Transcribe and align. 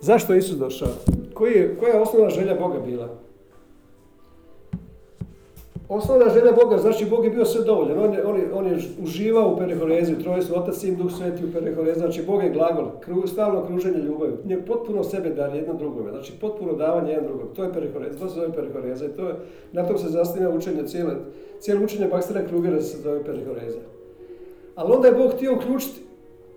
Zašto 0.00 0.32
je 0.32 0.38
Isus 0.38 0.58
došao? 0.58 0.88
Koji 1.34 1.68
koja 1.80 1.94
je 1.94 2.00
osnovna 2.00 2.30
želja 2.30 2.54
Boga 2.54 2.78
bila? 2.78 3.08
Osnovna 5.88 6.28
želja 6.28 6.52
Boga, 6.52 6.78
znači 6.78 7.06
Bog 7.10 7.24
je 7.24 7.30
bio 7.30 7.44
sve 7.44 7.64
dovoljan. 7.64 7.98
On 7.98 8.14
je, 8.14 8.52
on 8.54 8.66
je, 8.66 8.78
uživao 9.02 9.52
u 9.52 9.58
perihorezi, 9.58 10.18
troje 10.18 10.42
su 10.42 10.58
Otac, 10.58 10.76
Sin, 10.76 10.96
Duh 10.96 11.12
Sveti 11.12 11.44
u 11.44 11.52
perihorezi. 11.52 11.98
Znači 11.98 12.22
Bog 12.22 12.42
je 12.42 12.50
glagol, 12.50 12.86
kru, 13.00 13.26
stalno 13.26 13.66
kruženje 13.66 13.98
ljubavi. 13.98 14.32
Nje 14.44 14.60
potpuno 14.66 15.04
sebe 15.04 15.30
dar 15.30 15.54
jedno 15.54 15.74
drugome. 15.74 16.10
Znači 16.10 16.32
potpuno 16.40 16.72
davanje 16.72 17.10
jedan 17.10 17.26
drugom. 17.26 17.46
To 17.56 17.64
je 17.64 17.72
perihoreza, 17.72 18.18
to 18.18 18.28
se 18.28 18.34
zove 18.34 18.52
perihoreza 18.52 19.06
i 19.06 19.08
to 19.08 19.28
je, 19.28 19.34
na 19.72 19.86
tom 19.86 19.98
se 19.98 20.08
zasniva 20.08 20.50
učenje 20.50 20.86
cijele, 20.86 21.14
cijelo 21.60 21.84
učenje 21.84 22.08
Bakstera 22.08 22.46
Krugera 22.48 22.80
se 22.80 22.98
zove 22.98 23.24
perihoreza. 23.24 23.78
Ali 24.74 24.92
onda 24.92 25.08
je 25.08 25.14
Bog 25.14 25.32
htio 25.32 25.56
uključiti 25.56 26.00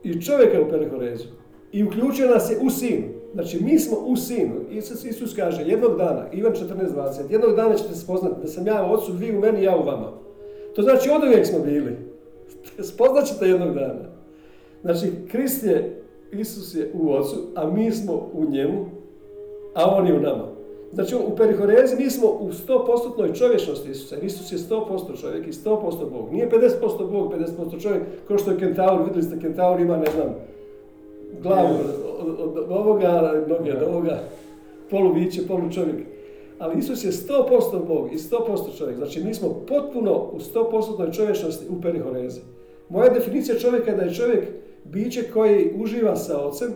i 0.03 0.21
čovjeka 0.21 0.61
u 0.61 0.69
perihorezu. 0.69 1.27
I 1.71 1.83
uključio 1.83 2.27
nas 2.27 2.51
je 2.51 2.57
u 2.61 2.69
sinu. 2.69 3.22
Znači, 3.33 3.63
mi 3.63 3.79
smo 3.79 3.97
u 4.05 4.15
sinu. 4.15 4.53
Isus, 4.71 5.05
Isus 5.05 5.35
kaže, 5.35 5.61
jednog 5.61 5.97
dana, 5.97 6.25
Ivan 6.33 6.53
14.20, 6.53 7.31
jednog 7.31 7.55
dana 7.55 7.75
ćete 7.75 7.95
spoznati 7.95 8.41
da 8.41 8.47
sam 8.47 8.67
ja 8.67 8.87
u 8.89 8.93
ocu, 8.93 9.11
vi 9.11 9.37
u 9.37 9.39
meni, 9.39 9.63
ja 9.63 9.77
u 9.77 9.83
vama. 9.83 10.11
To 10.75 10.81
znači, 10.81 11.09
od 11.09 11.23
uvijek 11.23 11.45
smo 11.45 11.59
bili. 11.59 11.97
Spoznat 12.91 13.25
ćete 13.25 13.47
jednog 13.47 13.73
dana. 13.73 14.13
Znači, 14.81 15.11
Krist 15.31 15.63
je, 15.63 16.03
Isus 16.31 16.75
je 16.75 16.91
u 16.93 17.13
ocu, 17.13 17.35
a 17.55 17.71
mi 17.71 17.91
smo 17.91 18.29
u 18.33 18.45
njemu, 18.49 18.85
a 19.73 19.95
on 19.95 20.07
je 20.07 20.13
u 20.13 20.21
nama. 20.21 20.53
Znači, 20.93 21.15
u 21.15 21.35
perihorezi 21.35 21.95
mi 21.95 22.09
smo 22.09 22.27
u 22.27 22.49
100% 22.67 23.37
čovječnosti 23.37 23.91
Isusa. 23.91 24.15
Isus 24.17 24.51
je 24.51 24.57
100% 24.57 25.21
čovjek 25.21 25.47
i 25.47 25.51
100% 25.51 26.09
Bog. 26.09 26.31
Nije 26.31 26.49
50% 26.49 27.11
Bog, 27.11 27.33
50% 27.33 27.81
čovjek, 27.81 28.03
kao 28.27 28.37
što 28.37 28.51
je 28.51 28.59
kentaur. 28.59 29.03
Vidjeli 29.03 29.23
ste, 29.23 29.39
kentaur 29.39 29.79
ima, 29.79 29.97
ne 29.97 30.11
znam, 30.15 30.35
glavu 31.41 31.75
od, 32.29 32.57
ovoga, 32.69 33.43
noge 33.47 33.73
od 33.73 33.83
ovoga, 33.83 34.19
polu 34.89 35.13
biće, 35.13 35.47
polu 35.47 35.71
čovjek. 35.71 35.97
Ali 36.59 36.79
Isus 36.79 37.03
je 37.03 37.11
100% 37.11 37.87
Bog 37.87 38.13
i 38.13 38.17
100% 38.17 38.77
čovjek. 38.77 38.97
Znači, 38.97 39.23
mi 39.23 39.33
smo 39.33 39.49
potpuno 39.67 40.29
u 40.31 40.39
100% 40.39 41.15
čovječnosti 41.15 41.65
u 41.69 41.81
perihorezi. 41.81 42.41
Moja 42.89 43.09
definicija 43.09 43.59
čovjeka 43.59 43.91
je 43.91 43.97
da 43.97 44.03
je 44.03 44.13
čovjek 44.13 44.47
biće 44.83 45.23
koji 45.33 45.73
uživa 45.79 46.15
sa 46.15 46.45
ocem 46.45 46.73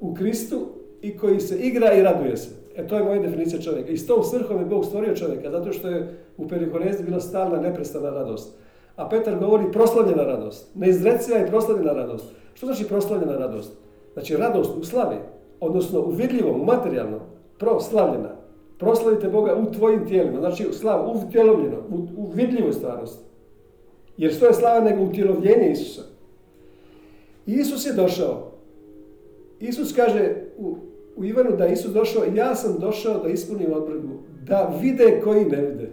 u 0.00 0.14
Kristu 0.14 0.66
i 1.02 1.16
koji 1.16 1.40
se 1.40 1.58
igra 1.58 1.94
i 1.94 2.02
raduje 2.02 2.36
se. 2.36 2.48
E 2.76 2.86
to 2.86 2.96
je 2.96 3.04
moja 3.04 3.22
definicija 3.22 3.62
čovjeka. 3.62 3.90
I 3.90 3.96
s 3.96 4.06
tom 4.06 4.24
svrhom 4.24 4.58
je 4.58 4.64
Bog 4.64 4.84
stvorio 4.84 5.16
čovjeka, 5.16 5.50
zato 5.50 5.72
što 5.72 5.88
je 5.88 6.18
u 6.36 6.48
perihorezi 6.48 7.04
bila 7.04 7.20
stalna, 7.20 7.60
neprestana 7.60 8.10
radost. 8.10 8.58
A 8.96 9.08
Petar 9.08 9.38
govori 9.38 9.72
proslavljena 9.72 10.22
radost. 10.22 10.74
Neizreciva 10.74 11.38
i 11.38 11.46
proslavljena 11.46 11.92
radost. 11.92 12.24
Što 12.54 12.66
znači 12.66 12.84
proslavljena 12.84 13.36
radost? 13.36 13.72
Znači 14.14 14.36
radost 14.36 14.70
u 14.80 14.84
slavi, 14.84 15.16
odnosno 15.60 16.00
u 16.00 16.10
vidljivom, 16.10 16.60
u 16.60 16.64
materijalnom, 16.64 17.20
proslavljena. 17.58 18.36
Proslavite 18.78 19.28
Boga 19.28 19.54
u 19.54 19.72
tvojim 19.72 20.06
tijelima, 20.06 20.40
znači 20.40 20.72
slav, 20.72 21.08
u 21.08 21.26
utjelovljeno, 21.26 21.76
u, 21.90 21.94
u 22.16 22.30
vidljivoj 22.34 22.72
stvarnosti. 22.72 23.24
Jer 24.16 24.32
što 24.32 24.46
je 24.46 24.54
slava 24.54 24.80
nego 24.80 25.04
utjelovljenje 25.04 25.70
Isusa? 25.70 26.02
Isus 27.46 27.86
je 27.86 27.92
došao. 27.92 28.50
Isus 29.60 29.92
kaže 29.92 30.34
u, 30.58 30.76
u 31.16 31.24
Ivanu 31.24 31.56
da 31.56 31.66
Isus 31.66 31.92
došao, 31.92 32.22
ja 32.34 32.54
sam 32.54 32.78
došao 32.80 33.22
da 33.22 33.28
ispunim 33.28 33.72
odredbu, 33.72 34.14
da 34.46 34.76
vide 34.80 35.20
koji 35.24 35.44
ne 35.44 35.60
vide. 35.60 35.90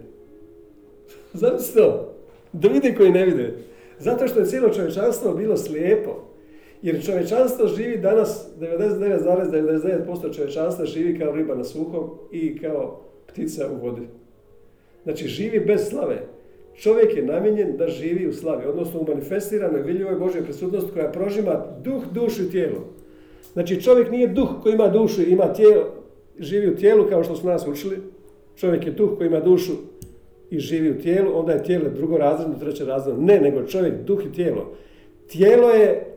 Zato 1.32 1.62
to? 1.74 2.14
Da 2.52 2.68
vide 2.68 2.94
koji 2.94 3.10
ne 3.10 3.24
vide. 3.24 3.58
Zato 3.98 4.28
što 4.28 4.40
je 4.40 4.46
cijelo 4.46 4.68
čovječanstvo 4.68 5.34
bilo 5.34 5.56
slijepo. 5.56 6.31
Jer 6.82 7.04
čovječanstvo 7.04 7.66
živi 7.66 7.98
danas, 7.98 8.48
99,99% 8.60 10.36
čovječanstva 10.36 10.84
živi 10.84 11.18
kao 11.18 11.32
riba 11.32 11.54
na 11.54 11.64
suhom 11.64 12.10
i 12.30 12.58
kao 12.58 13.00
ptica 13.26 13.68
u 13.72 13.86
vodi. 13.86 14.02
Znači 15.04 15.28
živi 15.28 15.60
bez 15.60 15.88
slave. 15.88 16.22
Čovjek 16.76 17.16
je 17.16 17.22
namijenjen 17.22 17.76
da 17.76 17.88
živi 17.88 18.26
u 18.26 18.32
slavi, 18.32 18.66
odnosno 18.66 19.00
u 19.00 19.06
manifestiranoj 19.08 19.82
vidljivoj 19.82 20.14
Božoj 20.14 20.44
prisutnosti 20.44 20.90
koja 20.92 21.12
prožima 21.12 21.64
duh, 21.84 22.02
dušu 22.12 22.42
i 22.42 22.50
tijelo. 22.50 22.86
Znači 23.52 23.82
čovjek 23.82 24.10
nije 24.10 24.28
duh 24.28 24.48
koji 24.62 24.72
ima 24.72 24.88
dušu 24.88 25.22
i 25.22 25.30
ima 25.30 25.52
tijelo, 25.52 25.84
živi 26.38 26.70
u 26.70 26.76
tijelu 26.76 27.06
kao 27.08 27.24
što 27.24 27.36
su 27.36 27.46
nas 27.46 27.66
učili. 27.66 27.98
Čovjek 28.56 28.86
je 28.86 28.92
duh 28.92 29.10
koji 29.18 29.26
ima 29.26 29.40
dušu 29.40 29.72
i 30.50 30.58
živi 30.58 30.90
u 30.90 30.98
tijelu, 30.98 31.38
onda 31.38 31.52
je 31.52 31.64
tijelo 31.64 31.90
drugo 31.96 32.18
razredno, 32.18 32.58
treće 32.58 32.84
razredno. 32.84 33.22
Ne, 33.22 33.40
nego 33.40 33.66
čovjek, 33.66 33.94
duh 34.04 34.26
i 34.26 34.32
tijelo. 34.32 34.72
Tijelo 35.26 35.70
je 35.70 36.11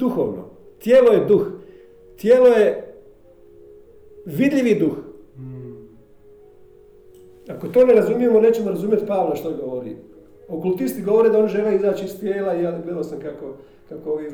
duhovno. 0.00 0.44
Tijelo 0.78 1.12
je 1.12 1.24
duh. 1.24 1.46
Tijelo 2.16 2.46
je 2.46 2.94
vidljivi 4.26 4.74
duh. 4.80 4.96
Ako 7.48 7.68
to 7.68 7.86
ne 7.86 7.94
razumijemo, 7.94 8.40
nećemo 8.40 8.70
razumjeti 8.70 9.06
Pavla 9.06 9.36
što 9.36 9.52
govori. 9.64 9.96
Okultisti 10.48 11.02
govore 11.02 11.28
da 11.28 11.38
on 11.38 11.48
žele 11.48 11.74
izaći 11.74 12.04
iz 12.04 12.20
tijela 12.20 12.54
i 12.54 12.62
ja 12.62 12.80
gledao 12.84 13.04
sam 13.04 13.20
kako, 13.20 13.54
kako 13.88 14.10
ovi, 14.10 14.30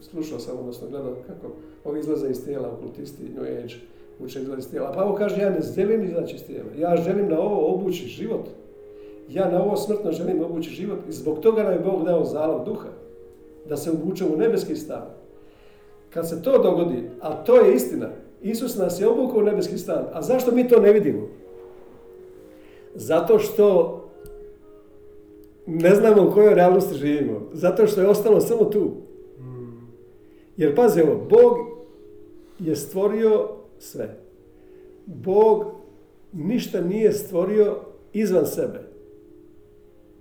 slušao 0.00 0.38
sam, 0.38 0.58
odnosno 0.58 0.88
gledao 0.88 1.14
kako 1.26 1.52
ovi 1.84 2.00
izlaze 2.00 2.30
iz 2.30 2.44
tijela, 2.44 2.72
okultisti, 2.72 3.22
New 3.34 3.42
Age, 3.42 3.74
uče 4.20 4.40
izlaze 4.40 4.58
iz 4.58 4.70
tijela. 4.70 4.88
A 4.88 4.92
Pavlo 4.92 5.14
kaže, 5.14 5.42
ja 5.42 5.50
ne 5.50 5.60
želim 5.76 6.04
izaći 6.04 6.36
iz 6.36 6.44
tijela. 6.44 6.68
Ja 6.78 6.96
želim 6.96 7.28
na 7.28 7.40
ovo 7.40 7.74
obući 7.74 8.06
život. 8.06 8.48
Ja 9.28 9.50
na 9.50 9.62
ovo 9.62 9.76
smrtno 9.76 10.12
želim 10.12 10.44
obući 10.44 10.70
život 10.70 10.98
i 11.08 11.12
zbog 11.12 11.40
toga 11.40 11.62
nam 11.62 11.72
je 11.72 11.78
Bog 11.78 12.04
dao 12.04 12.24
zalog 12.24 12.64
duha 12.64 12.88
da 13.70 13.76
se 13.76 13.90
obučemo 13.90 14.34
u 14.34 14.36
nebeski 14.36 14.76
stan. 14.76 15.02
Kad 16.10 16.28
se 16.28 16.42
to 16.42 16.58
dogodi, 16.58 17.10
a 17.20 17.44
to 17.44 17.56
je 17.56 17.74
istina, 17.74 18.08
Isus 18.42 18.76
nas 18.76 19.00
je 19.00 19.08
obukao 19.08 19.38
u 19.38 19.42
nebeski 19.42 19.78
stan. 19.78 20.04
A 20.12 20.22
zašto 20.22 20.52
mi 20.52 20.68
to 20.68 20.80
ne 20.80 20.92
vidimo? 20.92 21.28
Zato 22.94 23.38
što 23.38 23.96
ne 25.66 25.94
znamo 25.94 26.28
u 26.28 26.32
kojoj 26.32 26.54
realnosti 26.54 26.94
živimo. 26.94 27.40
Zato 27.52 27.86
što 27.86 28.00
je 28.00 28.08
ostalo 28.08 28.40
samo 28.40 28.64
tu. 28.64 28.90
Jer 30.56 30.76
pazi 30.76 31.02
ovo, 31.02 31.26
Bog 31.30 31.56
je 32.58 32.76
stvorio 32.76 33.48
sve. 33.78 34.16
Bog 35.06 35.64
ništa 36.32 36.80
nije 36.80 37.12
stvorio 37.12 37.76
izvan 38.12 38.46
sebe. 38.46 38.89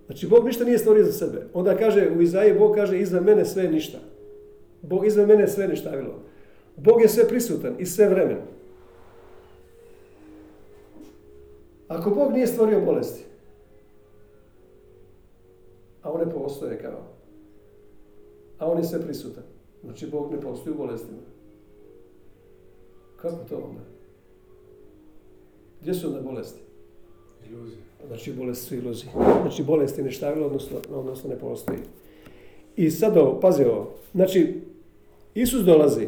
Znači, 0.09 0.27
Bog 0.27 0.45
ništa 0.45 0.63
nije 0.63 0.77
stvorio 0.77 1.03
za 1.03 1.11
sebe. 1.11 1.47
Onda 1.53 1.77
kaže, 1.77 2.11
u 2.17 2.21
Izaiji 2.21 2.59
Bog 2.59 2.75
kaže, 2.75 2.99
izvan 2.99 3.23
mene 3.23 3.45
sve 3.45 3.63
je 3.63 3.71
ništa. 3.71 3.97
Bog 4.81 5.05
izvan 5.05 5.27
mene 5.27 5.47
sve 5.47 5.67
ništavilo. 5.67 6.19
Bog 6.75 7.01
je 7.01 7.09
sve 7.09 7.27
prisutan 7.27 7.75
i 7.79 7.85
sve 7.85 8.09
vremen. 8.09 8.37
Ako 11.87 12.09
Bog 12.09 12.31
nije 12.33 12.47
stvorio 12.47 12.81
bolesti, 12.81 13.23
a 16.01 16.11
one 16.11 16.31
postoje 16.31 16.79
kao, 16.81 17.03
a 18.57 18.71
on 18.71 18.77
je 18.77 18.83
sve 18.83 19.01
prisutan, 19.01 19.43
znači 19.83 20.07
Bog 20.07 20.31
ne 20.31 20.41
postoji 20.41 20.73
u 20.73 20.77
bolestima. 20.77 21.21
Kako 23.15 23.43
to 23.49 23.55
onda? 23.55 23.81
Gdje 25.81 25.93
su 25.93 26.07
onda 26.07 26.21
bolesti? 26.21 26.61
Iluzija. 27.49 27.88
Znači 28.07 28.33
bolest 28.33 28.67
su 28.67 28.75
iluzije. 28.75 29.11
Znači 29.41 29.63
bolest 29.63 29.97
je 29.97 30.03
ništavilo, 30.03 30.45
odnosno, 30.45 30.77
odnosno 30.93 31.29
ne 31.29 31.39
postoji. 31.39 31.79
I 32.75 32.91
sad 32.91 33.17
ovo, 33.17 33.39
pazi 33.39 33.63
ovo. 33.63 33.91
Znači, 34.13 34.61
Isus 35.33 35.61
dolazi. 35.61 36.07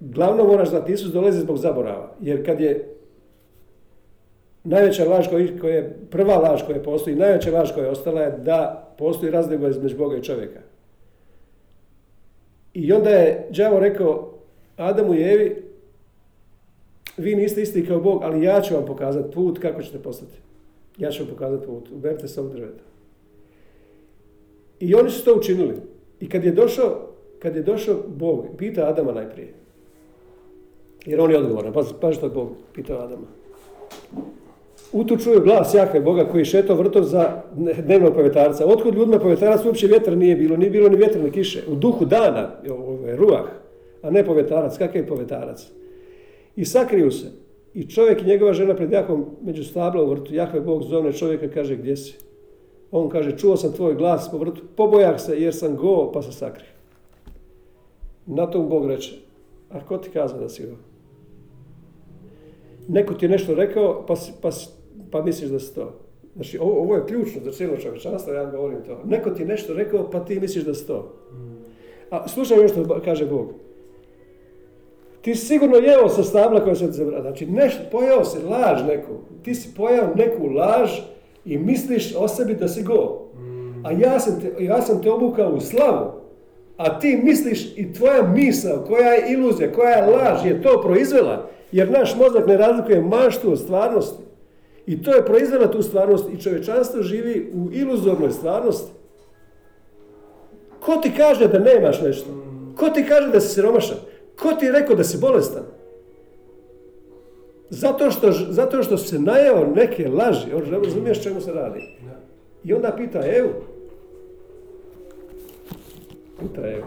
Glavno 0.00 0.44
moraš 0.44 0.68
znati, 0.68 0.92
Isus 0.92 1.12
dolazi 1.12 1.40
zbog 1.40 1.56
zaborava. 1.56 2.14
Jer 2.20 2.46
kad 2.46 2.60
je 2.60 2.94
najveća 4.64 5.04
laž 5.04 5.28
koja 5.60 5.74
je, 5.74 5.98
prva 6.10 6.36
laž 6.36 6.62
koja 6.66 6.82
postoji, 6.82 7.16
najveća 7.16 7.50
laž 7.50 7.72
koja 7.72 7.84
je 7.84 7.90
ostala 7.90 8.22
je 8.22 8.38
da 8.38 8.88
postoji 8.98 9.32
razlika 9.32 9.68
između 9.68 9.96
Boga 9.96 10.16
i 10.16 10.22
čovjeka. 10.22 10.60
I 12.74 12.92
onda 12.92 13.10
je 13.10 13.48
đavo 13.50 13.80
rekao 13.80 14.34
Adamu 14.76 15.14
i 15.14 15.22
Evi, 15.22 15.62
vi 17.16 17.34
niste 17.34 17.62
isti 17.62 17.86
kao 17.86 18.00
Bog, 18.00 18.22
ali 18.22 18.44
ja 18.44 18.60
ću 18.60 18.74
vam 18.74 18.86
pokazati 18.86 19.34
put 19.34 19.58
kako 19.58 19.82
ćete 19.82 20.02
postati. 20.02 20.47
Ja 20.98 21.10
ću 21.10 21.22
vam 21.22 21.32
pokazati 21.32 21.66
put. 21.66 21.90
Uberite 21.90 22.28
se 22.28 22.40
ovog. 22.40 22.52
I 24.80 24.94
oni 24.94 25.10
su 25.10 25.24
to 25.24 25.34
učinili. 25.34 25.74
I 26.20 26.28
kad 26.28 26.44
je 26.44 26.52
došao, 26.52 27.08
kad 27.38 27.56
je 27.56 27.62
došao 27.62 27.96
Bog, 28.06 28.46
pita 28.58 28.88
Adama 28.88 29.12
najprije. 29.12 29.54
Jer 31.06 31.20
on 31.20 31.30
je 31.30 31.38
odgovoran. 31.38 31.72
Pa, 31.72 31.84
pa 32.00 32.12
što 32.12 32.28
Bog 32.28 32.48
pitao 32.74 32.98
Adama. 32.98 33.26
U 34.92 35.04
tu 35.04 35.16
čuju 35.16 35.40
glas 35.40 35.74
Jahve 35.74 36.00
Boga 36.00 36.24
koji 36.24 36.44
šeto 36.44 36.74
vrtov 36.74 37.02
za 37.02 37.42
dnevnog 37.84 38.14
povjetarca. 38.14 38.66
Otkud 38.66 38.94
ljudima 38.94 39.18
povjetarac 39.18 39.64
uopće 39.64 39.86
vjetra 39.86 40.14
nije 40.14 40.36
bilo, 40.36 40.56
nije 40.56 40.70
bilo 40.70 40.88
ni 40.88 40.96
vjetra 40.96 41.22
ni 41.22 41.30
kiše. 41.30 41.62
U 41.68 41.74
duhu 41.74 42.04
dana, 42.04 42.50
ovo 42.70 43.06
je 43.06 43.16
ruah, 43.16 43.44
a 44.02 44.10
ne 44.10 44.24
povjetarac. 44.24 44.78
Kakav 44.78 44.96
je 44.96 45.06
povjetarac? 45.06 45.66
I 46.56 46.64
sakriju 46.64 47.10
se. 47.10 47.47
I 47.78 47.88
čovjek 47.88 48.22
i 48.22 48.26
njegova 48.26 48.52
žena 48.52 48.74
pred 48.74 48.92
Jahvom 48.92 49.26
među 49.42 49.64
stabla 49.64 50.02
u 50.02 50.10
vrtu. 50.10 50.34
Jahve 50.34 50.60
Bog 50.60 50.82
zovne 50.82 51.12
čovjeka 51.12 51.48
kaže 51.48 51.76
gdje 51.76 51.96
si? 51.96 52.14
On 52.90 53.08
kaže 53.08 53.36
čuo 53.38 53.56
sam 53.56 53.72
tvoj 53.72 53.94
glas 53.94 54.30
po 54.30 54.38
vrtu, 54.38 54.62
pobojah 54.76 55.20
se 55.20 55.40
jer 55.42 55.54
sam 55.54 55.76
go 55.76 56.12
pa 56.12 56.22
se 56.22 56.32
sakrije. 56.32 56.70
Na 58.26 58.50
tom 58.50 58.68
Bog 58.68 58.86
reče, 58.86 59.16
a 59.70 59.84
ko 59.84 59.98
ti 59.98 60.10
kazao 60.10 60.40
da 60.40 60.48
si 60.48 60.62
go? 60.66 60.76
Neko 62.88 63.14
ti 63.14 63.24
je 63.24 63.30
nešto 63.30 63.54
rekao, 63.54 64.04
pa, 64.06 64.14
pa, 64.42 64.50
pa 65.10 65.22
misliš 65.22 65.50
da 65.50 65.60
si 65.60 65.74
to. 65.74 65.92
Znači, 66.34 66.58
ovo, 66.58 66.80
ovo 66.80 66.96
je 66.96 67.06
ključno 67.06 67.40
za 67.44 67.52
cijelo 67.52 67.76
čovječanstvo, 67.76 68.32
ja 68.32 68.50
govorim 68.50 68.82
to. 68.86 69.02
Neko 69.04 69.30
ti 69.30 69.42
je 69.42 69.48
nešto 69.48 69.74
rekao, 69.74 70.10
pa 70.10 70.20
ti 70.20 70.40
misliš 70.40 70.64
da 70.64 70.74
si 70.74 70.86
to. 70.86 71.14
A 72.10 72.28
slušaj 72.28 72.58
još 72.58 72.70
što 72.70 73.00
kaže 73.04 73.26
Bog. 73.26 73.52
Ti 75.22 75.34
si 75.34 75.46
sigurno 75.46 75.76
jeo 75.76 76.08
sa 76.08 76.22
stabla 76.22 76.64
koja 76.64 76.74
se 76.74 76.90
zebrala. 76.90 77.22
Znači, 77.22 77.46
nešto, 77.46 77.82
pojeo 77.92 78.24
si 78.24 78.38
laž 78.38 78.82
neku. 78.88 79.12
Ti 79.42 79.54
si 79.54 79.74
pojao 79.74 80.14
neku 80.14 80.46
laž 80.46 80.90
i 81.44 81.58
misliš 81.58 82.14
o 82.16 82.28
sebi 82.28 82.54
da 82.54 82.68
si 82.68 82.82
go. 82.82 83.28
A 83.84 83.92
ja 83.92 84.20
sam 84.20 84.40
te, 84.40 84.64
ja 84.64 84.82
sam 84.82 85.02
te 85.02 85.10
obukao 85.10 85.50
u 85.50 85.60
slavu. 85.60 86.12
A 86.76 86.98
ti 86.98 87.20
misliš 87.24 87.76
i 87.76 87.92
tvoja 87.92 88.22
misao, 88.22 88.84
koja 88.86 89.12
je 89.12 89.32
iluzija, 89.32 89.72
koja 89.72 89.90
je 89.90 90.06
laž, 90.06 90.46
je 90.46 90.62
to 90.62 90.80
proizvela. 90.82 91.48
Jer 91.72 91.90
naš 91.90 92.16
mozak 92.16 92.46
ne 92.46 92.56
razlikuje 92.56 93.02
maštu 93.02 93.52
od 93.52 93.58
stvarnosti. 93.58 94.22
I 94.86 95.02
to 95.02 95.14
je 95.14 95.24
proizvela 95.24 95.70
tu 95.70 95.82
stvarnost 95.82 96.24
i 96.32 96.42
čovječanstvo 96.42 97.02
živi 97.02 97.52
u 97.54 97.68
iluzornoj 97.72 98.30
stvarnosti. 98.30 98.92
Ko 100.80 100.96
ti 100.96 101.12
kaže 101.16 101.48
da 101.48 101.58
nemaš 101.58 102.00
nešto? 102.00 102.30
Ko 102.76 102.88
ti 102.88 103.04
kaže 103.08 103.28
da 103.28 103.40
si 103.40 103.54
siromašan? 103.54 103.96
Ko 104.38 104.52
ti 104.52 104.66
je 104.66 104.72
rekao 104.72 104.96
da 104.96 105.04
si 105.04 105.18
bolestan? 105.18 105.62
Zato 107.70 108.10
što, 108.10 108.32
zato 108.32 108.82
što 108.82 108.98
se 108.98 109.18
najeo 109.18 109.72
neke 109.74 110.08
laži, 110.08 110.50
razumiješ 110.70 111.22
čemu 111.22 111.40
se 111.40 111.52
radi. 111.52 111.80
I 112.64 112.74
onda 112.74 112.94
pita 112.96 113.20
Evu. 113.26 113.50
Pita 116.40 116.68
Evu. 116.68 116.84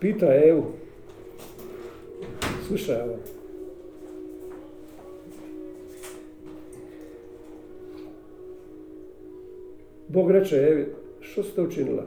Pita 0.00 0.26
Evu. 0.34 0.64
Slušaj 2.66 3.00
ovo. 3.00 3.33
Bog 10.14 10.30
reče 10.30 10.56
Evi, 10.56 10.86
što 11.20 11.42
si 11.42 11.54
to 11.54 11.62
učinila? 11.62 12.02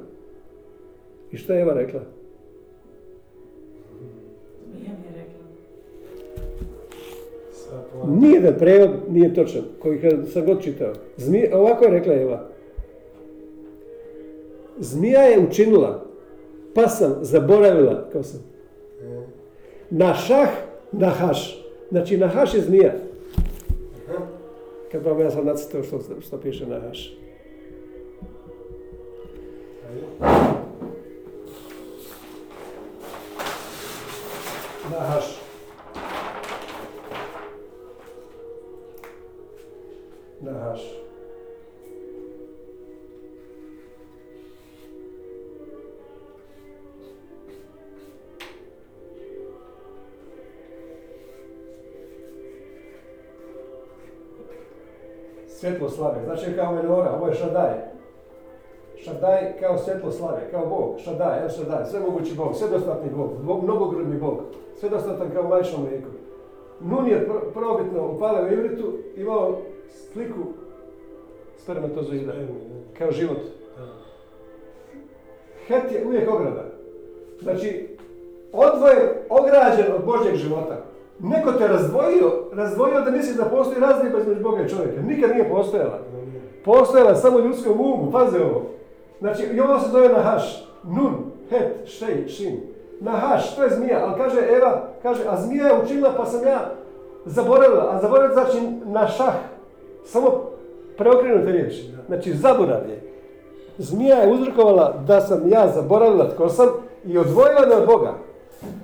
I 1.32 1.38
šta 1.38 1.54
je 1.54 1.62
Eva 1.62 1.74
rekla? 1.74 2.02
Nijedan 8.08 8.54
prevod 8.60 8.90
nije 9.10 9.34
točan, 9.34 9.62
koji 9.80 10.00
sam 10.34 10.46
god 10.46 10.64
čitao. 10.64 10.94
ovako 11.54 11.86
je 11.86 11.92
rekla 11.92 12.14
Eva. 12.14 12.50
Zmija 14.80 15.22
je 15.22 15.40
učinila, 15.40 16.06
pa 16.74 16.88
sam 16.88 17.18
zaboravila, 17.22 18.10
kao 18.12 18.24
sam. 18.24 18.40
Na 19.90 20.14
šah, 20.14 20.50
na 20.92 21.10
haš. 21.10 21.66
Znači, 21.90 22.18
na 22.18 22.28
haš 22.28 22.54
je 22.54 22.62
zmija. 22.62 22.94
Kad 24.92 25.04
vam 25.06 25.20
ja 25.20 25.32
sam 25.32 25.46
nacitao 25.46 25.84
što, 25.84 26.00
što 26.22 26.38
piše 26.38 26.66
na 26.68 26.80
haš. 26.80 27.18
Nahaš. 34.92 35.42
Nahaš. 40.42 40.82
Svjetlo 55.48 55.90
slave. 55.90 56.24
Znači 56.26 56.56
kao 56.56 56.72
menora, 56.72 57.12
ovo 57.12 57.28
je 57.28 57.36
šadaj. 57.36 57.97
Šadaj 59.08 59.54
kao 59.60 59.78
svjetlo 59.78 60.12
slave, 60.12 60.52
kao 60.52 60.66
Bog, 60.66 61.00
Šadaj, 61.04 61.44
El 61.44 61.50
Šadaj, 61.50 61.86
sve 61.86 62.00
mogući 62.00 62.36
Bog, 62.36 62.56
svedostatni 62.56 63.10
Bog, 63.16 63.30
Bog 63.44 63.64
mnogogrudni 63.64 64.20
Bog, 64.20 64.40
svedostatan 64.80 65.30
kao 65.34 65.48
majčno 65.48 65.80
mlijeko. 65.80 66.08
Nun 66.80 67.08
je 67.08 67.30
probitno 67.54 68.12
upaleo 68.12 68.46
u 68.46 68.52
ivritu, 68.52 68.94
imao 69.16 69.58
sliku 70.14 70.40
spermatozoida, 71.58 72.34
kao 72.98 73.12
život. 73.12 73.38
Het 75.68 75.92
je 75.92 76.06
uvijek 76.06 76.30
ograda. 76.30 76.64
Znači, 77.42 77.88
odvojen, 78.54 79.08
ograđen 79.30 79.96
od 79.96 80.06
Božjeg 80.06 80.36
života. 80.36 80.78
Neko 81.20 81.52
te 81.52 81.68
razdvojio, 81.68 82.32
razdvojio 82.54 83.02
da 83.02 83.12
misliš 83.12 83.38
da 83.38 83.46
postoji 83.46 83.82
razlika 83.82 84.20
između 84.20 84.44
Boga 84.44 84.62
i 84.62 84.70
čovjeka. 84.70 85.02
Nikad 85.02 85.32
nije 85.32 85.50
postojala. 85.50 86.00
Postojala 86.66 87.16
samo 87.16 87.40
ljudskom 87.40 87.82
umu, 87.82 88.12
paze 88.12 88.44
ovo. 88.44 88.77
Znači, 89.20 89.44
i 89.44 89.60
ovo 89.60 89.80
se 89.80 89.90
zove 89.90 90.10
nahaš. 90.10 90.68
Nun, 90.84 91.14
het, 91.50 91.90
šej, 91.90 92.28
šin. 92.28 92.60
Nahaš, 93.00 93.56
to 93.56 93.64
je 93.64 93.70
zmija. 93.70 94.06
Ali 94.06 94.18
kaže 94.18 94.40
Eva, 94.58 94.82
kaže, 95.02 95.24
a 95.30 95.38
zmija 95.42 95.68
je 95.68 95.82
učinila 95.84 96.14
pa 96.18 96.26
sam 96.26 96.48
ja 96.48 96.72
zaboravila. 97.26 97.90
A 97.92 98.02
zaboravila 98.02 98.34
znači 98.34 98.58
na. 98.86 99.08
Samo 100.06 100.42
preokrenute 100.98 101.52
riječi. 101.52 101.94
Znači, 102.08 102.34
zaborav 102.34 102.90
je. 102.90 103.02
Zmija 103.78 104.16
je 104.16 104.34
uzrokovala 104.34 104.94
da 105.08 105.22
sam 105.22 105.50
ja 105.50 105.68
zaboravila 105.68 106.30
tko 106.30 106.50
sam 106.50 106.68
i 107.06 107.18
odvojila 107.18 107.66
me 107.68 107.76
od 107.76 107.86
Boga. 107.88 108.14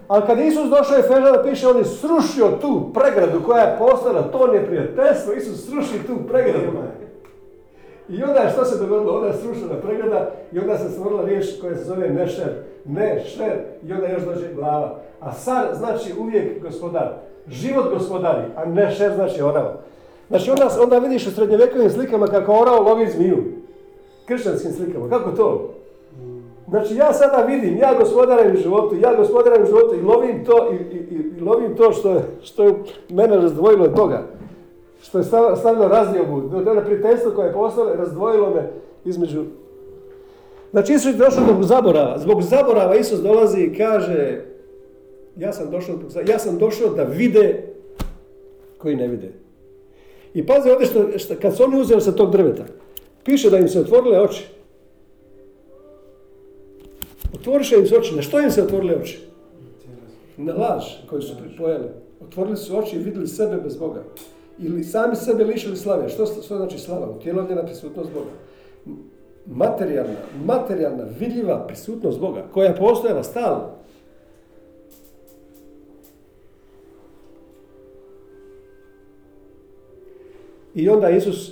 Ali 0.07 0.24
kad 0.27 0.39
Isus 0.39 0.69
došao 0.69 0.97
je 0.97 1.03
Fežana, 1.03 1.44
piše, 1.44 1.68
on 1.68 1.77
je 1.77 1.85
srušio 1.85 2.47
tu 2.62 2.91
pregradu 2.94 3.44
koja 3.45 3.63
je 3.63 3.77
postala 3.80 4.21
to 4.21 4.47
neprijateljstvo. 4.47 5.33
Isus 5.33 5.65
sruši 5.69 6.07
tu 6.07 6.13
pregradu. 6.27 6.71
I 8.09 8.23
onda 8.23 8.50
što 8.53 8.65
se 8.65 8.77
dogodilo? 8.77 9.15
Onda 9.15 9.27
je 9.27 9.33
srušena 9.33 9.75
pregrada 9.83 10.31
i 10.51 10.59
onda 10.59 10.77
se 10.77 10.89
stvorila 10.89 11.25
riječ 11.25 11.45
koja 11.61 11.75
se 11.75 11.83
zove 11.83 12.09
nešer. 12.09 12.47
Ne, 12.85 13.23
šer 13.25 13.53
i 13.88 13.94
onda 13.94 14.07
još 14.07 14.23
dođe 14.23 14.53
glava. 14.55 15.00
A 15.19 15.33
sar 15.33 15.65
znači 15.73 16.13
uvijek 16.19 16.63
gospodar. 16.63 17.13
Život 17.47 17.94
gospodari, 17.94 18.44
a 18.55 18.65
ne 18.65 18.91
šer 18.91 19.13
znači 19.13 19.41
orava. 19.41 19.73
Znači 20.29 20.51
onda, 20.51 20.69
onda 20.83 20.97
vidiš 20.97 21.27
u 21.27 21.31
srednjevjekovim 21.31 21.89
slikama 21.89 22.27
kako 22.27 22.54
orao 22.54 22.83
lovi 22.83 23.07
zmiju. 23.07 23.44
Kršćanskim 24.25 24.71
slikama. 24.71 25.09
Kako 25.09 25.31
to? 25.31 25.73
Znači 26.69 26.95
ja 26.95 27.13
sada 27.13 27.45
vidim, 27.45 27.78
ja 27.78 27.94
gospodaram 27.99 28.57
životu, 28.57 28.95
ja 29.01 29.16
gospodaram 29.16 29.66
životu 29.66 29.95
i 29.95 30.01
lovim 30.01 30.45
to, 30.45 30.69
i, 30.71 30.95
i, 30.95 31.33
i 31.37 31.42
lovim 31.42 31.75
to 31.75 31.92
što, 31.92 32.21
što 32.42 32.63
je 32.63 32.73
mene 33.09 33.35
razdvojilo 33.35 33.83
od 33.85 33.95
toga 33.95 34.21
što 35.04 35.18
je 35.18 35.24
stavilo 35.57 35.88
razdiobu, 35.88 36.64
to 36.64 36.74
je 36.74 36.86
prijateljstvo 36.86 37.31
koje 37.31 37.48
je 37.48 37.54
postalo, 37.54 37.95
razdvojilo 37.95 38.50
me 38.50 38.69
između... 39.06 39.44
Znači 40.72 40.94
Isus 40.94 41.14
je 41.14 41.18
došao 41.18 41.45
do 41.45 41.64
zaborava. 41.64 42.19
Zbog 42.19 42.42
zaborava 42.42 42.95
Isus 42.95 43.19
dolazi 43.19 43.62
i 43.62 43.78
kaže 43.78 44.42
ja 45.38 45.54
sam 45.54 45.72
došao, 45.72 45.95
ja 46.28 46.40
sam 46.40 46.57
došao 46.57 46.90
da 46.90 47.04
vide 47.04 47.64
koji 48.78 48.95
ne 48.95 49.07
vide. 49.07 49.31
I 50.33 50.45
pazi 50.45 50.69
ovdje 50.69 50.88
što, 50.88 51.19
što 51.19 51.36
kad 51.42 51.57
su 51.57 51.64
oni 51.64 51.80
uzeli 51.80 52.02
sa 52.02 52.12
tog 52.12 52.31
drveta, 52.31 52.64
piše 53.24 53.50
da 53.50 53.57
im 53.57 53.68
se 53.68 53.80
otvorile 53.80 54.19
oči. 54.19 54.44
Otvoriše 57.33 57.76
im 57.76 57.88
se 57.88 57.98
oči. 57.98 58.16
Na 58.16 58.22
što 58.22 58.40
im 58.40 58.52
se 58.52 58.64
otvorile 58.64 58.95
oči? 58.95 59.19
Na 60.38 60.54
laž 60.54 60.83
koju 61.10 61.22
su 61.22 61.36
pripojeli. 61.38 61.88
Otvorili 62.22 62.57
su 62.57 62.78
oči 62.78 62.95
i 62.95 63.00
vidjeli 63.00 63.28
sebe 63.28 63.57
bez 63.57 63.78
Boga 63.78 64.04
ili 64.60 64.83
sami 64.83 65.16
sebe 65.16 65.44
lišili 65.44 65.78
slave. 65.78 66.10
Što, 66.10 66.26
što 66.26 66.57
znači 66.57 66.80
slava? 66.80 67.10
Utjelovljena 67.10 67.64
prisutnost 67.64 68.10
Boga. 68.14 68.31
Materijalna, 69.45 70.19
materijalna, 70.45 71.04
vidljiva 71.19 71.68
prisutnost 71.68 72.19
Boga, 72.19 72.45
koja 72.54 72.68
je 72.68 72.76
postojala 72.76 73.24
stalno. 73.24 73.69
I 80.76 80.90
onda 80.90 81.10
Isus, 81.10 81.52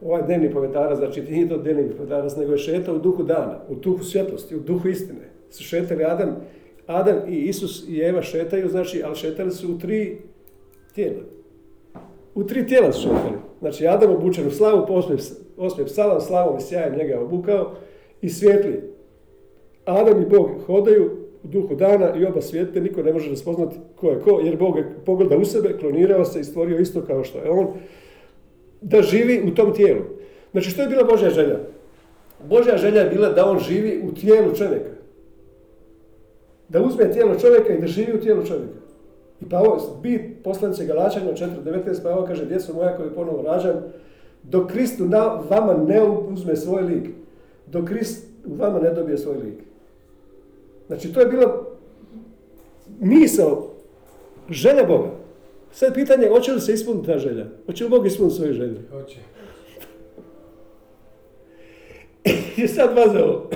ovaj 0.00 0.22
dnevni 0.22 0.52
povedarac, 0.52 0.98
znači 0.98 1.22
nije 1.22 1.48
to 1.48 1.58
dnevni 1.58 1.90
povedarac, 1.90 2.36
nego 2.36 2.52
je 2.52 2.58
šetao 2.58 2.94
u 2.94 2.98
duhu 2.98 3.22
dana, 3.22 3.58
u 3.68 3.74
duhu 3.74 4.04
svjetlosti, 4.04 4.56
u 4.56 4.60
duhu 4.60 4.88
istine. 4.88 5.30
Su 5.50 5.62
šetali 5.62 6.04
Adam, 6.04 6.36
Adam 6.86 7.16
i 7.28 7.36
Isus 7.36 7.88
i 7.88 8.00
Eva 8.00 8.22
šetaju, 8.22 8.68
znači, 8.68 9.02
ali 9.02 9.16
šetali 9.16 9.50
su 9.50 9.74
u 9.74 9.78
tri 9.78 10.18
tijela 10.94 11.22
u 12.34 12.44
tri 12.44 12.66
tijela 12.66 12.92
su 12.92 13.00
šetali. 13.00 13.38
Znači 13.60 13.86
Adam 13.86 14.10
obučen 14.10 14.46
u 14.46 14.50
slavu, 14.50 14.86
osmije 15.56 15.86
psalam, 15.86 16.20
slavom 16.20 16.58
i 16.58 16.62
sjajem 16.62 16.96
njega 16.96 17.20
obukao 17.20 17.70
i 18.20 18.28
svijetli. 18.28 18.80
Adam 19.84 20.22
i 20.22 20.26
Bog 20.26 20.50
hodaju 20.66 21.10
u 21.44 21.48
duhu 21.48 21.74
dana 21.74 22.16
i 22.16 22.24
oba 22.24 22.40
svijete, 22.40 22.80
niko 22.80 23.02
ne 23.02 23.12
može 23.12 23.30
raspoznati 23.30 23.76
ko 23.96 24.10
je 24.10 24.20
ko, 24.20 24.40
jer 24.44 24.56
Bog 24.56 24.76
je 24.76 24.94
pogleda 25.06 25.36
u 25.36 25.44
sebe, 25.44 25.78
klonirao 25.78 26.24
se 26.24 26.40
i 26.40 26.44
stvorio 26.44 26.78
isto 26.78 27.00
kao 27.00 27.24
što 27.24 27.38
je 27.38 27.50
on, 27.50 27.66
da 28.80 29.02
živi 29.02 29.42
u 29.46 29.54
tom 29.54 29.74
tijelu. 29.74 30.02
Znači 30.52 30.70
što 30.70 30.82
je 30.82 30.88
bila 30.88 31.04
Božja 31.04 31.30
želja? 31.30 31.58
Božja 32.48 32.76
želja 32.76 33.00
je 33.00 33.10
bila 33.10 33.28
da 33.28 33.50
on 33.50 33.58
živi 33.58 34.02
u 34.08 34.14
tijelu 34.14 34.54
čovjeka. 34.54 34.90
Da 36.68 36.82
uzme 36.82 37.12
tijelo 37.12 37.34
čovjeka 37.34 37.74
i 37.74 37.80
da 37.80 37.86
živi 37.86 38.12
u 38.12 38.20
tijelu 38.20 38.46
čovjeka. 38.46 38.81
I 39.42 39.48
Pavo, 39.48 39.98
bit 40.02 40.20
poslanice 40.44 40.84
Galačanja 40.84 41.32
4.19, 41.32 42.02
Pavo 42.02 42.26
kaže, 42.26 42.46
djeco 42.46 42.74
moja 42.74 42.96
koji 42.96 43.10
ponovo 43.10 43.42
rađam, 43.42 43.74
dok 44.42 44.70
Kristu 44.70 45.04
na 45.04 45.40
vama 45.50 45.74
ne 45.74 46.02
uzme 46.02 46.56
svoj 46.56 46.82
lik, 46.82 47.08
dok 47.66 47.88
Krist 47.88 48.26
u 48.46 48.54
vama 48.54 48.78
ne 48.78 48.90
dobije 48.90 49.18
svoj 49.18 49.36
lik. 49.36 49.54
Znači, 50.86 51.12
to 51.12 51.20
je 51.20 51.26
bila 51.26 51.66
misao, 53.00 53.70
želja 54.50 54.84
Boga. 54.84 55.10
Sad 55.72 55.94
pitanje, 55.94 56.28
hoće 56.28 56.52
li 56.52 56.60
se 56.60 56.72
ispuniti 56.72 57.06
ta 57.06 57.18
želja? 57.18 57.46
Hoće 57.66 57.84
li 57.84 57.90
Bog 57.90 58.06
ispuniti 58.06 58.36
svoje 58.36 58.52
želje? 58.52 58.80
Hoće. 58.90 59.18
I 62.64 62.68
sad 62.68 62.96
vaze 62.96 63.22
ovo. 63.22 63.50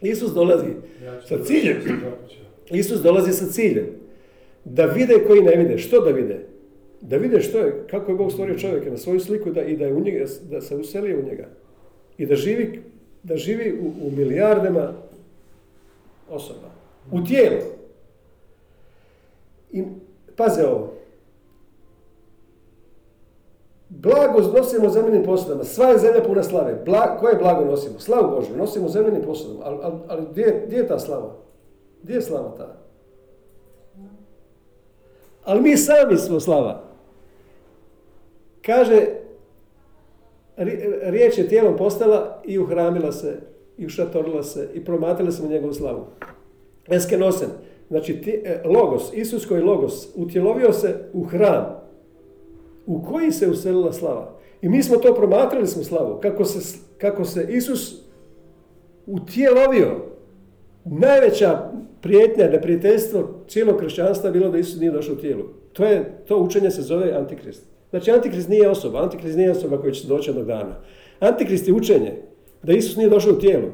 Isus 0.00 0.32
dolazi 0.32 0.68
Ja 1.04 1.22
sa 1.22 1.44
ciljem. 1.44 1.76
Isus 2.70 3.00
dolazi 3.00 3.32
sa 3.32 3.46
ciljem. 3.46 3.86
Da 4.66 4.86
vide 4.86 5.24
koji 5.26 5.42
ne 5.42 5.56
vide. 5.56 5.78
Što 5.78 6.00
da 6.00 6.10
vide? 6.10 6.38
Da 7.00 7.16
vide 7.16 7.40
što 7.40 7.58
je, 7.58 7.84
kako 7.90 8.10
je 8.12 8.16
Bog 8.16 8.32
stvorio 8.32 8.58
čovjeka 8.58 8.90
na 8.90 8.96
svoju 8.96 9.20
sliku 9.20 9.50
da, 9.50 9.62
i 9.62 9.76
da, 9.76 9.84
je 9.84 9.94
u 9.94 10.00
njega, 10.00 10.24
da 10.50 10.60
se 10.60 10.76
uselio 10.76 11.18
u 11.18 11.22
njega. 11.22 11.46
I 12.18 12.26
da 12.26 12.34
živi, 12.34 12.82
da 13.22 13.36
živi 13.36 13.78
u, 13.80 14.06
u 14.06 14.10
milijardama 14.10 14.92
osoba. 16.30 16.68
U 17.12 17.24
tijelu. 17.24 17.62
I 19.72 19.82
paze 20.36 20.66
ovo. 20.66 20.92
Blago 23.88 24.40
nosimo 24.40 24.88
zemljenim 24.88 25.24
posudama. 25.24 25.64
Sva 25.64 25.86
je 25.86 25.98
zemlja 25.98 26.22
puna 26.22 26.42
slave. 26.42 26.82
Bla, 26.84 27.16
koje 27.18 27.34
blago 27.34 27.64
nosimo? 27.64 27.98
Slavu 27.98 28.30
Božju. 28.30 28.56
Nosimo 28.56 28.88
zemljenim 28.88 29.22
posudama. 29.22 29.60
Ali, 29.64 29.78
ali, 29.82 29.94
ali 30.08 30.26
gdje, 30.30 30.42
je- 30.42 30.62
gdje 30.66 30.76
je 30.76 30.86
ta 30.86 30.98
slava? 30.98 31.34
Gdje 32.02 32.14
je 32.14 32.22
slava 32.22 32.54
ta? 32.56 32.85
Ali 35.46 35.60
mi 35.60 35.76
sami 35.76 36.16
smo 36.16 36.40
slava. 36.40 36.82
Kaže, 38.62 39.06
ri- 40.56 40.98
riječ 41.10 41.38
je 41.38 41.48
tijelom 41.48 41.76
postala 41.76 42.42
i 42.44 42.58
uhramila 42.58 43.12
se, 43.12 43.40
i 43.78 43.86
ušatorila 43.86 44.42
se, 44.42 44.68
i 44.74 44.84
promatrali 44.84 45.32
smo 45.32 45.48
njegovu 45.48 45.72
slavu. 45.72 46.06
Eskenosen, 46.88 47.48
znači 47.88 48.42
e, 48.44 48.60
logos, 48.64 49.12
Isus 49.14 49.46
koji 49.46 49.62
logos, 49.62 50.08
utjelovio 50.14 50.72
se 50.72 50.94
u 51.12 51.24
hram, 51.24 51.80
u 52.86 53.02
koji 53.02 53.32
se 53.32 53.48
uselila 53.48 53.92
slava. 53.92 54.34
I 54.62 54.68
mi 54.68 54.82
smo 54.82 54.96
to 54.96 55.14
promatrali 55.14 55.66
smo 55.66 55.84
slavu, 55.84 56.18
kako 56.22 56.44
se, 56.44 56.78
kako 56.98 57.24
se 57.24 57.46
Isus 57.50 58.02
utjelovio. 59.06 59.90
Najveća 60.84 61.70
prijetnja, 62.06 62.50
neprijateljstvo 62.50 63.28
cijelog 63.48 63.76
kršćanstva 63.76 64.30
bilo 64.30 64.48
da 64.48 64.58
Isus 64.58 64.80
nije 64.80 64.92
došao 64.92 65.14
u 65.14 65.18
tijelu. 65.18 65.44
To, 65.72 65.84
je, 65.84 66.04
to 66.28 66.38
učenje 66.38 66.70
se 66.70 66.82
zove 66.82 67.12
Antikrist. 67.12 67.62
Znači 67.90 68.10
Antikrist 68.10 68.48
nije 68.48 68.70
osoba, 68.70 69.02
Antikrist 69.02 69.36
nije 69.36 69.50
osoba 69.50 69.80
koja 69.80 69.92
će 69.92 70.08
doći 70.08 70.30
jednog 70.30 70.46
dana. 70.46 70.76
Antikrist 71.20 71.68
je 71.68 71.74
učenje 71.74 72.12
da 72.62 72.72
Isus 72.72 72.96
nije 72.96 73.08
došao 73.08 73.32
u 73.32 73.38
tijelu. 73.38 73.68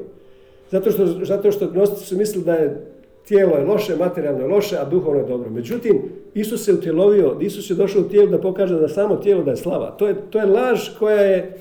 Zato 0.71 0.91
što, 0.91 1.07
zato 1.07 1.51
što 1.51 1.67
gnostici 1.67 2.05
su 2.05 2.17
mislili 2.17 2.45
da 2.45 2.53
je 2.53 2.85
tijelo 3.27 3.57
je 3.57 3.65
loše, 3.65 3.95
materijalno 3.95 4.41
je 4.41 4.47
loše, 4.47 4.77
a 4.77 4.85
duhovno 4.85 5.19
je 5.19 5.27
dobro. 5.27 5.49
Međutim, 5.49 6.01
Isus 6.33 6.65
se 6.65 6.73
utjelovio, 6.73 7.37
Isus 7.41 7.69
je 7.69 7.75
došao 7.75 8.01
u 8.01 8.09
tijelu 8.09 8.27
da 8.27 8.41
pokaže 8.41 8.79
da 8.79 8.87
samo 8.87 9.15
tijelo 9.15 9.43
da 9.43 9.51
je 9.51 9.57
slava. 9.57 9.91
To 9.91 10.07
je, 10.07 10.15
to 10.29 10.39
je 10.39 10.45
laž 10.45 10.89
koja 10.99 11.21
je 11.21 11.57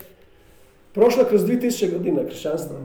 prošla 0.92 1.24
kroz 1.24 1.42
2000 1.42 1.92
godina 1.92 2.24
kršćanstva. 2.24 2.76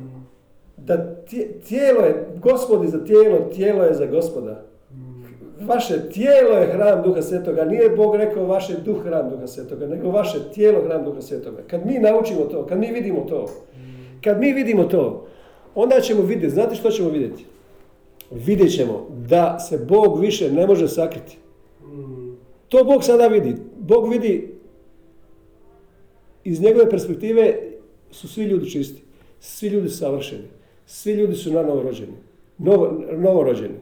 Da 0.87 1.15
tije- 1.15 1.59
tijelo 1.59 1.99
je, 2.01 2.13
gospod 2.41 2.83
je 2.83 2.89
za 2.89 3.05
tijelo, 3.05 3.39
tijelo 3.55 3.83
je 3.83 3.93
za 3.93 4.05
gospoda. 4.05 4.63
Vaše 5.61 6.09
tijelo 6.09 6.49
je 6.51 6.67
hram 6.67 7.03
Duha 7.03 7.21
Svetoga. 7.21 7.65
Nije 7.65 7.89
Bog 7.89 8.15
rekao 8.15 8.45
vaše 8.45 8.73
duh 8.85 9.03
hram 9.03 9.29
Duha 9.29 9.47
Svetoga, 9.47 9.87
nego 9.87 10.09
vaše 10.09 10.37
tijelo 10.53 10.81
hram 10.81 11.05
Duha 11.05 11.21
Svetoga. 11.21 11.61
Kad 11.67 11.85
mi 11.85 11.99
naučimo 11.99 12.41
to, 12.41 12.65
kad 12.65 12.79
mi 12.79 12.91
vidimo 12.91 13.19
to, 13.21 13.45
kad 14.23 14.39
mi 14.39 14.53
vidimo 14.53 14.83
to, 14.83 15.25
onda 15.75 15.99
ćemo 16.01 16.21
vidjeti, 16.21 16.53
znate 16.53 16.75
što 16.75 16.91
ćemo 16.91 17.09
vidjeti? 17.09 17.45
Vidjet 18.31 18.75
ćemo 18.75 19.07
da 19.29 19.59
se 19.59 19.77
Bog 19.77 20.19
više 20.19 20.51
ne 20.51 20.67
može 20.67 20.87
sakriti. 20.87 21.37
Mm. 21.83 22.35
To 22.69 22.83
Bog 22.83 23.03
sada 23.03 23.27
vidi. 23.27 23.55
Bog 23.77 24.09
vidi 24.09 24.53
iz 26.43 26.61
njegove 26.61 26.89
perspektive 26.89 27.55
su 28.11 28.27
svi 28.27 28.43
ljudi 28.43 28.69
čisti. 28.69 29.01
Svi 29.39 29.67
ljudi 29.67 29.89
savršeni. 29.89 30.43
Svi 30.87 31.13
ljudi 31.13 31.35
su 31.35 31.51
na 31.51 31.63
novorođeni. 31.63 32.13
Novo, 32.57 33.03
novorođeni. 33.11 33.75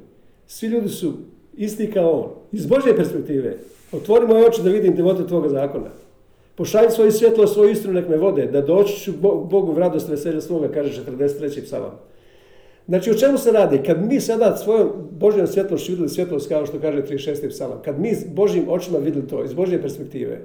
Svi 0.47 0.67
ljudi 0.67 0.89
su 0.89 1.13
isti 1.57 1.91
kao 1.91 2.11
on. 2.11 2.29
Iz 2.51 2.65
Božje 2.65 2.95
perspektive. 2.95 3.57
Otvori 3.91 4.27
moje 4.27 4.47
oči 4.47 4.61
da 4.63 4.69
vidim 4.69 4.95
devote 4.95 5.27
tvoga 5.27 5.49
zakona. 5.49 5.89
Pošalj 6.55 6.89
svoje 6.89 7.11
svjetlo, 7.11 7.47
svoju 7.47 7.71
istinu 7.71 7.93
nek 7.93 8.09
me 8.09 8.17
vode, 8.17 8.45
da 8.45 8.61
doći 8.61 8.99
ću 8.99 9.13
Bo- 9.21 9.35
Bogu 9.35 9.71
u 9.71 9.79
radost 9.79 10.09
veselja 10.09 10.41
svoga, 10.41 10.67
kaže 10.67 11.03
43. 11.03 11.63
psalam. 11.63 11.99
Znači, 12.87 13.11
o 13.11 13.13
čemu 13.13 13.37
se 13.37 13.51
radi? 13.51 13.81
Kad 13.85 14.07
mi 14.07 14.19
sada 14.19 14.57
svojom 14.57 14.89
Božjom 15.11 15.47
svjetlošću 15.47 15.91
vidjeli 15.91 16.09
svjetlost, 16.09 16.49
kao 16.49 16.65
što 16.65 16.79
kaže 16.79 17.01
36. 17.01 17.49
psalam, 17.49 17.81
kad 17.85 17.99
mi 17.99 18.15
s 18.15 18.25
Božjim 18.35 18.69
očima 18.69 18.97
vidjeli 18.97 19.27
to, 19.27 19.43
iz 19.43 19.53
Božje 19.53 19.81
perspektive, 19.81 20.41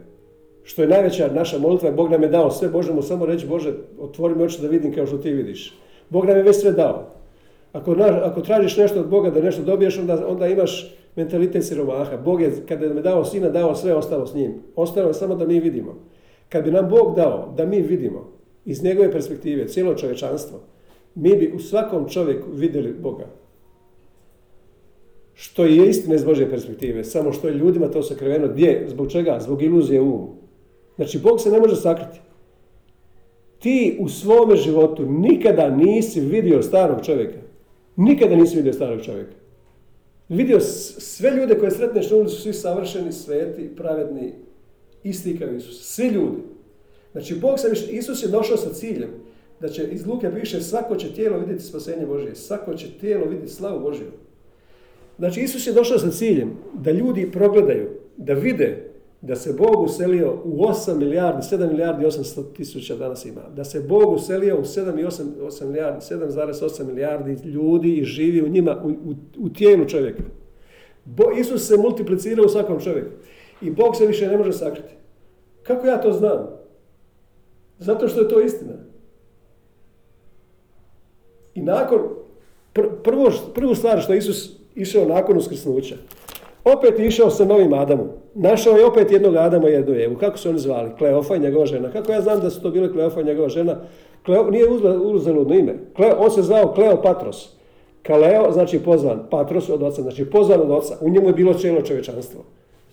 što 0.62 0.82
je 0.82 0.88
najveća 0.88 1.30
naša 1.34 1.58
molitva, 1.58 1.90
Bog 1.90 2.10
nam 2.10 2.22
je 2.22 2.28
dao 2.28 2.50
sve, 2.50 2.68
možemo 2.68 3.02
samo 3.02 3.26
reći, 3.26 3.46
Bože, 3.46 3.72
otvori 3.98 4.34
mi 4.34 4.42
oči 4.42 4.62
da 4.62 4.68
vidim 4.68 4.94
kao 4.94 5.06
što 5.06 5.18
ti 5.18 5.32
vidiš. 5.32 5.74
Bog 6.10 6.24
nam 6.24 6.36
je 6.36 6.42
već 6.42 6.56
sve 6.56 6.72
dao. 6.72 7.06
Ako, 7.72 7.94
na- 7.94 8.20
ako 8.24 8.40
tražiš 8.40 8.76
nešto 8.76 9.00
od 9.00 9.08
Boga 9.08 9.30
da 9.30 9.40
nešto 9.40 9.62
dobiješ, 9.62 9.98
onda, 9.98 10.26
onda 10.28 10.46
imaš 10.46 10.94
mentalitet 11.16 11.64
siromaha. 11.66 12.16
Bog 12.16 12.42
je, 12.42 12.52
kada 12.68 12.86
nam 12.86 12.96
je 12.96 13.02
dao 13.02 13.24
sina, 13.24 13.48
dao 13.48 13.74
sve 13.74 13.94
ostalo 13.94 14.26
s 14.26 14.34
njim. 14.34 14.54
Ostalo 14.76 15.08
je 15.08 15.14
samo 15.14 15.34
da 15.34 15.46
mi 15.46 15.60
vidimo. 15.60 15.94
Kad 16.48 16.64
bi 16.64 16.70
nam 16.70 16.88
Bog 16.88 17.16
dao 17.16 17.54
da 17.56 17.66
mi 17.66 17.80
vidimo 17.80 18.32
iz 18.64 18.82
njegove 18.84 19.12
perspektive 19.12 19.68
cijelo 19.68 19.94
čovječanstvo, 19.94 20.58
mi 21.14 21.36
bi 21.36 21.52
u 21.56 21.58
svakom 21.58 22.08
čovjeku 22.08 22.46
vidjeli 22.52 22.94
Boga. 23.02 23.26
Što 25.34 25.64
je 25.64 25.88
istina 25.88 26.14
iz 26.14 26.24
Božje 26.24 26.50
perspektive, 26.50 27.04
samo 27.04 27.32
što 27.32 27.48
je 27.48 27.54
ljudima 27.54 27.88
to 27.88 28.02
sakriveno. 28.02 28.48
Gdje? 28.48 28.86
Zbog 28.88 29.10
čega? 29.10 29.38
Zbog 29.40 29.62
iluzije 29.62 30.00
umu. 30.00 30.28
Znači, 30.96 31.18
Bog 31.18 31.40
se 31.40 31.50
ne 31.50 31.60
može 31.60 31.76
sakriti. 31.76 32.20
Ti 33.60 33.96
u 34.00 34.08
svome 34.08 34.56
životu 34.56 35.06
nikada 35.06 35.70
nisi 35.70 36.20
vidio 36.20 36.62
starog 36.62 37.04
čovjeka. 37.06 37.38
Nikada 37.96 38.36
nisi 38.36 38.56
vidio 38.56 38.72
starog 38.72 39.02
čovjeka. 39.02 39.32
Vidio 40.28 40.60
sve 40.60 41.30
ljude 41.30 41.58
koje 41.58 41.70
sretneš 41.70 42.10
na 42.10 42.16
ulici 42.16 42.36
svi 42.36 42.52
savršeni, 42.52 43.12
sveti, 43.12 43.70
pravedni, 43.76 44.32
isti 45.04 45.38
kao 45.38 45.48
Isus. 45.48 45.94
Svi 45.94 46.08
ljudi. 46.08 46.36
Znači, 47.12 47.34
Bog 47.34 47.58
sam, 47.58 47.70
Isus 47.90 48.22
je 48.22 48.28
došao 48.28 48.56
sa 48.56 48.72
ciljem 48.72 49.10
da 49.60 49.68
će, 49.68 49.88
iz 49.92 50.06
Luke 50.06 50.30
piše, 50.40 50.60
svako 50.60 50.96
će 50.96 51.14
tijelo 51.14 51.38
vidjeti 51.38 51.64
spasenje 51.64 52.06
Božje, 52.06 52.34
svako 52.34 52.74
će 52.74 52.86
tijelo 53.00 53.24
vidjeti 53.24 53.52
slavu 53.52 53.80
Božju. 53.80 54.06
Znači, 55.18 55.40
Isus 55.40 55.66
je 55.66 55.72
došao 55.72 55.98
sa 55.98 56.10
ciljem 56.10 56.50
da 56.74 56.90
ljudi 56.90 57.30
progledaju, 57.32 57.88
da 58.16 58.34
vide 58.34 58.89
da 59.22 59.36
se 59.36 59.52
Bog 59.52 59.82
uselio 59.82 60.34
u 60.44 60.66
8 60.66 60.96
milijardi, 60.96 61.42
7 61.42 61.68
milijardi 61.68 62.04
800 62.06 62.52
tisuća 62.56 62.96
danas 62.96 63.24
ima. 63.24 63.40
Da 63.56 63.64
se 63.64 63.80
Bog 63.80 64.12
uselio 64.12 64.58
u 64.58 64.62
7 64.62 65.00
i 65.00 65.04
8, 65.04 65.22
8 65.40 65.66
milijardi, 65.66 66.00
7,8 66.00 66.84
milijardi 66.84 67.48
ljudi 67.48 67.96
i 67.96 68.04
živi 68.04 68.42
u 68.42 68.48
njima, 68.48 68.82
u, 68.84 68.88
u, 68.88 69.14
u 69.38 69.48
tijelu 69.48 69.84
čovjeka. 69.84 70.22
Bo, 71.04 71.24
Isus 71.38 71.66
se 71.66 71.76
multiplicira 71.76 72.42
u 72.42 72.48
svakom 72.48 72.80
čovjeku. 72.80 73.10
I 73.62 73.70
Bog 73.70 73.96
se 73.96 74.06
više 74.06 74.28
ne 74.28 74.36
može 74.36 74.52
sakriti. 74.52 74.94
Kako 75.62 75.86
ja 75.86 76.00
to 76.00 76.12
znam? 76.12 76.46
Zato 77.78 78.08
što 78.08 78.20
je 78.20 78.28
to 78.28 78.40
istina. 78.40 78.72
I 81.54 81.62
nakon, 81.62 81.98
pr- 82.74 83.02
prvo, 83.04 83.32
prvu 83.54 83.74
stvar 83.74 84.00
što 84.00 84.14
Isus 84.14 84.56
išao 84.74 85.04
nakon 85.04 85.36
uskrsnuća, 85.36 85.96
opet 86.64 86.98
išao 86.98 87.30
sa 87.30 87.44
novim 87.44 87.72
Adamom. 87.72 88.08
Našao 88.34 88.76
je 88.76 88.86
opet 88.86 89.12
jednog 89.12 89.36
Adama 89.36 89.68
i 89.68 89.72
jednu 89.72 89.94
Evu. 89.94 90.16
Kako 90.16 90.38
su 90.38 90.48
oni 90.48 90.58
zvali? 90.58 90.90
Kleofa 90.98 91.36
i 91.36 91.40
njegova 91.40 91.66
žena. 91.66 91.90
Kako 91.92 92.12
ja 92.12 92.20
znam 92.20 92.40
da 92.40 92.50
su 92.50 92.62
to 92.62 92.70
bile 92.70 92.92
Kleofa 92.92 93.20
i 93.20 93.24
njegova 93.24 93.48
žena? 93.48 93.76
Kleo, 94.24 94.50
nije 94.50 94.68
uzaludno 95.02 95.54
ime. 95.54 95.74
Kleo, 95.96 96.16
on 96.18 96.30
se 96.30 96.42
zvao 96.42 96.72
Kleopatros. 96.74 97.60
Kaleo 98.02 98.52
znači 98.52 98.78
pozvan, 98.78 99.26
Patros 99.30 99.68
od 99.68 99.82
oca, 99.82 100.02
znači 100.02 100.24
pozvan 100.24 100.60
od 100.60 100.70
oca. 100.70 100.96
U 101.00 101.10
njemu 101.10 101.26
je 101.26 101.32
bilo 101.32 101.54
cijelo 101.54 101.82
čovječanstvo. 101.82 102.44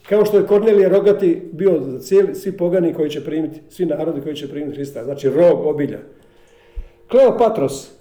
Kao 0.10 0.26
što 0.26 0.38
je 0.38 0.48
Kornelije 0.48 0.90
Rogati 0.90 1.42
bio 1.52 1.82
za 1.82 2.00
cijeli, 2.00 2.36
svi 2.36 2.58
pogani 2.58 2.94
koji 2.94 3.10
će 3.10 3.24
primiti, 3.24 3.62
svi 3.70 3.86
narodi 3.86 4.22
koji 4.22 4.36
će 4.36 4.50
primiti 4.50 4.76
Hrista, 4.76 5.04
znači 5.04 5.30
rog 5.30 5.66
obilja. 5.66 6.00
Kleopatros, 7.12 7.92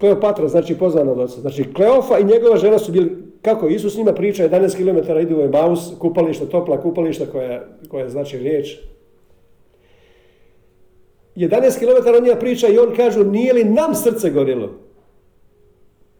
Kleopatra 0.00 0.48
znači 0.48 0.74
pozvan 0.74 1.08
od 1.08 1.18
oca. 1.18 1.40
Znači 1.40 1.72
Kleofa 1.74 2.18
i 2.18 2.24
njegova 2.24 2.56
žena 2.56 2.78
su 2.78 2.92
bili, 2.92 3.16
kako 3.44 3.68
Isus 3.68 3.96
njima 3.96 4.12
priča, 4.12 4.48
11 4.48 4.76
km 4.76 5.18
idu 5.18 5.38
u 5.38 5.40
Emaus, 5.40 5.92
kupališta, 5.98 6.46
topla 6.46 6.80
kupališta 6.80 7.26
koja, 7.26 7.66
koja 7.88 8.08
znači 8.08 8.38
riječ. 8.38 8.78
11 11.36 11.78
km 11.78 12.08
od 12.16 12.22
njega 12.22 12.36
priča 12.36 12.68
i 12.68 12.78
on 12.78 12.96
kažu 12.96 13.24
nije 13.24 13.52
li 13.52 13.64
nam 13.64 13.94
srce 13.94 14.30
gorilo? 14.30 14.70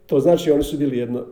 To 0.07 0.21
znači 0.21 0.51
oni 0.51 0.63
su 0.63 0.77
bili 0.77 0.99
jedno 0.99 1.25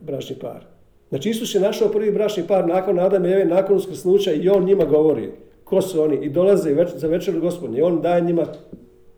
bračni 0.00 0.36
par. 0.36 0.64
Znači 1.08 1.30
Isus 1.30 1.54
je 1.54 1.60
našao 1.60 1.88
prvi 1.88 2.12
bračni 2.12 2.46
par 2.48 2.68
nakon 2.68 2.98
Adama 2.98 3.28
i 3.28 3.32
Eve, 3.32 3.44
nakon 3.44 3.76
uskrsnuća 3.76 4.32
i 4.32 4.48
on 4.48 4.64
njima 4.64 4.84
govori 4.84 5.30
ko 5.64 5.82
su 5.82 6.02
oni 6.02 6.16
i 6.16 6.28
dolaze 6.28 6.86
za 6.94 7.08
večeru 7.08 7.40
gospodnje. 7.40 7.78
I 7.78 7.82
on 7.82 8.02
daje 8.02 8.20
njima 8.20 8.46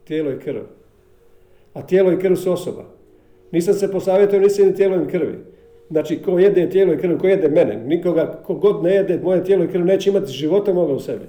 tijelo 0.05 0.31
i 0.31 0.39
krv. 0.39 0.61
A 1.75 1.83
tijelo 1.83 2.13
i 2.13 2.19
krv 2.19 2.35
su 2.35 2.53
osoba. 2.53 2.85
Nisam 3.53 3.75
se 3.75 3.93
posavjetio, 3.93 4.41
nisam 4.41 4.67
ni 4.67 4.75
tijelo 4.75 5.03
i 5.03 5.09
krvi. 5.09 5.39
Znači, 5.90 6.23
ko 6.23 6.38
jede 6.38 6.71
tijelo 6.71 6.92
i 6.92 6.99
krv, 6.99 7.18
ko 7.18 7.26
jede 7.26 7.49
mene, 7.49 7.76
nikoga, 7.76 8.42
ko 8.47 8.54
god 8.54 8.83
ne 8.83 8.95
jede 8.95 9.21
moje 9.23 9.45
tijelo 9.45 9.64
i 9.64 9.68
krv, 9.68 9.85
neće 9.85 10.11
imati 10.11 10.33
života 10.33 10.73
moga 10.73 10.92
u 10.92 11.00
sebi. 11.00 11.25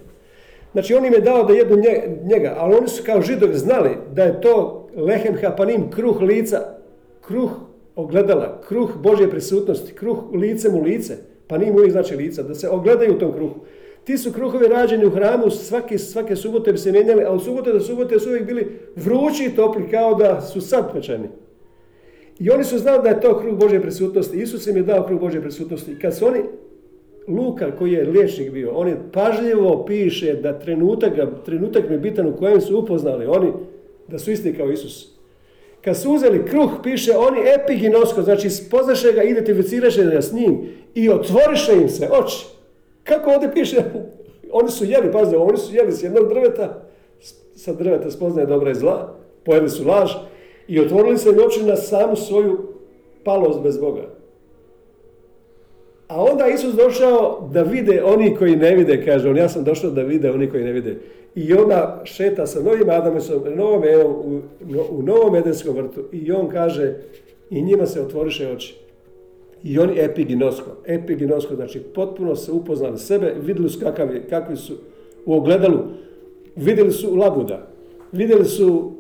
Znači, 0.72 0.94
on 0.94 1.06
im 1.06 1.14
je 1.14 1.22
dao 1.22 1.44
da 1.44 1.54
jedu 1.54 1.78
njega, 2.24 2.56
ali 2.58 2.76
oni 2.76 2.88
su 2.88 3.04
kao 3.06 3.22
židovi 3.22 3.56
znali 3.56 3.90
da 4.14 4.24
je 4.24 4.42
to 4.42 4.88
lehem 4.96 5.36
hapanim, 5.42 5.92
kruh 5.92 6.22
lica, 6.22 6.58
kruh 7.22 7.52
ogledala, 7.96 8.62
kruh 8.68 8.90
Božje 9.04 9.30
prisutnosti, 9.30 9.94
kruh 9.94 10.18
licem 10.34 10.76
u 10.76 10.82
lice, 10.82 11.18
pa 11.48 11.58
nije 11.58 11.72
uvijek 11.72 11.92
znači 11.92 12.16
lica, 12.16 12.44
da 12.44 12.56
se 12.56 12.70
ogledaju 12.70 13.16
u 13.16 13.20
tom 13.20 13.34
kruhu. 13.34 13.60
Ti 14.04 14.18
su 14.18 14.34
kruhovi 14.34 14.68
rađeni 14.68 15.06
u 15.06 15.10
hramu, 15.10 15.50
svake, 15.50 15.98
svake 15.98 16.36
subote 16.36 16.72
bi 16.72 16.78
se 16.78 16.92
mijenjali, 16.92 17.24
a 17.24 17.32
od 17.32 17.44
subote 17.44 17.72
do 17.72 17.80
subote 17.80 18.20
su 18.20 18.30
uvijek 18.30 18.46
bili 18.46 18.80
vrući 18.96 19.46
i 19.46 19.56
topli, 19.56 19.90
kao 19.92 20.14
da 20.14 20.42
su 20.42 20.62
sad 20.62 20.94
pečeni. 20.94 21.28
I 22.40 22.50
oni 22.50 22.64
su 22.64 22.78
znali 22.78 23.04
da 23.04 23.10
je 23.10 23.22
to 23.22 23.40
kruh 23.40 23.58
Božje 23.58 23.82
prisutnosti. 23.82 24.38
Isus 24.38 24.68
im 24.68 24.78
je 24.78 24.84
dao 24.84 25.04
kruh 25.08 25.20
Božje 25.20 25.42
prisutnosti. 25.42 26.00
Kad 26.00 26.18
su 26.18 26.28
oni, 26.28 26.40
Luka 27.28 27.76
koji 27.78 27.92
je 27.92 28.06
liječnik 28.06 28.52
bio, 28.52 28.72
on 28.72 28.88
je 28.88 28.98
pažljivo 29.14 29.86
piše 29.86 30.34
da 30.34 30.60
trenutak, 30.60 31.14
trenutak 31.46 31.90
mi 31.90 31.96
je 31.96 32.00
bitan 32.00 32.28
u 32.28 32.38
kojem 32.38 32.62
su 32.62 32.80
upoznali 32.80 33.26
oni 33.26 33.52
da 34.08 34.20
su 34.20 34.32
isti 34.32 34.54
kao 34.54 34.72
Isus. 34.72 35.20
Kad 35.84 35.98
su 35.98 36.12
uzeli 36.12 36.46
kruh, 36.46 36.70
piše 36.84 37.12
oni 37.18 37.40
epiginosko, 37.40 38.22
znači 38.22 38.50
spoznaše 38.50 39.14
ga, 39.14 39.24
identificiraše 39.24 40.04
ga 40.04 40.22
s 40.22 40.34
njim 40.34 40.62
i 40.96 41.10
otvoriše 41.10 41.74
im 41.82 41.90
se 41.90 42.10
oči. 42.12 42.46
Kako 43.04 43.32
ovdje 43.32 43.52
piše? 43.54 43.78
Oni 44.52 44.70
su 44.70 44.86
jeli, 44.86 45.12
pazite, 45.12 45.38
oni 45.38 45.58
su 45.58 45.76
jeli 45.76 45.92
s 45.92 46.04
jednog 46.04 46.30
drveta, 46.30 46.82
sa 47.56 47.74
drveta 47.74 48.12
spoznaje 48.12 48.48
dobra 48.48 48.72
i 48.72 48.76
zla, 48.76 49.16
pojeli 49.46 49.70
su 49.70 49.88
laž 49.88 50.12
i 50.70 50.80
otvorili 50.80 51.18
se 51.18 51.30
oči 51.30 51.64
na 51.64 51.76
samu 51.76 52.16
svoju 52.16 52.58
palost 53.24 53.62
bez 53.62 53.78
Boga. 53.78 54.10
A 56.08 56.24
onda 56.24 56.48
Isus 56.48 56.76
došao 56.76 57.50
da 57.54 57.62
vide 57.62 58.04
oni 58.04 58.36
koji 58.36 58.56
ne 58.56 58.76
vide, 58.76 59.06
kaže 59.06 59.30
on, 59.30 59.38
ja 59.38 59.50
sam 59.50 59.64
došao 59.64 59.92
da 59.92 60.02
vide 60.02 60.32
oni 60.32 60.50
koji 60.50 60.64
ne 60.64 60.72
vide. 60.72 60.98
I 61.36 61.54
ona 61.54 62.02
šeta 62.04 62.48
sa 62.48 62.64
novim 62.64 62.90
Adamesom, 62.90 63.44
novom 63.56 63.84
Evom, 63.84 64.12
u, 64.12 64.42
u 64.90 65.02
novom 65.04 65.36
Edenskom 65.36 65.76
vrtu 65.76 66.04
i 66.12 66.32
on 66.32 66.50
kaže, 66.50 66.94
i 67.50 67.62
njima 67.62 67.86
se 67.86 68.02
otvoriše 68.02 68.48
oči. 68.48 68.76
I 69.64 69.80
oni 69.80 70.00
epiginosko, 70.00 70.72
epiginosko, 70.86 71.56
znači 71.56 71.80
potpuno 71.80 72.36
se 72.36 72.52
upoznali 72.52 72.98
sebe, 72.98 73.34
vidjeli 73.42 73.70
su 73.70 73.80
kakavi, 73.80 74.22
kakvi 74.30 74.56
su 74.56 74.74
u 75.26 75.34
ogledalu, 75.34 75.80
vidjeli 76.56 76.92
su 76.92 77.16
labuda, 77.16 77.68
vidjeli 78.12 78.46
su 78.46 78.92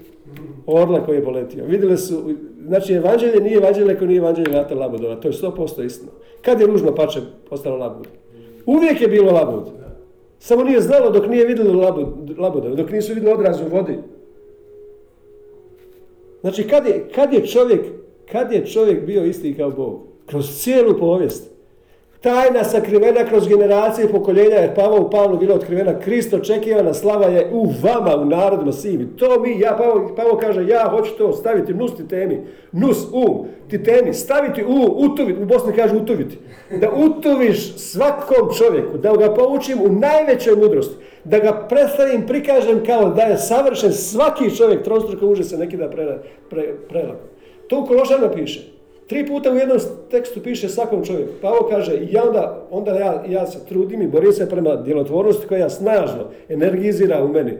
orla 0.66 1.06
koji 1.06 1.16
je 1.16 1.24
poletio, 1.24 1.66
vidjeli 1.66 1.98
su, 1.98 2.34
znači 2.68 2.94
evanđelje 2.94 3.42
nije 3.42 3.58
evanđelje 3.58 3.94
ako 3.94 4.06
nije 4.06 4.18
evanđelje 4.18 4.58
Vata 4.58 4.76
Labudova, 4.76 5.16
to 5.16 5.28
je 5.28 5.34
100% 5.34 5.86
istino. 5.86 6.12
Kad 6.42 6.62
je 6.62 6.68
ružno 6.68 6.96
pače 6.96 7.20
postalo 7.50 7.78
labud? 7.78 8.08
Uvijek 8.66 9.02
je 9.02 9.08
bilo 9.08 9.32
labud. 9.32 9.64
Samo 10.40 10.64
nije 10.64 10.82
znalo 10.82 11.12
dok 11.12 11.28
nije 11.28 11.46
vidjelo 11.46 12.06
labuda, 12.38 12.70
dok 12.70 12.92
nisu 12.92 13.14
vidjeli 13.14 13.34
odraz 13.34 13.62
u 13.62 13.76
vodi. 13.76 13.98
Znači 16.42 16.68
kad 16.68 16.86
je, 16.86 17.08
kad 17.16 17.34
je 17.34 17.48
čovjek, 17.48 17.82
kad 18.32 18.52
je 18.52 18.66
čovjek 18.66 19.06
bio 19.06 19.24
isti 19.24 19.54
kao 19.54 19.72
Bog? 19.72 20.02
Kroz 20.26 20.62
cijelu 20.62 21.00
povijest. 21.00 21.59
Tajna 22.22 22.64
sakrivena 22.64 23.26
kroz 23.26 23.48
generacije 23.48 24.06
i 24.06 24.12
pokoljenja 24.12 24.56
je 24.56 24.76
Pavao 24.76 25.02
u 25.02 25.10
Pavlu 25.10 25.38
bila 25.38 25.56
otkrivena. 25.56 26.00
Krist 26.00 26.34
očekivana 26.34 26.94
slava 26.94 27.26
je 27.26 27.50
u 27.54 27.68
vama, 27.84 28.16
u 28.16 28.26
narodima 28.26 28.72
svim. 28.72 29.16
To 29.18 29.40
mi, 29.40 29.60
ja, 29.60 29.76
Pavao, 29.78 30.16
Pavao 30.16 30.38
kaže, 30.38 30.68
ja 30.68 30.90
hoću 30.90 31.12
to 31.18 31.34
staviti, 31.34 31.74
nus 31.74 31.96
ti 31.96 32.08
temi, 32.08 32.42
nus, 32.72 32.98
um, 33.14 33.46
ti 33.70 33.84
temi, 33.84 34.14
staviti 34.14 34.64
u, 34.64 34.96
utuviti, 34.98 35.42
u 35.42 35.46
Bosni 35.46 35.74
kaže 35.74 35.96
utuviti. 35.96 36.38
Da 36.82 36.90
utuviš 36.92 37.78
svakom 37.78 38.50
čovjeku, 38.58 38.98
da 38.98 39.16
ga 39.16 39.34
poučim 39.34 39.82
u 39.82 39.90
najvećoj 39.90 40.56
mudrosti, 40.56 40.96
da 41.24 41.40
ga 41.40 41.68
predstavim, 41.70 42.28
prikažem 42.28 42.86
kao 42.86 43.10
da 43.10 43.22
je 43.22 43.38
savršen 43.38 43.94
svaki 43.94 44.56
čovjek, 44.56 44.84
trostruko 44.84 45.28
uže 45.28 45.44
se 45.44 45.58
neki 45.58 45.78
da 45.78 45.90
pre, 45.90 46.20
pre, 46.50 47.14
To 47.68 47.80
u 47.80 47.86
Kološana 47.86 48.32
piše. 48.32 48.79
Tri 49.10 49.28
puta 49.28 49.52
u 49.52 49.56
jednom 49.56 49.78
tekstu 50.12 50.40
piše 50.44 50.70
svakom 50.70 51.06
čovjeku. 51.06 51.32
Pavo 51.42 51.68
kaže, 51.70 51.96
i 51.96 52.18
onda, 52.18 52.68
onda 52.72 52.92
ja, 52.92 53.24
ja 53.30 53.48
se 53.48 53.66
trudim 53.66 54.02
i 54.02 54.08
borim 54.08 54.34
se 54.34 54.50
prema 54.50 54.76
djelotvornosti 54.76 55.48
koja 55.48 55.70
snažno 55.70 56.24
energizira 56.50 57.24
u 57.24 57.28
meni. 57.28 57.58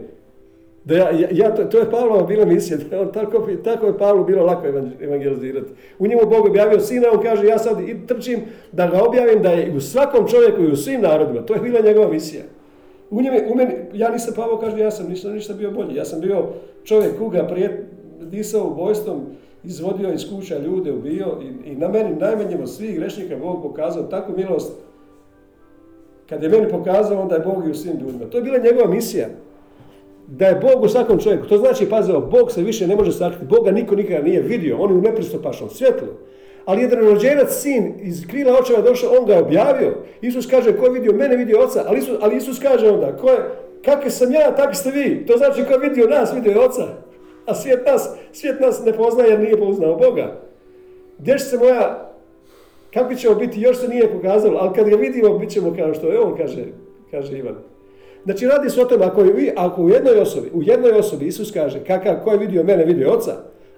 Da 0.84 0.96
ja, 0.96 1.28
ja, 1.30 1.54
to, 1.54 1.64
to 1.64 1.78
je 1.78 1.90
Pavlova 1.90 2.22
bila 2.22 2.44
misija, 2.44 2.78
da 2.90 3.00
on, 3.00 3.12
tako, 3.12 3.48
tako 3.64 3.86
je 3.86 3.98
Pavlu 3.98 4.24
bilo 4.24 4.44
lako 4.44 4.66
evangelizirati. 5.00 5.70
U 5.98 6.06
njemu 6.06 6.22
Bog 6.30 6.46
objavio 6.46 6.80
sina, 6.80 7.08
on 7.12 7.22
kaže 7.22 7.46
ja 7.46 7.58
sad 7.58 7.80
i 7.80 8.06
trčim 8.06 8.40
da 8.72 8.86
ga 8.86 9.02
objavim 9.02 9.42
da 9.42 9.50
je 9.50 9.72
u 9.76 9.80
svakom 9.80 10.28
čovjeku 10.28 10.62
i 10.62 10.72
u 10.72 10.76
svim 10.76 11.00
narodima. 11.00 11.46
To 11.46 11.54
je 11.54 11.60
bila 11.60 11.80
njegova 11.80 12.08
misija. 12.08 12.42
U, 13.10 13.22
njeme, 13.22 13.46
u 13.52 13.54
meni, 13.54 13.74
ja 13.94 14.10
nisam 14.10 14.34
Pavao 14.36 14.58
kaže 14.58 14.78
ja 14.78 14.90
sam 14.90 15.08
nisam 15.08 15.32
ništa 15.32 15.54
bio 15.54 15.70
bolji. 15.70 15.96
Ja 15.96 16.04
sam 16.04 16.20
bio 16.20 16.46
čovjek 16.84 17.18
kuga, 17.18 17.46
prijet, 17.46 17.72
disao 18.20 18.66
ubojstvom, 18.66 19.20
izvodio 19.64 20.12
iz 20.12 20.30
kuća 20.30 20.58
ljude, 20.58 20.92
ubio 20.92 21.26
i, 21.42 21.70
i 21.70 21.76
na 21.76 21.88
meni 21.88 22.16
najmanjem 22.16 22.60
od 22.62 22.70
svih 22.70 22.96
grešnika 22.96 23.36
Bog 23.36 23.62
pokazao 23.62 24.02
takvu 24.02 24.34
milost. 24.36 24.72
Kad 26.28 26.42
je 26.42 26.48
meni 26.48 26.68
pokazao, 26.68 27.22
onda 27.22 27.34
je 27.34 27.40
Bog 27.40 27.66
i 27.66 27.70
u 27.70 27.74
svim 27.74 27.96
ljudima. 28.00 28.24
To 28.30 28.38
je 28.38 28.42
bila 28.42 28.58
njegova 28.58 28.86
misija. 28.88 29.28
Da 30.26 30.46
je 30.46 30.54
Bog 30.54 30.82
u 30.82 30.88
svakom 30.88 31.18
čovjeku. 31.18 31.46
To 31.46 31.58
znači, 31.58 31.86
pazio, 31.86 32.20
Bog 32.20 32.52
se 32.52 32.62
više 32.62 32.86
ne 32.86 32.96
može 32.96 33.12
sakriti. 33.12 33.44
Boga 33.44 33.70
niko 33.70 33.94
nikada 33.94 34.22
nije 34.22 34.40
vidio. 34.40 34.78
On 34.78 34.90
je 34.90 34.96
u 34.96 35.00
nepristupačnom 35.00 35.70
svjetlu. 35.70 36.08
Ali 36.64 36.82
jedan 36.82 36.98
rođenac 36.98 37.50
sin 37.50 37.94
iz 38.00 38.26
krila 38.26 38.58
očeva 38.58 38.80
došao, 38.80 39.12
on 39.20 39.26
ga 39.26 39.32
je 39.32 39.42
objavio. 39.42 39.94
Isus 40.20 40.46
kaže, 40.46 40.76
ko 40.76 40.84
je 40.84 40.92
vidio 40.92 41.12
mene, 41.12 41.36
vidio 41.36 41.60
oca. 41.60 41.84
Ali 41.86 41.98
Isus, 41.98 42.18
ali 42.20 42.36
Isus 42.36 42.58
kaže 42.58 42.90
onda, 42.90 43.16
ko 43.16 43.30
je, 43.30 43.38
kakav 43.84 44.10
sam 44.10 44.32
ja, 44.32 44.54
takvi 44.56 44.74
ste 44.74 44.90
vi. 44.90 45.26
To 45.26 45.36
znači, 45.36 45.64
ko 45.64 45.72
je 45.72 45.88
vidio 45.88 46.08
nas, 46.08 46.34
vidio 46.34 46.50
je 46.50 46.60
oca. 46.60 47.09
A 47.46 47.54
svijet 47.54 47.86
nas, 47.86 48.10
svijet 48.32 48.60
nas 48.60 48.84
ne 48.84 48.92
poznaje 48.92 49.30
jer 49.30 49.40
nije 49.40 49.58
poznao 49.58 49.96
Boga. 49.96 50.40
Gdje 51.18 51.38
će 51.38 51.44
se 51.44 51.58
moja, 51.58 52.12
kako 52.94 53.14
ćemo 53.14 53.34
biti, 53.34 53.60
još 53.60 53.78
se 53.78 53.88
nije 53.88 54.12
pokazalo, 54.12 54.58
ali 54.60 54.74
kad 54.74 54.88
ga 54.88 54.96
vidimo, 54.96 55.38
bit 55.38 55.50
ćemo 55.50 55.74
kao 55.76 55.94
što 55.94 56.06
je 56.06 56.20
on, 56.20 56.36
kaže, 56.36 56.64
kaže 57.10 57.38
Ivan. 57.38 57.54
Znači 58.24 58.46
radi 58.46 58.70
se 58.70 58.82
o 58.82 58.84
tome, 58.84 59.04
ako, 59.04 59.22
je, 59.22 59.54
ako 59.56 59.82
u 59.82 59.88
jednoj 59.88 60.18
osobi, 60.18 60.50
u 60.52 60.62
jednoj 60.62 60.92
osobi 60.92 61.26
Isus 61.26 61.52
kaže, 61.52 61.84
kakav, 61.84 62.16
ko 62.24 62.30
je 62.30 62.38
vidio 62.38 62.64
mene, 62.64 62.84
vidio 62.84 63.12
oca, 63.12 63.32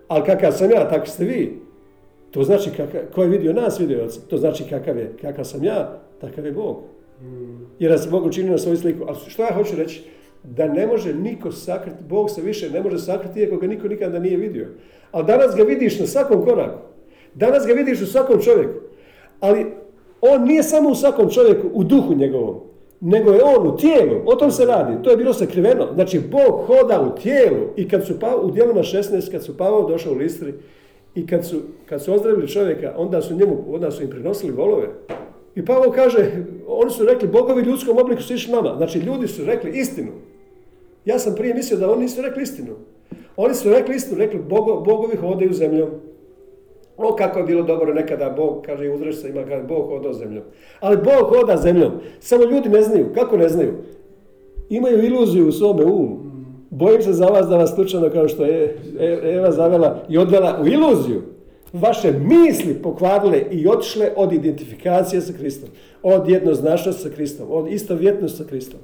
ali 0.09 0.25
kakav 0.25 0.53
sam 0.53 0.71
ja, 0.71 0.89
tako 0.89 1.07
ste 1.07 1.25
vi. 1.25 1.63
To 2.31 2.43
znači, 2.45 2.71
kakav, 2.71 3.01
ko 3.15 3.23
je 3.23 3.29
vidio 3.29 3.53
nas, 3.53 3.81
vidio 3.81 4.05
oca. 4.05 4.21
To 4.31 4.37
znači 4.37 4.65
kakav 4.71 4.99
je, 4.99 5.13
kakav 5.21 5.45
sam 5.45 5.65
ja, 5.65 6.01
takav 6.21 6.47
je 6.47 6.53
Bog. 6.53 6.77
Mm. 7.23 7.67
Jer 7.79 7.99
se 7.99 8.11
Bog 8.11 8.27
učinio 8.27 8.53
na 8.53 8.59
svoju 8.59 8.77
sliku. 8.77 9.05
Ali 9.09 9.17
što 9.27 9.43
ja 9.43 9.55
hoću 9.55 9.77
reći? 9.77 10.03
Da 10.45 10.69
ne 10.69 10.87
može 10.87 11.15
niko 11.15 11.53
sakriti, 11.53 12.05
Bog 12.09 12.31
se 12.31 12.43
više 12.43 12.71
ne 12.71 12.83
može 12.83 12.99
sakriti 12.99 13.41
iako 13.41 13.57
ga 13.57 13.67
niko 13.67 13.89
nikada 13.89 14.19
nije 14.19 14.37
vidio. 14.37 14.69
Ali 15.13 15.27
danas 15.27 15.57
ga 15.57 15.63
vidiš 15.63 16.01
na 16.01 16.07
svakom 16.07 16.45
koraku. 16.45 16.79
Danas 17.35 17.67
ga 17.67 17.73
vidiš 17.73 18.01
u 18.01 18.07
svakom 18.07 18.41
čovjeku. 18.41 18.81
Ali 19.41 19.67
on 20.21 20.45
nije 20.45 20.63
samo 20.63 20.89
u 20.89 20.95
svakom 20.95 21.31
čovjeku, 21.31 21.69
u 21.73 21.85
duhu 21.85 22.15
njegovom, 22.15 22.61
nego 23.01 23.33
je 23.33 23.45
on 23.45 23.67
u 23.67 23.77
tijelu. 23.77 24.21
O 24.27 24.35
tom 24.35 24.51
se 24.51 24.65
radi. 24.65 25.03
To 25.03 25.11
je 25.11 25.17
bilo 25.17 25.33
sakriveno. 25.33 25.89
Znači, 25.95 26.21
Bog 26.21 26.67
hoda 26.67 27.01
u 27.01 27.21
tijelu. 27.21 27.67
I 27.77 27.89
kad 27.89 28.07
su 28.07 28.15
u 28.43 28.51
dijelima 28.51 28.81
16, 28.81 29.31
kad 29.31 29.45
su 29.45 29.57
Pavao 29.57 29.89
došao 29.89 30.13
u 30.13 30.17
Listri 30.17 30.55
i 31.15 31.27
kad 31.27 31.47
su, 31.47 31.57
kad 31.87 32.03
su 32.03 32.15
ozdravili 32.15 32.49
čovjeka, 32.49 32.95
onda 32.97 33.23
su, 33.23 33.35
njemu, 33.35 33.65
onda 33.69 33.91
su 33.91 34.03
im 34.03 34.11
prinosili 34.11 34.53
volove. 34.53 34.89
I 35.55 35.65
Pavao 35.65 35.91
kaže, 35.91 36.31
oni 36.67 36.91
su 36.91 37.05
rekli, 37.05 37.29
bogovi 37.29 37.63
ljudskom 37.63 37.99
obliku 37.99 38.23
su 38.23 38.35
išli 38.35 38.53
nama. 38.53 38.75
Znači, 38.77 38.99
ljudi 38.99 39.29
su 39.29 39.45
rekli 39.45 39.71
istinu. 39.75 40.11
Ja 41.05 41.19
sam 41.19 41.35
prije 41.35 41.55
mislio 41.55 41.79
da 41.79 41.91
oni 41.91 42.03
nisu 42.03 42.23
rekli 42.23 42.43
istinu. 42.43 42.75
Oni 43.37 43.55
su 43.55 43.71
rekli 43.71 43.97
istinu, 43.97 44.19
rekli 44.19 44.41
bogo, 44.49 44.81
bogovi 44.81 45.17
hodaju 45.17 45.53
zemljom. 45.53 45.89
O, 46.97 47.17
kako 47.17 47.39
je 47.39 47.45
bilo 47.45 47.63
dobro 47.63 47.95
nekada 47.95 48.31
Bog, 48.37 48.63
kaže, 48.67 48.91
uzreš 48.91 49.17
se 49.17 49.29
ima, 49.29 49.45
kaže, 49.45 49.63
Bog 49.63 49.87
hoda 49.89 50.13
zemljom. 50.13 50.45
Ali 50.81 50.97
Bog 50.97 51.37
hoda 51.37 51.57
zemljom. 51.57 51.93
Samo 52.21 52.45
ljudi 52.45 52.69
ne 52.69 52.83
znaju. 52.83 53.07
Kako 53.15 53.37
ne 53.37 53.49
znaju? 53.49 53.73
Imaju 54.69 55.05
iluziju 55.05 55.49
u 55.49 55.53
svome 55.53 55.85
umu. 55.85 56.19
Bojim 56.71 57.03
se 57.03 57.13
za 57.13 57.27
vas 57.27 57.47
da 57.47 57.57
vas 57.57 57.75
slučajno 57.75 58.11
kao 58.11 58.29
što 58.29 58.45
je 58.45 58.77
Eva 59.23 59.51
zavela 59.51 60.03
i 60.09 60.19
odvela 60.19 60.61
u 60.63 60.67
iluziju. 60.67 61.23
Vaše 61.73 62.13
misli 62.13 62.75
pokvarile 62.75 63.43
i 63.51 63.69
otišle 63.69 64.11
od 64.17 64.33
identifikacije 64.33 65.21
sa 65.21 65.33
Kristom. 65.33 65.69
Od 66.03 66.29
jednoznačnosti 66.29 67.03
sa 67.03 67.09
Kristom. 67.09 67.47
Od 67.51 67.73
istovjetnosti 67.73 68.39
sa 68.39 68.45
Kristom. 68.45 68.81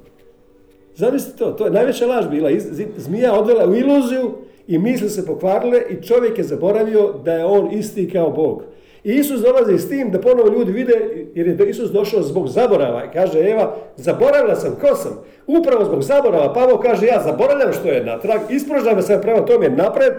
Zamislite 0.95 1.37
to, 1.37 1.51
to 1.51 1.65
je 1.65 1.71
najveća 1.71 2.05
laž 2.05 2.27
bila. 2.27 2.49
Zmija 2.97 3.33
odvela 3.33 3.65
u 3.65 3.75
iluziju 3.75 4.31
i 4.67 4.77
misli 4.77 5.09
se 5.09 5.25
pokvarile 5.25 5.81
i 5.89 6.03
čovjek 6.03 6.37
je 6.37 6.43
zaboravio 6.43 7.13
da 7.25 7.33
je 7.33 7.45
on 7.45 7.71
isti 7.71 8.09
kao 8.09 8.31
Bog. 8.31 8.63
I 9.03 9.11
Isus 9.13 9.41
dolazi 9.41 9.77
s 9.77 9.89
tim 9.89 10.11
da 10.11 10.21
ponovo 10.21 10.49
ljudi 10.49 10.71
vide, 10.71 11.25
jer 11.35 11.47
je 11.47 11.69
Isus 11.69 11.91
došao 11.91 12.21
zbog 12.21 12.47
zaborava. 12.47 13.03
I 13.05 13.13
kaže 13.13 13.39
Eva, 13.39 13.75
zaboravila 13.97 14.55
sam, 14.55 14.75
ko 14.81 14.95
sam? 14.95 15.23
Upravo 15.47 15.85
zbog 15.85 16.03
zaborava. 16.03 16.53
Pavo 16.53 16.77
kaže, 16.77 17.05
ja 17.05 17.21
zaboravljam 17.23 17.73
što 17.73 17.87
je 17.87 18.03
natrag, 18.03 18.41
isprožavam 18.49 19.01
se 19.01 19.19
prema 19.21 19.45
tome 19.45 19.69
napred, 19.69 20.13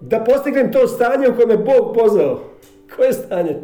da 0.00 0.24
postignem 0.24 0.72
to 0.72 0.86
stanje 0.88 1.28
u 1.28 1.34
kojem 1.34 1.50
je 1.50 1.56
Bog 1.56 1.94
pozvao. 1.94 2.40
Koje 2.96 3.12
stanje? 3.12 3.56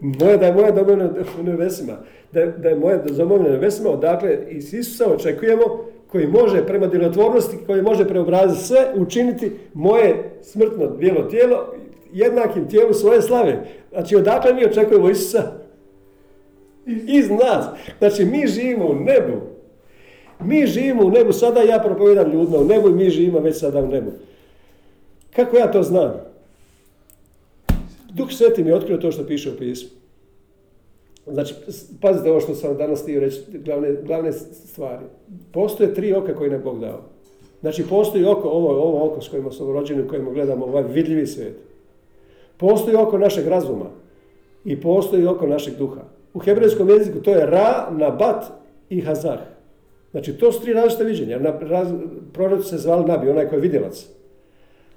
Moje, 0.00 0.36
da 0.36 0.46
je 0.46 0.52
moja 0.52 0.70
domovina 0.70 1.10
u 1.40 1.42
nebesima. 1.42 1.92
Da, 2.32 2.46
da 2.46 2.68
je 2.68 2.76
moja 2.76 2.98
domovina 2.98 3.50
nebesima, 3.50 3.90
odakle 3.90 4.38
iz 4.48 4.74
Isusa 4.74 5.12
očekujemo 5.12 5.84
koji 6.06 6.26
može 6.26 6.66
prema 6.66 6.86
djelotvornosti, 6.86 7.56
koji 7.66 7.82
može 7.82 8.08
preobraziti 8.08 8.64
sve, 8.64 8.86
učiniti 8.96 9.52
moje 9.74 10.30
smrtno 10.42 10.86
bijelo 10.86 11.22
tijelo 11.22 11.74
jednakim 12.12 12.68
tijelu 12.68 12.94
svoje 12.94 13.22
slave. 13.22 13.66
Znači, 13.92 14.16
odakle 14.16 14.54
mi 14.54 14.64
očekujemo 14.64 15.10
Isusa? 15.10 15.42
Iz 17.06 17.30
nas. 17.30 17.66
Znači, 17.98 18.24
mi 18.24 18.46
živimo 18.46 18.86
u 18.86 18.94
nebu. 18.94 19.40
Mi 20.40 20.66
živimo 20.66 21.06
u 21.06 21.10
nebu. 21.10 21.32
Sada 21.32 21.60
ja 21.60 21.78
propovedam 21.78 22.32
ljudima 22.32 22.58
u 22.58 22.64
nebu 22.64 22.88
i 22.88 22.94
mi 22.94 23.10
živimo 23.10 23.38
već 23.38 23.56
sada 23.56 23.80
u 23.80 23.86
nebu. 23.86 24.10
Kako 25.36 25.56
ja 25.56 25.72
to 25.72 25.82
znam? 25.82 26.12
Duh 28.14 28.28
Sveti 28.30 28.64
mi 28.64 28.70
je 28.70 28.74
otkrio 28.74 28.96
to 28.96 29.12
što 29.12 29.26
piše 29.26 29.50
u 29.50 29.56
pismu. 29.56 29.99
Znači, 31.26 31.54
pazite 32.00 32.30
ovo 32.30 32.40
što 32.40 32.54
sam 32.54 32.76
danas 32.76 33.02
htio 33.02 33.20
reći, 33.20 33.40
glavne, 33.64 33.96
glavne 34.02 34.32
stvari. 34.32 35.04
Postoje 35.52 35.94
tri 35.94 36.14
oka 36.14 36.34
koje 36.34 36.50
nam 36.50 36.62
Bog 36.64 36.80
dao. 36.80 37.00
Znači, 37.60 37.84
postoji 37.88 38.24
oko, 38.24 38.48
ovo, 38.48 38.70
ovo 38.70 39.06
oko 39.06 39.20
s 39.20 39.28
kojima 39.28 39.50
smo 39.50 39.72
rođeni, 39.72 40.02
u 40.02 40.08
kojima 40.08 40.30
gledamo 40.30 40.64
ovaj 40.66 40.82
vidljivi 40.82 41.26
svijet. 41.26 41.56
Postoji 42.56 42.96
oko 42.96 43.18
našeg 43.18 43.46
razuma 43.46 43.86
i 44.64 44.80
postoji 44.80 45.26
oko 45.26 45.46
našeg 45.46 45.74
duha. 45.76 46.00
U 46.34 46.38
hebrejskom 46.38 46.88
jeziku 46.88 47.18
to 47.20 47.30
je 47.30 47.46
ra, 47.46 47.88
nabat 47.90 48.44
i 48.90 49.00
hazar. 49.00 49.38
Znači, 50.10 50.32
to 50.32 50.52
su 50.52 50.62
tri 50.62 50.72
različite 50.72 51.04
viđenja. 51.04 51.58
Proroci 52.32 52.68
se 52.68 52.78
zvali 52.78 53.04
nabi, 53.04 53.30
onaj 53.30 53.48
koji 53.48 53.56
je 53.56 53.62
vidjelac. 53.62 54.06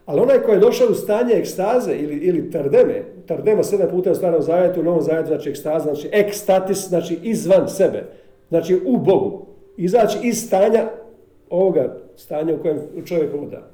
Ali 0.06 0.22
onaj 0.22 0.40
koji 0.40 0.56
je 0.56 0.60
došao 0.60 0.88
u 0.88 0.94
stanje 0.94 1.34
ekstaze 1.34 1.96
ili, 1.96 2.16
ili 2.16 2.52
tardeme, 2.52 3.04
tardema 3.26 3.64
sedam 3.64 3.90
puta 3.90 4.12
u 4.12 4.16
starom 4.16 4.42
zavjetu, 4.42 4.80
u 4.80 4.84
novom 4.84 5.02
zavjetu 5.02 5.28
znači 5.28 5.50
ekstaza, 5.50 5.94
znači 5.94 6.10
ekstatis, 6.12 6.88
znači 6.88 7.20
izvan 7.24 7.70
sebe, 7.70 8.04
znači 8.50 8.82
u 8.86 8.98
Bogu. 8.98 9.46
Izaći 9.78 10.18
iz 10.24 10.46
stanja 10.46 10.90
ovoga 11.50 11.98
stanja 12.16 12.56
u 12.56 12.62
kojem 12.62 12.80
čovjek 13.06 13.34
voda. 13.34 13.70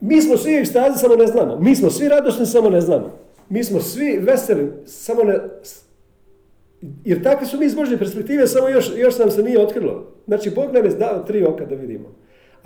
Mi 0.00 0.22
smo 0.22 0.36
svi 0.36 0.54
ekstazi, 0.54 0.98
samo 0.98 1.16
ne 1.16 1.26
znamo. 1.26 1.58
Mi 1.60 1.76
smo 1.76 1.90
svi 1.90 2.08
radošni, 2.08 2.46
samo 2.46 2.70
ne 2.70 2.80
znamo. 2.80 3.18
Mi 3.48 3.64
smo 3.64 3.80
svi 3.80 4.18
veseli, 4.18 4.72
samo 4.84 5.22
ne... 5.22 5.38
Jer 7.04 7.22
takve 7.22 7.46
su 7.46 7.58
mi 7.58 7.66
iz 7.66 7.74
Božje 7.74 7.98
perspektive, 7.98 8.46
samo 8.46 8.68
još, 8.68 8.92
još 8.96 9.18
nam 9.18 9.30
se 9.30 9.42
nije 9.42 9.60
otkrilo. 9.60 10.12
Znači, 10.26 10.50
Bog 10.50 10.72
nam 10.72 10.84
je 10.84 10.90
dao 10.90 11.18
tri 11.18 11.44
oka 11.44 11.64
da 11.64 11.74
vidimo. 11.74 12.08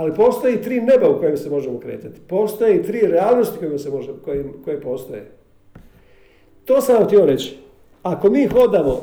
Ali 0.00 0.14
postoji 0.14 0.62
tri 0.62 0.80
neba 0.80 1.08
u 1.10 1.18
kojem 1.18 1.36
se 1.36 1.50
možemo 1.50 1.78
kretati. 1.78 2.20
Postoje 2.28 2.82
tri 2.82 3.00
realnosti 3.00 3.58
koje, 3.58 3.78
se 3.78 3.90
može, 3.90 4.08
koje, 4.24 4.44
koje 4.64 4.80
postoje. 4.80 5.30
To 6.64 6.80
sam 6.80 6.94
vam 6.94 7.04
htio 7.04 7.26
reći. 7.26 7.56
Ako 8.02 8.30
mi 8.30 8.46
hodamo, 8.46 9.00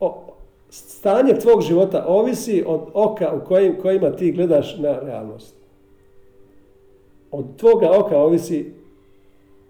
o, 0.00 0.34
stanje 0.70 1.34
tvog 1.34 1.62
života 1.62 2.04
ovisi 2.08 2.64
od 2.66 2.80
oka 2.94 3.32
u 3.34 3.46
kojim, 3.48 3.80
kojima 3.82 4.10
ti 4.10 4.32
gledaš 4.32 4.78
na 4.78 5.00
realnost. 5.00 5.54
Od 7.30 7.44
tvoga 7.56 7.90
oka 7.98 8.18
ovisi 8.18 8.72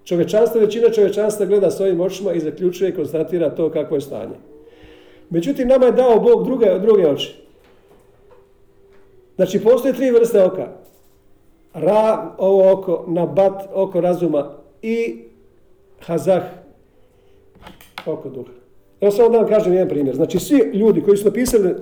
čovečanstvo, 0.04 0.60
većina 0.60 0.90
čovečanstva 0.90 1.46
gleda 1.46 1.70
svojim 1.70 2.00
očima 2.00 2.32
i 2.32 2.40
zaključuje 2.40 2.90
i 2.90 2.94
konstatira 2.94 3.54
to 3.54 3.70
kakvo 3.70 3.96
je 3.96 4.00
stanje. 4.00 4.36
Međutim, 5.30 5.68
nama 5.68 5.86
je 5.86 5.92
dao 5.92 6.20
Bog 6.20 6.44
druge, 6.44 6.78
druge 6.78 7.06
oči. 7.06 7.40
Znači, 9.40 9.60
postoje 9.60 9.94
tri 9.94 10.10
vrste 10.10 10.44
oka. 10.44 10.68
Ra, 11.74 12.34
ovo 12.38 12.72
oko, 12.72 13.04
nabat, 13.08 13.62
oko 13.74 14.00
razuma 14.00 14.54
i 14.82 15.18
hazah, 16.00 16.42
oko 18.06 18.28
duha. 18.28 18.52
Evo 19.00 19.10
samo 19.12 19.28
da 19.28 19.38
vam 19.38 19.48
kažem 19.48 19.72
jedan 19.72 19.88
primjer. 19.88 20.16
Znači, 20.16 20.38
svi 20.38 20.70
ljudi 20.74 21.02
koji 21.02 21.16
su 21.16 21.24
napisali 21.24 21.74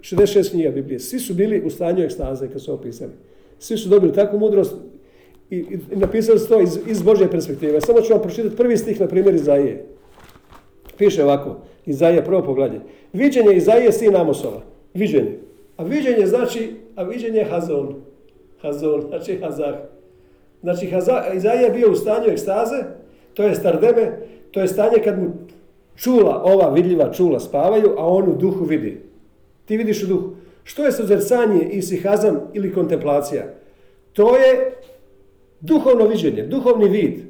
66 0.00 0.50
knjiga 0.50 0.70
Biblije, 0.70 1.00
svi 1.00 1.18
su 1.18 1.34
bili 1.34 1.62
u 1.66 1.70
stanju 1.70 2.04
ekstaze 2.04 2.48
kad 2.48 2.62
su 2.62 2.72
opisali. 2.72 3.12
Svi 3.58 3.76
su 3.76 3.88
dobili 3.88 4.12
takvu 4.12 4.38
mudrost 4.38 4.74
i, 5.50 5.56
i, 5.56 5.96
napisali 5.96 6.38
su 6.38 6.48
to 6.48 6.60
iz, 6.60 6.78
iz 6.86 7.02
Božje 7.02 7.30
perspektive. 7.30 7.80
Samo 7.80 8.00
ću 8.00 8.12
vam 8.12 8.22
pročitati 8.22 8.56
prvi 8.56 8.76
stih, 8.76 9.00
na 9.00 9.06
primjer, 9.06 9.34
Izaije. 9.34 9.86
Piše 10.98 11.24
ovako, 11.24 11.56
Izaije, 11.86 12.24
prvo 12.24 12.42
pogledanje. 12.42 12.80
Viđenje 13.12 13.56
Izaije 13.56 13.92
sin 13.92 14.16
Amosova. 14.16 14.60
Viđenje. 14.94 15.43
A 15.76 15.84
viđenje 15.84 16.26
znači, 16.26 16.76
a 16.96 17.02
viđenje 17.02 17.38
je 17.38 17.44
hazon. 17.44 17.94
Hazon, 18.62 19.04
znači 19.08 19.38
hazar. 19.42 19.74
Znači, 20.62 20.86
hazar, 20.86 21.36
Izaija 21.36 21.60
je 21.60 21.70
bio 21.70 21.92
u 21.92 21.94
stanju 21.94 22.26
ekstaze, 22.28 22.84
to 23.34 23.42
je 23.42 23.54
stardeme, 23.54 24.18
to 24.50 24.60
je 24.60 24.68
stanje 24.68 24.98
kad 25.04 25.18
mu 25.18 25.30
čula, 25.96 26.42
ova 26.44 26.68
vidljiva 26.68 27.12
čula 27.12 27.40
spavaju, 27.40 27.94
a 27.98 28.06
on 28.06 28.28
u 28.28 28.36
duhu 28.36 28.64
vidi. 28.64 29.00
Ti 29.64 29.76
vidiš 29.76 30.02
u 30.02 30.06
duhu. 30.06 30.30
Što 30.62 30.84
je 30.84 30.92
suzercanje 30.92 31.68
i 31.70 31.82
sihazam 31.82 32.40
ili 32.52 32.72
kontemplacija? 32.72 33.44
To 34.12 34.36
je 34.36 34.72
duhovno 35.60 36.06
viđenje, 36.06 36.42
duhovni 36.42 36.88
vid. 36.88 37.20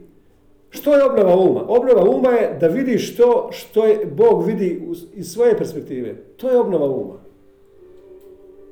Što 0.71 0.97
je 0.97 1.05
obnova 1.05 1.37
uma? 1.37 1.65
Obnova 1.69 2.11
uma 2.11 2.31
je 2.31 2.59
da 2.61 2.67
vidiš 2.67 3.17
to 3.17 3.49
što 3.53 3.87
je 3.87 4.07
Bog 4.07 4.47
vidi 4.47 4.83
iz 5.15 5.33
svoje 5.33 5.59
perspektive. 5.59 6.15
To 6.37 6.51
je 6.51 6.59
obnova 6.59 6.87
uma. 6.87 7.24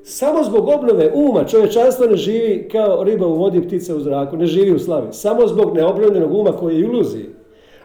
Samo 0.05 0.45
zbog 0.45 0.69
obnove 0.69 1.13
uma 1.15 1.45
čovječanstvo 1.45 2.07
ne 2.07 2.17
živi 2.17 2.69
kao 2.73 3.05
riba 3.05 3.27
u 3.27 3.35
vodi, 3.35 3.67
ptica 3.67 3.97
u 3.97 4.01
zraku, 4.01 4.37
ne 4.37 4.47
živi 4.47 4.73
u 4.73 4.79
slavi. 4.79 5.13
Samo 5.13 5.47
zbog 5.47 5.75
neobnovljenog 5.75 6.35
uma 6.35 6.53
koji 6.53 6.75
je 6.75 6.81
iluziji. 6.81 7.27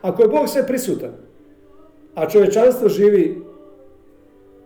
Ako 0.02 0.22
je 0.22 0.28
Bog 0.28 0.50
sve 0.50 0.68
prisutan, 0.68 1.10
a 2.16 2.30
čovječanstvo 2.30 2.90
živi 2.90 3.42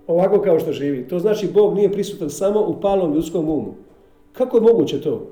ovako 0.07 0.41
kao 0.41 0.59
što 0.59 0.71
živi, 0.71 1.07
to 1.07 1.19
znači 1.19 1.47
Bog 1.53 1.75
nije 1.75 1.91
prisutan 1.91 2.29
samo 2.29 2.61
u 2.67 2.81
palom 2.81 3.13
ljudskom 3.13 3.49
umu. 3.49 3.73
Kako 4.33 4.57
je 4.57 4.61
moguće 4.61 5.01
to? 5.01 5.27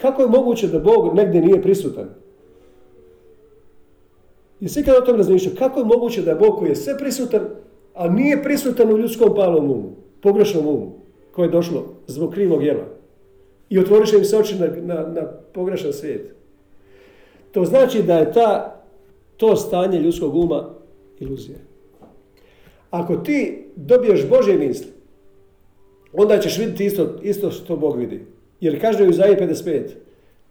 Kako 0.00 0.22
je 0.22 0.28
moguće 0.28 0.68
da 0.68 0.78
Bog 0.78 1.14
negdje 1.14 1.40
nije 1.40 1.62
prisutan? 1.62 2.08
Jesi 4.60 4.80
ikada 4.80 4.98
o 4.98 5.06
tom 5.06 5.16
razmišljao? 5.16 5.54
Kako 5.58 5.80
je 5.80 5.86
moguće 5.86 6.22
da 6.22 6.30
je 6.30 6.36
Bog 6.36 6.58
koji 6.58 6.68
je 6.68 6.76
sve 6.76 6.98
prisutan, 6.98 7.40
a 7.94 8.08
nije 8.08 8.42
prisutan 8.42 8.92
u 8.92 8.98
ljudskom 8.98 9.34
palom 9.34 9.70
umu, 9.70 9.90
pogrešnom 10.22 10.66
umu? 10.66 10.97
Koje 11.38 11.46
je 11.46 11.50
došlo 11.50 11.84
zbog 12.06 12.32
krivog 12.32 12.64
jela. 12.64 12.84
I 13.70 13.78
otvoriše 13.78 14.16
im 14.16 14.24
se 14.24 14.36
oči 14.36 14.54
na, 14.58 14.66
na, 14.66 14.94
na 14.94 15.22
pogrešan 15.54 15.92
svijet. 15.92 16.34
To 17.52 17.64
znači 17.64 18.02
da 18.02 18.18
je 18.18 18.32
ta, 18.32 18.82
to 19.36 19.56
stanje 19.56 20.00
ljudskog 20.00 20.34
uma 20.34 20.74
iluzija. 21.20 21.58
Ako 22.90 23.16
ti 23.16 23.64
dobiješ 23.76 24.28
Božje 24.28 24.58
misli, 24.58 24.86
onda 26.12 26.38
ćeš 26.38 26.58
vidjeti 26.58 26.86
isto, 26.86 27.16
isto 27.22 27.50
što 27.50 27.76
Bog 27.76 27.96
vidi. 27.96 28.20
Jer 28.60 28.80
kaže 28.80 29.04
u 29.04 29.10
Izaiji 29.10 29.36
55, 29.36 29.82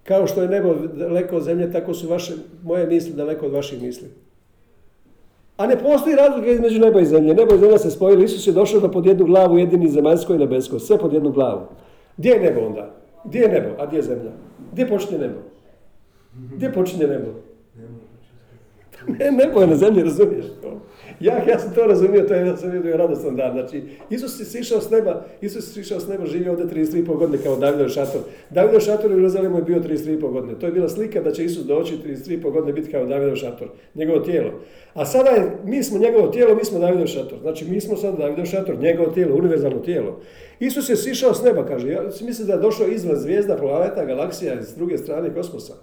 kao 0.03 0.27
što 0.27 0.41
je 0.41 0.47
nebo 0.47 0.73
daleko 0.73 1.35
od 1.35 1.43
zemlje, 1.43 1.71
tako 1.71 1.93
su 1.93 2.07
vaše, 2.07 2.33
moje 2.63 2.87
misli 2.87 3.13
daleko 3.13 3.45
od 3.45 3.51
vaših 3.53 3.81
misli. 3.81 4.07
A 5.57 5.67
ne 5.67 5.77
postoji 5.79 6.15
razlika 6.15 6.47
između 6.47 6.79
neba 6.79 7.01
i 7.01 7.05
zemlje. 7.05 7.33
Nebo 7.33 7.55
i 7.55 7.57
zemlja 7.59 7.77
se 7.77 7.91
spojili. 7.91 8.23
Isus 8.25 8.47
je 8.47 8.53
došao 8.53 8.79
da 8.79 8.91
pod 8.91 9.05
jednu 9.05 9.25
glavu 9.25 9.57
jedini 9.57 9.89
zemaljsko 9.89 10.33
i 10.33 10.37
nebesko. 10.37 10.79
Sve 10.79 10.97
pod 10.97 11.13
jednu 11.13 11.31
glavu. 11.31 11.61
Gdje 12.17 12.29
je 12.29 12.39
nebo 12.39 12.65
onda? 12.65 12.91
Gdje 13.25 13.39
je 13.41 13.49
nebo, 13.49 13.69
a 13.79 13.85
gdje 13.85 13.97
je 13.97 14.03
zemlja? 14.03 14.31
Gdje 14.71 14.87
počinje 14.87 15.17
nebo? 15.17 15.39
Gdje 16.55 16.73
počinje 16.73 17.07
nebo? 17.07 17.31
Ne, 19.07 19.31
nebo 19.45 19.61
je 19.61 19.67
na 19.67 19.75
zemlji, 19.75 20.03
razumiješ 20.03 20.45
to? 20.61 20.79
Ja, 21.19 21.43
ja 21.47 21.59
sam 21.59 21.73
to 21.73 21.87
razumio, 21.87 22.23
to 22.23 22.33
je, 22.33 22.47
ja 22.47 22.57
sam 22.57 22.71
vidio 22.71 22.97
radostan 22.97 23.35
dan. 23.35 23.51
Znači, 23.51 23.83
Isus 24.09 24.39
je 24.39 24.45
sišao 24.45 24.81
s 24.81 24.89
neba, 24.89 25.25
Isus 25.41 25.67
je 25.67 25.83
sišao 25.83 25.99
s 25.99 26.07
neba, 26.07 26.25
živio 26.25 26.51
ovdje 26.51 26.65
33,5 26.65 27.17
godine 27.17 27.43
kao 27.43 27.55
Davidov 27.55 27.89
šator. 27.89 28.21
Davidov 28.49 28.79
šator 28.79 29.11
u 29.11 29.15
Jeruzalemu 29.15 29.57
je 29.57 29.63
bio 29.63 29.79
33,5 29.79 30.31
godine. 30.31 30.59
To 30.59 30.65
je 30.65 30.71
bila 30.71 30.89
slika 30.89 31.21
da 31.21 31.31
će 31.31 31.45
Isus 31.45 31.65
doći 31.65 31.93
33,5 32.05 32.51
godine 32.51 32.73
biti 32.73 32.91
kao 32.91 33.05
Davidov 33.05 33.35
šator, 33.35 33.67
njegovo 33.95 34.19
tijelo. 34.19 34.51
A 34.93 35.05
sada 35.05 35.29
je, 35.29 35.51
mi 35.65 35.83
smo 35.83 35.99
njegovo 35.99 36.27
tijelo, 36.27 36.55
mi 36.55 36.65
smo 36.65 36.79
Davidov 36.79 37.07
šator. 37.07 37.39
Znači, 37.41 37.65
mi 37.65 37.81
smo 37.81 37.97
sada 37.97 38.17
Davidov 38.17 38.45
šator, 38.45 38.79
njegovo 38.79 39.09
tijelo, 39.09 39.35
univerzalno 39.35 39.79
tijelo. 39.79 40.19
Isus 40.59 40.89
je 40.89 40.95
sišao 40.95 41.33
s 41.33 41.43
neba, 41.43 41.65
kaže. 41.65 41.89
Ja 41.89 42.01
mislim 42.21 42.47
da 42.47 42.53
je 42.53 42.59
došao 42.59 42.87
izvan 42.87 43.15
zvijezda, 43.15 43.55
planeta, 43.55 44.05
galaksija, 44.05 44.63
s 44.63 44.75
druge 44.75 44.97
strane 44.97 45.33
kosmosa. 45.33 45.73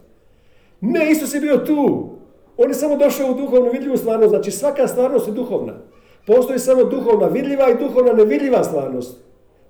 Ne, 0.80 1.10
Isus 1.10 1.34
je 1.34 1.40
bio 1.40 1.56
tu. 1.56 2.10
On 2.56 2.68
je 2.68 2.74
samo 2.74 2.96
došao 2.96 3.30
u 3.30 3.34
duhovnu 3.34 3.70
vidljivu 3.72 3.96
stvarnost, 3.96 4.30
znači 4.30 4.50
svaka 4.50 4.88
stvarnost 4.88 5.28
je 5.28 5.32
duhovna. 5.32 5.72
Postoji 6.26 6.58
samo 6.58 6.84
duhovna 6.84 7.26
vidljiva 7.26 7.70
i 7.70 7.78
duhovna 7.78 8.12
nevidljiva 8.12 8.64
stvarnost. 8.64 9.20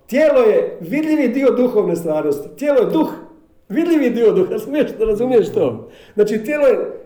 Tijelo 0.06 0.40
je 0.40 0.78
vidljivi 0.80 1.28
dio 1.28 1.50
duhovne 1.50 1.96
stvarnosti. 1.96 2.48
Tijelo 2.56 2.80
je 2.80 2.86
duh, 2.86 3.12
vidljivi 3.68 4.10
dio 4.10 4.32
duha. 4.32 4.50
Razumiješ, 4.56 4.90
razumiješ 4.98 5.52
to? 5.52 5.90
Znači, 6.14 6.44
tijelo 6.44 6.66
je... 6.66 7.00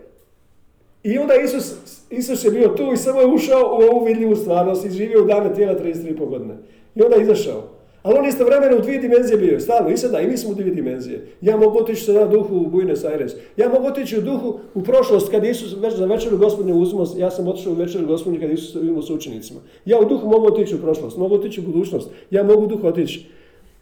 I 1.03 1.17
onda 1.17 1.33
Isus, 1.35 1.73
Isus 2.09 2.45
je 2.45 2.51
bio 2.51 2.67
tu 2.67 2.91
i 2.93 2.97
samo 2.97 3.19
je 3.19 3.27
ušao 3.27 3.59
u 3.59 3.91
ovu 3.91 4.05
vidljivu 4.05 4.35
stvarnost 4.35 4.85
i 4.85 4.89
živio 4.89 5.23
u 5.23 5.25
dane 5.25 5.53
tijela 5.53 5.73
33,5 5.73 6.29
godine. 6.29 6.57
I 6.95 7.01
onda 7.01 7.15
je 7.15 7.23
izašao. 7.23 7.78
Ali 8.03 8.19
on 8.19 8.25
istovremeno 8.25 8.77
u 8.77 8.81
dvije 8.81 8.99
dimenzije 8.99 9.37
bio, 9.37 9.59
stalno, 9.59 9.89
i 9.89 9.97
sada, 9.97 10.19
i 10.19 10.27
mi 10.27 10.37
smo 10.37 10.51
u 10.51 10.53
dvije 10.53 10.75
dimenzije. 10.75 11.27
Ja 11.41 11.57
mogu 11.57 11.77
otići 11.79 12.03
sada 12.03 12.25
duhu 12.25 12.55
u 12.55 12.67
Buenos 12.67 13.03
Aires. 13.03 13.31
Ja 13.57 13.69
mogu 13.69 13.87
otići 13.87 14.17
u 14.17 14.21
duhu 14.21 14.59
u 14.73 14.83
prošlost, 14.83 15.31
kad 15.31 15.45
Isus 15.45 15.75
već 15.81 15.95
za 15.95 16.05
večeru 16.05 16.37
gospodine 16.37 16.73
uzmo, 16.73 17.05
ja 17.17 17.31
sam 17.31 17.47
otišao 17.47 17.73
u 17.73 17.75
večeru 17.75 18.07
gospodine 18.07 18.41
kad 18.41 18.51
Isus 18.51 18.75
uzmo 18.75 19.01
s 19.01 19.09
učenicima. 19.09 19.59
Ja 19.85 19.99
u 19.99 20.05
duhu 20.05 20.27
mogu 20.27 20.47
otići 20.47 20.75
u 20.75 20.81
prošlost, 20.81 21.17
mogu 21.17 21.35
otići 21.35 21.59
u 21.59 21.63
budućnost, 21.63 22.09
ja 22.31 22.43
mogu 22.43 22.63
u 22.63 22.67
duhu 22.67 22.87
otići. 22.87 23.25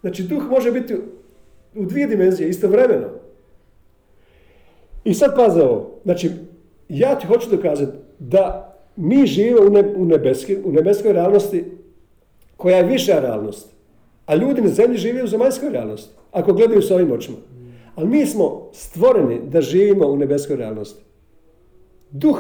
Znači, 0.02 0.24
duh 0.24 0.44
može 0.50 0.72
biti 0.72 0.96
u 1.76 1.86
dvije 1.86 2.08
dimenzije, 2.08 2.50
istovremeno. 2.50 3.08
I 5.04 5.14
sad 5.14 5.36
paze 5.36 5.62
ovo, 5.62 6.00
znači, 6.04 6.30
ja 6.90 7.20
ti 7.20 7.28
hoću 7.28 7.50
dokazati 7.50 7.98
da 8.20 8.74
mi 8.96 9.26
živimo 9.26 9.62
u, 9.62 9.70
ne, 9.70 9.94
u, 10.64 10.72
nebeskoj 10.72 11.14
realnosti 11.14 11.64
koja 12.58 12.78
je 12.78 12.84
viša 12.84 13.20
realnost. 13.20 13.77
A 14.28 14.36
ljudi 14.36 14.62
na 14.62 14.70
zemlji 14.70 14.98
žive 14.98 15.24
u 15.24 15.28
zemaljskoj 15.28 15.70
realnosti, 15.70 16.14
ako 16.32 16.54
gledaju 16.54 16.82
s 16.82 16.92
ovim 16.92 17.12
očima. 17.12 17.38
Ali 17.96 18.08
mi 18.08 18.26
smo 18.26 18.70
stvoreni 18.74 19.42
da 19.50 19.62
živimo 19.62 20.08
u 20.08 20.18
nebeskoj 20.18 20.56
realnosti. 20.56 21.04
Duh, 22.12 22.40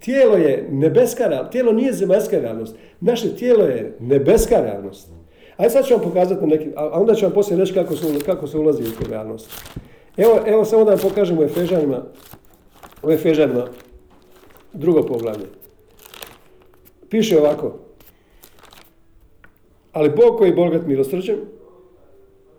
tijelo 0.00 0.36
je 0.36 0.68
nebeska 0.70 1.26
realnost, 1.26 1.52
tijelo 1.52 1.72
nije 1.72 1.92
zemaljska 1.92 2.38
realnost. 2.38 2.76
Naše 3.00 3.36
tijelo 3.36 3.64
je 3.64 3.96
nebeska 4.00 4.60
realnost. 4.60 5.08
Ajde 5.56 5.70
sad 5.70 5.86
ću 5.86 5.94
vam 5.94 6.02
pokazati 6.02 6.40
na 6.40 6.46
neki, 6.46 6.70
a 6.76 7.00
onda 7.00 7.14
ću 7.14 7.24
vam 7.24 7.32
poslije 7.32 7.58
reći 7.58 7.74
kako 7.74 7.96
se, 7.96 8.06
kako 8.26 8.46
se 8.46 8.58
ulazi 8.58 8.82
u 8.82 9.02
tu 9.02 9.10
realnost. 9.10 9.50
Evo, 10.16 10.40
evo 10.46 10.64
samo 10.64 10.84
da 10.84 10.90
vam 10.90 11.00
pokažem 11.00 11.38
u 11.38 11.42
Efežanima, 11.42 12.02
u 13.02 13.10
Efežanima 13.10 13.66
drugo 14.72 15.02
poglavlje. 15.02 15.46
Piše 17.08 17.38
ovako, 17.38 17.78
ali 19.96 20.10
Bog 20.10 20.38
koji 20.38 20.48
je 20.48 20.54
bogat 20.54 20.86
milosrđem 20.86 21.36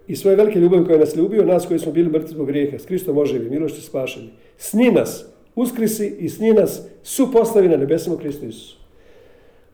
i 0.07 0.15
svoje 0.15 0.35
velike 0.35 0.59
ljubavi 0.59 0.85
koje 0.85 0.99
nas 0.99 1.15
ljubio, 1.15 1.45
nas 1.45 1.65
koji 1.67 1.79
smo 1.79 1.91
bili 1.91 2.09
mrtvi 2.09 2.29
zbog 2.29 2.47
grijeha, 2.47 2.79
s 2.79 2.85
Kristom 2.85 3.17
oživi, 3.17 3.49
milošću 3.49 3.81
spašeni. 3.81 4.29
S 4.57 4.73
njim 4.73 4.93
nas 4.93 5.25
uskrisi 5.55 6.15
i 6.19 6.29
s 6.29 6.39
njim 6.39 6.55
nas 6.55 6.81
su 7.03 7.31
postavi 7.31 7.67
na 7.67 7.77
nebesama 7.77 8.15
u 8.15 8.19
Kristu 8.19 8.45
Isusu. 8.45 8.77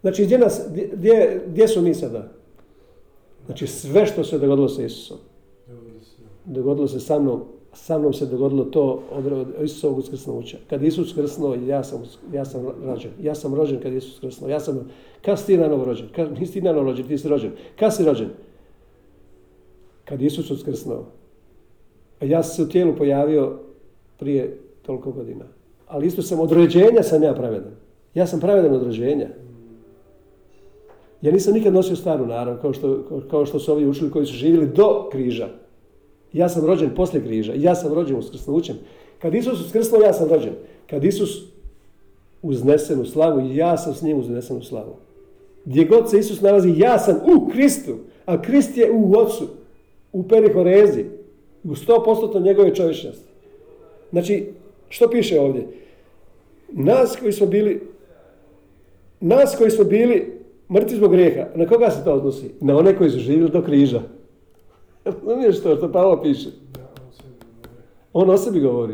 Znači, 0.02 0.26
gdje, 0.26 0.38
nas, 0.38 0.62
gdje, 0.94 1.42
gdje 1.48 1.68
smo 1.68 1.82
mi 1.82 1.94
sada? 1.94 2.32
Znači, 3.46 3.68
sve 3.68 4.06
što 4.06 4.24
se 4.24 4.40
dogodilo 4.40 4.70
sa 4.70 4.84
Isusom. 4.84 5.18
Dogodilo 6.46 6.88
se 6.88 7.00
sa 7.00 7.20
mnom, 7.20 7.44
sa 7.74 7.98
mnom 7.98 8.14
se 8.14 8.26
dogodilo 8.26 8.64
to 8.64 9.04
od 9.12 9.48
Isusovog 9.64 9.98
uskrsnuća. 9.98 10.58
Kad 10.70 10.84
Isus 10.84 11.14
krsnuo, 11.14 11.56
ja 11.56 11.84
sam, 11.84 12.04
ja 12.34 12.46
sam 12.46 12.66
rođen. 12.86 13.12
Ja 13.22 13.36
sam 13.36 13.54
rođen 13.54 13.80
kad 13.82 13.94
Isus 13.94 14.20
krsnuo. 14.20 14.50
Ja 14.50 14.60
sam, 14.60 14.90
kad 15.22 15.40
si 15.40 15.46
ti 15.46 15.58
na 15.58 15.68
novo 15.68 15.86
rođen? 15.86 16.08
Kad, 16.16 16.40
nisi 16.40 16.54
ti 16.54 16.62
na 16.62 16.72
novo 16.72 16.86
rođen, 16.86 17.08
ti 17.08 17.18
si 17.18 17.28
rođen. 17.28 17.52
Kad 17.80 17.96
si 17.96 18.04
rođen? 18.04 18.30
Kad 20.06 20.22
Isus 20.22 20.52
uskrsnuo. 20.52 21.06
A 22.20 22.26
ja 22.26 22.44
sam 22.44 22.56
se 22.56 22.64
u 22.64 22.70
tijelu 22.70 22.96
pojavio 22.96 23.60
prije 24.20 24.58
toliko 24.82 25.12
godina. 25.12 25.46
Ali 25.88 26.08
isto 26.08 26.22
sam 26.22 26.40
od 26.40 26.52
rođenja 26.52 27.04
sam 27.04 27.24
ja 27.24 27.34
pravedan. 27.34 27.72
Ja 28.14 28.28
sam 28.28 28.40
pravedan 28.40 28.74
od 28.74 28.84
rođenja. 28.84 29.28
Ja 31.22 31.32
nisam 31.32 31.54
nikad 31.54 31.74
nosio 31.74 31.96
staru 31.96 32.26
narav, 32.26 32.58
kao 32.62 32.74
što, 32.74 33.04
kao 33.32 33.46
što 33.46 33.60
su 33.60 33.72
ovi 33.72 33.88
učili 33.88 34.12
koji 34.12 34.26
su 34.26 34.34
živjeli 34.34 34.68
do 34.68 35.10
križa. 35.12 35.63
Ja 36.34 36.50
sam 36.50 36.66
rođen 36.66 36.96
poslije 36.96 37.24
križa. 37.24 37.54
Ja 37.56 37.76
sam 37.76 37.94
rođen 37.94 38.18
uskrsnućem. 38.18 38.76
Kad 39.22 39.36
Isus 39.36 39.62
uskrsnuo, 39.62 40.02
ja 40.02 40.14
sam 40.14 40.30
rođen. 40.30 40.54
Kad 40.90 41.04
Isus 41.04 41.30
uznesen 42.42 43.02
u 43.02 43.06
slavu, 43.06 43.50
ja 43.54 43.78
sam 43.78 43.94
s 43.94 44.02
njim 44.02 44.20
uznesen 44.20 44.58
u 44.58 44.64
slavu. 44.64 44.96
Gdje 45.66 45.86
god 45.86 46.10
se 46.10 46.20
Isus 46.20 46.42
nalazi, 46.42 46.74
ja 46.78 47.00
sam 47.00 47.16
u 47.16 47.50
Kristu, 47.50 47.98
a 48.26 48.42
Krist 48.42 48.78
je 48.78 48.92
u 48.92 49.14
Otcu, 49.18 49.48
u 50.12 50.24
perihorezi, 50.24 51.06
u 51.64 51.70
100% 51.70 52.44
njegove 52.44 52.76
čovječnosti. 52.76 53.26
Znači, 54.12 54.50
što 54.90 55.10
piše 55.10 55.40
ovdje? 55.40 55.68
Nas 56.72 57.16
koji 57.16 57.32
smo 57.32 57.48
bili, 57.48 57.82
nas 59.20 59.56
koji 59.58 59.72
smo 59.72 59.84
bili 59.84 60.40
mrtvi 60.72 60.98
zbog 60.98 61.12
grijeha, 61.12 61.46
na 61.56 61.68
koga 61.68 61.92
se 61.92 62.04
to 62.04 62.14
odnosi? 62.14 62.52
Na 62.62 62.78
one 62.78 62.98
koji 62.98 63.10
su 63.10 63.20
živjeli 63.20 63.52
do 63.52 63.62
križa. 63.62 64.02
Razumiješ 65.06 65.64
to 65.64 65.76
što 65.76 65.92
Pavlo 65.92 66.22
piše? 66.22 66.50
On 68.14 68.30
o 68.30 68.38
sebi 68.38 68.60
govori. 68.60 68.94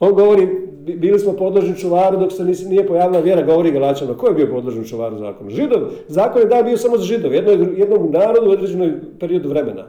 On 0.00 0.14
govori, 0.14 0.48
bili 0.96 1.18
smo 1.18 1.32
podložni 1.32 1.76
čuvaru 1.76 2.16
dok 2.16 2.32
se 2.32 2.44
nije 2.44 2.86
pojavila 2.86 3.20
vjera, 3.20 3.42
govori 3.42 3.70
Galačano. 3.70 4.14
Ko 4.14 4.28
je 4.28 4.34
bio 4.34 4.46
podložen 4.46 4.84
čuvaru 4.84 5.18
zakonu? 5.18 5.50
Židov. 5.50 5.80
Zakon 6.08 6.42
je 6.42 6.48
dan 6.48 6.64
bio 6.64 6.76
samo 6.76 6.96
za 6.96 7.04
židov, 7.04 7.34
jednom, 7.34 7.74
jednom 7.76 8.10
narodu 8.10 8.48
u 8.48 8.52
određenoj 8.52 8.92
periodu 9.20 9.48
vremena. 9.48 9.86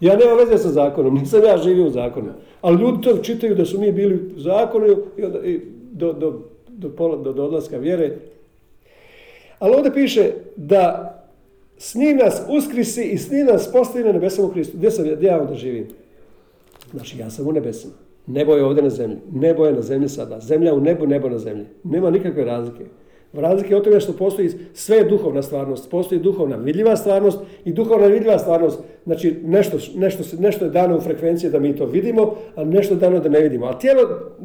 Ja 0.00 0.16
nema 0.16 0.32
veze 0.34 0.58
sa 0.58 0.68
zakonom, 0.68 1.14
nisam 1.14 1.44
ja 1.44 1.58
živio 1.58 1.86
u 1.86 1.90
zakonu. 1.90 2.28
Ali 2.60 2.80
ljudi 2.80 3.02
to 3.02 3.16
čitaju 3.16 3.54
da 3.54 3.64
su 3.64 3.80
mi 3.80 3.92
bili 3.92 4.32
u 4.36 4.40
zakonu 4.40 4.86
i, 4.86 5.50
i 5.50 5.60
do, 5.92 6.12
do, 6.12 6.40
do, 6.68 7.32
do 7.32 7.44
odlaska 7.44 7.78
vjere. 7.78 8.18
Ali 9.58 9.74
ovdje 9.76 9.94
piše 9.94 10.30
da 10.56 11.21
s 11.82 11.94
njim 11.94 12.16
nas 12.16 12.42
uskrisi 12.48 13.02
i 13.02 13.18
s 13.18 13.30
njim 13.30 13.46
nas 13.46 13.72
postavi 13.72 14.04
na 14.04 14.12
nebesama 14.12 14.48
u 14.48 14.50
Kristu. 14.50 14.76
Gdje, 14.76 14.90
sam, 14.90 15.04
gdje 15.04 15.26
ja 15.26 15.40
onda 15.40 15.54
živim? 15.54 15.88
Znači, 16.90 17.18
ja 17.18 17.30
sam 17.30 17.48
u 17.48 17.52
nebesama. 17.52 17.94
Nebo 18.26 18.54
je 18.54 18.64
ovdje 18.64 18.82
na 18.82 18.90
zemlji. 18.90 19.16
Nebo 19.32 19.66
je 19.66 19.72
na 19.72 19.82
zemlji 19.82 20.08
sada. 20.08 20.40
Zemlja 20.40 20.74
u 20.74 20.80
nebu, 20.80 21.06
nebo 21.06 21.28
na 21.28 21.38
zemlji. 21.38 21.64
Nema 21.84 22.10
nikakve 22.10 22.44
razlike. 22.44 22.84
Razlike 23.32 23.72
je 23.72 23.76
od 23.76 23.84
toga 23.84 24.00
što 24.00 24.12
postoji 24.12 24.50
sve 24.74 25.04
duhovna 25.04 25.42
stvarnost. 25.42 25.90
Postoji 25.90 26.20
duhovna 26.20 26.56
vidljiva 26.56 26.96
stvarnost 26.96 27.38
i 27.64 27.72
duhovna 27.72 28.06
vidljiva 28.06 28.38
stvarnost. 28.38 28.78
Znači, 29.04 29.36
nešto, 29.44 29.76
nešto, 29.94 30.22
nešto 30.38 30.64
je 30.64 30.70
dano 30.70 30.96
u 30.96 31.00
frekvenciji 31.00 31.50
da 31.50 31.58
mi 31.58 31.76
to 31.76 31.86
vidimo, 31.86 32.34
a 32.56 32.64
nešto 32.64 32.94
je 32.94 32.98
dano 32.98 33.20
da 33.20 33.28
ne 33.28 33.40
vidimo. 33.40 33.66
A 33.66 33.78
tijelo, 33.78 34.00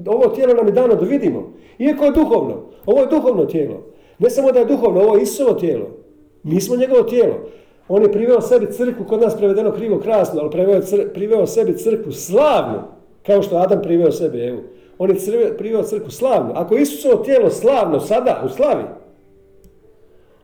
ovo 0.06 0.28
tijelo 0.28 0.54
nam 0.54 0.68
je 0.68 0.74
dano 0.74 0.96
da 0.96 1.06
vidimo. 1.06 1.54
Iako 1.80 2.06
je 2.06 2.12
duhovno. 2.12 2.64
Ovo 2.86 3.00
je 3.00 3.08
duhovno 3.08 3.46
tijelo. 3.46 3.84
Ne 4.20 4.30
samo 4.30 4.52
da 4.52 4.60
je 4.60 4.66
duhovno, 4.66 5.02
ovo 5.02 5.16
je 5.16 5.24
Isusovo 5.24 5.54
tijelo. 5.54 6.07
Mi 6.48 6.62
smo 6.62 6.76
njegovo 6.76 7.04
tijelo. 7.04 7.36
On 7.88 8.04
je 8.04 8.12
priveo 8.12 8.42
sebi 8.42 8.72
crkvu, 8.72 9.06
kod 9.06 9.22
nas 9.22 9.38
prevedeno 9.38 9.72
krivo 9.72 10.00
krasno, 10.00 10.42
ali 10.42 10.52
priveo, 10.52 10.82
priveo 11.14 11.48
sebi 11.48 11.78
crkvu 11.78 12.12
slavnu, 12.12 12.80
kao 13.26 13.42
što 13.42 13.58
Adam 13.58 13.82
priveo 13.82 14.12
sebi 14.12 14.48
Evu. 14.48 14.60
On 14.98 15.10
je 15.10 15.16
crve, 15.16 15.58
priveo 15.58 15.84
crkvu 15.84 16.10
slavnu. 16.10 16.52
Ako 16.56 16.76
je 16.76 16.82
Isusovo 16.82 17.24
tijelo 17.24 17.50
slavno 17.50 18.00
sada, 18.00 18.42
u 18.46 18.50
slavi, 18.50 18.84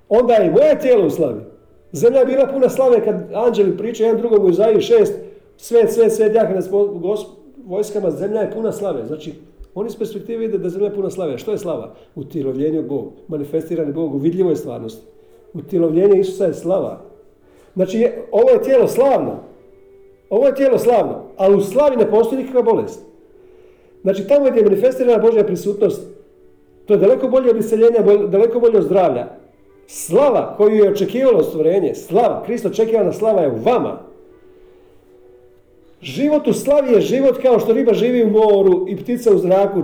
onda 0.09 0.33
je 0.33 0.47
i 0.47 0.51
moje 0.51 0.79
tijelo 0.79 1.05
u 1.05 1.09
slavi. 1.09 1.41
Zemlja 1.91 2.19
je 2.19 2.25
bila 2.25 2.47
puna 2.47 2.69
slave 2.69 3.03
kad 3.05 3.15
anđeli 3.33 3.77
pričaju 3.77 4.07
jedan 4.07 4.21
drugom 4.21 4.45
u 4.45 4.49
Izaiji 4.49 4.81
šest, 4.81 5.13
svet, 5.57 5.93
svet, 5.93 6.13
svet, 6.13 6.35
jaka 6.35 6.53
nas 6.53 6.69
vojskama, 7.65 8.11
zemlja 8.11 8.41
je 8.41 8.51
puna 8.51 8.71
slave. 8.71 9.05
Znači, 9.05 9.33
oni 9.75 9.89
s 9.89 9.95
perspektive 9.95 10.37
vide 10.37 10.57
da 10.57 10.69
zemlja 10.69 10.87
je 10.87 10.95
puna 10.95 11.09
slave. 11.09 11.37
Što 11.37 11.51
je 11.51 11.57
slava? 11.57 11.95
U 12.15 12.23
tirovljenju 12.23 12.83
Bogu, 12.83 13.11
manifestirani 13.27 13.93
Bogu, 13.93 14.15
u 14.15 14.19
vidljivoj 14.19 14.55
stvarnosti 14.55 15.13
utjelovljenje 15.53 16.19
Isusa 16.19 16.45
je 16.45 16.53
slava. 16.53 17.01
Znači, 17.75 18.09
ovo 18.31 18.49
je 18.49 18.63
tijelo 18.63 18.87
slavno. 18.87 19.39
Ovo 20.29 20.45
je 20.45 20.55
tijelo 20.55 20.77
slavno, 20.77 21.23
ali 21.37 21.55
u 21.55 21.61
slavi 21.61 21.95
ne 21.95 22.09
postoji 22.09 22.41
nikakva 22.41 22.61
bolest. 22.61 23.01
Znači, 24.01 24.27
tamo 24.27 24.49
gdje 24.49 24.59
je 24.59 24.63
manifestirana 24.63 25.17
Božja 25.17 25.43
prisutnost, 25.43 26.01
to 26.85 26.93
je 26.93 26.97
daleko 26.97 27.27
bolje 27.27 27.49
od 27.49 27.57
iseljenja, 27.57 27.99
daleko 28.27 28.59
bolje 28.59 28.77
od 28.77 28.83
zdravlja. 28.83 29.27
Slava 29.87 30.55
koju 30.57 30.75
je 30.75 30.91
očekivalo 30.91 31.43
stvorenje, 31.43 31.95
slava, 31.95 32.43
Kristo 32.45 32.67
očekivana 32.67 33.11
slava 33.11 33.41
je 33.41 33.51
u 33.51 33.63
vama. 33.63 33.99
Život 36.03 36.47
u 36.47 36.53
slavi 36.53 36.93
je 36.93 37.01
život 37.01 37.37
kao 37.41 37.59
što 37.59 37.73
riba 37.73 37.93
živi 37.93 38.23
u 38.23 38.29
moru 38.29 38.85
i 38.89 38.95
ptica 38.95 39.31
u 39.35 39.37
zraku. 39.37 39.83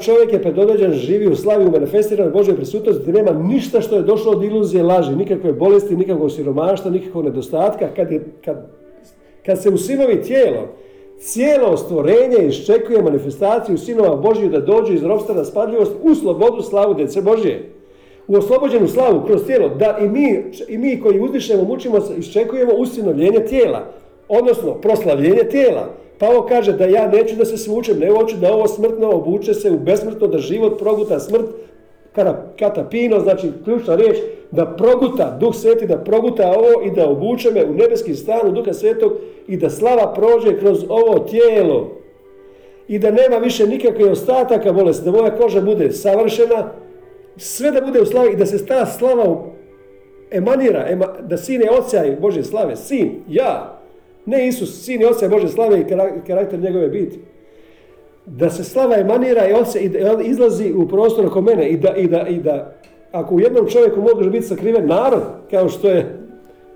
Čovjek 0.00 0.32
je 0.32 0.42
predodređen, 0.42 0.92
živi 0.92 1.26
u 1.26 1.36
slavi, 1.36 1.66
u 1.66 1.70
manifestiranoj 1.70 2.32
Božoj 2.32 2.56
prisutnosti, 2.56 3.12
nema 3.12 3.32
ništa 3.32 3.80
što 3.80 3.96
je 3.96 4.02
došlo 4.02 4.32
od 4.32 4.42
iluzije 4.42 4.82
laži, 4.82 5.16
nikakve 5.16 5.52
bolesti, 5.52 5.96
nikakvog 5.96 6.32
siromaštva, 6.32 6.90
nikakvog 6.90 7.24
nedostatka. 7.24 7.88
Kad, 7.96 8.10
je, 8.10 8.24
kad, 8.44 8.70
kad 9.46 9.62
se 9.62 9.70
u 9.70 9.78
sinovi 9.78 10.22
tijelo, 10.22 10.68
cijelo 11.18 11.76
stvorenje 11.76 12.46
iščekuje 12.48 13.02
manifestaciju 13.02 13.78
sinova 13.78 14.16
Božiju 14.16 14.48
da 14.48 14.60
dođu 14.60 14.92
iz 14.92 15.02
ropstva 15.02 15.34
na 15.34 15.44
spadljivost 15.44 15.92
u 16.02 16.14
slobodu 16.14 16.62
slavu 16.62 16.94
djece 16.94 17.22
Božije. 17.22 17.70
U 18.28 18.36
oslobođenu 18.36 18.88
slavu 18.88 19.22
kroz 19.26 19.46
tijelo, 19.46 19.68
da 19.68 19.98
i 20.00 20.08
mi, 20.08 20.44
i 20.68 20.78
mi 20.78 21.00
koji 21.00 21.20
uzdišemo, 21.20 21.64
mučimo 21.64 22.00
se, 22.00 22.14
iščekujemo 22.18 22.72
usinovljenje 22.74 23.44
tijela 23.48 23.99
odnosno 24.30 24.74
proslavljenje 24.74 25.44
tijela. 25.50 25.88
Pavo 26.18 26.46
kaže 26.48 26.72
da 26.72 26.84
ja 26.84 27.08
neću 27.08 27.36
da 27.36 27.44
se 27.44 27.56
svučem, 27.56 27.98
ne 27.98 28.10
hoću 28.10 28.36
da 28.36 28.52
ovo 28.52 28.68
smrtno 28.68 29.10
obuče 29.10 29.54
se 29.54 29.70
u 29.70 29.78
besmrtno, 29.78 30.26
da 30.26 30.38
život 30.38 30.78
proguta 30.78 31.20
smrt 31.20 31.46
katapino, 32.58 33.20
znači 33.20 33.52
ključna 33.64 33.96
riječ, 33.96 34.16
da 34.50 34.66
proguta, 34.66 35.36
Duh 35.40 35.54
Sveti 35.54 35.86
da 35.86 35.96
proguta 35.96 36.54
ovo 36.58 36.82
i 36.82 36.90
da 36.90 37.08
obuče 37.08 37.50
me 37.50 37.64
u 37.64 37.74
nebeski 37.74 38.14
stan 38.14 38.48
u 38.48 38.52
Duha 38.52 38.72
Svetog 38.72 39.12
i 39.48 39.56
da 39.56 39.70
slava 39.70 40.14
prođe 40.14 40.58
kroz 40.58 40.84
ovo 40.88 41.18
tijelo 41.18 41.90
i 42.88 42.98
da 42.98 43.10
nema 43.10 43.36
više 43.36 43.66
nikakve 43.66 44.10
ostataka 44.10 44.72
bolesti, 44.72 45.04
da 45.04 45.10
moja 45.10 45.36
koža 45.36 45.60
bude 45.60 45.92
savršena, 45.92 46.72
sve 47.36 47.70
da 47.70 47.80
bude 47.80 48.00
u 48.00 48.06
slavi 48.06 48.32
i 48.32 48.36
da 48.36 48.46
se 48.46 48.66
ta 48.66 48.86
slava 48.86 49.44
emanira, 50.30 50.86
da 51.20 51.36
sin 51.36 51.60
je 51.60 51.70
ocijaj 51.70 52.16
Božje 52.20 52.44
slave, 52.44 52.76
sin, 52.76 53.22
ja, 53.28 53.79
ne 54.26 54.48
Isus, 54.48 54.84
sin 54.84 55.00
je 55.00 55.08
ocijaj 55.08 55.28
Božje 55.28 55.48
slave 55.48 55.80
i 55.80 55.84
karakter 56.26 56.60
njegove 56.60 56.88
biti. 56.88 57.18
Da 58.26 58.50
se 58.50 58.64
slava 58.64 58.96
emanira 58.96 59.48
i, 59.48 59.52
ocija, 59.52 59.82
i 59.82 59.88
da 59.88 60.18
izlazi 60.22 60.72
u 60.72 60.88
prostor 60.88 61.26
oko 61.26 61.40
mene 61.40 61.68
i 61.68 61.76
da, 61.76 61.96
i 61.96 62.06
da, 62.06 62.26
i 62.28 62.38
da 62.38 62.74
ako 63.12 63.34
u 63.34 63.40
jednom 63.40 63.68
čovjeku 63.68 64.00
može 64.00 64.30
biti 64.30 64.46
sakriven 64.46 64.86
narod, 64.86 65.22
kao 65.50 65.68
što 65.68 65.88
je 65.88 66.16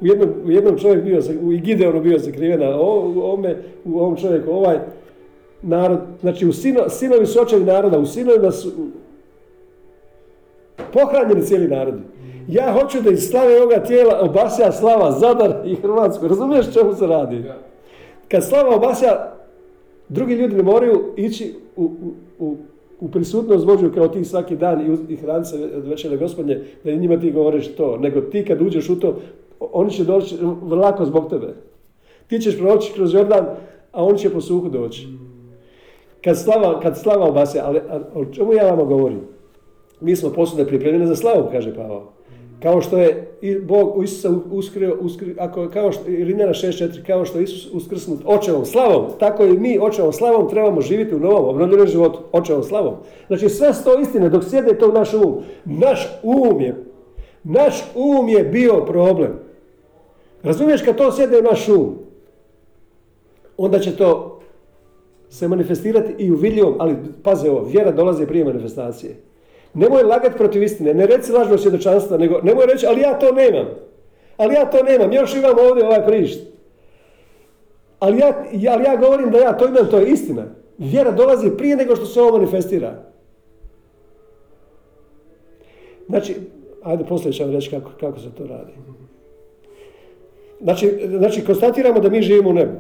u 0.00 0.07
jednom, 0.07 0.28
u 0.44 0.50
jednom 0.50 0.78
čovjeku 0.78 1.04
bio, 1.04 1.20
u 1.42 1.48
Gideonu 1.48 2.00
bio 2.00 2.18
sakriven, 2.18 2.62
a 2.62 2.76
u, 2.76 2.83
ovome, 2.83 3.57
u 3.85 3.98
ovom 3.98 4.16
čovjeku 4.16 4.50
ovaj 4.50 4.78
narod, 5.62 5.98
znači 6.20 6.46
u 6.46 6.52
sino, 6.52 6.88
sinovi 6.88 7.26
su 7.26 7.42
očevi 7.42 7.64
naroda, 7.64 7.98
u 7.98 8.07
sinovima 8.07 8.50
su 8.50 8.72
pohranjeni 10.92 11.42
cijeli 11.42 11.68
narodi. 11.68 12.02
Ja 12.48 12.72
hoću 12.72 13.00
da 13.00 13.11
iz 13.11 13.28
slave 13.30 13.57
ovoga 13.57 13.83
tijela 13.83 14.20
obasja 14.20 14.72
slava 14.72 15.12
Zadar 15.12 15.54
i 15.64 15.74
Hrvatsku. 15.74 16.28
Razumiješ 16.28 16.72
čemu 16.74 16.94
se 16.94 17.07
radi? 17.07 17.44
Kad 18.28 18.44
slava 18.44 18.76
obasja, 18.76 19.33
drugi 20.09 20.35
ljudi 20.35 20.57
ne 20.57 20.62
moraju 20.62 21.02
ići 21.16 21.54
u, 21.76 21.90
u, 22.38 22.57
u 23.00 23.09
prisutnost 23.09 23.66
Božju 23.66 23.92
kao 23.94 24.09
ti 24.09 24.24
svaki 24.24 24.57
dan 24.57 24.80
i, 24.80 25.12
i 25.12 25.16
hraniti 25.16 25.50
se 25.50 25.70
večere 25.74 26.16
gospodnje, 26.16 26.61
da 26.85 26.92
njima 26.92 27.20
ti 27.20 27.33
govoriš 27.33 27.76
to. 27.76 27.96
Nego 27.96 28.20
ti 28.20 28.44
kad 28.44 28.62
uđeš 28.62 28.90
u 28.90 29.00
to, 29.00 29.16
oni 29.61 29.90
će 29.90 30.04
doći 30.04 30.37
lako 30.70 31.04
zbog 31.04 31.30
tebe. 31.30 31.54
Ti 32.26 32.38
ćeš 32.38 32.59
proći 32.59 32.92
kroz 32.92 33.14
Jordan, 33.14 33.46
a 33.92 34.04
oni 34.04 34.18
će 34.18 34.30
po 34.30 34.40
suhu 34.40 34.68
doći. 34.68 35.09
Kad 36.24 36.38
slava, 36.38 36.80
kad 36.80 36.98
slava 36.98 37.28
obasja, 37.28 37.64
ali 37.66 37.80
o 38.14 38.24
čemu 38.24 38.52
ja 38.52 38.70
vama 38.70 38.85
govorim? 38.85 39.20
Mi 40.00 40.16
smo 40.16 40.30
posude 40.30 40.66
pripremljene 40.66 41.07
za 41.07 41.16
slavu, 41.16 41.48
kaže 41.52 41.74
Pavao. 41.74 42.12
Kao 42.62 42.80
što 42.80 42.98
je 42.98 43.28
Bog 43.62 43.96
u 43.96 44.02
Isusa 44.02 44.30
uskrio, 44.50 44.96
uskrio 45.00 45.34
ako, 45.38 45.68
kao 45.68 45.92
što, 45.92 46.02
Rimljana 46.06 46.52
6.4, 46.52 47.06
kao 47.06 47.24
što 47.24 47.38
je 47.38 47.44
Isus 47.44 47.68
uskrsnut 47.72 48.20
očevom 48.24 48.64
slavom, 48.64 49.06
tako 49.18 49.44
i 49.44 49.58
mi 49.58 49.78
očevom 49.78 50.12
slavom 50.12 50.50
trebamo 50.50 50.80
živjeti 50.80 51.14
u 51.14 51.18
novom, 51.18 51.48
obnovljenom 51.48 51.86
životu, 51.86 52.18
očevom 52.32 52.62
slavom. 52.62 52.94
Znači 53.26 53.48
sve 53.48 53.74
sto 53.74 54.00
istine, 54.00 54.28
dok 54.28 54.44
sjede 54.44 54.78
to 54.78 54.88
u 54.88 54.92
naš 54.92 55.14
um. 55.14 55.34
Naš 55.64 56.08
um 56.22 56.60
je, 56.60 56.84
naš 57.44 57.84
um 57.94 58.28
je 58.28 58.44
bio 58.44 58.84
problem. 58.86 59.32
Razumiješ 60.42 60.82
kad 60.82 60.96
to 60.96 61.12
sjede 61.12 61.38
u 61.38 61.42
naš 61.42 61.68
um, 61.68 61.98
onda 63.56 63.78
će 63.78 63.96
to 63.96 64.40
se 65.28 65.48
manifestirati 65.48 66.24
i 66.24 66.32
u 66.32 66.36
vidljivom, 66.36 66.74
ali 66.78 66.96
paze 67.22 67.50
ovo, 67.50 67.64
vjera 67.64 67.92
dolazi 67.92 68.26
prije 68.26 68.44
manifestacije. 68.44 69.16
Nemoj 69.74 70.02
lagati 70.02 70.38
protiv 70.38 70.62
istine, 70.62 70.94
ne 70.94 71.06
reci 71.06 71.32
lažno 71.32 71.58
svjedočanstva, 71.58 72.18
nego 72.18 72.40
nemoj 72.42 72.66
reći, 72.66 72.87
ali 72.87 73.00
ja 73.00 73.18
to 73.18 73.32
nemam. 73.32 73.66
Ali 74.37 74.54
ja 74.54 74.70
to 74.70 74.82
nemam, 74.82 75.12
još 75.12 75.34
imam 75.34 75.58
ovdje 75.68 75.87
ovaj 75.87 76.06
prišt. 76.06 76.40
Ali 77.98 78.18
ja, 78.18 78.44
ali 78.52 78.84
ja 78.84 78.96
govorim 78.96 79.30
da 79.30 79.38
ja 79.38 79.56
to 79.56 79.68
imam, 79.68 79.90
to 79.90 79.98
je 79.98 80.08
istina. 80.08 80.44
Vjera 80.78 81.10
dolazi 81.10 81.50
prije 81.56 81.76
nego 81.76 81.96
što 81.96 82.06
se 82.06 82.20
ovo 82.20 82.38
manifestira. 82.38 82.94
Znači, 86.08 86.34
ajde 86.82 87.04
poslije 87.04 87.32
ću 87.32 87.42
vam 87.42 87.52
reći 87.52 87.70
kako, 87.70 87.90
kako 88.00 88.18
se 88.18 88.30
to 88.38 88.46
radi. 88.46 88.72
Znači, 90.60 91.08
znači, 91.18 91.44
konstatiramo 91.44 92.00
da 92.00 92.08
mi 92.08 92.22
živimo 92.22 92.50
u 92.50 92.52
nebu. 92.52 92.72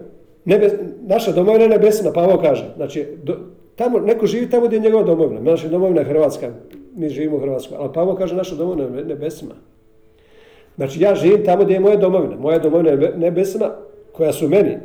Nebe, 0.44 0.78
naša 1.02 1.32
domovina 1.32 1.64
je 1.64 1.68
nebesna, 1.68 2.12
Pavao 2.12 2.38
kaže. 2.38 2.72
Znači, 2.76 3.06
do, 3.22 3.36
tamo, 3.76 3.98
neko 3.98 4.26
živi 4.26 4.50
tamo 4.50 4.66
gdje 4.66 4.76
je 4.76 4.80
njegova 4.80 5.02
domovina. 5.02 5.40
Naša 5.40 5.68
domovina 5.68 6.00
je 6.00 6.06
Hrvatska, 6.06 6.50
mi 6.94 7.08
živimo 7.08 7.36
u 7.36 7.40
Hrvatskoj. 7.40 7.76
Ali 7.80 7.92
Pavao 7.92 8.16
kaže 8.16 8.36
naša 8.36 8.54
domovina 8.54 8.98
je 8.98 9.04
nebesna. 9.04 9.54
Znači 10.76 11.00
ja 11.00 11.14
živim 11.14 11.44
tamo 11.44 11.64
gdje 11.64 11.74
je 11.74 11.80
moja 11.80 11.96
domovina. 11.96 12.36
Moja 12.36 12.58
domovina 12.58 12.90
je 12.90 13.12
nebesna 13.16 13.70
koja 14.12 14.32
su 14.32 14.48
meni. 14.48 14.78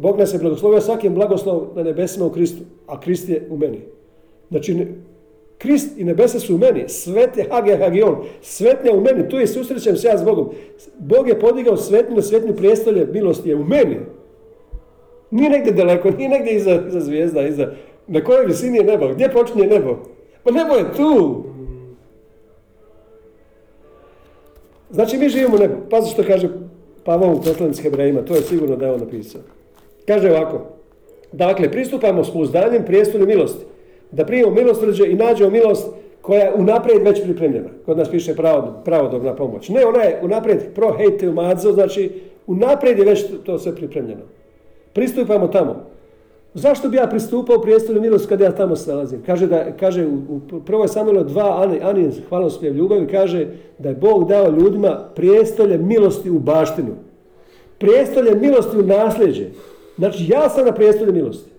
Bog 0.00 0.18
nas 0.18 0.34
je 0.34 0.38
blagoslovio 0.38 0.80
svakim 0.80 1.14
blagoslov 1.14 1.66
na 1.76 1.82
nebesima 1.82 2.26
u 2.26 2.30
Kristu, 2.30 2.62
a 2.86 3.00
Krist 3.00 3.28
je 3.28 3.46
u 3.50 3.56
meni. 3.56 3.80
Znači, 4.50 4.86
Krist 5.58 5.98
i 5.98 6.04
nebesa 6.04 6.40
su 6.40 6.54
u 6.54 6.58
meni, 6.58 6.88
svet 6.88 7.36
je 7.36 7.46
Hage 7.50 7.76
Hagion, 7.76 8.16
svetnja 8.42 8.92
u 8.92 9.00
meni, 9.00 9.28
tu 9.28 9.38
je 9.38 9.46
susrećem 9.46 9.96
se 9.96 10.08
ja 10.08 10.18
s 10.18 10.24
Bogom. 10.24 10.50
Bog 10.98 11.28
je 11.28 11.40
podigao 11.40 11.76
svetnju, 11.76 12.22
svetnju 12.22 12.56
prijestolje, 12.56 13.06
milosti 13.12 13.48
je 13.48 13.56
u 13.56 13.64
meni. 13.64 13.96
Nije 15.30 15.50
negdje 15.50 15.72
daleko, 15.72 16.10
nije 16.10 16.28
negdje 16.28 16.56
iza, 16.56 16.82
iza 16.88 17.00
zvijezda, 17.00 17.46
iza... 17.46 17.72
Na 18.06 18.24
kojoj 18.24 18.46
visini 18.46 18.78
je 18.78 18.84
nebo? 18.84 19.08
Gdje 19.08 19.32
počinje 19.32 19.66
nebo? 19.66 19.96
Pa 20.44 20.50
nebo 20.50 20.74
je 20.74 20.92
tu! 20.96 21.44
Znači 24.90 25.18
mi 25.18 25.28
živimo 25.28 25.56
u 25.56 25.58
nebu. 25.58 25.74
Pazi 25.90 26.10
što 26.10 26.22
kaže 26.24 26.48
Pavao 27.04 27.32
u 27.32 27.42
poslanici 27.42 27.82
Hebrejima, 27.82 28.22
to 28.22 28.34
je 28.34 28.42
sigurno 28.42 28.76
da 28.76 28.86
je 28.86 28.92
on 28.92 29.00
napisao. 29.00 29.40
Kaže 30.06 30.30
ovako, 30.30 30.60
dakle, 31.32 31.70
pristupamo 31.70 32.24
s 32.24 32.32
pouzdanjem 32.32 32.84
prijestolju 32.84 33.26
milosti, 33.26 33.64
da 34.10 34.26
primimo 34.26 34.50
milosrđe 34.50 35.06
i 35.06 35.14
nađemo 35.14 35.50
milost 35.50 35.88
koja 36.20 36.40
je 36.40 36.54
unaprijed 36.54 37.02
već 37.02 37.22
pripremljena. 37.22 37.68
Kod 37.86 37.98
nas 37.98 38.10
piše 38.10 38.34
pravodobna 38.84 39.34
pomoć. 39.34 39.68
Ne, 39.68 39.86
ona 39.86 40.02
je 40.02 40.20
unaprijed 40.22 40.74
pro 40.74 40.92
hejte 40.92 41.28
umadzo, 41.28 41.72
znači 41.72 42.10
unaprijed 42.46 42.98
je 42.98 43.04
već 43.04 43.24
to 43.44 43.58
sve 43.58 43.76
pripremljeno. 43.76 44.22
Pristupamo 44.92 45.48
tamo. 45.48 45.93
Zašto 46.54 46.88
bi 46.88 46.96
ja 46.96 47.06
pristupao 47.06 47.60
prijestolju 47.60 48.00
milosti 48.00 48.28
kad 48.28 48.40
ja 48.40 48.52
tamo 48.52 48.76
se? 48.76 48.92
Kaže, 49.26 49.46
da, 49.46 49.76
kaže 49.80 50.06
u, 50.06 50.40
u 50.52 50.60
prvoj 50.66 50.88
Samuelu 50.88 51.24
2, 51.24 51.62
Ani, 51.62 51.80
Ani 51.82 52.10
hvalospjev 52.28 52.76
ljubavi, 52.76 53.06
kaže 53.06 53.46
da 53.78 53.88
je 53.88 53.94
Bog 53.94 54.28
dao 54.28 54.50
ljudima 54.50 55.08
prijestolje 55.14 55.78
milosti 55.78 56.30
u 56.30 56.38
baštinu. 56.38 56.94
Prijestolje 57.78 58.34
milosti 58.34 58.76
u 58.78 58.82
nasljeđe. 58.82 59.46
Znači 59.98 60.26
ja 60.28 60.48
sam 60.48 60.64
na 60.64 60.72
prijestolju 60.72 61.12
milosti. 61.12 61.50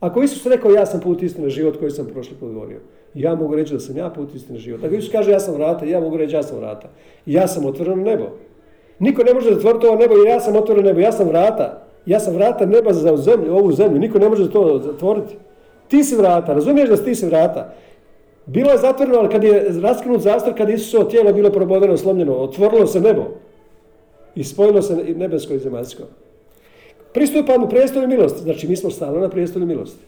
Ako 0.00 0.22
Isus 0.22 0.46
rekao 0.46 0.70
ja 0.70 0.86
sam 0.86 1.00
put 1.00 1.22
istine 1.22 1.48
život 1.48 1.78
koji 1.78 1.90
sam 1.90 2.06
prošli 2.06 2.36
put 2.40 2.52
govorio, 2.52 2.78
ja 3.14 3.34
mogu 3.34 3.54
reći 3.54 3.72
da 3.74 3.80
sam 3.80 3.96
ja 3.96 4.10
put 4.10 4.34
istine 4.34 4.58
život. 4.58 4.84
Ako 4.84 4.94
Isus 4.94 5.12
kaže 5.12 5.30
ja 5.30 5.40
sam 5.40 5.54
vrata, 5.54 5.84
ja 5.84 6.00
mogu 6.00 6.16
reći 6.16 6.34
ja 6.34 6.42
sam 6.42 6.58
vrata. 6.58 6.88
Ja 7.26 7.48
sam 7.48 7.66
otvoreno 7.66 8.02
nebo. 8.02 8.24
Niko 8.98 9.22
ne 9.22 9.34
može 9.34 9.54
zatvoriti 9.54 9.86
ovo 9.86 9.96
nebo 9.96 10.14
jer 10.14 10.26
ja 10.26 10.40
sam 10.40 10.56
otvoreno 10.56 10.88
nebo, 10.88 11.00
ja 11.00 11.12
sam 11.12 11.28
vrata. 11.28 11.85
Ja 12.06 12.20
sam 12.20 12.34
vrata 12.34 12.66
neba 12.66 12.92
za 12.92 13.16
zemlju, 13.16 13.56
ovu 13.56 13.72
zemlju. 13.72 13.98
Niko 13.98 14.18
ne 14.18 14.28
može 14.28 14.50
to 14.50 14.80
zatvoriti. 14.84 15.34
Ti 15.88 16.04
si 16.04 16.16
vrata, 16.16 16.54
razumiješ 16.54 16.88
da 16.88 16.96
si 16.96 17.04
ti 17.04 17.14
si 17.14 17.26
vrata. 17.26 17.74
Bilo 18.46 18.70
je 18.70 18.78
zatvoreno, 18.78 19.18
ali 19.18 19.28
kad 19.28 19.44
je 19.44 19.66
raskinut 19.82 20.20
zastor, 20.20 20.54
kad 20.56 20.70
Isusovo 20.70 21.04
tijelo 21.04 21.32
bilo 21.32 21.50
probodeno, 21.50 21.96
slomljeno, 21.96 22.34
otvorilo 22.34 22.86
se 22.86 23.00
nebo. 23.00 23.22
I 24.34 24.44
spojilo 24.44 24.82
se 24.82 24.96
nebesko 25.16 25.54
i 25.54 25.58
zemaljsko. 25.58 26.02
Pristupamo 27.12 27.66
u 27.66 27.68
prijestolju 27.68 28.08
milosti. 28.08 28.42
Znači, 28.42 28.68
mi 28.68 28.76
smo 28.76 28.90
stalno 28.90 29.20
na 29.20 29.28
prijestolju 29.28 29.66
milosti. 29.66 30.04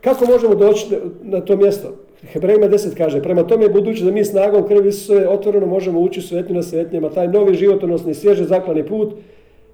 Kako 0.00 0.26
možemo 0.26 0.54
doći 0.54 0.86
na 1.22 1.40
to 1.40 1.56
mjesto? 1.56 1.88
Hebrejima 2.32 2.68
10 2.68 2.96
kaže, 2.96 3.22
prema 3.22 3.46
tome 3.46 3.68
budući 3.68 4.04
da 4.04 4.10
mi 4.10 4.24
snagom 4.24 4.68
krvi 4.68 4.88
Isusove 4.88 5.28
otvoreno 5.28 5.66
možemo 5.66 6.00
ući 6.00 6.20
u 6.20 6.22
svetnju 6.22 6.54
na 6.54 6.62
svetnjama, 6.62 7.10
taj 7.10 7.28
novi 7.28 7.54
životonosni, 7.54 8.14
svježe 8.14 8.44
zaklani 8.44 8.86
put, 8.86 9.14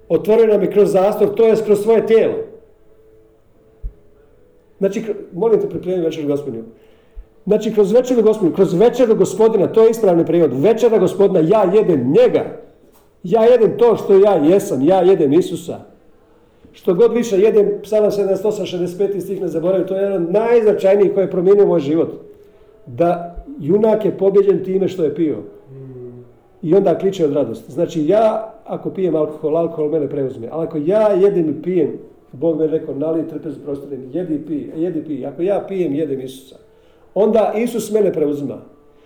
otvorio 0.09 0.47
nam 0.47 0.63
je 0.63 0.71
kroz 0.71 0.93
zastor, 0.93 1.35
to 1.35 1.47
je 1.47 1.57
kroz 1.65 1.83
svoje 1.83 2.07
tijelo. 2.07 2.35
Znači, 4.79 5.05
molim 5.33 5.61
te 5.61 5.69
pripremi 5.69 6.03
večer 6.03 6.27
gospodinu. 6.27 6.65
Znači, 7.47 7.75
kroz 7.75 7.93
večeru 7.93 8.23
gospodinu, 8.23 8.55
kroz 8.55 8.75
večeru 8.75 9.15
gospodina, 9.15 9.67
to 9.67 9.85
je 9.85 9.91
ispravni 9.91 10.27
prijevod. 10.27 10.61
Večera 10.61 10.99
gospodina, 10.99 11.49
ja 11.49 11.73
jedem 11.75 12.13
njega. 12.13 12.45
Ja 13.23 13.45
jedem 13.45 13.79
to 13.79 13.97
što 13.97 14.19
ja 14.19 14.35
jesam, 14.35 14.83
ja 14.83 15.01
jedem 15.01 15.33
Isusa. 15.33 15.79
Što 16.73 16.95
god 16.95 17.15
više 17.15 17.39
jedem, 17.39 17.71
psalam 17.83 18.11
78, 18.11 18.79
65 18.79 19.21
stih 19.21 19.41
ne 19.41 19.49
zaboravim, 19.49 19.87
to 19.87 19.97
je 19.97 20.03
jedan 20.03 20.27
najznačajniji 20.31 21.15
koji 21.15 21.25
je 21.25 21.31
promijenio 21.31 21.67
moj 21.67 21.81
život. 21.81 22.09
Da 22.87 23.37
junak 23.61 24.05
je 24.05 24.19
pobjeđen 24.19 24.65
time 24.65 24.89
što 24.89 25.05
je 25.05 25.15
pio. 25.15 25.37
I 26.67 26.75
onda 26.75 26.99
kliče 26.99 27.25
od 27.25 27.33
radosti. 27.33 27.73
Znači 27.73 28.07
ja, 28.07 28.55
ako 28.65 28.91
pijem 28.91 29.17
alkohol, 29.17 29.57
alkohol 29.57 29.89
mene 29.89 30.09
preuzme. 30.09 30.49
Ali 30.51 30.67
ako 30.67 30.79
ja 30.79 31.09
jedem 31.09 31.51
i 31.51 31.63
pijem, 31.63 31.93
Bog 32.33 32.59
me 32.59 32.67
rekao, 32.67 32.95
nali 32.95 33.29
trpezu 33.29 33.61
prostorim, 33.65 34.11
jedi 34.13 34.35
i 34.35 34.47
pij, 34.47 34.71
jedi 34.77 34.99
i 34.99 35.05
pij. 35.05 35.27
Ako 35.27 35.43
ja 35.43 35.65
pijem, 35.69 35.95
jedem 35.95 36.21
Isusa. 36.21 36.57
Onda 37.15 37.53
Isus 37.57 37.91
mene 37.91 38.13
preuzima. 38.13 38.59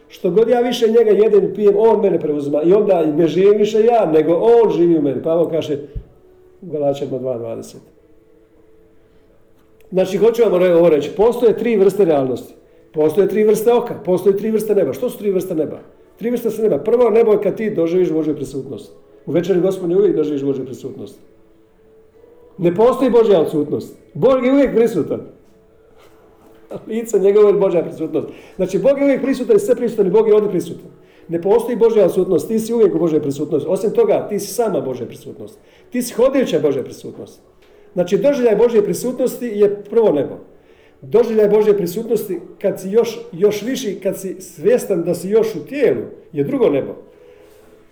Što 0.09 0.31
god 0.31 0.49
ja 0.49 0.61
više 0.61 0.87
njega 0.89 1.11
jedem 1.11 1.45
i 1.45 1.55
pijem, 1.55 1.75
on 1.79 2.01
mene 2.01 2.21
preuzima. 2.21 2.63
I 2.63 2.73
onda 2.73 3.07
ne 3.07 3.27
živim 3.27 3.59
više 3.59 3.85
ja, 3.85 4.11
nego 4.13 4.33
on 4.33 4.73
živi 4.73 4.99
u 4.99 5.03
meni. 5.03 5.23
Pavo 5.23 5.49
kaže 5.49 5.79
u 6.63 6.67
Galačanima 6.67 7.19
2.20. 7.19 7.77
Znači, 9.91 10.17
hoću 10.17 10.43
vam 10.43 10.53
ovo 10.55 10.89
reći. 10.89 11.11
Postoje 11.17 11.57
tri 11.57 11.77
vrste 11.77 12.05
realnosti. 12.05 12.55
Postoje 12.93 13.29
tri 13.29 13.45
vrste 13.45 13.73
oka, 13.73 13.95
postoje 14.05 14.37
tri 14.37 14.51
vrste 14.51 14.75
neba. 14.75 14.93
Što 14.93 15.11
su 15.11 15.19
tri 15.19 15.31
vrste 15.31 15.55
neba? 15.55 15.79
Tri 16.21 16.31
vrste 16.31 16.51
se 16.51 16.63
neba. 16.63 16.79
Prvo 16.79 17.11
nebo 17.11 17.33
je 17.33 17.43
kad 17.43 17.57
ti 17.57 17.71
doživiš 17.71 18.11
Božju 18.13 18.35
prisutnost. 18.37 18.93
U 19.27 19.33
večeri 19.33 19.61
gospodine 19.61 19.99
uvijek 19.99 20.17
doživiš 20.17 20.43
Božju 20.43 20.65
prisutnost. 20.65 21.19
Ne 22.59 22.75
postoji 22.75 23.11
Božja 23.11 23.41
odsutnost. 23.41 23.97
Bog 24.15 24.45
je 24.45 24.53
uvijek 24.53 24.75
prisutan. 24.75 25.21
Lice 26.89 27.19
njegove 27.19 27.49
je 27.49 27.53
Božja 27.53 27.83
prisutnost. 27.83 28.29
Znači, 28.57 28.79
Bog 28.79 28.99
je 28.99 29.05
uvijek 29.05 29.23
prisutan 29.23 29.57
i 29.57 29.61
sve 29.61 29.75
prisutan 29.75 30.07
i 30.07 30.11
Bog 30.11 30.29
je 30.29 30.35
ovdje 30.35 30.51
prisutan. 30.51 30.91
Ne 31.29 31.43
postoji 31.43 31.77
Božja 31.77 32.05
odsutnost, 32.05 32.49
ti 32.49 32.59
si 32.59 32.75
uvijek 32.75 32.95
u 32.95 32.99
Božoj 32.99 33.23
prisutnosti. 33.23 33.69
Osim 33.69 33.91
toga, 33.91 34.27
ti 34.29 34.41
si 34.41 34.55
sama 34.55 34.81
Božja 34.81 35.07
prisutnost. 35.07 35.59
Ti 35.91 36.03
si 36.03 36.15
hodajuća 36.15 36.61
Božja 36.61 36.83
prisutnost. 36.83 37.41
Znači, 37.93 38.19
doživljaj 38.19 38.57
Božje 38.57 38.85
prisutnosti 38.85 39.47
je 39.47 39.85
prvo 39.91 40.13
nebo. 40.13 40.35
Doživljaj 41.03 41.49
Božje 41.49 41.77
prisutnosti 41.77 42.39
kad 42.63 42.81
si 42.81 42.91
još, 42.91 43.21
još 43.33 43.63
viši, 43.63 44.01
kad 44.03 44.21
si 44.21 44.41
svjestan 44.41 45.03
da 45.03 45.15
si 45.15 45.29
još 45.29 45.55
u 45.55 45.67
tijelu, 45.67 46.01
je 46.33 46.45
drugo 46.45 46.71
nebo. 46.71 46.95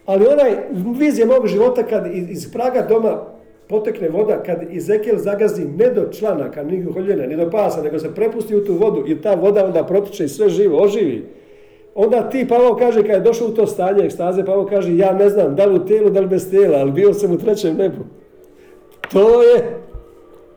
Ali 0.06 0.26
onaj 0.26 0.56
vizija 0.98 1.26
mog 1.26 1.46
života 1.46 1.82
kad 1.82 2.06
iz 2.14 2.52
praga 2.52 2.86
doma 2.88 3.22
potekne 3.68 4.08
voda, 4.08 4.42
kad 4.42 4.76
Ezekiel 4.76 5.18
zagazi 5.18 5.64
ne 5.64 5.90
do 5.90 6.08
članaka, 6.12 6.62
ni 6.62 6.84
do 6.84 6.92
koljena, 6.92 7.26
ni 7.26 7.36
do 7.36 7.50
pasa, 7.50 7.82
nego 7.82 7.98
se 7.98 8.14
prepusti 8.14 8.56
u 8.56 8.64
tu 8.64 8.74
vodu 8.74 9.04
i 9.06 9.20
ta 9.22 9.34
voda 9.34 9.64
onda 9.64 9.84
protiče 9.84 10.24
i 10.24 10.28
sve 10.28 10.48
živo, 10.48 10.82
oživi. 10.82 11.26
Onda 11.94 12.30
ti, 12.30 12.48
Pavao 12.48 12.76
kaže, 12.76 13.02
kad 13.02 13.10
je 13.10 13.20
došao 13.20 13.48
u 13.48 13.50
to 13.50 13.66
stanje 13.66 14.04
ekstaze, 14.04 14.44
Pavao 14.44 14.66
kaže, 14.66 14.96
ja 14.96 15.12
ne 15.12 15.28
znam, 15.28 15.56
da 15.56 15.64
li 15.64 15.74
u 15.74 15.84
tijelu, 15.84 16.10
da 16.10 16.20
li 16.20 16.26
bez 16.26 16.50
tijela, 16.50 16.78
ali 16.78 16.92
bio 16.92 17.14
sam 17.14 17.32
u 17.32 17.38
trećem 17.38 17.76
nebu. 17.76 18.04
To 19.12 19.42
je 19.42 19.78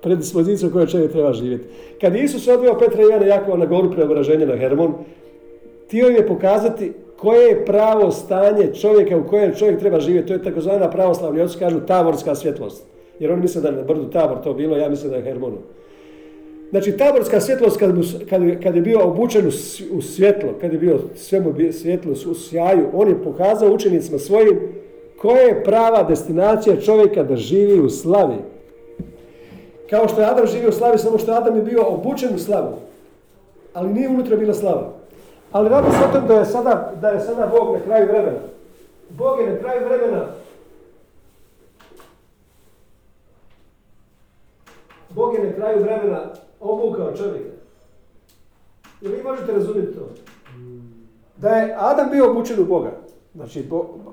predispozicija 0.01 0.69
u 0.69 0.71
kojoj 0.71 0.87
čovjek 0.87 1.11
treba 1.11 1.33
živjeti. 1.33 1.63
Kad 2.01 2.15
Isus 2.15 2.47
odveo 2.47 2.79
Petra 2.79 3.01
i 3.01 3.05
Ivana 3.05 3.25
Jakova 3.25 3.57
na 3.57 3.65
goru 3.65 3.91
preobraženja 3.91 4.45
na 4.45 4.57
Hermon, 4.57 4.93
htio 5.85 6.07
je 6.07 6.27
pokazati 6.27 6.93
koje 7.17 7.47
je 7.47 7.65
pravo 7.65 8.11
stanje 8.11 8.73
čovjeka 8.73 9.17
u 9.17 9.27
kojem 9.27 9.55
čovjek 9.55 9.79
treba 9.79 9.99
živjeti. 9.99 10.27
To 10.27 10.33
je 10.33 10.43
takozvana 10.43 10.89
pravoslavni 10.89 11.41
oci 11.41 11.59
kažu 11.59 11.79
tavorska 11.79 12.35
svjetlost. 12.35 12.85
Jer 13.19 13.31
oni 13.31 13.41
misle 13.41 13.61
da 13.61 13.67
je 13.67 13.75
na 13.75 13.83
brdu 13.83 14.09
tabor 14.09 14.37
to 14.43 14.53
bilo, 14.53 14.77
ja 14.77 14.89
mislim 14.89 15.11
da 15.11 15.17
je 15.17 15.23
Hermonu. 15.23 15.57
Znači, 16.69 16.97
taborska 16.97 17.41
svjetlost 17.41 17.79
kad, 17.79 17.91
kad, 18.29 18.41
kad 18.63 18.75
je 18.75 18.81
bio 18.81 18.99
obučen 19.03 19.47
u, 19.91 20.01
svjetlo, 20.01 20.49
kad 20.61 20.73
je 20.73 20.79
bio 20.79 20.99
sve 21.15 21.39
mu 21.39 21.53
svjetlo 21.71 22.11
u 22.11 22.33
sjaju, 22.33 22.87
on 22.93 23.07
je 23.07 23.23
pokazao 23.23 23.73
učenicima 23.73 24.19
svojim 24.19 24.59
koja 25.17 25.41
je 25.41 25.63
prava 25.63 26.03
destinacija 26.03 26.81
čovjeka 26.81 27.23
da 27.23 27.35
živi 27.35 27.79
u 27.79 27.89
slavi. 27.89 28.35
Kao 29.91 30.07
što 30.07 30.21
je 30.21 30.27
Adam 30.27 30.47
živio 30.47 30.69
u 30.69 30.73
slavi, 30.73 30.97
samo 30.97 31.17
što 31.17 31.31
Adam 31.31 31.55
je 31.55 31.61
bio 31.61 31.83
obučen 31.87 32.35
u 32.35 32.39
slavu. 32.39 32.73
Ali 33.73 33.93
nije 33.93 34.09
unutra 34.09 34.37
bila 34.37 34.53
slava. 34.53 34.93
Ali 35.51 35.69
radi 35.69 35.91
se 35.91 35.97
o 36.09 36.13
tom 36.13 36.27
da 36.27 36.33
je, 36.33 36.45
sada, 36.45 36.93
da 37.01 37.09
je 37.09 37.19
sada 37.19 37.47
Bog 37.47 37.73
na 37.73 37.79
kraju 37.79 38.07
vremena. 38.07 38.39
Bog 39.09 39.39
je 39.39 39.53
na 39.53 39.59
kraju 39.59 39.87
vremena 39.87 40.25
Bog 45.09 45.33
je 45.33 45.43
na 45.43 45.53
kraju 45.53 45.83
vremena 45.83 46.19
obukao 46.59 47.15
čovjeka. 47.17 47.49
I 49.01 49.07
vi 49.07 49.23
možete 49.23 49.51
razumjeti 49.51 49.93
to? 49.93 50.09
Da 51.37 51.49
je 51.49 51.75
Adam 51.79 52.09
bio 52.09 52.31
obučen 52.31 52.59
u 52.59 52.65
Boga. 52.65 52.91
Znači, 53.35 53.69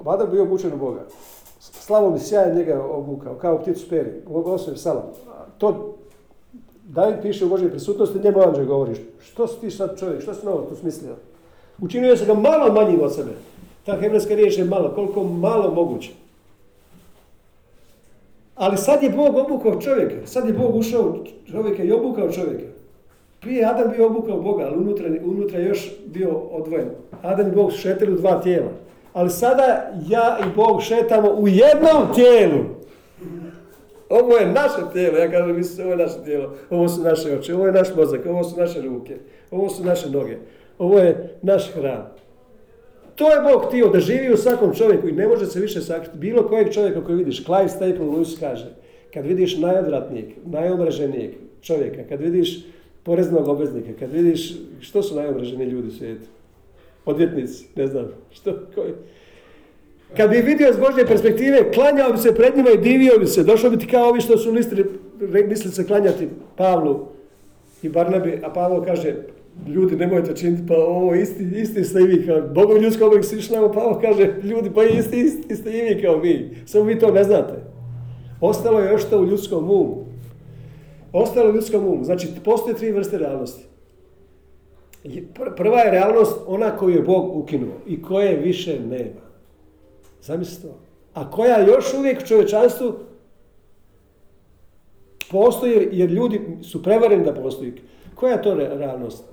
Adam 0.06 0.30
bio 0.30 0.42
obučen 0.42 0.72
u 0.72 0.76
Boga. 0.76 1.00
Slavom 1.60 2.16
i 2.16 2.20
sjajem 2.20 2.56
njega 2.56 2.82
obukao, 2.84 3.34
kao 3.34 3.58
pticu 3.58 3.88
peri. 3.88 4.10
Osvijem 4.26 4.76
salam. 4.76 5.04
To 5.58 5.94
David 6.88 7.16
piše 7.22 7.44
u 7.44 7.48
Božoj 7.48 7.70
prisutnosti, 7.70 8.18
njemu 8.18 8.42
anđel 8.42 8.64
govori, 8.64 8.94
što 9.20 9.46
si 9.46 9.60
ti 9.60 9.70
sad 9.70 9.98
čovjek, 9.98 10.22
što 10.22 10.34
si 10.34 10.46
novo 10.46 10.66
tu 10.68 10.76
smislio? 10.76 11.14
Učinio 11.80 12.16
se 12.16 12.26
ga 12.26 12.34
malo 12.34 12.72
manjim 12.72 13.00
od 13.02 13.14
sebe. 13.14 13.30
Ta 13.86 13.96
hebrejska 14.00 14.34
riječ 14.34 14.58
je 14.58 14.64
malo, 14.64 14.92
koliko 14.94 15.24
malo 15.24 15.74
moguće. 15.74 16.10
Ali 18.54 18.76
sad 18.76 19.02
je 19.02 19.10
Bog 19.10 19.36
obukao 19.36 19.80
čovjeka, 19.80 20.26
sad 20.26 20.48
je 20.48 20.52
Bog 20.52 20.76
ušao 20.76 21.18
čovjeka 21.50 21.82
i 21.82 21.92
obukao 21.92 22.32
čovjeka. 22.32 22.64
Prije 23.40 23.64
Adam 23.64 23.90
bio 23.96 24.06
obukao 24.06 24.42
Boga, 24.42 24.64
ali 24.64 24.76
unutra, 24.76 25.06
unutra 25.24 25.60
još 25.60 25.92
bio 26.06 26.30
odvojen. 26.30 26.88
Adam 27.22 27.48
i 27.48 27.54
Bog 27.54 27.72
šetili 27.72 28.12
u 28.12 28.18
dva 28.18 28.40
tijela. 28.40 28.70
Ali 29.12 29.30
sada 29.30 29.90
ja 30.08 30.38
i 30.40 30.56
Bog 30.56 30.82
šetamo 30.82 31.30
u 31.30 31.48
jednom 31.48 32.14
tijelu. 32.14 32.64
Ovo 34.08 34.36
je 34.36 34.52
naše 34.52 34.92
tijelo, 34.92 35.18
ja 35.18 35.30
kažem, 35.30 35.56
mislim, 35.56 35.86
ovo 35.86 35.92
je 35.92 36.06
naše 36.06 36.24
tijelo, 36.24 36.54
ovo 36.70 36.88
su 36.88 37.02
naše 37.02 37.38
oči, 37.38 37.52
ovo 37.52 37.66
je 37.66 37.72
naš 37.72 37.88
mozak, 37.96 38.26
ovo 38.26 38.44
su 38.44 38.60
naše 38.60 38.80
ruke, 38.80 39.16
ovo 39.50 39.68
su 39.68 39.84
naše 39.84 40.10
noge, 40.10 40.36
ovo 40.78 40.98
je 40.98 41.38
naš 41.42 41.72
hram. 41.72 42.18
To 43.14 43.30
je 43.30 43.40
Bog 43.40 43.64
htio 43.66 43.88
da 43.88 44.00
živi 44.00 44.32
u 44.32 44.36
svakom 44.36 44.74
čovjeku 44.74 45.08
i 45.08 45.12
ne 45.12 45.26
može 45.26 45.46
se 45.46 45.60
više 45.60 45.80
sakriti. 45.80 46.18
Bilo 46.18 46.48
kojeg 46.48 46.72
čovjeka 46.72 47.04
koji 47.04 47.16
vidiš, 47.16 47.44
Clive 47.44 47.68
Staple 47.68 48.06
Lewis 48.06 48.40
kaže, 48.40 48.66
kad 49.14 49.26
vidiš 49.26 49.58
najodvratnijeg, 49.58 50.24
najomraženijeg 50.44 51.30
čovjeka, 51.62 52.02
kad 52.08 52.20
vidiš 52.20 52.64
poreznog 53.02 53.48
obveznika, 53.48 53.88
kad 53.98 54.12
vidiš 54.12 54.56
što 54.80 55.02
su 55.02 55.16
najomraženiji 55.16 55.68
ljudi 55.68 55.88
u 55.88 55.90
svijetu, 55.90 56.26
odvjetnici, 57.04 57.66
ne 57.76 57.86
znam, 57.86 58.08
što, 58.30 58.58
koji. 58.74 58.92
Kad 60.16 60.30
bi 60.30 60.36
vidio 60.36 60.70
iz 60.70 60.76
Božje 60.76 61.06
perspektive, 61.06 61.72
klanjao 61.72 62.12
bi 62.12 62.18
se 62.18 62.34
pred 62.34 62.56
njima 62.56 62.70
i 62.70 62.78
divio 62.78 63.18
bi 63.18 63.26
se, 63.26 63.42
došao 63.42 63.70
bi 63.70 63.78
ti 63.78 63.86
kao 63.86 64.08
ovi 64.08 64.20
što 64.20 64.38
su 64.38 64.52
mislili, 64.52 64.84
mislili 65.48 65.74
se 65.74 65.86
klanjati 65.86 66.28
Pavlu 66.56 67.06
i 67.82 67.88
Barnabi, 67.88 68.40
a 68.44 68.52
Pavlo 68.52 68.82
kaže, 68.82 69.14
ljudi 69.66 69.96
nemojte 69.96 70.36
činiti, 70.36 70.62
pa 70.68 70.74
ovo 70.76 71.14
isti, 71.14 71.42
isti 71.54 71.84
ste 71.84 72.00
i 72.00 72.06
vi 72.06 72.26
kao, 72.26 72.42
Bogom 72.54 72.82
ljudskom 72.82 73.08
uvijek 73.08 73.24
slično, 73.24 73.72
pa 73.72 73.80
ovo 73.80 74.00
kaže, 74.00 74.34
ljudi, 74.42 74.70
pa 74.74 74.84
isti, 74.84 75.20
isti 75.20 75.56
ste 75.56 75.78
i 75.78 75.82
vi 75.82 76.02
kao 76.02 76.18
mi, 76.18 76.50
samo 76.66 76.84
vi 76.84 76.98
to 76.98 77.10
ne 77.10 77.24
znate. 77.24 77.54
Ostalo 78.40 78.80
je 78.80 78.92
još 78.92 79.04
to 79.04 79.20
u 79.20 79.26
ljudskom 79.26 79.64
umu. 79.64 80.04
Ostalo 81.12 81.50
u 81.50 81.54
ljudskom 81.54 81.86
umu, 81.86 82.04
znači 82.04 82.28
postoje 82.44 82.76
tri 82.76 82.92
vrste 82.92 83.18
realnosti. 83.18 83.64
Prva 85.56 85.80
je 85.80 85.90
realnost 85.90 86.40
ona 86.46 86.76
koju 86.76 86.94
je 86.94 87.02
Bog 87.02 87.36
ukinuo 87.36 87.74
i 87.86 88.02
koje 88.02 88.36
više 88.36 88.80
nema. 88.80 89.27
Zamislite. 90.22 90.68
A 91.14 91.30
koja 91.30 91.66
još 91.66 91.94
uvijek 91.94 92.22
u 92.22 92.26
čovječanstvu 92.26 92.94
postoji 95.30 95.88
jer 95.92 96.10
ljudi 96.10 96.40
su 96.62 96.82
prevareni 96.82 97.24
da 97.24 97.34
postoji. 97.34 97.72
Koja 98.14 98.32
je 98.32 98.42
to 98.42 98.54
realnost? 98.54 99.24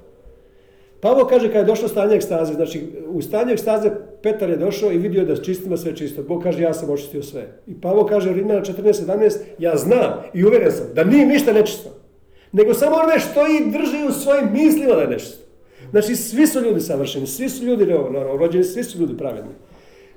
Pavo 1.00 1.26
kaže 1.26 1.52
kad 1.52 1.56
je 1.62 1.64
došlo 1.64 1.88
stanje 1.88 2.16
ekstaze, 2.16 2.54
znači 2.54 2.88
u 3.08 3.22
stanje 3.22 3.54
ekstaze 3.54 3.92
Petar 4.24 4.50
je 4.50 4.58
došao 4.58 4.92
i 4.92 4.98
vidio 4.98 5.26
da 5.26 5.36
s 5.36 5.46
čistima 5.46 5.78
sve 5.78 5.96
čisto. 5.96 6.24
Bog 6.24 6.44
kaže 6.44 6.64
ja 6.64 6.74
sam 6.74 6.90
očistio 6.90 7.24
sve. 7.24 7.60
I 7.68 7.82
Pavo 7.82 8.06
kaže 8.06 8.30
u 8.30 8.34
Rimljana 8.34 8.62
14.17 8.62 9.38
ja 9.60 9.78
znam 9.78 10.24
i 10.34 10.46
uvjeren 10.46 10.72
sam 10.72 10.88
da 10.94 11.04
nije 11.04 11.26
ništa 11.26 11.54
nečisto. 11.54 11.90
Nego 12.52 12.74
samo 12.74 12.96
ono 12.96 13.20
što 13.20 13.48
i 13.48 13.72
drži 13.72 14.08
u 14.10 14.12
svojim 14.12 14.50
mislima 14.54 14.96
da 14.96 15.02
je 15.02 15.08
nečisto. 15.08 15.46
Znači 15.92 16.16
svi 16.16 16.48
su 16.48 16.62
ljudi 16.62 16.82
savršeni, 16.82 17.28
svi 17.28 17.50
su 17.50 17.66
ljudi 17.66 17.86
rođeni, 18.40 18.64
svi 18.64 18.84
su 18.84 19.00
ljudi 19.00 19.18
pravedni. 19.18 19.52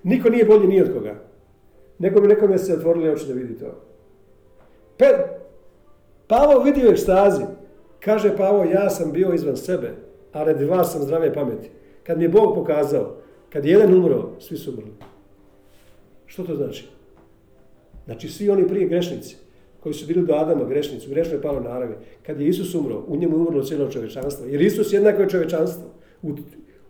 Niko 0.03 0.30
nije 0.30 0.44
bolji 0.44 0.66
ni 0.66 0.82
od 0.82 0.92
koga. 0.92 1.14
Nekome, 1.99 2.28
nekome 2.28 2.59
se 2.59 2.74
otvorili 2.74 3.11
oči 3.11 3.26
da 3.26 3.32
vidi 3.32 3.59
to. 3.59 3.66
Pe, 4.96 5.07
Pavo 6.26 6.62
vidi 6.62 6.86
u 6.86 6.90
ekstazi. 6.90 7.42
Kaže 8.01 8.36
Pavo, 8.36 8.64
ja 8.64 8.90
sam 8.90 9.12
bio 9.12 9.34
izvan 9.34 9.57
sebe 9.57 9.94
a 10.32 10.44
radi 10.44 10.64
vas 10.64 10.92
sam 10.92 11.03
zdrave 11.03 11.32
pameti. 11.34 11.70
Kad 12.03 12.18
mi 12.18 12.24
je 12.24 12.28
Bog 12.28 12.55
pokazao, 12.55 13.16
kad 13.51 13.64
je 13.64 13.72
jedan 13.72 13.94
umro, 13.94 14.30
svi 14.40 14.57
su 14.57 14.70
umrli. 14.70 14.92
Što 16.26 16.42
to 16.42 16.57
znači? 16.57 16.88
Znači 18.05 18.28
svi 18.28 18.51
oni 18.51 18.68
prije 18.68 18.88
grešnici, 18.88 19.36
koji 19.80 19.94
su 19.94 20.07
bili 20.07 20.26
do 20.26 20.34
Adama 20.34 20.64
grešnici, 20.64 21.07
u 21.07 21.11
grešnoj 21.11 21.42
palo 21.42 21.61
naravi, 21.61 21.94
kad 22.26 22.40
je 22.40 22.49
Isus 22.49 22.74
umro, 22.74 23.05
u 23.07 23.16
njemu 23.16 23.36
je 23.36 23.40
umrlo 23.40 23.62
cijelo 23.62 23.90
čovečanstvo. 23.90 24.46
Jer 24.46 24.62
Isus 24.62 24.92
jednako 24.92 25.22
je 25.22 25.28
čovečanstvo. 25.28 25.90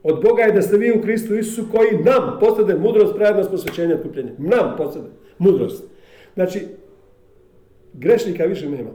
Od 0.02 0.22
Boga 0.22 0.42
je 0.42 0.52
da 0.52 0.62
ste 0.62 0.76
vi 0.76 0.92
u 0.92 1.02
Kristu 1.02 1.34
Isusu 1.34 1.66
koji 1.72 2.04
nam 2.04 2.38
postade 2.40 2.74
mudrost, 2.74 3.14
pravednost, 3.16 3.50
posvećenja, 3.50 3.94
otkupljenja. 3.94 4.30
Nam 4.38 4.76
postade 4.76 5.08
mudrost. 5.38 5.84
Znači, 6.34 6.60
grešnika 7.92 8.44
više 8.44 8.70
nema. 8.70 8.90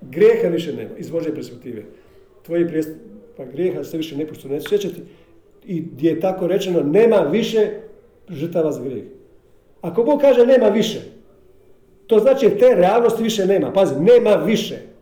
Greha 0.00 0.48
više 0.48 0.72
nema 0.72 0.90
iz 0.98 1.10
Božje 1.10 1.34
perspektive. 1.34 1.82
Tvoji 2.42 2.66
pa 3.36 3.44
grijeha 3.44 3.84
se 3.84 3.96
više 3.96 4.16
ne 4.16 4.26
pošto 4.26 4.48
ne 4.48 4.60
sjećati 4.60 5.02
i 5.64 5.80
gdje 5.80 6.08
je 6.08 6.20
tako 6.20 6.46
rečeno 6.46 6.80
nema 6.82 7.16
više 7.16 7.70
žrtava 8.28 8.72
za 8.72 8.84
grijeh. 8.84 9.04
Ako 9.80 10.04
Bog 10.04 10.20
kaže 10.20 10.46
nema 10.46 10.68
više, 10.68 11.00
to 12.06 12.18
znači 12.18 12.50
te 12.58 12.74
realnosti 12.74 13.22
više 13.22 13.46
nema. 13.46 13.72
Pazi, 13.72 14.00
nema 14.00 14.34
više. 14.34 14.93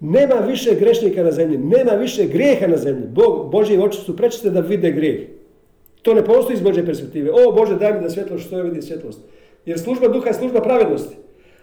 Nema 0.00 0.34
više 0.34 0.74
grešnika 0.74 1.22
na 1.22 1.30
zemlji, 1.30 1.58
nema 1.58 1.92
više 1.92 2.26
grijeha 2.26 2.66
na 2.66 2.76
zemlji. 2.76 3.06
Bog, 3.08 3.50
Božji 3.50 3.78
oči 3.78 3.98
su 4.00 4.16
prečiste 4.16 4.50
da 4.50 4.60
vide 4.60 4.90
grijeh. 4.90 5.20
To 6.02 6.14
ne 6.14 6.24
postoji 6.24 6.54
iz 6.54 6.62
Božje 6.62 6.86
perspektive. 6.86 7.30
O 7.30 7.52
Bože, 7.52 7.76
daj 7.76 7.92
mi 7.92 8.00
da 8.00 8.10
svjetlost 8.10 8.46
što 8.46 8.56
je 8.56 8.62
vidi 8.62 8.82
svjetlost. 8.82 9.20
Jer 9.66 9.78
služba 9.78 10.08
duha 10.08 10.28
je 10.28 10.34
služba 10.34 10.60
pravednosti. 10.60 11.16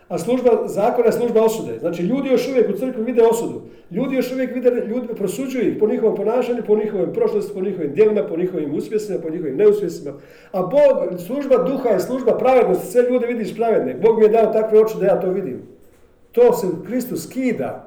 A 0.08 0.18
služba 0.18 0.52
zakona 0.66 1.08
je 1.08 1.12
služba 1.12 1.42
osude. 1.42 1.80
Znači 1.80 2.04
ljudi 2.04 2.30
još 2.30 2.48
uvijek 2.48 2.70
u 2.70 2.78
crkvi 2.78 3.04
vide 3.04 3.24
osudu. 3.24 3.62
Ljudi 3.92 4.16
još 4.16 4.32
uvijek 4.32 4.56
vide, 4.56 4.70
ljudi 4.88 5.08
prosuđuju 5.08 5.68
ih 5.68 5.78
po 5.80 5.88
njihovom 5.88 6.16
ponašanju, 6.16 6.64
po 6.68 6.76
njihovim 6.76 7.14
prošlosti, 7.14 7.54
po 7.54 7.62
njihovim 7.62 7.94
djelima, 7.94 8.24
po 8.24 8.38
njihovim 8.38 8.76
uspjesima, 8.76 9.20
po 9.20 9.30
njihovim 9.30 9.58
neuspjesima. 9.58 10.14
A 10.52 10.62
Bog, 10.62 11.20
služba 11.20 11.58
duha 11.58 11.90
je 11.90 12.00
služba 12.00 12.38
pravednosti, 12.38 12.88
sve 12.88 13.02
ljude 13.10 13.28
vidiš 13.28 13.56
pravedne. 13.56 13.94
Bog 13.94 14.20
mi 14.20 14.26
je 14.26 14.30
dao 14.30 14.54
takve 14.54 14.80
oči 14.80 14.96
da 15.00 15.06
ja 15.06 15.22
to 15.22 15.30
vidim. 15.30 15.62
To 16.32 16.54
se 16.54 16.68
u 16.68 16.86
Kristu 16.86 17.18
skida. 17.18 17.87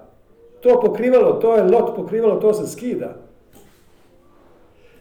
To 0.60 0.80
pokrivalo, 0.80 1.32
to 1.32 1.56
je 1.56 1.62
lot 1.62 1.96
pokrivalo, 1.96 2.40
to 2.40 2.54
se 2.54 2.72
skida. 2.72 3.16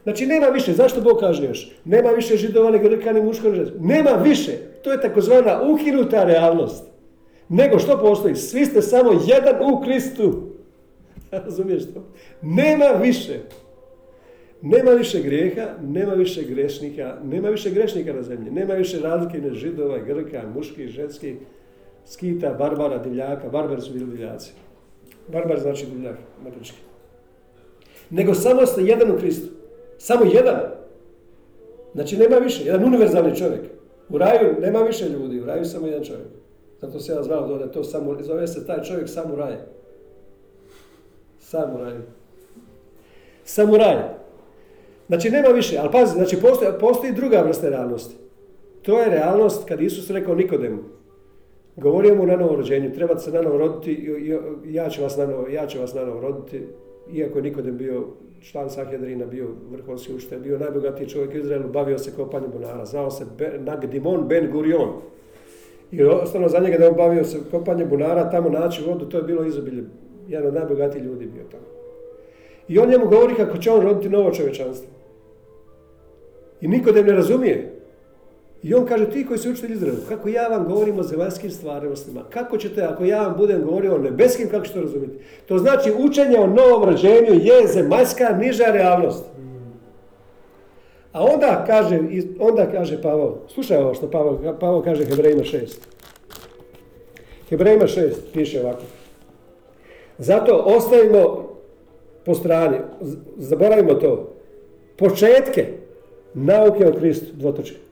Znači 0.04 0.26
nema 0.26 0.48
više, 0.48 0.74
zašto 0.74 1.02
Bog 1.02 1.20
kaže 1.20 1.46
još? 1.46 1.72
Nema 1.86 2.10
više 2.10 2.38
židova, 2.38 2.78
grka, 2.78 3.14
ni 3.14 3.22
muško, 3.22 3.48
Nema 3.80 4.12
više. 4.12 4.52
To 4.84 4.92
je 4.92 5.02
takozvana 5.02 5.62
ukinuta 5.62 6.24
realnost. 6.24 6.84
Nego 7.50 7.80
što 7.80 8.00
postoji? 8.00 8.36
Svi 8.36 8.66
ste 8.66 8.82
samo 8.82 9.12
jedan 9.28 9.56
u 9.74 9.82
Kristu. 9.82 10.50
Razumiješ 11.32 11.84
to? 11.94 12.04
Nema 12.42 12.86
više. 12.86 13.40
Nema 14.62 14.92
više 14.92 15.22
grijeha, 15.22 15.68
nema 15.84 16.14
više 16.14 16.44
grešnika, 16.44 17.18
nema 17.24 17.50
više 17.50 17.70
grešnika 17.70 18.14
na 18.14 18.24
zemlji, 18.24 18.52
nema 18.52 18.74
više 18.74 19.00
razlike 19.00 19.42
na 19.42 19.54
židova, 19.54 19.98
grka, 19.98 20.44
muški, 20.56 20.88
ženski, 20.88 21.36
skita, 22.06 22.54
barbara, 22.54 22.98
divljaka. 22.98 23.50
Barbari 23.50 23.82
su 23.82 23.94
divljaci. 23.94 24.52
Barbar 25.32 25.60
znači 25.60 25.86
divljak, 25.86 26.18
matrički. 26.44 26.78
Nego 28.10 28.34
samo 28.34 28.66
ste 28.66 28.82
jedan 28.82 29.12
u 29.12 29.18
Kristu. 29.18 29.48
Samo 29.98 30.26
jedan. 30.26 30.62
Znači 31.94 32.18
nema 32.18 32.36
više, 32.36 32.66
jedan 32.66 32.84
univerzalni 32.84 33.36
čovjek. 33.36 33.62
U 34.10 34.18
raju 34.18 34.56
nema 34.62 34.80
više 34.80 35.10
ljudi, 35.10 35.42
u 35.42 35.46
raju 35.46 35.66
samo 35.66 35.88
jedan 35.88 36.04
čovjek. 36.04 36.28
Zato 36.82 37.00
se 37.00 37.12
ja 37.12 37.24
zvao 37.24 37.58
da 37.58 37.72
to 37.72 37.84
samo, 37.84 38.18
zove 38.22 38.48
se 38.48 38.66
taj 38.66 38.84
čovjek 38.84 39.10
samuraj. 39.10 39.56
Samuraj. 41.40 41.94
Samuraj. 43.44 43.96
Znači 45.08 45.30
nema 45.30 45.48
više, 45.48 45.78
ali 45.78 45.92
pazi, 45.92 46.14
znači 46.14 46.42
postoji, 46.42 46.72
postoji 46.80 47.14
druga 47.14 47.42
vrsta 47.42 47.70
realnosti. 47.70 48.16
To 48.82 49.00
je 49.00 49.10
realnost 49.10 49.68
kad 49.68 49.82
Isus 49.82 50.10
rekao 50.10 50.36
Nikodemu. 50.36 50.99
Govorio 51.82 52.16
mu 52.16 52.26
na 52.26 52.36
novo 52.36 52.56
rođenju, 52.56 52.94
trebate 52.94 53.20
se 53.20 53.32
na 53.32 53.42
novo 53.42 53.58
roditi, 53.58 54.10
ja 54.66 54.90
ću 54.90 55.02
vas 55.02 55.18
na 55.18 55.26
novo, 55.26 55.48
ja 55.48 55.68
ću 55.68 55.80
vas 55.80 55.94
na 55.94 56.06
novo 56.06 56.20
roditi, 56.20 56.62
iako 57.14 57.38
je 57.38 57.42
Nikodem 57.42 57.78
bio 57.78 58.04
član 58.42 58.70
Sahedrina, 58.70 59.26
bio 59.26 59.48
vrhunski 59.72 60.14
učitelj, 60.14 60.40
bio 60.40 60.58
najbogatiji 60.58 61.10
čovjek 61.10 61.34
u 61.34 61.38
Izraelu, 61.38 61.70
bavio 61.70 61.98
se 61.98 62.12
kopanjem 62.16 62.52
bunara, 62.52 62.86
zvao 62.86 63.12
se 63.12 63.26
Nagdimon 63.60 64.28
Ben 64.28 64.52
Gurion. 64.52 64.90
I 65.92 66.04
ostalo 66.04 66.50
za 66.50 66.60
njega 66.60 66.78
da 66.78 66.90
on 66.90 66.96
bavio 66.96 67.24
se 67.24 67.40
kopanjem 67.52 67.90
bunara, 67.90 68.30
tamo 68.30 68.50
naći 68.50 68.84
vodu, 68.88 69.06
to 69.06 69.18
je 69.18 69.24
bilo 69.24 69.46
izobilje. 69.46 69.84
Jedan 70.28 70.48
od 70.48 70.54
najbogatijih 70.54 71.06
ljudi 71.06 71.26
bio 71.26 71.44
tamo. 71.52 71.64
I 72.68 72.80
on 72.80 72.90
njemu 72.90 73.08
govori 73.08 73.36
kako 73.36 73.58
će 73.58 73.72
on 73.72 73.82
roditi 73.82 74.10
novo 74.10 74.32
čovječanstvo. 74.32 74.90
I 76.62 76.68
niko 76.68 76.92
da 76.92 77.02
ne 77.02 77.14
razumije. 77.14 77.79
I 78.64 78.74
on 78.74 78.86
kaže, 78.86 79.10
ti 79.10 79.26
koji 79.26 79.40
si 79.40 79.50
učitelj 79.50 79.74
Izraelu, 79.74 80.00
kako 80.10 80.30
ja 80.30 80.48
vam 80.48 80.66
govorim 80.68 81.00
o 81.00 81.04
zemaljskim 81.04 81.52
stvarnostima, 81.52 82.24
kako 82.30 82.58
ćete, 82.58 82.82
ako 82.82 83.06
ja 83.06 83.22
vam 83.22 83.36
budem 83.38 83.64
govorio 83.64 83.96
o 83.96 83.98
nebeskim, 83.98 84.50
kako 84.50 84.66
ćete 84.66 84.82
razumjeti? 84.82 85.18
To 85.46 85.58
znači 85.58 85.92
učenje 85.98 86.40
o 86.40 86.48
novom 86.48 86.84
rođenju 86.84 87.34
je 87.34 87.68
zemaljska 87.68 88.30
niža 88.30 88.66
realnost. 88.66 89.24
A 91.12 91.24
onda 91.24 91.64
kaže, 91.68 92.00
onda 92.40 92.72
kaže 92.72 93.02
Pavao, 93.02 93.38
slušaj 93.48 93.78
ovo 93.78 93.94
što 93.94 94.12
Pavao, 94.12 94.58
Pavao 94.60 94.82
kaže 94.82 95.06
Hebrejima 95.06 95.44
6. 95.44 95.78
Hebrejima 97.50 97.84
6 97.84 98.12
piše 98.34 98.62
ovako. 98.62 98.82
Zato 100.18 100.64
ostavimo 100.66 101.50
po 102.26 102.36
strani, 102.36 102.78
zaboravimo 103.38 103.94
to, 103.94 104.34
početke 104.98 105.68
nauke 106.34 106.88
o 106.88 106.94
Kristu, 106.94 107.26
dvotočke. 107.34 107.89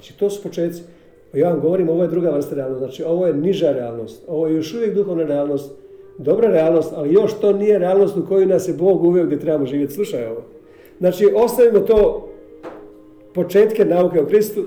Znači, 0.00 0.18
to 0.18 0.30
su 0.30 0.42
početci. 0.42 0.82
Ja 1.32 1.48
vam 1.48 1.60
govorim, 1.60 1.88
ovo 1.88 2.02
je 2.02 2.08
druga 2.08 2.30
vrsta 2.30 2.54
realnosti. 2.54 2.84
Znači, 2.84 3.04
ovo 3.04 3.26
je 3.26 3.34
niža 3.34 3.72
realnost. 3.72 4.22
Ovo 4.28 4.46
je 4.46 4.54
još 4.54 4.74
uvijek 4.74 4.94
duhovna 4.94 5.24
realnost. 5.24 5.72
Dobra 6.18 6.48
realnost, 6.48 6.92
ali 6.96 7.12
još 7.12 7.40
to 7.40 7.52
nije 7.52 7.78
realnost 7.78 8.16
u 8.16 8.26
koju 8.28 8.46
nas 8.46 8.68
je 8.68 8.74
Bog 8.74 9.04
uveo 9.04 9.24
gdje 9.24 9.40
trebamo 9.40 9.66
živjeti. 9.66 9.94
Slušaj 9.94 10.26
ovo. 10.26 10.42
Znači, 10.98 11.32
ostavimo 11.36 11.80
to 11.80 12.28
početke 13.34 13.84
nauke 13.84 14.20
o 14.20 14.26
Kristu 14.26 14.64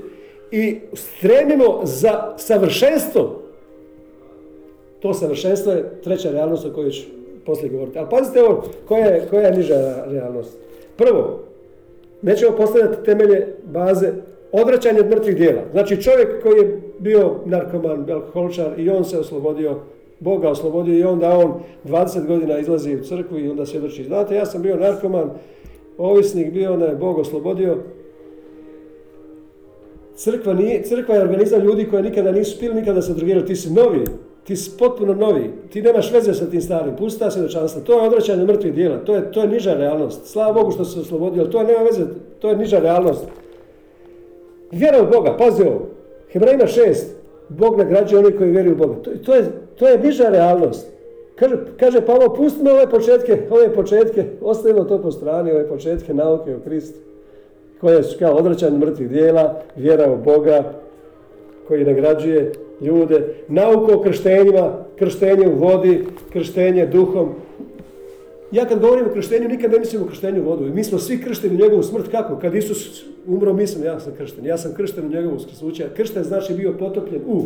i 0.51 0.79
stremimo 0.93 1.81
za 1.83 2.33
savršenstvo. 2.37 3.41
To 4.99 5.13
savršenstvo 5.13 5.71
je 5.71 6.01
treća 6.03 6.31
realnost 6.31 6.65
o 6.65 6.73
kojoj 6.73 6.91
ću 6.91 7.03
poslije 7.45 7.69
govoriti. 7.69 7.99
Ali 7.99 8.07
pazite 8.09 8.43
ovo, 8.43 8.63
koja 8.87 9.05
je, 9.05 9.27
koja 9.29 9.47
je 9.47 9.57
niža 9.57 10.05
realnost. 10.07 10.57
Prvo, 10.97 11.39
nećemo 12.21 12.57
postavljati 12.57 13.03
temelje 13.05 13.55
baze 13.63 14.11
odvraćanje 14.53 14.99
od 14.99 15.09
mrtvih 15.09 15.35
dijela. 15.35 15.61
Znači 15.71 16.01
čovjek 16.01 16.43
koji 16.43 16.57
je 16.57 16.81
bio 16.99 17.35
narkoman, 17.45 18.11
alkoholičar 18.11 18.79
i 18.79 18.89
on 18.89 19.05
se 19.05 19.19
oslobodio, 19.19 19.79
Boga 20.19 20.49
oslobodio 20.49 20.99
i 20.99 21.03
onda 21.03 21.37
on 21.37 21.53
20 21.85 22.27
godina 22.27 22.59
izlazi 22.59 22.95
u 22.95 23.03
crkvu 23.03 23.39
i 23.39 23.49
onda 23.49 23.65
svjedoči. 23.65 24.03
Znate, 24.03 24.35
ja 24.35 24.45
sam 24.45 24.61
bio 24.61 24.75
narkoman, 24.75 25.29
ovisnik 25.97 26.53
bio, 26.53 26.73
onda 26.73 26.85
je 26.85 26.95
Bog 26.95 27.19
oslobodio. 27.19 27.77
Crkva, 30.15 30.53
nije, 30.53 30.83
crkva 30.83 31.15
je 31.15 31.21
organizam 31.21 31.61
ljudi 31.61 31.87
koji 31.89 32.03
nikada 32.03 32.31
nisu 32.31 32.59
pili, 32.59 32.75
nikada 32.75 33.01
se 33.01 33.13
drogirali. 33.13 33.45
Ti 33.45 33.55
si 33.55 33.73
novi, 33.73 34.03
ti 34.43 34.55
si 34.55 34.77
potpuno 34.77 35.13
novi, 35.13 35.49
ti 35.69 35.81
nemaš 35.81 36.11
veze 36.11 36.33
sa 36.33 36.49
tim 36.49 36.61
starim, 36.61 36.95
pusti 36.95 37.19
ta 37.19 37.31
svjedočanstva. 37.31 37.81
To 37.81 37.93
je 37.93 38.07
odvraćanje 38.07 38.45
mrtvih 38.45 38.73
dijela, 38.73 38.97
to 38.97 39.15
je, 39.15 39.31
to 39.31 39.41
je 39.41 39.47
niža 39.47 39.73
realnost. 39.73 40.25
Slava 40.25 40.53
Bogu 40.53 40.71
što 40.71 40.85
se 40.85 40.99
oslobodio, 40.99 41.45
to 41.45 41.63
nema 41.63 41.83
veze, 41.83 42.05
to 42.39 42.49
je 42.49 42.57
niža 42.57 42.79
realnost. 42.79 43.25
Vjera 44.73 45.01
u 45.01 45.11
Boga, 45.11 45.37
pazi 45.37 45.63
ovo. 45.63 45.87
Hebrajima 46.31 46.63
6. 46.63 47.03
Bog 47.49 47.77
nagrađuje 47.77 48.25
oni 48.25 48.37
koji 48.37 48.51
vjeruju 48.51 48.73
u 48.73 48.77
Boga. 48.77 48.93
To, 49.03 49.11
to, 49.25 49.35
je, 49.35 49.43
to 49.75 49.87
je 49.87 49.99
niža 49.99 50.29
realnost. 50.29 50.87
Kaže, 51.35 51.57
kaže 51.79 52.01
Pavlo, 52.01 52.33
pustimo 52.33 52.71
ove 52.71 52.89
početke, 52.89 53.37
ove 53.49 53.73
početke, 53.73 54.25
ostavimo 54.41 54.83
to 54.83 55.01
po 55.01 55.11
strani, 55.11 55.51
ove 55.51 55.67
početke 55.67 56.13
nauke 56.13 56.55
o 56.55 56.59
Kristu, 56.59 56.99
koje 57.81 58.03
su 58.03 58.19
kao 58.19 58.35
odvraćanje 58.35 58.77
mrtvih 58.77 59.09
dijela, 59.09 59.61
vjera 59.75 60.11
u 60.11 60.17
Boga, 60.17 60.73
koji 61.67 61.85
nagrađuje 61.85 62.51
ljude, 62.81 63.35
nauku 63.47 63.91
o 63.93 64.01
krštenjima, 64.01 64.73
krštenje 64.95 65.47
u 65.47 65.55
vodi, 65.55 66.05
krštenje 66.33 66.85
duhom, 66.85 67.29
ja 68.53 68.65
kad 68.65 68.79
govorim 68.79 69.05
o 69.05 69.13
krštenju, 69.13 69.49
nikad 69.49 69.71
ne 69.71 69.79
mislim 69.79 70.03
o 70.03 70.05
krštenju 70.05 70.43
vodu. 70.43 70.65
Mi 70.65 70.83
smo 70.83 70.99
svi 70.99 71.21
kršteni 71.21 71.55
u 71.55 71.59
njegovu 71.59 71.83
smrt. 71.83 72.11
Kako? 72.11 72.39
Kad 72.39 72.55
Isus 72.55 73.03
umro, 73.27 73.53
mislim, 73.53 73.83
ja 73.83 73.99
sam 73.99 74.13
kršten. 74.17 74.45
Ja 74.45 74.57
sam 74.57 74.73
kršten 74.73 75.05
u 75.05 75.09
njegovu 75.09 75.39
skrsnuće. 75.39 75.89
Kršten 75.95 76.23
znači 76.23 76.53
bio 76.53 76.73
potopljen 76.79 77.21
u. 77.27 77.45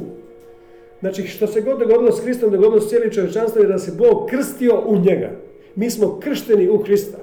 Znači, 0.99 1.28
što 1.28 1.47
se 1.47 1.62
god 1.62 1.80
dogodilo 1.80 2.12
s 2.12 2.22
Kristom, 2.22 2.51
dogodilo 2.51 2.82
s 2.82 2.89
cijeli 2.89 3.14
čovječanstvo 3.14 3.62
je 3.62 3.68
da 3.68 3.78
se 3.78 3.91
Bog 3.97 4.28
krstio 4.30 4.84
u 4.88 4.97
njega. 4.97 5.30
Mi 5.76 5.89
smo 5.89 6.20
kršteni 6.20 6.70
u 6.70 6.80
Krista. 6.80 7.18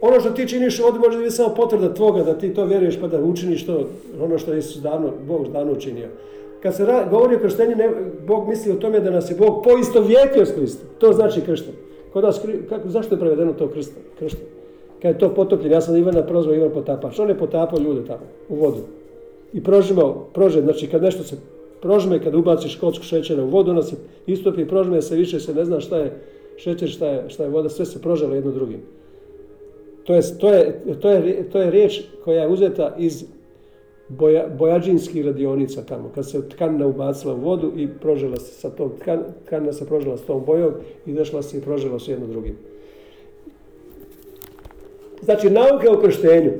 Ono 0.00 0.20
što 0.20 0.30
ti 0.30 0.48
činiš 0.48 0.80
ovdje 0.80 1.00
može 1.00 1.18
biti 1.18 1.30
samo 1.30 1.54
potvrda 1.54 1.94
tvoga 1.94 2.22
da 2.22 2.38
ti 2.38 2.54
to 2.54 2.64
vjeruješ 2.64 3.00
pa 3.00 3.08
da 3.08 3.22
učiniš 3.22 3.66
to, 3.66 3.88
ono 4.20 4.38
što 4.38 4.52
je 4.52 4.58
Isus 4.58 4.82
davno, 4.82 5.12
Bog 5.26 5.52
davno 5.52 5.72
učinio. 5.72 6.08
Kad 6.62 6.76
se 6.76 6.86
govori 7.10 7.36
o 7.36 7.38
krštenju, 7.38 7.76
Bog 8.26 8.48
misli 8.48 8.72
o 8.72 8.76
tome 8.76 9.00
da 9.00 9.10
nas 9.10 9.30
je 9.30 9.36
Bog 9.36 9.64
poistovjetio 9.64 10.46
s 10.46 10.52
Kristom. 10.52 10.88
To 10.98 11.12
znači 11.12 11.40
kršten. 11.40 11.74
Kod 12.12 12.24
nas, 12.24 12.40
kako, 12.68 12.88
zašto 12.88 13.14
je 13.14 13.20
prevedeno 13.20 13.52
to 13.52 13.68
kršto? 14.18 14.40
Kad 15.02 15.14
je 15.14 15.18
to 15.18 15.34
potopljen, 15.34 15.72
ja 15.72 15.80
sam 15.80 15.96
Ivana 15.96 16.26
prozvao 16.26 16.54
Ivan 16.54 16.70
Potapač. 16.70 17.18
On 17.18 17.28
je 17.28 17.38
potapao 17.38 17.78
ljude 17.78 18.04
tamo, 18.06 18.26
u 18.48 18.56
vodu. 18.56 18.78
I 19.52 19.62
prožimao, 19.62 20.26
prože, 20.34 20.60
znači 20.60 20.86
kad 20.86 21.02
nešto 21.02 21.22
se 21.22 21.36
prožme, 21.82 22.22
kad 22.22 22.34
ubaciš 22.34 22.76
kocku 22.76 23.04
šećera 23.04 23.44
u 23.44 23.48
vodu, 23.48 23.70
ona 23.70 23.82
se 23.82 23.96
istopi, 24.26 24.68
prožme 24.68 25.02
se 25.02 25.16
više, 25.16 25.40
se 25.40 25.54
ne 25.54 25.64
zna 25.64 25.80
šta 25.80 25.98
je 25.98 26.12
šećer, 26.56 26.88
šta 26.88 27.06
je, 27.06 27.24
šta 27.28 27.44
je 27.44 27.50
voda, 27.50 27.68
sve 27.68 27.86
se 27.86 28.02
proželo 28.02 28.34
jedno 28.34 28.50
drugim. 28.50 28.80
To 30.04 30.14
je, 30.14 30.22
to, 30.38 30.52
je, 30.52 30.82
to, 31.00 31.10
je, 31.10 31.48
to 31.52 31.60
je 31.60 31.70
riječ 31.70 32.00
koja 32.24 32.42
je 32.42 32.48
uzeta 32.48 32.94
iz 32.98 33.24
boja, 34.18 34.46
bojađinskih 34.58 35.26
radionica 35.26 35.82
tamo, 35.82 36.10
kad 36.14 36.30
se 36.30 36.48
tkanina 36.48 36.86
ubacila 36.86 37.34
u 37.34 37.40
vodu 37.40 37.72
i 37.76 37.88
prožela 37.88 38.36
se 38.36 38.52
sa 38.52 38.70
tom, 38.70 38.92
tkanina 39.46 39.72
se 39.72 39.86
prožela 39.86 40.16
s 40.16 40.22
tom 40.22 40.44
bojom 40.46 40.72
i 41.06 41.12
došla 41.12 41.42
se 41.42 41.58
i 41.58 41.60
prožela 41.60 41.98
s 41.98 42.08
jedno 42.08 42.26
drugim. 42.26 42.56
Znači, 45.22 45.50
nauke 45.50 45.88
o 45.90 46.00
krštenju, 46.00 46.50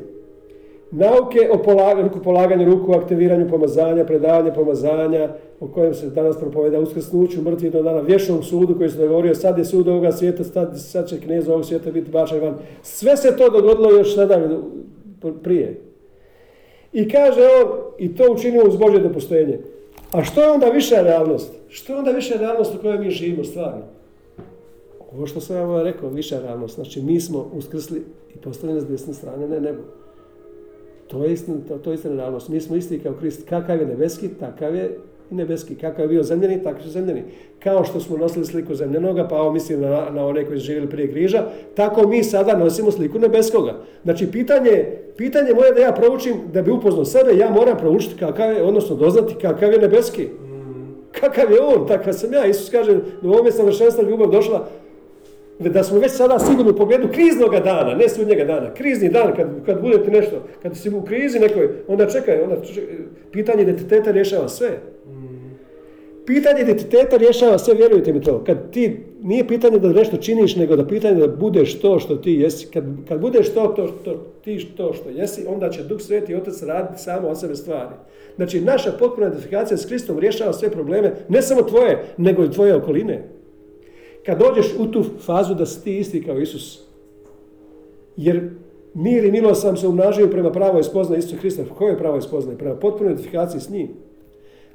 nauke 0.91 1.51
o 1.53 1.63
polaganju, 1.63 2.11
polaganju 2.25 2.65
ruku, 2.65 2.93
aktiviranju 2.93 3.49
pomazanja, 3.49 4.05
predavanje 4.05 4.53
pomazanja, 4.55 5.29
o 5.61 5.69
kojem 5.69 5.95
se 5.95 6.11
danas 6.11 6.39
propoveda 6.39 6.81
uskrsnuću, 6.81 7.43
mrtvi 7.43 7.71
do 7.71 7.83
dana, 7.83 8.01
vješnom 8.01 8.43
sudu 8.43 8.75
koji 8.79 8.91
se 8.91 8.99
dogovorio, 8.99 9.35
sad 9.35 9.59
je 9.59 9.65
sud 9.65 9.89
ovoga 9.89 10.13
svijeta, 10.13 10.45
sad, 10.45 10.73
sad 10.77 11.09
će 11.09 11.21
knjez 11.21 11.49
ovog 11.49 11.65
svijeta 11.65 11.91
biti 11.91 12.11
bačan 12.11 12.41
van. 12.41 12.55
Sve 12.83 13.17
se 13.17 13.37
to 13.37 13.51
dogodilo 13.51 13.91
još 13.91 14.15
sada 14.15 14.61
prije. 15.43 15.90
I 16.93 17.09
kaže 17.09 17.41
on, 17.41 17.79
i 17.99 18.15
to 18.17 18.33
učinio 18.33 18.69
uz 18.69 18.77
Božje 18.77 19.01
dopuštenje. 19.01 19.59
A 20.13 20.25
što 20.25 20.43
je 20.43 20.51
onda 20.51 20.67
viša 20.67 21.03
realnost? 21.03 21.53
Što 21.69 21.93
je 21.93 21.99
onda 21.99 22.11
viša 22.11 22.35
realnost 22.39 22.75
u 22.75 22.79
kojoj 22.79 22.99
mi 22.99 23.11
živimo 23.11 23.45
stvarno? 23.45 23.83
Ovo 25.13 25.27
što 25.27 25.41
sam 25.41 25.57
ja 25.57 25.63
vam 25.63 25.83
rekao, 25.83 26.09
viša 26.09 26.41
realnost. 26.41 26.75
Znači, 26.75 27.03
mi 27.03 27.21
smo 27.21 27.51
uskrsli 27.55 28.03
i 28.35 28.39
postavljeni 28.39 28.81
s 28.81 28.87
desne 28.87 29.15
strane 29.15 29.49
na 29.49 29.61
nebu. 29.61 29.83
To 31.07 31.25
je 31.25 31.33
istina, 31.33 31.59
to, 31.69 31.79
to 31.79 31.91
je 31.91 31.95
istina 31.95 32.15
realnost. 32.15 32.49
Mi 32.49 32.61
smo 32.61 32.77
isti 32.77 32.99
kao 32.99 33.15
Krist. 33.21 33.49
Kakav 33.49 33.81
je 33.81 33.87
nebeski, 33.87 34.29
takav 34.29 34.75
je 34.75 34.99
i 35.31 35.35
nebeski. 35.35 35.75
Kakav 35.75 36.05
je 36.05 36.09
bio 36.09 36.23
zemljeni, 36.23 36.63
takav 36.63 36.83
je 36.85 36.91
zemljeni. 36.91 37.23
Kao 37.63 37.85
što 37.85 38.01
smo 38.01 38.17
nosili 38.17 38.47
sliku 38.47 38.75
zemljenoga, 38.75 39.29
pa 39.29 39.41
ovo 39.41 39.53
mislim 39.53 39.81
na, 39.81 40.11
na 40.11 40.27
one 40.27 40.45
koji 40.45 40.59
su 40.59 40.67
živjeli 40.67 40.91
prije 40.91 41.11
križa, 41.11 41.45
tako 41.75 42.09
mi 42.09 42.25
sada 42.25 42.57
nosimo 42.57 42.91
sliku 42.91 43.19
nebeskoga. 43.19 43.75
Znači, 44.05 44.31
pitanje, 44.33 44.85
pitanje 45.17 45.55
moje 45.55 45.73
da 45.73 45.81
ja 45.81 45.93
proučim, 45.93 46.35
da 46.53 46.63
bi 46.63 46.71
upoznao 46.71 47.05
sebe, 47.05 47.37
ja 47.37 47.51
moram 47.51 47.79
proučiti 47.79 48.19
kakav 48.19 48.53
je, 48.53 48.63
odnosno 48.63 48.97
doznati 48.97 49.35
kakav 49.35 49.73
je 49.73 49.79
nebeski. 49.79 50.29
Kakav 51.21 51.53
je 51.53 51.61
on, 51.61 51.87
takav 51.87 52.13
sam 52.13 52.33
ja. 52.33 52.47
Isus 52.47 52.71
kaže, 52.71 52.99
u 53.23 53.29
ovome 53.29 53.53
savršenstva 53.53 54.05
ljubav 54.05 54.31
došla 54.31 54.69
da 55.69 55.83
smo 55.83 55.99
već 55.99 56.13
sada 56.13 56.39
sigurno 56.39 56.71
u 56.71 56.77
pogledu 56.77 57.09
kriznog 57.13 57.51
dana, 57.65 57.95
ne 57.95 58.09
sudnjega 58.09 58.45
dana, 58.45 58.75
krizni 58.75 59.09
dan, 59.09 59.37
kad, 59.37 59.49
kad 59.67 59.81
budete 59.81 60.11
nešto, 60.11 60.37
kad 60.63 60.77
si 60.77 60.91
u 60.91 61.03
krizi 61.03 61.39
nekoj, 61.39 61.69
onda 61.89 62.07
čekaj, 62.07 62.43
onda 62.43 62.57
čekaj, 62.61 62.97
pitanje 63.33 63.63
identiteta 63.63 64.11
rješava 64.11 64.49
sve. 64.49 64.69
Pitanje 66.31 66.63
identiteta 66.63 67.17
rješava 67.17 67.59
sve, 67.59 67.75
vjerujte 67.75 68.13
mi 68.13 68.21
to. 68.23 68.45
Kad 68.45 68.71
ti, 68.71 69.01
nije 69.23 69.49
pitanje 69.49 69.79
da 69.79 69.89
nešto 69.89 70.17
činiš, 70.17 70.57
nego 70.57 70.77
da 70.77 70.87
pitanje 70.87 71.15
da 71.15 71.27
budeš 71.27 71.81
to 71.81 71.99
što 71.99 72.17
ti 72.17 72.33
jesi. 72.33 72.67
Kad, 72.67 72.85
kad 73.09 73.21
budeš 73.21 73.55
to, 73.55 73.67
to, 73.67 73.89
to, 74.05 74.27
ti 74.45 74.67
to 74.77 74.93
što 74.93 75.09
jesi, 75.09 75.45
onda 75.49 75.71
će 75.71 75.83
Duh 75.83 76.01
Sveti 76.01 76.35
Otac 76.35 76.63
raditi 76.63 77.03
samo 77.03 77.29
o 77.29 77.35
sebe 77.35 77.57
stvari. 77.57 77.95
Znači, 78.37 78.61
naša 78.61 78.93
potpuna 78.93 79.27
identifikacija 79.27 79.77
s 79.77 79.87
Kristom 79.87 80.19
rješava 80.19 80.53
sve 80.53 80.71
probleme, 80.71 81.15
ne 81.29 81.43
samo 81.43 81.63
tvoje, 81.63 82.05
nego 82.17 82.45
i 82.45 82.51
tvoje 82.51 82.75
okoline. 82.75 83.29
Kad 84.27 84.39
dođeš 84.39 84.67
u 84.79 84.87
tu 84.87 85.05
fazu 85.21 85.55
da 85.55 85.67
si 85.67 85.85
ti 85.85 85.99
isti 85.99 86.25
kao 86.25 86.41
Isus, 86.41 86.81
jer 88.17 88.51
mir 88.95 89.25
i 89.25 89.31
milost 89.31 89.63
sam 89.63 89.77
se 89.77 89.89
umnažio 89.89 90.29
prema 90.29 90.53
pravoj 90.53 90.83
spoznaji 90.83 91.19
Isusa 91.19 91.37
Hrista. 91.37 91.63
Koje 91.79 91.99
pravoj 91.99 92.23
spoznaji? 92.23 92.59
Prema 92.59 92.75
potpunoj 92.75 93.13
identifikaciji 93.13 93.61
s 93.61 93.71
njim. 93.71 93.89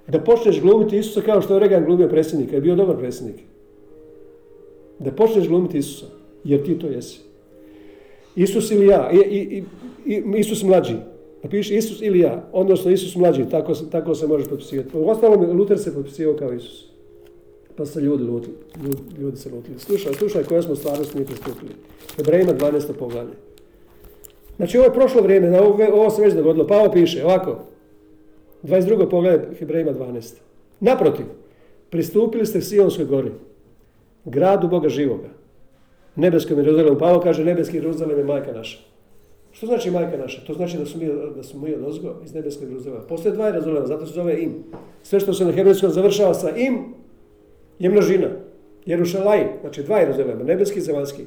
Da 0.07 0.19
počneš 0.19 0.61
glumiti 0.61 0.97
Isusa 0.97 1.21
kao 1.21 1.41
što 1.41 1.53
je 1.53 1.59
Reagan 1.59 1.85
glumio 1.85 2.07
predsjednika, 2.07 2.55
je 2.55 2.61
bio 2.61 2.75
dobar 2.75 2.97
predsjednik. 2.97 3.35
Da 4.99 5.11
počneš 5.11 5.47
glumiti 5.47 5.77
Isusa, 5.77 6.05
jer 6.43 6.65
ti 6.65 6.79
to 6.79 6.87
jesi. 6.87 7.19
Isus 8.35 8.71
ili 8.71 8.87
ja, 8.87 9.11
i, 9.11 9.17
i, 9.17 9.63
i, 10.13 10.23
Isus 10.37 10.63
mlađi. 10.63 10.95
Napiši 11.43 11.75
Isus 11.75 12.01
ili 12.01 12.19
ja, 12.19 12.49
odnosno 12.53 12.91
Isus 12.91 13.15
mlađi, 13.15 13.45
tako, 13.51 13.73
tako 13.75 14.15
se 14.15 14.27
možeš 14.27 14.47
potpisivati. 14.47 14.89
U 14.93 15.09
ostalom, 15.09 15.57
Luter 15.57 15.79
se 15.79 15.93
potpisivao 15.93 16.35
kao 16.35 16.53
Isus. 16.53 16.85
Pa 17.75 17.85
se 17.85 18.01
ljudi 18.01 18.23
lutili, 18.23 18.55
ljudi, 18.83 18.97
ljudi 19.19 19.37
se 19.37 19.49
lutili. 19.49 19.79
Slušaj, 19.79 20.13
slušaj 20.13 20.43
koja 20.43 20.61
smo 20.61 20.75
stvarnost 20.75 21.13
mi 21.13 21.25
pristupili. 21.25 21.71
Hebrejima 22.15 22.53
12. 22.53 22.93
poglavlje. 22.99 23.33
Znači 24.55 24.77
ovo 24.77 24.85
je 24.85 24.93
prošlo 24.93 25.21
vrijeme, 25.21 25.61
ovo, 25.61 25.83
ovo 25.93 26.09
se 26.09 26.21
već 26.21 26.33
dogodilo. 26.33 26.67
Pa 26.67 26.77
ovo 26.77 26.91
piše 26.91 27.25
ovako. 27.25 27.59
22. 28.65 29.09
poglavlje 29.09 29.55
Hebrejima 29.59 29.93
12. 29.93 30.33
Naprotiv, 30.79 31.25
pristupili 31.89 32.45
ste 32.45 32.61
Sionskoj 32.61 33.05
gori, 33.05 33.31
gradu 34.25 34.67
Boga 34.67 34.89
živoga, 34.89 35.29
nebeskom 36.15 36.57
Jeruzalemu. 36.57 36.97
Pavo 36.99 37.19
kaže 37.19 37.45
nebeski 37.45 37.77
Jeruzalem 37.77 38.17
je 38.17 38.23
majka 38.23 38.53
naša. 38.53 38.77
Što 39.51 39.65
znači 39.65 39.91
majka 39.91 40.17
naša? 40.17 40.45
To 40.45 40.53
znači 40.53 40.77
da 40.77 40.85
smo 40.85 41.01
mi, 41.01 41.09
da 41.35 41.43
smo 41.43 41.61
mi 41.61 41.73
od 41.73 41.83
ozgo 41.83 42.15
iz 42.25 42.33
nebeskog 42.33 42.69
Jeruzalema. 42.69 43.03
Postoje 43.07 43.35
dva 43.35 43.47
Jeruzalema, 43.47 43.87
zato 43.87 44.05
se 44.05 44.13
zove 44.13 44.41
im. 44.41 44.63
Sve 45.03 45.19
što 45.19 45.33
se 45.33 45.45
na 45.45 45.51
hebrejskom 45.51 45.89
završava 45.89 46.33
sa 46.33 46.49
im 46.57 46.93
je 47.79 47.89
množina. 47.89 48.27
Jerušalaj, 48.85 49.47
znači 49.61 49.83
dva 49.83 49.97
Jeruzalema, 49.99 50.43
nebeski 50.43 50.79
i 50.79 50.81
zemaljski. 50.81 51.23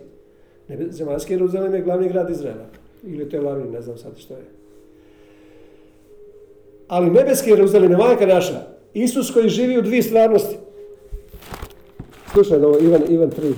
Zemaljski 0.90 1.32
Jeruzalem 1.32 1.74
je 1.74 1.82
glavni 1.82 2.08
grad 2.08 2.30
Izraela. 2.30 2.66
Ili 3.02 3.28
to 3.28 3.36
je 3.36 3.42
glavni, 3.42 3.70
ne 3.70 3.82
znam 3.82 3.98
sad 3.98 4.18
što 4.18 4.34
je. 4.34 4.57
Ali 6.88 7.10
nebeski 7.10 7.50
Jeruzalem 7.50 7.90
je 7.90 7.96
majka 7.96 8.26
naša. 8.26 8.60
Isus 8.94 9.30
koji 9.30 9.48
živi 9.48 9.78
u 9.78 9.82
dvije 9.82 10.02
stvarnosti. 10.02 10.56
Slušaj 12.32 12.64
ovo, 12.64 12.78
Ivan, 12.80 13.02
Ivan 13.08 13.30
3. 13.30 13.52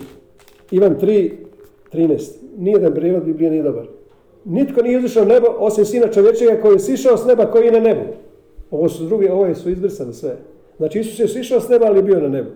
Ivan 0.70 0.96
3, 1.00 1.30
13. 1.92 2.30
Nijedan 2.58 2.94
prijevod 2.94 3.24
Biblije 3.24 3.50
nije 3.50 3.62
dobar. 3.62 3.86
Nitko 4.44 4.82
nije 4.82 4.98
izišao 4.98 5.24
nebo 5.24 5.46
osim 5.58 5.84
sina 5.84 6.08
čovječega 6.08 6.60
koji 6.62 6.74
je 6.74 6.78
sišao 6.78 7.16
s 7.16 7.26
neba 7.26 7.50
koji 7.50 7.66
je 7.66 7.72
na 7.72 7.80
nebu. 7.80 8.00
Ovo 8.70 8.88
su 8.88 9.04
drugi, 9.04 9.28
ovo 9.28 9.54
su 9.54 9.70
izbrisane 9.70 10.12
sve. 10.12 10.36
Znači 10.76 11.00
Isus 11.00 11.18
je 11.18 11.28
sišao 11.28 11.60
s 11.60 11.68
neba 11.68 11.86
ali 11.86 12.02
bio 12.02 12.20
na 12.20 12.28
nebu. 12.28 12.50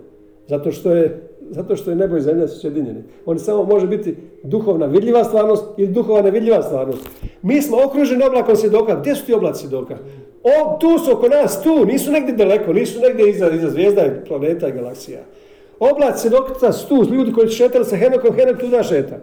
Zato 0.49 0.73
što 0.73 0.91
je, 0.91 1.21
zato 1.51 1.77
što 1.77 1.91
je 1.91 1.97
nebo 1.97 2.17
i 2.17 2.21
zemlja 2.21 2.49
su 2.49 2.61
sjedinjeni. 2.61 3.03
On 3.27 3.39
samo 3.39 3.65
može 3.65 3.87
biti 3.87 4.17
duhovna 4.43 4.87
vidljiva 4.87 5.25
stvarnost 5.25 5.65
ili 5.77 5.93
duhovna 5.93 6.23
nevidljiva 6.23 6.63
stvarnost. 6.63 7.09
Mi 7.43 7.63
smo 7.63 7.79
okruženi 7.87 8.25
oblakom 8.25 8.57
svjedoka. 8.57 9.01
Gdje 9.01 9.15
su 9.15 9.27
ti 9.27 9.35
oblaci 9.35 9.61
svjedoka? 9.61 9.97
O, 10.45 10.79
tu 10.81 10.99
su 10.99 11.13
oko 11.13 11.29
nas, 11.29 11.63
tu, 11.63 11.87
nisu 11.87 12.13
negdje 12.13 12.35
daleko, 12.35 12.73
nisu 12.73 13.01
negdje 13.01 13.31
iza, 13.31 13.51
iza 13.51 13.71
zvijezda 13.71 14.03
planeta 14.29 14.69
i 14.69 14.73
galaksija. 14.73 15.21
Oblaci 15.79 16.21
svjedoka 16.21 16.73
su 16.73 16.89
tu, 16.89 17.15
ljudi 17.15 17.33
koji 17.33 17.49
su 17.49 17.57
šetali 17.57 17.85
sa 17.85 17.97
Henokom, 17.97 18.35
Henok 18.35 18.61
tu 18.61 18.69
da 18.69 18.83
šeta. 18.83 19.17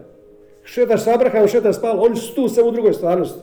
Šetaš 0.64 1.02
s 1.02 1.06
Abrahamom, 1.06 1.48
šetaš 1.48 1.76
s 1.76 1.80
oni 1.84 2.16
su 2.16 2.34
tu 2.34 2.48
samo 2.48 2.68
u 2.68 2.72
drugoj 2.72 2.92
stvarnosti. 2.92 3.40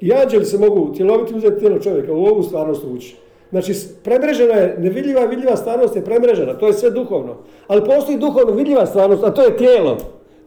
I 0.00 0.12
anđeli 0.12 0.44
se 0.44 0.58
mogu 0.58 0.94
tjeloviti 0.94 1.34
uzeti 1.34 1.58
tijelo 1.58 1.78
čovjeka, 1.78 2.12
u 2.12 2.24
ovu 2.24 2.42
stvarnost 2.42 2.84
ući. 2.84 3.16
Znači, 3.50 3.74
premrežena 4.04 4.54
je, 4.54 4.76
nevidljiva 4.78 5.24
vidljiva 5.24 5.56
stvarnost 5.56 5.96
je 5.96 6.04
premrežena, 6.04 6.58
to 6.58 6.66
je 6.66 6.72
sve 6.72 6.90
duhovno. 6.90 7.36
Ali 7.66 7.84
postoji 7.84 8.18
duhovno 8.18 8.52
vidljiva 8.52 8.86
stvarnost, 8.86 9.24
a 9.24 9.34
to 9.34 9.42
je 9.42 9.56
tijelo. 9.56 9.96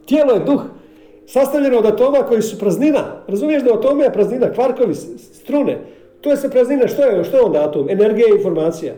Tijelo 0.06 0.32
je 0.32 0.40
duh 0.40 0.62
sastavljeno 1.26 1.78
od 1.78 1.86
atoma 1.86 2.18
koji 2.18 2.42
su 2.42 2.58
praznina. 2.58 3.22
Razumiješ 3.28 3.62
da 3.62 3.74
atome 3.74 4.04
je 4.04 4.12
praznina, 4.12 4.52
kvarkovi, 4.52 4.94
strune. 4.94 5.78
To 6.22 6.30
je 6.30 6.36
sve 6.36 6.50
praznina, 6.50 6.88
što 6.88 7.02
je, 7.02 7.24
što 7.24 7.36
je 7.36 7.42
onda 7.42 7.64
atom? 7.64 7.90
Energija 7.90 8.26
i 8.28 8.36
informacija. 8.36 8.94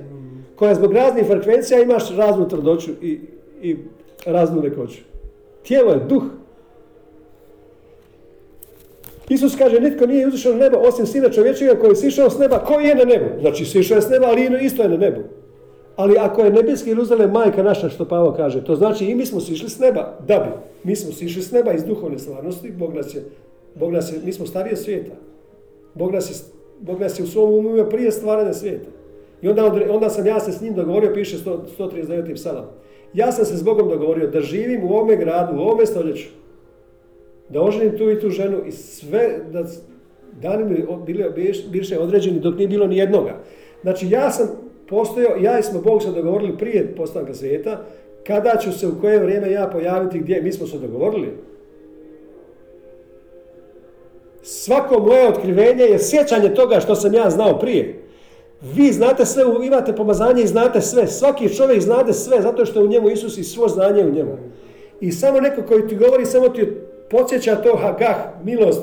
Koja 0.56 0.74
zbog 0.74 0.92
raznih 0.92 1.26
frekvencija 1.26 1.80
imaš 1.80 2.16
raznu 2.16 2.48
tvrdoću 2.48 2.90
i, 3.02 3.20
i 3.62 3.76
raznu 4.26 4.62
nekoću. 4.62 4.98
Tijelo 5.62 5.92
je 5.92 6.00
duh. 6.08 6.22
Isus 9.28 9.56
kaže, 9.56 9.80
nitko 9.80 10.06
nije 10.06 10.26
uzišao 10.26 10.52
na 10.52 10.58
nebo 10.58 10.76
osim 10.76 11.06
sina 11.06 11.28
čovječega 11.30 11.74
koji 11.80 11.90
je 11.90 11.96
sišao 11.96 12.30
s 12.30 12.38
neba. 12.38 12.58
Koji 12.58 12.84
je 12.84 12.94
na 12.94 13.04
nebu? 13.04 13.40
Znači, 13.40 13.64
sišao 13.64 13.96
je 13.96 14.02
s 14.02 14.08
neba, 14.08 14.26
ali 14.26 14.64
isto 14.64 14.82
je 14.82 14.88
na 14.88 14.96
nebu. 14.96 15.20
Ali 15.96 16.18
ako 16.18 16.42
je 16.42 16.52
nebeski 16.52 16.90
Jeruzalem 16.90 17.30
majka 17.30 17.62
naša, 17.62 17.88
što 17.88 18.04
Pavo 18.04 18.34
kaže, 18.36 18.64
to 18.64 18.76
znači 18.76 19.04
i 19.04 19.14
mi 19.14 19.26
smo 19.26 19.40
sišli 19.40 19.70
s 19.70 19.78
neba. 19.78 20.18
Da 20.26 20.38
bi, 20.38 20.50
mi 20.88 20.96
smo 20.96 21.12
sišli 21.12 21.42
s 21.42 21.52
neba 21.52 21.72
iz 21.72 21.84
duhovne 21.84 22.18
stvarnosti, 22.18 22.70
Bog 22.70 22.94
nas 22.94 23.14
je, 23.14 23.24
Bog 23.74 23.92
nas 23.92 24.12
je 24.12 24.20
mi 24.24 24.32
smo 24.32 24.46
starije 24.46 24.76
svijeta. 24.76 25.12
Bog 25.94 26.12
nas 26.12 26.30
je, 26.30 26.34
Bog 26.80 27.00
nas 27.00 27.18
je 27.18 27.24
u 27.24 27.26
svom 27.26 27.54
umu 27.54 27.84
prije 27.90 28.10
stvaranja 28.10 28.52
svijeta. 28.52 28.90
I 29.42 29.48
onda, 29.48 29.72
onda 29.90 30.10
sam 30.10 30.26
ja 30.26 30.40
se 30.40 30.52
s 30.52 30.60
njim 30.60 30.74
dogovorio, 30.74 31.14
piše 31.14 31.36
100, 31.36 31.58
139. 31.78 32.34
psalam. 32.34 32.64
Ja 33.14 33.32
sam 33.32 33.44
se 33.44 33.56
s 33.56 33.62
Bogom 33.62 33.88
dogovorio 33.88 34.30
da 34.30 34.40
živim 34.40 34.84
u 34.84 34.88
ovome 34.88 35.16
gradu, 35.16 35.56
u 35.56 35.60
ovome 35.60 35.86
stoljeću, 35.86 36.28
da 37.48 37.62
oženim 37.62 37.98
tu 37.98 38.10
i 38.10 38.20
tu 38.20 38.30
ženu 38.30 38.58
i 38.66 38.72
sve, 38.72 39.40
da 39.52 39.64
dani 40.42 40.64
mi 40.64 40.84
bili, 41.06 41.24
biše 41.70 41.98
određeni 41.98 42.40
dok 42.40 42.56
nije 42.56 42.68
bilo 42.68 42.86
ni 42.86 42.96
jednoga. 42.96 43.40
Znači 43.82 44.10
ja 44.10 44.30
sam 44.30 44.48
postojao, 44.88 45.36
ja 45.36 45.58
i 45.58 45.62
smo 45.62 45.80
Bog 45.80 46.02
se 46.02 46.10
dogovorili 46.10 46.58
prije 46.58 46.94
postanka 46.96 47.34
svijeta, 47.34 47.84
kada 48.26 48.56
ću 48.62 48.72
se 48.72 48.86
u 48.86 49.00
koje 49.00 49.18
vrijeme 49.18 49.50
ja 49.50 49.70
pojaviti 49.72 50.18
gdje, 50.18 50.42
mi 50.42 50.52
smo 50.52 50.66
se 50.66 50.78
dogovorili. 50.78 51.28
Svako 54.46 55.00
moje 55.00 55.28
otkrivenje 55.28 55.84
je 55.84 55.98
sjećanje 55.98 56.54
toga 56.54 56.80
što 56.80 56.94
sam 56.94 57.14
ja 57.14 57.30
znao 57.30 57.58
prije. 57.58 58.02
Vi 58.62 58.92
znate 58.92 59.26
sve, 59.26 59.44
imate 59.66 59.92
pomazanje 59.92 60.42
i 60.42 60.46
znate 60.46 60.80
sve. 60.80 61.06
Svaki 61.06 61.54
čovjek 61.54 61.80
znade 61.80 62.12
sve, 62.12 62.42
zato 62.42 62.64
što 62.64 62.80
je 62.80 62.84
u 62.84 62.88
njemu 62.88 63.10
Isus 63.10 63.38
i 63.38 63.44
svo 63.44 63.68
znanje 63.68 64.04
u 64.04 64.10
njemu. 64.10 64.38
I 65.00 65.12
samo 65.12 65.40
neko 65.40 65.62
koji 65.62 65.88
ti 65.88 65.96
govori, 65.96 66.26
samo 66.26 66.48
ti 66.48 66.72
podsjeća 67.10 67.56
to, 67.56 67.76
ha, 67.76 67.96
gah, 67.98 68.16
milost 68.44 68.82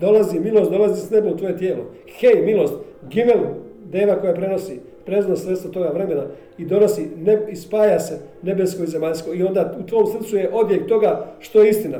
dolazi, 0.00 0.40
milost 0.40 0.70
dolazi 0.70 1.06
s 1.06 1.10
neba 1.10 1.28
u 1.30 1.36
tvoje 1.36 1.58
tijelo. 1.58 1.84
Hej, 2.18 2.42
milost, 2.44 2.74
gimel, 3.10 3.38
deva 3.84 4.20
koja 4.20 4.34
prenosi 4.34 4.80
prezno 5.06 5.36
sredstvo 5.36 5.70
toga 5.70 5.88
vremena 5.88 6.22
i 6.58 6.64
donosi 6.64 7.08
ne, 7.16 7.46
i 7.50 7.56
spaja 7.56 8.00
se 8.00 8.18
nebesko 8.42 8.82
i 8.82 8.86
zemaljsko 8.86 9.34
i 9.34 9.42
onda 9.42 9.76
u 9.80 9.86
tvom 9.86 10.06
srcu 10.06 10.36
je 10.36 10.50
odjek 10.52 10.88
toga 10.88 11.26
što 11.40 11.62
je 11.62 11.70
istina. 11.70 11.98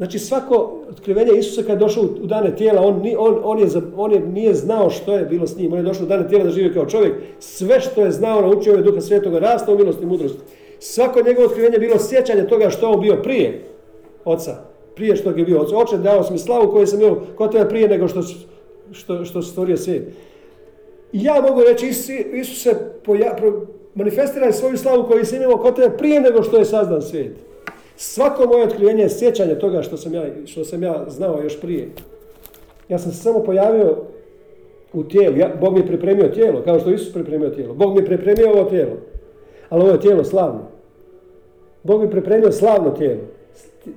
Znači 0.00 0.18
svako 0.18 0.80
otkrivenje 0.90 1.38
Isusa 1.38 1.62
kad 1.62 1.70
je 1.70 1.76
došao 1.76 2.04
u 2.22 2.26
dane 2.26 2.56
tijela, 2.56 2.82
on, 2.82 3.02
on, 3.18 3.40
on, 3.44 3.58
je, 3.58 3.66
on 3.96 4.12
je, 4.12 4.20
nije 4.20 4.54
znao 4.54 4.90
što 4.90 5.14
je 5.14 5.24
bilo 5.24 5.46
s 5.46 5.56
njim. 5.56 5.72
On 5.72 5.78
je 5.78 5.84
došao 5.84 6.04
u 6.04 6.08
dane 6.08 6.28
tijela 6.28 6.44
da 6.44 6.50
živi 6.50 6.74
kao 6.74 6.86
čovjek. 6.86 7.14
Sve 7.38 7.80
što 7.80 8.04
je 8.04 8.10
znao, 8.10 8.40
naučio 8.40 8.72
je 8.72 8.82
duha 8.82 9.00
svetoga, 9.00 9.38
rasta 9.38 9.72
u 9.72 9.76
milosti 9.78 10.02
i 10.02 10.06
mudrosti. 10.06 10.38
Svako 10.78 11.22
njegovo 11.22 11.46
otkrivenje 11.46 11.74
je 11.74 11.80
bilo 11.80 11.98
sjećanje 11.98 12.46
toga 12.46 12.70
što 12.70 12.90
on 12.90 13.00
bio 13.00 13.16
prije 13.22 13.64
oca. 14.24 14.56
Prije 14.94 15.16
što 15.16 15.30
je 15.30 15.44
bio 15.44 15.60
oca. 15.60 15.76
Oče, 15.76 15.96
dao 15.96 16.22
sam 16.22 16.38
slavu 16.38 16.72
koju 16.72 16.86
sam 16.86 17.00
imao 17.00 17.20
kod 17.36 17.52
tebe 17.52 17.68
prije 17.68 17.88
nego 17.88 18.08
što, 18.08 18.22
što, 18.92 19.24
što 19.24 19.42
stvorio 19.42 19.76
svijet. 19.76 20.02
Ja 21.12 21.42
mogu 21.48 21.60
reći, 21.60 21.86
Isuse, 22.34 22.74
manifestiraj 23.94 24.52
svoju 24.52 24.76
slavu 24.76 25.04
koju 25.08 25.24
si 25.24 25.36
imao 25.36 25.56
kod 25.56 25.76
tebe 25.76 25.96
prije 25.96 26.20
nego 26.20 26.42
što 26.42 26.58
je 26.58 26.64
sazdan 26.64 27.02
svijet. 27.02 27.49
Svako 28.02 28.46
moje 28.46 28.64
otkrivenje 28.64 29.02
je 29.02 29.10
sjećanje 29.10 29.54
toga 29.54 29.82
što 29.82 29.96
sam, 29.96 30.14
ja, 30.14 30.24
što 30.46 30.64
sam 30.64 30.82
ja 30.82 31.04
znao 31.08 31.42
još 31.42 31.60
prije. 31.60 31.88
Ja 32.88 32.98
sam 32.98 33.12
se 33.12 33.22
samo 33.22 33.42
pojavio 33.44 33.96
u 34.92 35.04
tijelu. 35.04 35.36
Ja, 35.36 35.50
Bog 35.60 35.74
mi 35.74 35.80
je 35.80 35.86
pripremio 35.86 36.28
tijelo, 36.28 36.62
kao 36.62 36.80
što 36.80 36.90
Isus 36.90 37.12
pripremio 37.12 37.50
tijelo. 37.50 37.74
Bog 37.74 37.94
mi 37.94 38.00
je 38.00 38.06
pripremio 38.06 38.52
ovo 38.52 38.64
tijelo. 38.64 38.92
Ali 39.68 39.82
ovo 39.82 39.92
je 39.92 40.00
tijelo 40.00 40.24
slavno. 40.24 40.60
Bog 41.82 42.00
mi 42.00 42.06
je 42.06 42.10
pripremio 42.10 42.52
slavno 42.52 42.90
tijelo. 42.90 43.20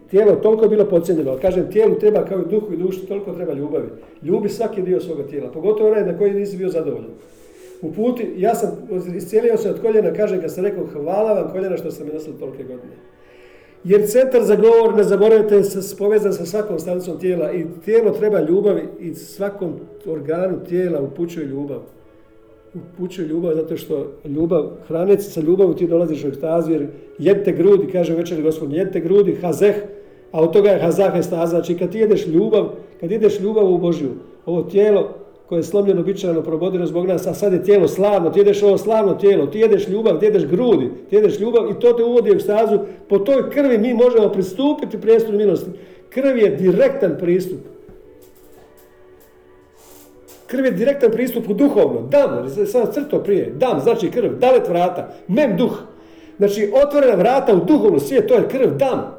Tijelo 0.10 0.36
toliko 0.36 0.68
bilo 0.68 0.86
podcijenjeno, 0.86 1.38
kažem, 1.42 1.72
tijelu 1.72 2.00
treba 2.00 2.26
kao 2.26 2.40
i 2.40 2.50
duhu 2.50 2.74
i 2.74 2.78
duši, 2.78 3.08
toliko 3.08 3.34
treba 3.34 3.54
ljubavi. 3.54 3.88
Ljubi 4.22 4.50
svaki 4.50 4.82
dio 4.82 5.02
svoga 5.02 5.24
tijela, 5.28 5.52
pogotovo 5.52 5.90
onaj 5.90 6.06
na 6.06 6.18
koji 6.18 6.34
nisi 6.34 6.58
bio 6.58 6.70
zadovoljan. 6.70 7.12
U 7.82 7.92
puti, 7.92 8.34
ja 8.38 8.56
sam 8.56 8.70
iscijelio 9.16 9.58
se 9.58 9.70
od 9.70 9.82
koljena, 9.82 10.14
kažem 10.14 10.42
kad 10.42 10.54
sam 10.54 10.66
rekao 10.66 10.86
hvala 10.86 11.34
vam 11.34 11.52
koljena 11.52 11.78
što 11.78 11.92
sam 11.92 12.08
mi 12.08 12.14
nosili 12.14 12.40
tolike 12.40 12.64
godine. 12.64 12.94
Jer 13.84 14.08
centar 14.08 14.44
za 14.44 14.56
govor, 14.56 14.96
ne 14.96 15.04
zaboravite, 15.04 15.56
je 15.56 15.64
povezan 15.98 16.34
sa 16.34 16.46
svakom 16.46 16.80
stanicom 16.80 17.20
tijela 17.20 17.52
i 17.52 17.66
tijelo 17.86 18.12
treba 18.12 18.40
ljubav 18.40 18.78
i 19.00 19.14
svakom 19.14 19.74
organu 20.06 20.60
tijela 20.70 21.02
upućuje 21.02 21.46
ljubav. 21.46 21.80
Upućuje 22.74 23.28
ljubav 23.28 23.56
zato 23.56 23.78
što 23.78 24.12
ljubav, 24.26 24.70
hranec 24.88 25.34
sa 25.34 25.42
ljubavom 25.42 25.78
ti 25.78 25.88
dolaziš 25.88 26.24
u 26.24 26.28
ekstazu 26.28 26.72
jer 26.72 26.88
jedte 27.20 27.52
grudi, 27.52 27.92
kaže 27.92 28.16
večer 28.16 28.42
gospodin, 28.42 28.76
jedte 28.76 29.00
grudi, 29.00 29.38
hazeh, 29.42 29.76
a 30.32 30.42
od 30.42 30.54
toga 30.54 30.70
je 30.70 30.82
hazah 30.82 31.16
ekstaza. 31.16 31.46
Znači 31.46 31.78
kad 31.78 31.92
ti 31.92 32.00
jedeš 32.00 32.28
ljubav, 32.28 32.70
kad 33.00 33.12
ideš 33.12 33.40
ljubav 33.40 33.74
u 33.74 33.78
Božju, 33.78 34.10
ovo 34.46 34.64
tijelo 34.64 35.23
koje 35.54 35.60
je 35.60 35.64
slomljeno, 35.64 36.04
bičano, 36.04 36.42
probodeno 36.42 36.86
zbog 36.86 37.08
nas, 37.08 37.28
a 37.28 37.34
sad 37.34 37.54
je 37.54 37.64
tijelo 37.64 37.88
slavno, 37.88 38.30
ti 38.30 38.40
jedeš 38.40 38.64
ovo 38.64 38.78
slavno 38.78 39.14
tijelo, 39.14 39.46
ti 39.48 39.60
jedeš 39.60 39.88
ljubav, 39.88 40.20
ti 40.20 40.26
jedeš 40.26 40.46
grudi, 40.46 40.90
ti 41.10 41.16
jedeš 41.16 41.40
ljubav 41.40 41.72
i 41.72 41.80
to 41.80 41.94
te 41.94 42.04
uvodi 42.04 42.32
u 42.32 42.34
ekstazu. 42.34 42.80
Po 43.10 43.20
toj 43.20 43.50
krvi 43.50 43.78
mi 43.78 43.94
možemo 43.94 44.30
pristupiti 44.30 45.02
prijestolju 45.02 45.38
milosti. 45.38 45.70
Krv 46.10 46.38
je 46.38 46.50
direktan 46.50 47.18
pristup. 47.20 47.60
Krv 50.48 50.66
je 50.66 50.72
direktan 50.72 51.12
pristup 51.12 51.50
u 51.50 51.54
duhovno. 51.54 52.02
Dam, 52.02 52.50
sam 52.66 52.92
crto 52.92 53.24
prije. 53.24 53.54
Dam, 53.56 53.80
znači 53.80 54.12
krv, 54.12 54.30
dalet 54.40 54.70
vrata, 54.70 55.14
mem 55.28 55.58
duh. 55.58 55.82
Znači, 56.38 56.72
otvorena 56.86 57.16
vrata 57.16 57.54
u 57.54 57.66
duhovnu 57.66 58.00
svijet, 58.00 58.28
to 58.28 58.34
je 58.34 58.48
krv, 58.48 58.78
dam. 58.78 59.16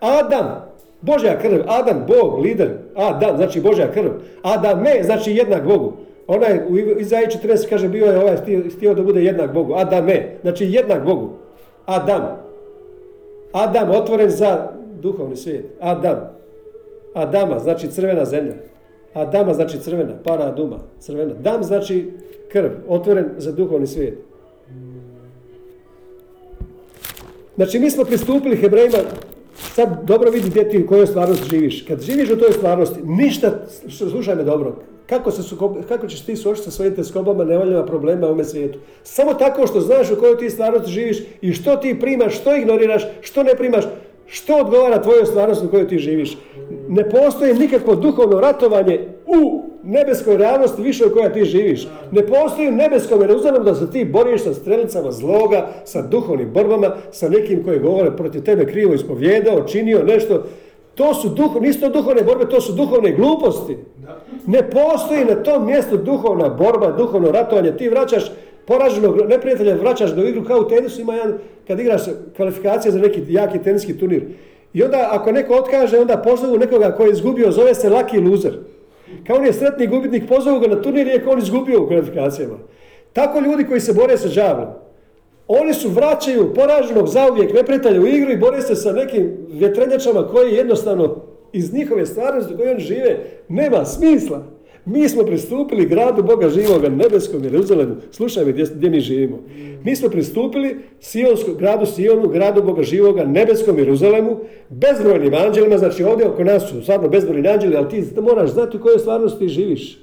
Adam, 0.00 0.69
Božja 1.02 1.38
krv, 1.38 1.60
Adam, 1.66 2.04
Bog, 2.08 2.38
lider, 2.38 2.70
Adam, 2.94 3.36
znači 3.36 3.60
Božja 3.60 3.92
krv. 3.92 4.10
Adam, 4.42 4.82
me, 4.82 5.02
znači 5.02 5.32
jednak 5.32 5.66
Bogu. 5.66 5.92
Onaj 6.26 6.60
u 6.68 6.78
Izaji 6.78 7.26
40 7.26 7.68
kaže 7.68 7.88
bio 7.88 8.06
je 8.06 8.18
ovaj 8.18 8.36
htio 8.76 8.94
da 8.94 9.02
bude 9.02 9.24
jednak 9.24 9.52
Bogu. 9.54 9.74
Adam, 9.74 10.04
me, 10.04 10.36
znači 10.42 10.64
jednak 10.64 11.04
Bogu. 11.04 11.30
Adam. 11.86 12.22
Adam 13.52 13.90
otvoren 13.90 14.30
za 14.30 14.68
duhovni 15.00 15.36
svijet. 15.36 15.64
Adam. 15.80 16.40
Adama 17.14 17.58
znači 17.58 17.88
crvena 17.88 18.24
zemlja. 18.24 18.54
Adama 19.14 19.54
znači 19.54 19.78
crvena, 19.78 20.12
para 20.24 20.50
duma, 20.50 20.78
crvena. 21.00 21.34
Dam 21.34 21.62
znači 21.62 22.10
krv, 22.52 22.70
otvoren 22.88 23.28
za 23.38 23.52
duhovni 23.52 23.86
svijet. 23.86 24.18
Znači 27.56 27.78
mi 27.78 27.90
smo 27.90 28.04
pristupili 28.04 28.56
Hebrejima 28.56 28.98
sad 29.74 30.04
dobro 30.04 30.30
vidi 30.30 30.50
gdje 30.50 30.68
ti 30.68 30.82
u 30.82 30.86
kojoj 30.86 31.06
stvarnosti 31.06 31.48
živiš. 31.50 31.82
Kad 31.82 32.02
živiš 32.02 32.30
u 32.30 32.38
toj 32.38 32.52
stvarnosti, 32.52 33.00
ništa, 33.04 33.66
slušaj 33.88 34.34
me 34.34 34.44
dobro, 34.44 34.76
kako, 35.06 35.30
se 35.30 35.56
kako 35.88 36.06
ćeš 36.06 36.20
ti 36.20 36.36
suočiti 36.36 36.64
sa 36.64 36.70
svojim 36.70 36.94
teskobama, 36.94 37.44
nevoljama, 37.44 37.86
problema 37.86 38.26
u 38.26 38.28
ovome 38.28 38.44
svijetu? 38.44 38.78
Samo 39.02 39.34
tako 39.34 39.66
što 39.66 39.80
znaš 39.80 40.10
u 40.10 40.16
kojoj 40.16 40.38
ti 40.38 40.50
stvarnosti 40.50 40.92
živiš 40.92 41.18
i 41.40 41.52
što 41.52 41.76
ti 41.76 41.98
primaš, 42.00 42.40
što 42.40 42.56
ignoriraš, 42.56 43.02
što 43.20 43.42
ne 43.42 43.54
primaš, 43.54 43.84
što 44.30 44.56
odgovara 44.56 45.02
tvojoj 45.02 45.26
stvarnosti 45.26 45.66
u 45.66 45.70
kojoj 45.70 45.88
ti 45.88 45.98
živiš. 45.98 46.38
Ne 46.88 47.10
postoji 47.10 47.54
nikakvo 47.54 47.94
duhovno 47.94 48.40
ratovanje 48.40 49.08
u 49.26 49.62
nebeskoj 49.84 50.36
realnosti 50.36 50.82
više 50.82 51.06
u 51.06 51.10
kojoj 51.10 51.32
ti 51.32 51.44
živiš. 51.44 51.88
Ne 52.10 52.26
postoji 52.26 52.68
u 52.68 52.72
nebeskom 52.72 53.20
Jeruzalemu 53.20 53.64
da 53.64 53.74
se 53.74 53.90
ti 53.90 54.04
boriš 54.04 54.42
sa 54.42 54.54
strelicama 54.54 55.10
zloga, 55.10 55.68
sa 55.84 56.02
duhovnim 56.02 56.50
borbama, 56.52 56.90
sa 57.12 57.28
nekim 57.28 57.64
koji 57.64 57.78
govore 57.78 58.16
protiv 58.16 58.42
tebe 58.42 58.66
krivo 58.66 58.94
ispovjedao, 58.94 59.66
činio 59.66 60.02
nešto. 60.02 60.42
To 60.94 61.14
su 61.14 61.28
duh, 61.28 61.60
nisu 61.60 61.80
to 61.80 61.88
duhovne 61.88 62.22
borbe, 62.22 62.48
to 62.48 62.60
su 62.60 62.72
duhovne 62.72 63.12
gluposti. 63.12 63.76
Ne 64.46 64.70
postoji 64.70 65.24
na 65.24 65.42
tom 65.42 65.66
mjestu 65.66 65.96
duhovna 65.96 66.48
borba, 66.48 66.92
duhovno 66.92 67.32
ratovanje. 67.32 67.76
Ti 67.76 67.88
vraćaš 67.88 68.32
poraženog 68.66 69.16
neprijatelja, 69.28 69.74
vraćaš 69.74 70.10
do 70.10 70.22
igru 70.22 70.44
kao 70.44 70.60
u 70.60 70.68
tenisu, 70.68 71.00
ima 71.00 71.14
jedan, 71.14 71.38
kad 71.70 71.80
igraš 71.80 72.02
kvalifikacije 72.36 72.92
za 72.92 72.98
neki 72.98 73.22
jaki 73.28 73.58
teniski 73.58 73.98
turnir. 73.98 74.22
I 74.72 74.82
onda 74.82 75.08
ako 75.12 75.32
neko 75.32 75.54
otkaže, 75.54 75.98
onda 75.98 76.16
pozovu 76.16 76.58
nekoga 76.58 76.92
koji 76.92 77.08
je 77.08 77.12
izgubio, 77.12 77.52
zove 77.52 77.74
se 77.74 77.90
lucky 77.90 78.30
loser. 78.30 78.58
Kao 79.26 79.36
on 79.36 79.46
je 79.46 79.52
sretni 79.52 79.86
gubitnik, 79.86 80.28
pozovu 80.28 80.60
ga 80.60 80.66
na 80.66 80.82
turnir 80.82 81.06
je 81.06 81.24
on 81.26 81.38
izgubio 81.38 81.82
u 81.82 81.86
kvalifikacijama. 81.86 82.58
Tako 83.12 83.40
ljudi 83.40 83.64
koji 83.64 83.80
se 83.80 83.92
bore 83.92 84.18
sa 84.18 84.28
džavlom. 84.28 84.68
Oni 85.48 85.74
su 85.74 85.88
vraćaju 85.88 86.54
poraženog 86.54 87.06
zauvijek 87.06 87.54
neprijatelja 87.54 88.00
u 88.00 88.06
igru 88.06 88.32
i 88.32 88.38
bore 88.38 88.62
se 88.62 88.74
sa 88.74 88.92
nekim 88.92 89.36
vjetrenjačama 89.48 90.28
koji 90.28 90.54
jednostavno 90.54 91.16
iz 91.52 91.74
njihove 91.74 92.06
stvarnosti 92.06 92.56
koje 92.56 92.70
oni 92.70 92.80
žive 92.80 93.18
nema 93.48 93.84
smisla. 93.84 94.42
Mi 94.84 95.08
smo 95.08 95.22
pristupili 95.22 95.86
gradu 95.86 96.22
Boga 96.22 96.48
živoga, 96.48 96.88
nebeskom 96.88 97.44
Jeruzalemu. 97.44 97.96
Slušaj 98.10 98.44
mi 98.44 98.52
gdje, 98.52 98.90
mi 98.90 99.00
živimo. 99.00 99.38
Mi 99.84 99.96
smo 99.96 100.08
pristupili 100.08 100.76
Sionsko, 101.00 101.54
gradu 101.54 101.86
Sionu, 101.86 102.28
gradu 102.28 102.62
Boga 102.62 102.82
živoga, 102.82 103.24
nebeskom 103.24 103.78
Jeruzalemu, 103.78 104.36
bezbrojnim 104.68 105.34
anđelima, 105.34 105.78
znači 105.78 106.04
ovdje 106.04 106.28
oko 106.28 106.44
nas 106.44 106.70
su 106.70 106.82
stvarno 106.82 107.08
bezbrojni 107.08 107.48
anđeli, 107.48 107.76
ali 107.76 107.88
ti 107.88 108.20
moraš 108.20 108.50
znati 108.50 108.76
u 108.76 108.80
kojoj 108.80 108.98
stvarnosti 108.98 109.38
ti 109.38 109.48
živiš. 109.48 109.98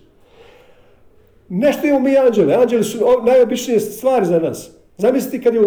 Nešto 1.49 1.87
imamo 1.87 2.03
mi 2.03 2.17
anđele. 2.17 2.53
Anđeli 2.53 2.83
su 2.83 2.97
najobičnije 3.25 3.79
stvari 3.79 4.25
za 4.25 4.39
nas. 4.39 4.71
Zamislite 4.97 5.43
kad 5.43 5.55
je, 5.55 5.61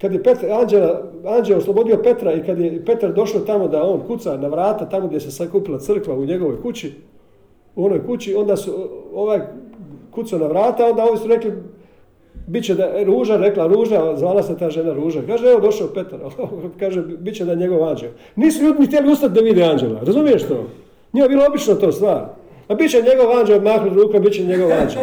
kad 0.00 0.12
je 0.12 0.22
Petra, 0.22 0.58
anđela, 0.60 1.02
anđel 1.24 1.58
oslobodio 1.58 2.00
Petra 2.02 2.32
i 2.32 2.42
kad 2.46 2.58
je 2.58 2.84
Petar 2.84 3.12
došao 3.12 3.40
tamo 3.40 3.68
da 3.68 3.82
on 3.82 4.00
kuca 4.06 4.36
na 4.36 4.48
vrata, 4.48 4.88
tamo 4.88 5.06
gdje 5.06 5.20
se 5.20 5.30
sakupila 5.30 5.78
crkva 5.78 6.14
u 6.14 6.24
njegovoj 6.24 6.62
kući, 6.62 6.92
u 7.78 7.84
onoj 7.84 8.06
kući, 8.06 8.34
onda 8.34 8.56
su 8.56 8.88
ovaj 9.14 9.40
kucao 10.10 10.38
na 10.38 10.46
vrata, 10.46 10.86
onda 10.86 11.04
ovi 11.04 11.18
su 11.18 11.28
rekli, 11.28 11.52
bit 12.46 12.64
će 12.64 12.74
da 12.74 12.84
je 12.84 13.04
Ruža, 13.04 13.36
rekla 13.36 13.66
Ruža, 13.66 14.16
zvala 14.16 14.42
se 14.42 14.58
ta 14.58 14.70
žena 14.70 14.92
Ruža. 14.92 15.20
Kaže, 15.26 15.46
evo 15.46 15.60
došao 15.60 15.88
Petar, 15.94 16.20
kaže, 16.80 17.02
bit 17.02 17.36
će 17.36 17.44
da 17.44 17.52
je 17.52 17.56
njegov 17.56 17.88
anđel. 17.88 18.10
Nisu 18.36 18.64
ljudi 18.64 18.86
htjeli 18.86 19.12
ustati 19.12 19.34
da 19.34 19.40
vide 19.40 19.62
anđela, 19.64 20.00
razumiješ 20.00 20.42
to? 20.42 20.66
Nije 21.12 21.28
bilo 21.28 21.44
obično 21.48 21.74
to 21.74 21.92
stvar. 21.92 22.24
A 22.68 22.74
bit 22.74 22.90
će 22.90 23.02
njegov 23.02 23.38
anđel, 23.38 23.60
mahnu 23.60 23.94
rukom, 23.94 24.22
bit 24.22 24.32
će 24.32 24.44
njegov 24.44 24.72
anđel. 24.72 25.02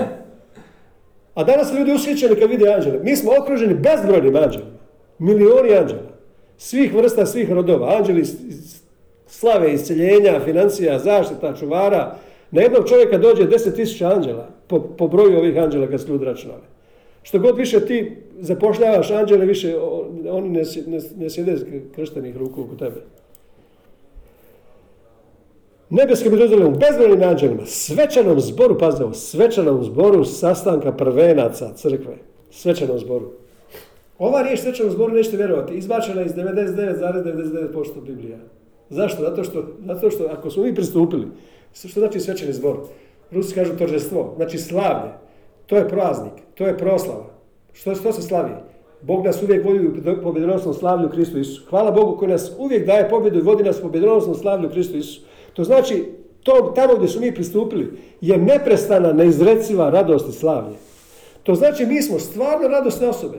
A 1.36 1.44
danas 1.44 1.74
ljudi 1.74 1.94
ushićeni 1.94 2.36
kad 2.36 2.50
vide 2.50 2.74
anđele. 2.74 3.00
Mi 3.04 3.16
smo 3.16 3.32
okruženi 3.42 3.74
bezbrojnim 3.74 4.36
anđelima. 4.36 4.72
Milioni 5.20 5.76
anđela. 5.78 6.12
Svih 6.58 6.96
vrsta, 6.96 7.26
svih 7.26 7.52
rodova. 7.52 7.96
Anđeli 7.98 8.24
slave, 9.28 9.74
isceljenja, 9.74 10.40
financija, 10.46 11.00
zaštita, 11.00 11.56
čuvara, 11.56 12.16
na 12.56 12.62
jednog 12.62 12.90
čovjeka 12.90 13.18
dođe 13.18 13.44
10.000 13.44 14.16
anđela 14.16 14.48
po, 14.68 14.80
po, 14.80 15.08
broju 15.08 15.38
ovih 15.38 15.58
anđela 15.58 15.88
kad 15.88 16.02
su 16.02 16.08
ljudi 16.12 16.26
računali. 16.26 16.62
Što 17.24 17.40
god 17.40 17.58
više 17.58 17.86
ti 17.86 18.18
zapošljavaš 18.40 19.12
anđele, 19.12 19.46
više 19.46 19.78
oni 20.30 20.50
ne, 20.50 20.64
ne, 20.88 21.00
ne 21.18 21.30
sjede 21.30 21.58
krštenih 21.96 22.38
ruku 22.38 22.62
oko 22.62 22.76
tebe. 22.76 23.02
Nebeskim 25.90 26.34
Jeruzalemu, 26.34 26.72
bezbrojnim 26.72 27.30
anđelima, 27.30 27.66
svečanom 27.66 28.40
zboru, 28.40 28.78
pazite 28.78 29.14
svečanom 29.14 29.84
zboru 29.84 30.26
sastanka 30.26 30.92
prvenaca 30.92 31.74
crkve. 31.74 32.16
Svečanom 32.52 33.00
zboru. 33.00 33.32
Ova 34.20 34.42
riječ 34.42 34.60
svečanom 34.60 34.92
zboru 34.92 35.14
nećete 35.14 35.38
vjerovati, 35.38 35.74
izbačena 35.74 36.22
iz 36.22 36.34
99,99% 36.34 38.02
Biblija. 38.06 38.38
Zašto? 38.90 39.24
Zato 39.24 39.44
što, 39.44 39.66
zato 39.86 40.10
što 40.10 40.24
ako 40.24 40.50
smo 40.50 40.64
mi 40.64 40.76
pristupili, 40.76 41.28
što 41.76 41.88
znači 42.00 42.20
svečani 42.20 42.54
zbor? 42.54 42.78
Rusi 43.32 43.56
kažu 43.56 43.78
torđestvo, 43.78 44.34
znači 44.36 44.58
slavlje. 44.58 45.12
To 45.66 45.78
je 45.78 45.90
praznik, 45.90 46.34
to 46.56 46.68
je 46.68 46.78
proslava. 46.78 47.26
Što, 47.74 47.96
što 47.96 48.14
se 48.14 48.22
slavi? 48.22 48.52
Bog 49.02 49.26
nas 49.26 49.44
uvijek 49.44 49.66
vodi 49.66 49.88
u 49.88 50.22
pobjedonosnom 50.24 50.74
slavlju 50.74 51.10
Kristu 51.10 51.40
Isu. 51.40 51.62
Hvala 51.70 51.92
Bogu 51.92 52.18
koji 52.18 52.32
nas 52.32 52.52
uvijek 52.58 52.86
daje 52.86 53.10
pobjedu 53.10 53.40
i 53.40 53.42
vodi 53.42 53.64
nas 53.64 53.80
u 53.80 53.82
pobjedonosnom 53.82 54.36
slavlju 54.36 54.70
Kristu 54.70 54.98
Isu. 54.98 55.22
To 55.54 55.64
znači, 55.64 56.06
to, 56.44 56.74
tamo 56.76 56.96
gdje 56.96 57.08
su 57.08 57.20
mi 57.20 57.36
pristupili 57.36 57.92
je 58.22 58.38
neprestana, 58.38 59.14
neizreciva 59.14 59.90
radost 59.90 60.30
i 60.30 60.32
slavlje. 60.32 60.76
To 61.44 61.56
znači 61.56 61.86
mi 61.86 62.02
smo 62.02 62.20
stvarno 62.20 62.68
radosne 62.68 63.08
osobe. 63.08 63.38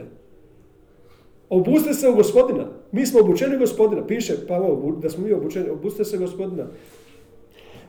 Obustite 1.49 1.93
se 1.93 2.09
u 2.09 2.15
gospodina. 2.15 2.65
Mi 2.91 3.05
smo 3.05 3.19
obučeni 3.19 3.57
gospodina. 3.57 4.07
Piše 4.07 4.47
Pavel 4.47 4.75
da 5.01 5.09
smo 5.09 5.25
mi 5.25 5.33
obučeni. 5.33 5.69
Obustite 5.69 6.05
se 6.05 6.17
gospodina. 6.17 6.63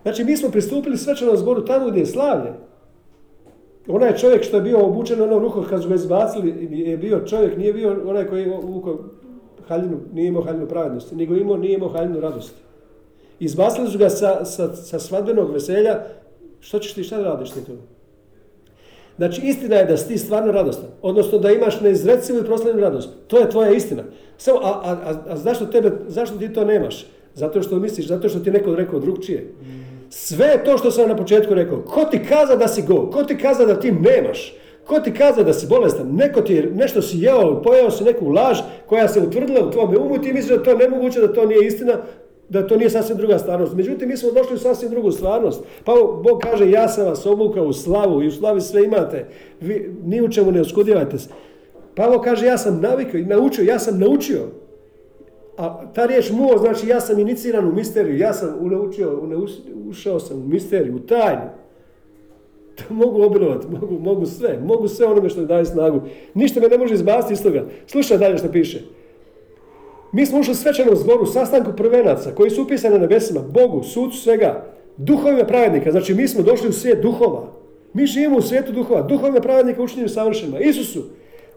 Znači, 0.03 0.24
mi 0.24 0.36
smo 0.36 0.51
pristupili 0.51 0.96
svečanom 0.96 1.36
zboru 1.36 1.64
tamo 1.64 1.88
gdje 1.88 2.01
je 2.01 2.07
slavlje. 2.07 2.53
Onaj 3.88 4.16
čovjek 4.16 4.42
što 4.42 4.57
je 4.57 4.62
bio 4.62 4.86
obučen 4.86 5.22
onom 5.22 5.42
rukom 5.42 5.64
kad 5.70 5.82
su 5.82 5.88
ga 5.88 5.94
izbacili 5.94 6.68
je 6.70 6.96
bio 6.96 7.20
čovjek, 7.26 7.57
nije 7.57 7.72
bio 7.72 8.03
onaj 8.07 8.26
koji 8.26 8.42
je 8.42 8.59
uvukao 8.59 8.99
haljinu, 9.68 9.99
nije 10.12 10.28
imao 10.28 10.42
haljinu 10.42 10.66
pravednosti, 10.66 11.16
nego 11.16 11.34
imao, 11.34 11.57
nije 11.57 11.74
imao 11.74 11.88
haljinu 11.88 12.20
radosti. 12.20 12.61
Izbacili 13.40 13.88
su 13.88 13.99
ga 13.99 14.11
sa, 14.11 14.44
sa, 14.44 14.74
sa 14.76 14.99
svadbenog 14.99 15.53
veselja, 15.53 16.01
što 16.61 16.78
ćeš 16.78 16.94
ti, 16.94 17.05
šta 17.05 17.22
radiš 17.22 17.51
ti 17.51 17.64
tu? 17.64 17.72
Znači, 19.16 19.40
istina 19.44 19.76
je 19.76 19.84
da 19.84 19.96
si 19.96 20.09
ti 20.09 20.18
stvarno 20.18 20.53
radostan, 20.53 20.88
odnosno 21.03 21.38
da 21.38 21.51
imaš 21.51 21.80
neizrecivu 21.80 22.38
i 22.38 22.44
proslavljenu 22.44 22.80
radost. 22.80 23.09
To 23.26 23.38
je 23.38 23.51
tvoja 23.51 23.70
istina. 23.70 24.03
Samo, 24.36 24.59
a, 24.62 24.70
a, 24.84 25.14
a, 25.28 25.36
zašto, 25.36 25.66
tebe, 25.66 25.92
zašto 26.09 26.38
ti 26.38 26.53
to 26.53 26.64
nemaš? 26.64 27.07
Zato 27.34 27.62
što 27.62 27.78
misliš, 27.78 28.07
zato 28.07 28.28
što 28.28 28.38
ti 28.38 28.51
neko 28.51 28.74
rekao 28.74 29.01
drugčije. 29.01 29.53
Sve 30.11 30.64
to 30.64 30.78
što 30.78 30.90
sam 30.90 31.09
na 31.09 31.16
početku 31.16 31.54
rekao, 31.54 31.82
ko 31.82 32.04
ti 32.04 32.20
kaza 32.28 32.56
da 32.56 32.68
si 32.68 32.82
go, 32.82 33.11
ko 33.11 33.24
ti 33.24 33.38
kaza 33.38 33.66
da 33.66 33.80
ti 33.80 33.92
nemaš, 33.92 34.54
ko 34.86 35.00
ti 35.00 35.14
kaza 35.14 35.42
da 35.42 35.52
si 35.52 35.66
bolestan, 35.66 36.06
neko 36.14 36.40
ti 36.40 36.54
je, 36.54 36.70
nešto 36.74 37.02
si 37.02 37.18
jeo, 37.18 37.62
pojeo 37.62 37.90
si 37.90 38.04
neku 38.04 38.28
laž 38.28 38.59
koja 38.86 39.09
se 39.09 39.20
utvrdila 39.20 39.66
u 39.66 39.70
tvome 39.70 39.98
umu 39.98 40.16
i 40.16 40.22
ti 40.22 40.32
misliš 40.32 40.59
da 40.59 40.62
to 40.62 40.76
nemoguće, 40.76 41.20
da 41.20 41.32
to 41.32 41.46
nije 41.46 41.66
istina, 41.66 41.92
da 42.48 42.66
to 42.66 42.76
nije 42.76 42.90
sasvim 42.90 43.16
druga 43.16 43.38
stvarnost. 43.38 43.74
Međutim, 43.74 44.09
mi 44.09 44.16
smo 44.16 44.30
došli 44.30 44.54
u 44.54 44.59
sasvim 44.59 44.90
drugu 44.90 45.12
stvarnost. 45.12 45.64
Pa 45.84 45.92
Bog 46.22 46.40
kaže, 46.42 46.70
ja 46.70 46.88
sam 46.88 47.06
vas 47.06 47.26
obukao 47.26 47.64
u 47.64 47.72
slavu 47.72 48.22
i 48.22 48.28
u 48.28 48.32
slavi 48.32 48.61
sve 48.61 48.84
imate. 48.84 49.26
Vi 49.61 49.94
ni 50.04 50.22
u 50.22 50.30
čemu 50.30 50.52
ne 50.52 50.61
oskudjevate 50.61 51.18
se. 51.18 51.28
Pavo 51.94 52.20
kaže, 52.20 52.46
ja 52.46 52.59
sam 52.59 52.80
navikao 52.80 53.18
i 53.18 53.24
naučio, 53.24 53.64
ja 53.64 53.78
sam 53.78 53.98
naučio. 53.98 54.40
A 55.59 55.92
ta 55.94 56.06
riječ 56.06 56.30
muo 56.30 56.59
znači 56.59 56.88
ja 56.88 57.00
sam 57.00 57.18
iniciran 57.18 57.68
u 57.68 57.72
misteriju, 57.72 58.18
ja 58.18 58.32
sam 58.32 58.56
unaučio, 58.61 59.22
ušao 59.88 60.20
sam 60.20 60.36
u 60.36 60.46
misteriju, 60.46 60.96
u 60.96 60.98
tajnu. 60.98 61.50
To 62.74 62.94
mogu 62.94 63.22
obilovati, 63.22 63.66
mogu, 63.80 63.98
mogu 63.98 64.26
sve, 64.26 64.59
mogu 64.64 64.88
sve 64.88 65.06
onome 65.06 65.28
što 65.28 65.40
mi 65.40 65.46
daje 65.46 65.64
snagu. 65.64 66.00
Ništa 66.34 66.61
me 66.61 66.68
ne 66.68 66.78
može 66.78 66.94
izbaciti 66.94 67.32
iz 67.32 67.42
toga. 67.42 67.64
Slušaj 67.86 68.18
dalje 68.18 68.38
što 68.38 68.48
piše. 68.48 68.82
Mi 70.12 70.26
smo 70.26 70.38
ušli 70.38 70.52
u 70.52 70.54
svečanom 70.54 70.96
zboru, 70.96 71.26
sastanku 71.26 71.72
prvenaca, 71.76 72.34
koji 72.34 72.50
su 72.50 72.62
upisani 72.62 72.94
na 72.94 73.00
nebesima, 73.00 73.40
Bogu, 73.40 73.82
sucu 73.82 74.18
svega, 74.18 74.64
duhovima 74.96 75.44
pravednika. 75.44 75.90
Znači, 75.90 76.14
mi 76.14 76.28
smo 76.28 76.42
došli 76.42 76.68
u 76.68 76.72
svijet 76.72 77.02
duhova. 77.02 77.52
Mi 77.92 78.06
živimo 78.06 78.36
u 78.36 78.42
svijetu 78.42 78.72
duhova, 78.72 79.02
duhovima 79.02 79.40
pravednika 79.40 79.82
učinjenim 79.82 80.09
savršenima. 80.09 80.59
Isusu, 80.59 81.02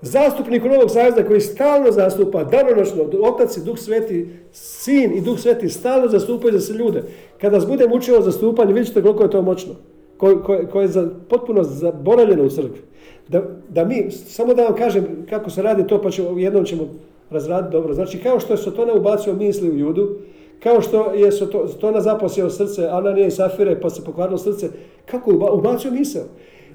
zastupniku 0.01 0.67
Novog 0.67 0.91
Savjeza 0.91 1.23
koji 1.23 1.41
stalno 1.41 1.91
zastupa, 1.91 2.43
danonoćno, 2.43 3.03
Otac 3.21 3.57
i 3.57 3.63
Duh 3.63 3.77
Sveti, 3.79 4.29
Sin 4.51 5.17
i 5.17 5.21
Duh 5.21 5.39
Sveti 5.39 5.69
stalno 5.69 6.07
zastupaju 6.07 6.53
za 6.53 6.59
se 6.59 6.73
ljude. 6.73 7.03
Kada 7.41 7.57
nas 7.57 7.67
budemo 7.67 7.95
učilo 7.95 8.21
zastupanje, 8.21 8.73
vidjet 8.73 8.87
ćete 8.87 9.01
koliko 9.01 9.23
je 9.23 9.29
to 9.29 9.41
moćno. 9.41 9.73
Koje, 10.17 10.43
koje, 10.43 10.69
koje 10.69 10.83
je 10.83 10.87
za, 10.87 11.09
potpuno 11.29 11.63
zaboravljeno 11.63 12.43
u 12.43 12.49
crkvi. 12.49 12.81
Da, 13.27 13.41
da 13.69 13.85
mi, 13.85 14.11
samo 14.11 14.53
da 14.53 14.63
vam 14.63 14.75
kažem 14.75 15.25
kako 15.29 15.49
se 15.49 15.61
radi 15.61 15.87
to, 15.87 16.01
pa 16.01 16.11
ćemo, 16.11 16.39
jednom 16.39 16.65
ćemo 16.65 16.83
razraditi 17.29 17.71
dobro. 17.71 17.93
Znači, 17.93 18.17
kao 18.17 18.39
što 18.39 18.53
je 18.53 18.57
Sotona 18.57 18.93
ubacio 18.93 19.33
misli 19.33 19.69
u 19.69 19.77
judu, 19.77 20.15
kao 20.63 20.81
što 20.81 21.11
je 21.13 21.31
Sotona 21.31 22.01
zaposjeo 22.01 22.49
srce 22.49 22.87
Ananije 22.87 23.27
i 23.27 23.31
Safire 23.31 23.81
pa 23.81 23.89
se 23.89 24.03
pokvarilo 24.03 24.37
srce, 24.37 24.69
kako 25.05 25.31
ubacio 25.53 25.91
misao? 25.91 26.23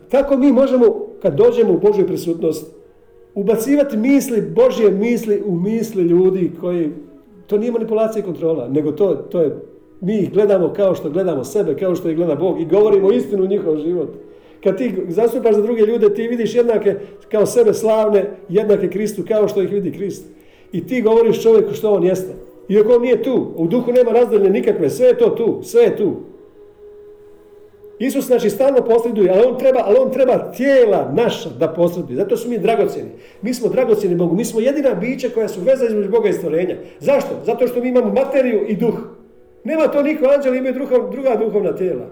Tako 0.08 0.36
mi 0.36 0.52
možemo, 0.52 0.84
kad 1.22 1.34
dođemo 1.34 1.72
u 1.72 1.78
Božju 1.78 2.06
prisutnost, 2.06 2.75
ubacivati 3.36 3.96
misli, 3.96 4.40
Božje 4.40 4.90
misli 4.90 5.42
u 5.46 5.54
misli 5.54 6.02
ljudi 6.02 6.50
koji, 6.60 6.90
to 7.46 7.58
nije 7.58 7.72
manipulacija 7.72 8.20
i 8.22 8.24
kontrola, 8.24 8.68
nego 8.68 8.92
to, 8.92 9.14
to 9.14 9.40
je, 9.40 9.56
mi 10.00 10.18
ih 10.18 10.32
gledamo 10.32 10.72
kao 10.72 10.94
što 10.94 11.10
gledamo 11.10 11.44
sebe, 11.44 11.76
kao 11.76 11.94
što 11.94 12.10
ih 12.10 12.16
gleda 12.16 12.34
Bog 12.34 12.60
i 12.60 12.64
govorimo 12.64 13.12
istinu 13.12 13.44
u 13.44 13.46
njihov 13.46 13.76
život. 13.76 14.08
Kad 14.64 14.78
ti 14.78 14.94
zastupaš 15.08 15.54
za 15.54 15.62
druge 15.62 15.82
ljude, 15.82 16.14
ti 16.14 16.28
vidiš 16.28 16.54
jednake 16.54 16.94
kao 17.30 17.46
sebe 17.46 17.74
slavne, 17.74 18.30
jednake 18.48 18.88
Kristu 18.88 19.22
kao 19.28 19.48
što 19.48 19.62
ih 19.62 19.72
vidi 19.72 19.92
Krist. 19.92 20.26
I 20.72 20.86
ti 20.86 21.02
govoriš 21.02 21.42
čovjeku 21.42 21.74
što 21.74 21.92
on 21.92 22.04
jeste. 22.04 22.34
Iako 22.68 22.94
on 22.94 23.02
nije 23.02 23.22
tu, 23.22 23.46
u 23.56 23.66
duhu 23.66 23.92
nema 23.92 24.12
razdalje 24.12 24.50
nikakve, 24.50 24.90
sve 24.90 25.06
je 25.06 25.18
to 25.18 25.30
tu, 25.30 25.60
sve 25.62 25.82
je 25.82 25.96
tu. 25.96 26.12
Isus 27.98 28.26
znači 28.26 28.50
stalno 28.50 28.80
posreduje, 28.84 29.30
ali 29.30 29.46
on 29.46 29.58
treba, 29.58 29.82
ali 29.84 29.96
on 30.00 30.12
treba 30.12 30.52
tijela 30.52 31.12
naša 31.14 31.48
da 31.58 31.68
posreduje. 31.68 32.16
Zato 32.16 32.36
su 32.36 32.50
mi 32.50 32.58
dragocjeni. 32.58 33.10
Mi 33.42 33.54
smo 33.54 33.68
dragocjeni 33.68 34.14
Bogu. 34.14 34.36
Mi 34.36 34.44
smo 34.44 34.60
jedina 34.60 34.94
bića 34.94 35.28
koja 35.34 35.48
su 35.48 35.60
veza 35.60 35.86
između 35.86 36.10
Boga 36.10 36.28
i 36.28 36.32
stvorenja. 36.32 36.76
Zašto? 37.00 37.30
Zato 37.44 37.66
što 37.68 37.80
mi 37.80 37.88
imamo 37.88 38.12
materiju 38.12 38.64
i 38.68 38.76
duh. 38.76 38.94
Nema 39.64 39.88
to 39.88 40.02
niko, 40.02 40.26
anđeli 40.26 40.58
imaju 40.58 40.74
druga, 40.74 40.96
druga 41.10 41.36
duhovna 41.36 41.76
tijela. 41.76 42.06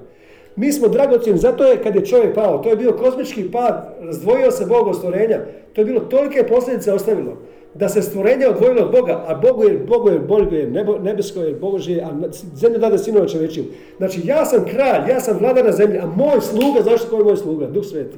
Mi 0.57 0.73
smo 0.73 0.89
dragocjeni, 0.89 1.39
zato 1.39 1.65
je 1.65 1.83
kad 1.83 1.95
je 1.95 2.07
čovjek 2.07 2.35
pao, 2.35 2.59
to 2.59 2.71
je 2.71 2.77
bio 2.77 2.93
kozmički 2.93 3.51
pad, 3.51 3.95
razdvojio 4.01 4.51
se 4.51 4.67
Bog 4.67 4.87
od 4.87 4.97
stvorenja, 4.97 5.41
to 5.73 5.81
je 5.81 5.85
bilo 5.85 6.01
tolike 6.01 6.47
posljedice 6.47 6.93
ostavilo 6.93 7.37
da 7.75 7.89
se 7.89 8.03
stvorenje 8.03 8.49
odvojilo 8.49 8.83
od 8.83 8.93
Boga, 8.93 9.25
a 9.27 9.35
Bogu 9.35 9.65
je, 9.65 9.79
Bogu 9.79 10.09
je, 10.11 10.19
Bogu 10.19 10.55
je 10.55 10.71
nebo, 10.71 10.99
nebesko 10.99 11.41
je 11.41 11.55
Božje, 11.55 12.03
a 12.03 12.11
zemlju 12.55 12.79
dade 12.79 12.99
sinova 12.99 13.27
čovečiju. 13.27 13.65
Znači, 13.97 14.21
ja 14.25 14.45
sam 14.45 14.65
kralj, 14.65 15.11
ja 15.11 15.21
sam 15.21 15.39
vladar 15.39 15.65
na 15.65 15.73
zemlji, 15.73 15.99
a 15.99 16.07
moj 16.07 16.41
sluga, 16.41 16.83
zašto 16.83 17.09
koji 17.11 17.21
je 17.21 17.25
moj 17.25 17.37
sluga? 17.37 17.67
Duh 17.67 17.85
Sveti. 17.85 18.17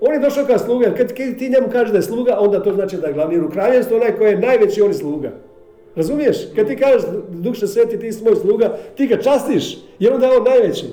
On 0.00 0.14
je 0.14 0.20
došao 0.20 0.44
kao 0.44 0.58
sluga, 0.58 0.94
kad, 0.94 1.08
kad 1.08 1.38
ti 1.38 1.50
njemu 1.50 1.68
kažeš 1.72 1.90
da 1.90 1.98
je 1.98 2.02
sluga, 2.02 2.36
onda 2.40 2.62
to 2.62 2.74
znači 2.74 2.96
da 2.96 3.06
je 3.06 3.12
glavni 3.12 3.40
u 3.40 3.50
kraljevstvu, 3.50 3.96
onaj 3.96 4.16
koji 4.16 4.30
je 4.30 4.38
najveći, 4.38 4.82
on 4.82 4.88
je 4.88 4.94
sluga. 4.94 5.30
Razumiješ? 5.96 6.36
Kad 6.56 6.66
ti 6.66 6.76
kažeš 6.76 7.02
Duh 7.30 7.56
Sveti, 7.56 7.98
ti 7.98 8.12
si 8.12 8.24
moj 8.24 8.36
sluga, 8.36 8.76
ti 8.96 9.06
ga 9.06 9.16
častiš, 9.16 9.78
jer 9.98 10.12
onda 10.12 10.26
je 10.26 10.38
on 10.38 10.44
najveći. 10.44 10.86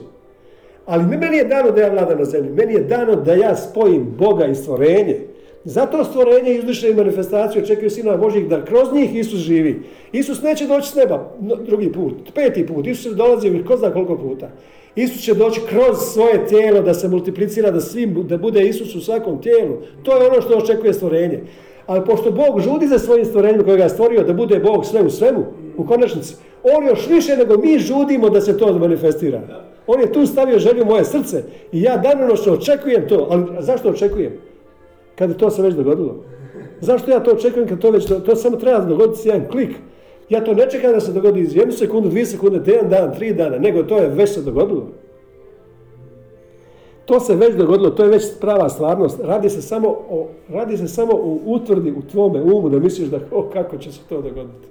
Ali 0.85 1.17
meni 1.17 1.37
je 1.37 1.43
dano 1.43 1.71
da 1.71 1.81
ja 1.81 1.91
vladam 1.91 2.17
na 2.17 2.25
zemlji, 2.25 2.51
meni 2.51 2.73
je 2.73 2.83
dano 2.83 3.15
da 3.15 3.33
ja 3.33 3.55
spojim 3.55 4.15
Boga 4.17 4.45
i 4.45 4.55
stvorenje. 4.55 5.32
Zato 5.65 6.03
stvorenje 6.03 6.55
izliše 6.55 6.89
i 6.89 6.93
manifestaciju 6.93 7.63
očekuju 7.63 7.89
Sina 7.89 8.17
Božih 8.17 8.47
da 8.47 8.65
kroz 8.65 8.93
njih 8.93 9.15
Isus 9.15 9.39
živi. 9.39 9.81
Isus 10.11 10.41
neće 10.41 10.67
doći 10.67 10.89
s 10.89 10.95
neba 10.95 11.31
drugi 11.65 11.91
put, 11.91 12.13
peti 12.35 12.67
put. 12.67 12.87
Isus 12.87 13.15
dolazi 13.15 13.63
ko 13.67 13.77
zna 13.77 13.93
koliko 13.93 14.17
puta. 14.17 14.49
Isus 14.95 15.21
će 15.21 15.33
doći 15.33 15.61
kroz 15.69 15.97
svoje 16.13 16.45
tijelo 16.47 16.81
da 16.81 16.93
se 16.93 17.07
multiplicira, 17.07 17.71
da, 17.71 17.81
svim, 17.81 18.27
da 18.27 18.37
bude 18.37 18.67
Isus 18.67 18.95
u 18.95 19.01
svakom 19.01 19.41
tijelu. 19.41 19.77
To 20.03 20.17
je 20.17 20.27
ono 20.27 20.41
što 20.41 20.57
očekuje 20.57 20.93
stvorenje. 20.93 21.39
Ali 21.85 22.05
pošto 22.05 22.31
Bog 22.31 22.59
žudi 22.61 22.87
za 22.87 22.99
svojim 22.99 23.25
stvorenjem 23.25 23.63
kojega 23.63 23.83
je 23.83 23.89
stvorio 23.89 24.23
da 24.23 24.33
bude 24.33 24.59
Bog 24.59 24.85
sve 24.85 25.01
u 25.01 25.09
svemu, 25.09 25.45
u 25.77 25.85
konačnici, 25.85 26.35
on 26.63 26.87
još 26.87 27.07
više 27.07 27.37
nego 27.37 27.57
mi 27.57 27.79
žudimo 27.79 28.29
da 28.29 28.41
se 28.41 28.57
to 28.57 28.79
manifestira. 28.79 29.41
On 29.87 30.01
je 30.01 30.13
tu 30.13 30.25
stavio 30.25 30.59
želju 30.59 30.85
moje 30.85 31.05
srce 31.05 31.43
i 31.71 31.81
ja 31.81 31.97
danonoćno 31.97 32.53
očekujem 32.53 33.07
to. 33.07 33.27
Ali 33.31 33.43
zašto 33.59 33.89
očekujem? 33.89 34.31
Kad 35.15 35.37
to 35.37 35.49
se 35.49 35.61
već 35.61 35.75
dogodilo. 35.75 36.15
Zašto 36.81 37.11
ja 37.11 37.19
to 37.19 37.31
očekujem 37.31 37.67
kad 37.67 37.79
to 37.79 37.91
već, 37.91 38.07
to 38.25 38.35
samo 38.35 38.57
treba 38.57 38.79
dogoditi 38.79 39.27
jedan 39.27 39.47
klik. 39.51 39.75
Ja 40.29 40.43
to 40.43 40.53
ne 40.53 40.69
čekam 40.69 40.91
da 40.91 40.99
se 40.99 41.13
dogodi 41.13 41.39
iz 41.39 41.55
jednu 41.55 41.73
sekundu, 41.73 42.09
dvije 42.09 42.25
sekunde, 42.25 42.71
jedan 42.71 42.89
dan, 42.89 43.15
tri 43.15 43.33
dana, 43.33 43.57
nego 43.57 43.83
to 43.83 43.97
je 43.97 44.07
već 44.07 44.29
se 44.29 44.41
dogodilo. 44.41 44.87
To 47.05 47.19
se 47.19 47.35
već 47.35 47.55
dogodilo, 47.55 47.89
to 47.89 48.03
je 48.03 48.09
već 48.09 48.23
prava 48.41 48.69
stvarnost. 48.69 49.19
Radi 49.23 49.49
se 49.49 49.61
samo 49.61 49.89
o, 49.89 50.27
radi 50.49 50.77
se 50.77 50.87
samo 50.87 51.13
o 51.13 51.39
utvrdi 51.45 51.91
u 51.91 52.01
tvome 52.11 52.41
umu 52.41 52.69
da 52.69 52.79
misliš 52.79 53.07
da 53.07 53.19
o, 53.31 53.49
kako 53.53 53.77
će 53.77 53.91
se 53.91 53.99
to 54.09 54.21
dogoditi. 54.21 54.67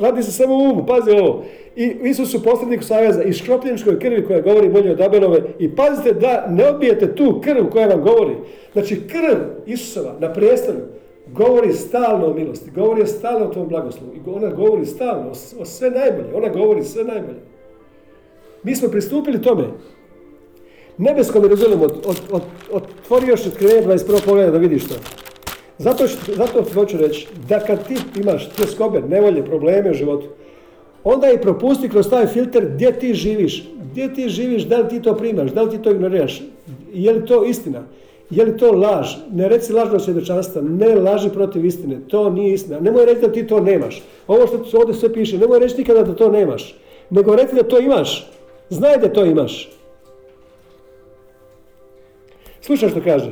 Radi 0.00 0.22
se 0.22 0.32
samo 0.32 0.54
u 0.54 0.58
umu, 0.58 0.86
pazi 0.86 1.10
ovo. 1.10 1.44
I 1.76 1.96
Isus 2.02 2.34
u 2.34 2.42
posredniku 2.42 2.84
savjeza 2.84 3.22
i 3.22 3.32
škropljeničkoj 3.32 3.98
krvi 3.98 4.26
koja 4.26 4.40
govori 4.40 4.68
bolje 4.68 4.92
od 4.92 5.00
Abelove 5.00 5.42
i 5.58 5.76
pazite 5.76 6.12
da 6.12 6.46
ne 6.50 6.68
odbijete 6.68 7.14
tu 7.14 7.40
krv 7.44 7.66
koja 7.72 7.86
vam 7.86 8.02
govori. 8.02 8.34
Znači 8.72 9.00
krv 9.08 9.36
Isusova 9.66 10.14
na 10.20 10.32
prijestolju 10.32 10.80
govori 11.32 11.72
stalno 11.72 12.26
o 12.26 12.34
milosti, 12.34 12.70
govori 12.70 13.06
stalno 13.06 13.46
o 13.46 13.54
tom 13.54 13.68
blagoslovu. 13.68 14.12
I 14.14 14.30
ona 14.30 14.50
govori 14.50 14.86
stalno 14.86 15.30
o, 15.58 15.64
sve 15.64 15.90
najbolje, 15.90 16.34
ona 16.34 16.48
govori 16.48 16.84
sve 16.84 17.04
najbolje. 17.04 17.38
Mi 18.62 18.76
smo 18.76 18.88
pristupili 18.88 19.42
tome. 19.42 19.64
Nebeskom 20.98 21.42
Jeruzalemu 21.42 21.84
od, 21.84 21.92
od, 22.06 22.20
od, 22.30 22.42
otvori 22.72 23.26
još 23.26 23.46
otkrivenje 23.46 23.86
21. 23.86 24.24
pogleda 24.24 24.50
da 24.50 24.58
vidiš 24.58 24.88
to. 24.88 24.94
Zato, 25.78 26.06
što, 26.06 26.34
zato 26.34 26.64
hoću 26.74 26.96
reći 26.96 27.28
da 27.48 27.60
kad 27.60 27.86
ti 27.86 27.94
imaš 28.20 28.48
tjeskobe, 28.48 29.00
nevolje, 29.00 29.44
probleme 29.44 29.90
u 29.90 29.94
životu, 29.94 30.26
onda 31.04 31.30
i 31.30 31.40
propusti 31.40 31.88
kroz 31.88 32.10
taj 32.10 32.26
filter 32.26 32.66
gdje 32.74 32.98
ti 32.98 33.14
živiš. 33.14 33.68
Gdje 33.90 34.14
ti 34.14 34.28
živiš, 34.28 34.62
da 34.62 34.78
li 34.78 34.88
ti 34.88 35.02
to 35.02 35.14
primaš, 35.14 35.50
da 35.50 35.62
li 35.62 35.70
ti 35.70 35.82
to 35.82 35.90
ignoriraš, 35.90 36.42
je 36.92 37.12
li 37.12 37.26
to 37.26 37.44
istina, 37.44 37.82
je 38.30 38.44
li 38.44 38.56
to 38.56 38.72
laž. 38.72 39.16
Ne 39.32 39.48
reci 39.48 39.72
lažno 39.72 39.98
svjedočanstva, 39.98 40.62
ne 40.62 40.94
laži 40.94 41.30
protiv 41.30 41.64
istine, 41.64 41.98
to 42.08 42.30
nije 42.30 42.54
istina. 42.54 42.80
Nemoj 42.80 43.06
reći 43.06 43.20
da 43.20 43.32
ti 43.32 43.46
to 43.46 43.60
nemaš. 43.60 44.02
Ovo 44.26 44.46
što 44.46 44.78
ovdje 44.78 44.94
sve 44.94 45.12
piše, 45.12 45.38
nemoj 45.38 45.58
reći 45.58 45.78
nikada 45.78 46.02
da 46.02 46.14
to 46.14 46.30
nemaš, 46.30 46.76
nego 47.10 47.36
reći 47.36 47.54
da 47.54 47.62
to 47.62 47.80
imaš. 47.80 48.30
Znaj 48.70 48.98
da 48.98 49.12
to 49.12 49.24
imaš. 49.24 49.70
Slušaj 52.60 52.88
što 52.88 53.00
kaže. 53.00 53.30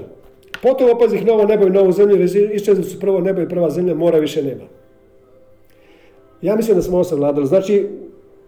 Potom 0.64 0.90
opazih 0.90 1.26
novo 1.26 1.44
nebo 1.44 1.66
i 1.66 1.70
novu 1.70 1.92
zemlju, 1.92 2.24
iščezli 2.54 2.84
su 2.84 3.00
prvo 3.00 3.20
nebo 3.20 3.40
i 3.40 3.48
prva 3.48 3.70
zemlja, 3.70 3.94
mora 3.94 4.18
više 4.18 4.42
nema. 4.42 4.64
Ja 6.42 6.56
mislim 6.56 6.76
da 6.76 6.82
smo 6.82 6.96
ovo 6.96 7.04
savladali. 7.04 7.46
Znači, 7.46 7.88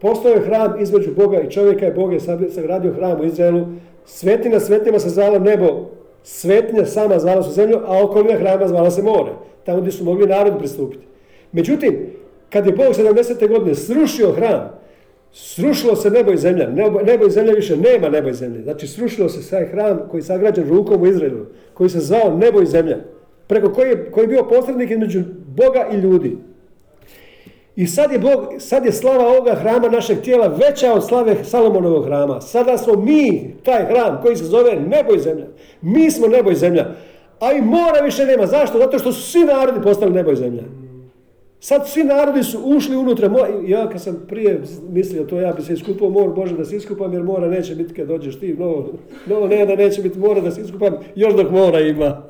postoje 0.01 0.41
hram 0.41 0.81
između 0.81 1.15
Boga 1.17 1.41
i 1.41 1.51
čovjeka 1.51 1.87
i 1.87 1.93
Bog 1.93 2.13
je 2.13 2.21
sagradio 2.51 2.93
hram 2.93 3.21
u 3.21 3.25
Izraelu 3.25 3.67
Svetina 4.07 4.61
svetima 4.61 4.99
se 4.99 5.09
zvala 5.09 5.39
nebo, 5.39 5.91
svetinja 6.23 6.87
sama 6.87 7.19
zvala 7.19 7.43
se 7.43 7.51
zemlju, 7.51 7.81
a 7.87 8.03
okolina 8.03 8.39
hrama 8.39 8.69
zvala 8.69 8.91
se 8.91 9.03
more. 9.03 9.33
Tamo 9.65 9.81
gdje 9.81 9.93
su 9.93 10.05
mogli 10.05 10.27
narod 10.27 10.59
pristupiti. 10.59 11.05
Međutim, 11.53 12.07
kad 12.51 12.67
je 12.67 12.73
Bog 12.73 12.95
70. 12.95 13.49
godine 13.49 13.75
srušio 13.75 14.33
hram, 14.33 14.71
srušilo 15.37 15.97
se 15.97 16.11
nebo 16.11 16.33
i 16.33 16.37
zemlja. 16.37 16.71
Nebo, 16.71 17.01
nebo 17.01 17.27
i 17.27 17.31
zemlja 17.31 17.53
više 17.53 17.77
nema 17.77 18.09
nebo 18.09 18.29
i 18.29 18.35
zemlje. 18.35 18.63
Znači 18.63 18.87
srušilo 18.87 19.29
se 19.29 19.51
taj 19.51 19.67
hram 19.67 20.01
koji 20.11 20.19
je 20.19 20.25
sagrađen 20.25 20.69
rukom 20.69 21.03
u 21.03 21.07
Izraelu, 21.07 21.47
koji 21.75 21.91
se 21.91 22.01
zvao 22.01 22.37
nebo 22.37 22.63
i 22.63 22.67
zemlja, 22.67 22.97
preko 23.47 23.73
koji 23.73 23.89
je, 23.89 24.11
koji 24.11 24.25
je 24.25 24.29
bio 24.29 24.45
posrednik 24.45 24.91
između 24.91 25.23
Boga 25.47 25.89
i 25.93 25.97
ljudi. 25.97 26.37
I 27.77 27.87
sad 27.87 28.13
je, 28.13 28.19
Bog, 28.19 28.47
sad 28.59 28.85
je 28.85 28.93
slava 28.93 29.27
ovoga 29.27 29.55
hrama 29.55 29.89
našeg 29.89 30.21
tijela 30.21 30.47
veća 30.47 30.93
od 30.93 31.07
slave 31.07 31.45
Salomonovog 31.45 32.05
hrama. 32.05 32.41
Sada 32.41 32.79
smo 32.79 32.95
mi 32.95 33.55
taj 33.65 33.85
hram 33.85 34.19
koji 34.23 34.37
se 34.37 34.45
zove 34.45 34.77
nebo 34.77 35.15
i 35.15 35.19
zemlja. 35.19 35.47
Mi 35.83 36.11
smo 36.11 36.27
nebo 36.27 36.51
i 36.51 36.55
zemlja. 36.55 36.87
A 37.41 37.53
i 37.53 37.61
mora 37.61 38.01
više 38.05 38.27
nema. 38.27 38.47
Zašto? 38.47 38.79
Zato 38.79 38.99
što 38.99 39.13
su 39.13 39.23
svi 39.23 39.41
narodi 39.41 39.83
postali 39.83 40.13
nebo 40.13 40.33
i 40.33 40.37
zemlja. 40.37 40.63
Sad 41.61 41.89
svi 41.89 42.05
narodi 42.05 42.43
su 42.43 42.61
ušli 42.65 42.97
unutra. 42.97 43.31
Ja 43.67 43.89
kad 43.89 44.03
sam 44.03 44.25
prije 44.29 44.61
mislio 44.91 45.25
to, 45.25 45.41
ja 45.41 45.53
bi 45.53 45.63
se 45.63 45.73
iskupao 45.73 46.11
mor, 46.11 46.35
Bože 46.35 46.57
da 46.57 46.65
se 46.65 46.77
iskupam 46.77 47.13
jer 47.13 47.23
mora 47.23 47.49
neće 47.49 47.75
biti 47.75 47.95
kad 47.95 48.09
dođeš 48.09 48.41
ti. 48.41 48.55
Novo, 48.55 48.93
novo 49.27 49.49
ne 49.49 49.67
da 49.67 49.77
neće 49.77 50.03
biti 50.03 50.19
mora 50.19 50.41
da 50.41 50.51
se 50.51 50.61
iskupam 50.61 50.95
još 51.15 51.35
dok 51.35 51.51
mora 51.51 51.81
ima. 51.81 52.23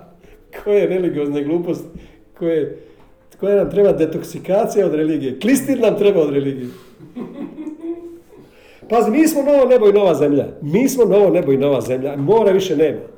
koje 0.64 0.86
religiozne 0.86 1.44
gluposti. 1.44 1.88
Koje, 2.38 2.78
koja 3.40 3.56
nam 3.56 3.70
treba 3.70 3.92
detoksikacija 3.92 4.86
od 4.86 4.94
religije. 4.94 5.40
Klistir 5.40 5.80
nam 5.80 5.98
treba 5.98 6.20
od 6.20 6.32
religije. 6.32 6.68
Pazi, 8.88 9.10
mi 9.10 9.28
smo 9.28 9.42
novo 9.42 9.64
nebo 9.64 9.88
i 9.88 9.92
nova 9.92 10.14
zemlja. 10.14 10.46
Mi 10.62 10.88
smo 10.88 11.04
novo 11.04 11.30
nebo 11.30 11.52
i 11.52 11.56
nova 11.56 11.80
zemlja. 11.80 12.16
Mora 12.16 12.52
više 12.52 12.76
nema. 12.76 13.13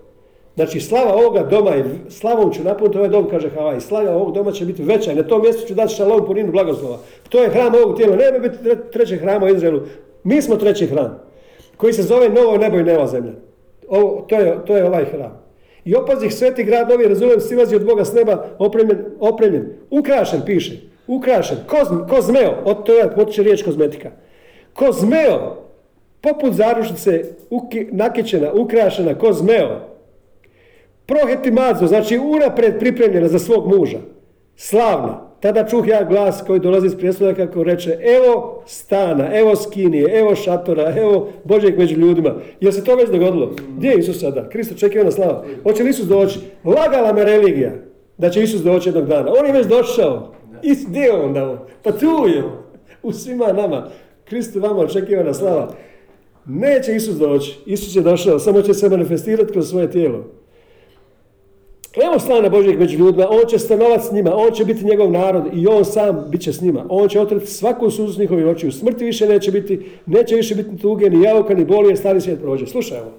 Znači, 0.56 0.80
slava 0.80 1.14
ovoga 1.14 1.42
doma 1.42 1.70
je, 1.70 1.84
slavom 2.08 2.52
ću 2.52 2.64
napuniti 2.64 2.98
ovaj 2.98 3.10
dom, 3.10 3.30
kaže 3.30 3.50
Havaj, 3.50 3.80
slava 3.80 4.16
ovog 4.16 4.34
doma 4.34 4.52
će 4.52 4.64
biti 4.64 4.82
veća 4.82 5.12
i 5.12 5.14
na 5.14 5.22
tom 5.22 5.42
mjestu 5.42 5.66
ću 5.68 5.74
dati 5.74 5.94
šalom 5.94 6.26
puninu 6.26 6.52
blagoslova. 6.52 6.98
To 7.28 7.42
je 7.42 7.50
hram 7.50 7.74
ovog 7.74 7.96
tijela, 7.96 8.16
nema 8.16 8.38
biti 8.38 8.58
trećeg 8.92 9.20
hrama 9.20 9.46
u 9.46 9.48
Izraelu. 9.48 9.80
Mi 10.24 10.42
smo 10.42 10.56
treći 10.56 10.86
hram, 10.86 11.20
koji 11.76 11.92
se 11.92 12.02
zove 12.02 12.28
novo 12.28 12.56
nebo 12.56 12.76
i 12.76 12.84
nova 12.84 13.06
zemlja. 13.06 13.32
Ovo, 13.88 14.26
to, 14.28 14.36
je, 14.36 14.58
to 14.66 14.76
je 14.76 14.84
ovaj 14.84 15.04
hram. 15.04 15.46
I 15.84 15.94
opazih 15.94 16.34
sveti 16.34 16.64
grad 16.64 16.88
Novi 16.88 17.08
Rezulem 17.08 17.40
silazi 17.40 17.76
od 17.76 17.84
Boga 17.84 18.04
s 18.04 18.12
neba, 18.12 18.46
opremljen, 18.58 18.98
opremljen, 19.20 19.72
ukrašen, 19.90 20.40
piše, 20.46 20.76
ukrašen, 21.06 21.56
ko, 22.08 22.22
zmeo, 22.22 22.54
od 22.64 22.84
toga 22.84 23.12
potiče 23.16 23.42
riječ 23.42 23.62
kozmetika. 23.62 24.10
Ko 24.72 24.92
zmeo, 24.92 25.56
poput 26.20 26.52
zarušnice, 26.52 27.24
uki, 27.50 27.86
nakićena, 27.92 28.52
ukrašena, 28.52 29.14
ko 29.14 29.32
zmeo, 31.08 31.54
mazo, 31.54 31.86
znači 31.86 32.18
unapred 32.18 32.78
pripremljena 32.78 33.28
za 33.28 33.38
svog 33.38 33.76
muža, 33.76 33.98
slavna, 34.56 35.26
tada 35.40 35.66
čuh 35.68 35.88
ja 35.88 36.04
glas 36.04 36.42
koji 36.46 36.60
dolazi 36.60 36.86
iz 36.86 36.96
prijestola 36.96 37.34
kako 37.34 37.62
reče, 37.62 37.98
evo 38.02 38.62
stana, 38.66 39.38
evo 39.38 39.56
skinije, 39.56 40.18
evo 40.18 40.34
šatora, 40.34 40.94
evo 40.96 41.28
Božeg 41.44 41.78
među 41.78 41.96
ljudima. 41.96 42.34
Jel 42.60 42.72
se 42.72 42.84
to 42.84 42.96
već 42.96 43.10
dogodilo? 43.10 43.50
Gdje 43.76 43.88
je 43.88 43.98
Isus 43.98 44.20
sada? 44.20 44.48
Kristo 44.48 44.74
čekio 44.74 45.04
na 45.04 45.10
slava. 45.10 45.44
Hoće 45.62 45.82
li 45.82 45.90
Isus 45.90 46.06
doći? 46.06 46.38
Lagala 46.64 47.12
me 47.12 47.24
religija 47.24 47.72
da 48.18 48.30
će 48.30 48.42
Isus 48.42 48.60
doći 48.60 48.88
jednog 48.88 49.06
dana. 49.06 49.32
On 49.38 49.46
je 49.46 49.52
već 49.52 49.66
došao. 49.66 50.32
I 50.62 50.74
gdje 50.88 51.00
je 51.00 51.12
onda 51.12 51.66
Pa 51.82 51.92
tu 51.92 52.26
je. 52.28 52.42
U 53.02 53.12
svima 53.12 53.52
nama. 53.52 53.88
Kristo 54.24 54.60
vama 54.60 54.80
očekivana 54.80 55.34
slava. 55.34 55.74
Neće 56.46 56.96
Isus 56.96 57.16
doći. 57.16 57.58
Isus 57.66 57.96
je 57.96 58.02
došao, 58.02 58.38
samo 58.38 58.62
će 58.62 58.74
se 58.74 58.88
manifestirati 58.88 59.52
kroz 59.52 59.68
svoje 59.68 59.90
tijelo. 59.90 60.24
Evo 62.04 62.18
slana 62.18 62.48
Božjeg 62.48 62.78
među 62.78 62.98
ljudima, 62.98 63.26
on 63.30 63.48
će 63.48 63.58
stanovati 63.58 64.06
s 64.06 64.12
njima, 64.12 64.34
on 64.34 64.52
će 64.52 64.64
biti 64.64 64.84
njegov 64.84 65.12
narod 65.12 65.44
i 65.52 65.66
on 65.66 65.84
sam 65.84 66.24
bit 66.28 66.40
će 66.40 66.52
s 66.52 66.60
njima. 66.60 66.86
On 66.88 67.08
će 67.08 67.20
otrati 67.20 67.46
svaku 67.46 67.90
suzu 67.90 68.20
njihovih 68.20 68.46
očiju. 68.46 68.72
Smrti 68.72 69.04
više 69.04 69.28
neće 69.28 69.50
biti, 69.50 69.90
neće 70.06 70.34
više 70.34 70.54
biti 70.54 70.76
tuge, 70.76 71.10
ni 71.10 71.22
jauka, 71.22 71.54
ni 71.54 71.64
boli, 71.64 71.88
jer 71.88 71.98
stari 71.98 72.20
svijet 72.20 72.40
prođe. 72.40 72.66
Slušaj 72.66 72.98
ovo. 72.98 73.10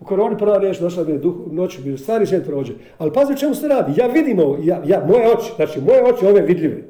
U 0.00 0.04
koroni 0.04 0.38
prva 0.38 0.58
riječ 0.58 0.78
došla 0.78 1.04
bi 1.04 1.18
duh, 1.18 1.34
noću, 1.52 1.82
bi 1.82 1.98
stari 1.98 2.26
svijet 2.26 2.46
prođe. 2.46 2.72
Ali 2.98 3.12
pazi 3.12 3.32
o 3.32 3.36
čemu 3.36 3.54
se 3.54 3.68
radi. 3.68 4.00
Ja 4.00 4.06
vidim 4.06 4.38
ovo, 4.38 4.58
ja, 4.64 5.04
moje 5.08 5.32
oči, 5.32 5.52
znači 5.56 5.80
moje 5.80 6.04
oči 6.04 6.26
ove 6.26 6.40
vidljive. 6.40 6.82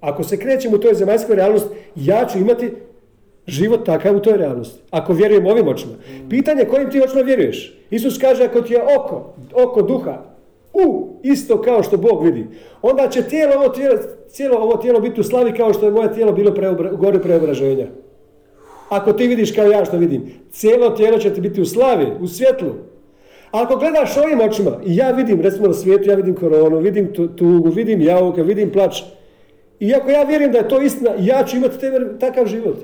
Ako 0.00 0.24
se 0.24 0.36
krećem 0.36 0.74
u 0.74 0.78
toj 0.78 0.94
zemaljskoj 0.94 1.36
realnosti, 1.36 1.68
ja 1.96 2.26
ću 2.32 2.38
imati 2.38 2.70
život 3.46 3.86
takav 3.86 4.16
u 4.16 4.20
toj 4.20 4.36
realnosti. 4.36 4.82
Ako 4.90 5.12
vjerujem 5.12 5.46
ovim 5.46 5.68
očima. 5.68 5.92
Pitanje 6.30 6.64
kojim 6.64 6.90
ti 6.90 7.00
očima 7.00 7.22
vjeruješ. 7.22 7.78
Isus 7.90 8.18
kaže 8.18 8.44
ako 8.44 8.60
ti 8.60 8.72
je 8.72 8.80
oko, 8.98 9.34
oko 9.54 9.82
duha, 9.82 10.33
u, 10.74 11.18
isto 11.22 11.62
kao 11.62 11.82
što 11.82 11.96
Bog 11.96 12.24
vidi. 12.24 12.46
Onda 12.82 13.08
će 13.08 13.22
tijelo, 13.22 13.54
ovo 13.56 13.68
tijelo, 13.68 13.98
cijelo 14.28 14.58
ovo 14.58 14.76
tijelo 14.76 15.00
biti 15.00 15.20
u 15.20 15.24
slavi 15.24 15.52
kao 15.52 15.72
što 15.72 15.86
je 15.86 15.92
moje 15.92 16.12
tijelo 16.12 16.32
bilo 16.32 16.54
preobra, 16.54 16.92
u 16.92 16.96
gori 16.96 17.18
preobraženja. 17.22 17.86
Ako 18.88 19.12
ti 19.12 19.26
vidiš 19.26 19.52
kao 19.52 19.66
ja 19.66 19.84
što 19.84 19.96
vidim, 19.96 20.22
cijelo 20.50 20.90
tijelo 20.90 21.18
će 21.18 21.34
ti 21.34 21.40
biti 21.40 21.60
u 21.60 21.64
slavi, 21.64 22.06
u 22.20 22.26
svjetlu. 22.26 22.70
ako 23.50 23.76
gledaš 23.76 24.16
ovim 24.16 24.40
očima, 24.40 24.70
i 24.86 24.96
ja 24.96 25.10
vidim, 25.10 25.40
recimo 25.40 25.66
na 25.66 25.74
svijetu, 25.74 26.10
ja 26.10 26.16
vidim 26.16 26.34
koronu, 26.34 26.78
vidim 26.78 27.12
tugu, 27.36 27.68
vidim 27.68 28.00
jauke, 28.00 28.42
vidim 28.42 28.72
plač. 28.72 29.02
I 29.80 29.94
ako 29.94 30.10
ja 30.10 30.22
vjerujem 30.22 30.52
da 30.52 30.58
je 30.58 30.68
to 30.68 30.80
istina, 30.80 31.10
ja 31.18 31.44
ću 31.44 31.56
imati 31.56 31.76
takav 32.20 32.46
život. 32.46 32.76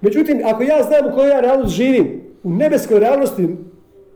Međutim, 0.00 0.40
ako 0.44 0.62
ja 0.62 0.82
znam 0.82 1.12
u 1.12 1.14
kojoj 1.14 1.30
ja 1.30 1.40
realnost 1.40 1.74
živim, 1.74 2.22
u 2.42 2.50
nebeskoj 2.50 3.00
realnosti, 3.00 3.48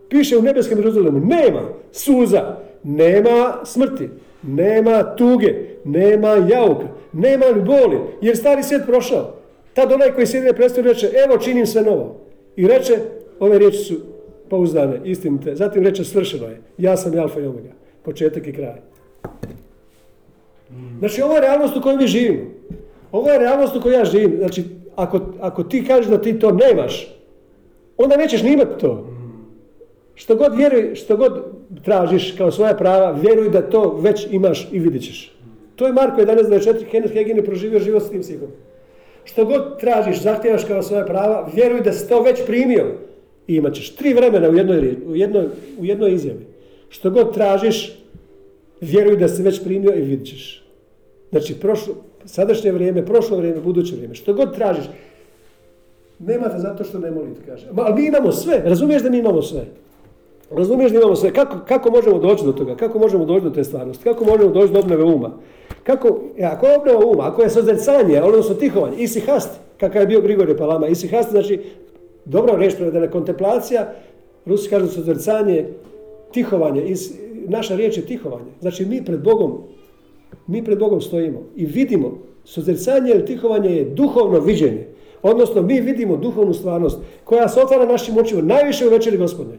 piše 0.08 0.38
u 0.38 0.42
nebeskom 0.42 0.78
Jeruzalemu, 0.78 1.20
nema 1.20 1.62
suza, 1.92 2.56
nema 2.82 3.54
smrti, 3.64 4.08
nema 4.42 5.16
tuge, 5.16 5.54
nema 5.84 6.28
jauka, 6.28 6.86
nema 7.12 7.46
boli, 7.52 7.98
jer 8.20 8.36
stari 8.36 8.62
svijet 8.62 8.86
prošao. 8.86 9.34
Tad 9.74 9.92
onaj 9.92 10.12
koji 10.12 10.26
sjedi 10.26 10.46
na 10.46 10.52
predstavu 10.52 10.86
reče, 10.86 11.10
evo 11.26 11.38
činim 11.38 11.66
sve 11.66 11.82
novo. 11.82 12.20
I 12.56 12.66
reče, 12.66 12.98
ove 13.40 13.58
riječi 13.58 13.78
su 13.78 13.94
pouzdane, 14.48 15.00
istinite. 15.04 15.54
Zatim 15.54 15.84
reče, 15.84 16.04
svršeno 16.04 16.46
je. 16.46 16.60
Ja 16.78 16.96
sam 16.96 17.18
alfa 17.18 17.40
i 17.40 17.46
omega. 17.46 17.70
Početak 18.02 18.46
i 18.46 18.52
kraj. 18.52 18.80
Znači, 20.98 21.22
ovo 21.22 21.34
je 21.34 21.40
realnost 21.40 21.76
u 21.76 21.80
kojoj 21.80 21.96
mi 21.96 22.06
živimo. 22.06 22.44
Ovo 23.12 23.30
je 23.30 23.38
realnost 23.38 23.76
u 23.76 23.80
kojoj 23.80 23.98
ja 23.98 24.04
živim. 24.04 24.36
Znači, 24.38 24.64
ako, 24.96 25.20
ako 25.40 25.62
ti 25.62 25.84
kažeš 25.86 26.06
da 26.06 26.20
ti 26.20 26.38
to 26.38 26.50
nemaš, 26.52 27.16
onda 27.96 28.16
nećeš 28.16 28.42
ni 28.42 28.52
imati 28.52 28.80
to. 28.80 29.08
Što 30.16 30.36
god 30.36 30.56
vjeruj, 30.56 30.94
što 30.94 31.16
god 31.16 31.44
tražiš 31.84 32.34
kao 32.38 32.50
svoja 32.50 32.74
prava, 32.74 33.10
vjeruj 33.12 33.50
da 33.50 33.62
to 33.62 33.98
već 34.00 34.26
imaš 34.30 34.68
i 34.72 34.78
vidit 34.78 35.02
ćeš. 35.02 35.32
To 35.76 35.86
je 35.86 35.92
Marko 35.92 36.20
11.24, 36.20 36.90
Kenneth 36.90 37.14
Hagin 37.14 37.36
je 37.36 37.44
proživio 37.44 37.80
život 37.80 38.02
s 38.02 38.10
tim 38.10 38.22
sigom. 38.22 38.48
Što 39.24 39.44
god 39.44 39.80
tražiš, 39.80 40.22
zahtjevaš 40.22 40.64
kao 40.64 40.82
svoja 40.82 41.04
prava, 41.04 41.50
vjeruj 41.54 41.80
da 41.80 41.92
si 41.92 42.08
to 42.08 42.22
već 42.22 42.46
primio 42.46 42.86
i 43.46 43.54
imat 43.54 43.74
ćeš 43.74 43.94
tri 43.94 44.14
vremena 44.14 44.48
u 44.48 44.54
jednoj, 44.54 44.96
u 45.06 45.16
jednoj, 45.16 45.46
u 45.78 45.84
jednoj 45.84 46.14
izjavi. 46.14 46.46
Što 46.88 47.10
god 47.10 47.34
tražiš, 47.34 47.98
vjeruj 48.80 49.16
da 49.16 49.28
si 49.28 49.42
već 49.42 49.64
primio 49.64 49.94
i 49.94 50.00
vidit 50.00 50.26
ćeš. 50.26 50.64
Znači, 51.30 51.54
prošlo, 51.54 51.94
sadašnje 52.24 52.72
vrijeme, 52.72 53.06
prošlo 53.06 53.36
vrijeme, 53.36 53.60
buduće 53.60 53.94
vrijeme. 53.94 54.14
Što 54.14 54.34
god 54.34 54.54
tražiš, 54.54 54.84
nemate 56.18 56.58
zato 56.58 56.84
što 56.84 56.98
ne 56.98 57.10
molite, 57.10 57.40
kaže. 57.46 57.66
Ali 57.76 58.02
mi 58.02 58.08
imamo 58.08 58.32
sve, 58.32 58.62
razumiješ 58.64 59.02
da 59.02 59.10
mi 59.10 59.18
imamo 59.18 59.42
sve. 59.42 59.66
Razumiješ 60.50 60.92
da 60.92 60.98
imamo 60.98 61.16
sve. 61.16 61.32
Kako, 61.32 61.56
kako 61.68 61.90
možemo 61.90 62.18
doći 62.18 62.44
do 62.44 62.52
toga? 62.52 62.76
Kako 62.76 62.98
možemo 62.98 63.24
doći 63.24 63.44
do 63.44 63.50
te 63.50 63.64
stvarnosti? 63.64 64.04
Kako 64.04 64.24
možemo 64.24 64.50
doći 64.50 64.72
do 64.72 64.78
obnove 64.78 65.04
uma? 65.04 65.30
Kako, 65.82 66.18
e, 66.38 66.44
ako 66.44 66.66
je 66.66 66.76
obnova 66.76 67.06
uma, 67.06 67.28
ako 67.28 67.42
je 67.42 67.50
sozrcanje, 67.50 68.22
odnosno 68.22 68.54
tihovanje, 68.54 68.96
isi 68.96 69.20
hast, 69.20 69.50
kakav 69.80 70.02
je 70.02 70.06
bio 70.06 70.20
Grigorije 70.20 70.56
Palama, 70.56 70.86
isi 70.86 71.08
hast, 71.08 71.30
znači, 71.30 71.60
dobro 72.24 72.56
reč 72.56 72.74
prevedena, 72.74 73.10
kontemplacija, 73.10 73.92
Rusi 74.46 74.70
kažu 74.70 74.86
sozrcanje, 74.86 75.66
tihovanje, 76.32 76.82
is, 76.82 77.12
naša 77.48 77.76
riječ 77.76 77.96
je 77.96 78.06
tihovanje. 78.06 78.50
Znači, 78.60 78.84
mi 78.84 79.04
pred 79.04 79.22
Bogom, 79.22 79.58
mi 80.46 80.64
pred 80.64 80.78
Bogom 80.78 81.00
stojimo 81.00 81.42
i 81.56 81.66
vidimo, 81.66 82.18
sozrcanje 82.44 83.10
ili 83.10 83.24
tihovanje 83.24 83.70
je 83.76 83.84
duhovno 83.84 84.40
viđenje. 84.40 84.86
Odnosno, 85.22 85.62
mi 85.62 85.80
vidimo 85.80 86.16
duhovnu 86.16 86.54
stvarnost 86.54 86.98
koja 87.24 87.48
se 87.48 87.60
otvara 87.60 87.86
našim 87.86 88.18
očima, 88.18 88.42
najviše 88.42 88.86
u 88.86 88.90
večeri 88.90 89.16
gospodine. 89.16 89.58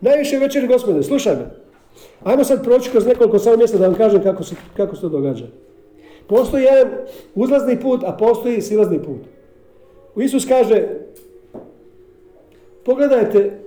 Najviše 0.00 0.38
večeri 0.38 0.66
gospodine, 0.66 1.02
slušaj 1.02 1.36
me. 1.36 1.50
Ajmo 2.24 2.44
sad 2.44 2.64
proći 2.64 2.90
kroz 2.90 3.06
nekoliko 3.06 3.38
samo 3.38 3.56
mjesta 3.56 3.78
da 3.78 3.86
vam 3.86 3.96
kažem 3.96 4.22
kako 4.22 4.44
se, 4.44 4.54
kako 4.76 4.96
se 4.96 5.02
to 5.02 5.08
događa. 5.08 5.46
Postoji 6.26 6.64
jedan 6.64 6.88
uzlazni 7.34 7.80
put, 7.80 8.04
a 8.04 8.12
postoji 8.12 8.62
silazni 8.62 8.98
put. 9.02 9.20
Isus 10.16 10.46
kaže, 10.46 10.88
pogledajte, 12.84 13.58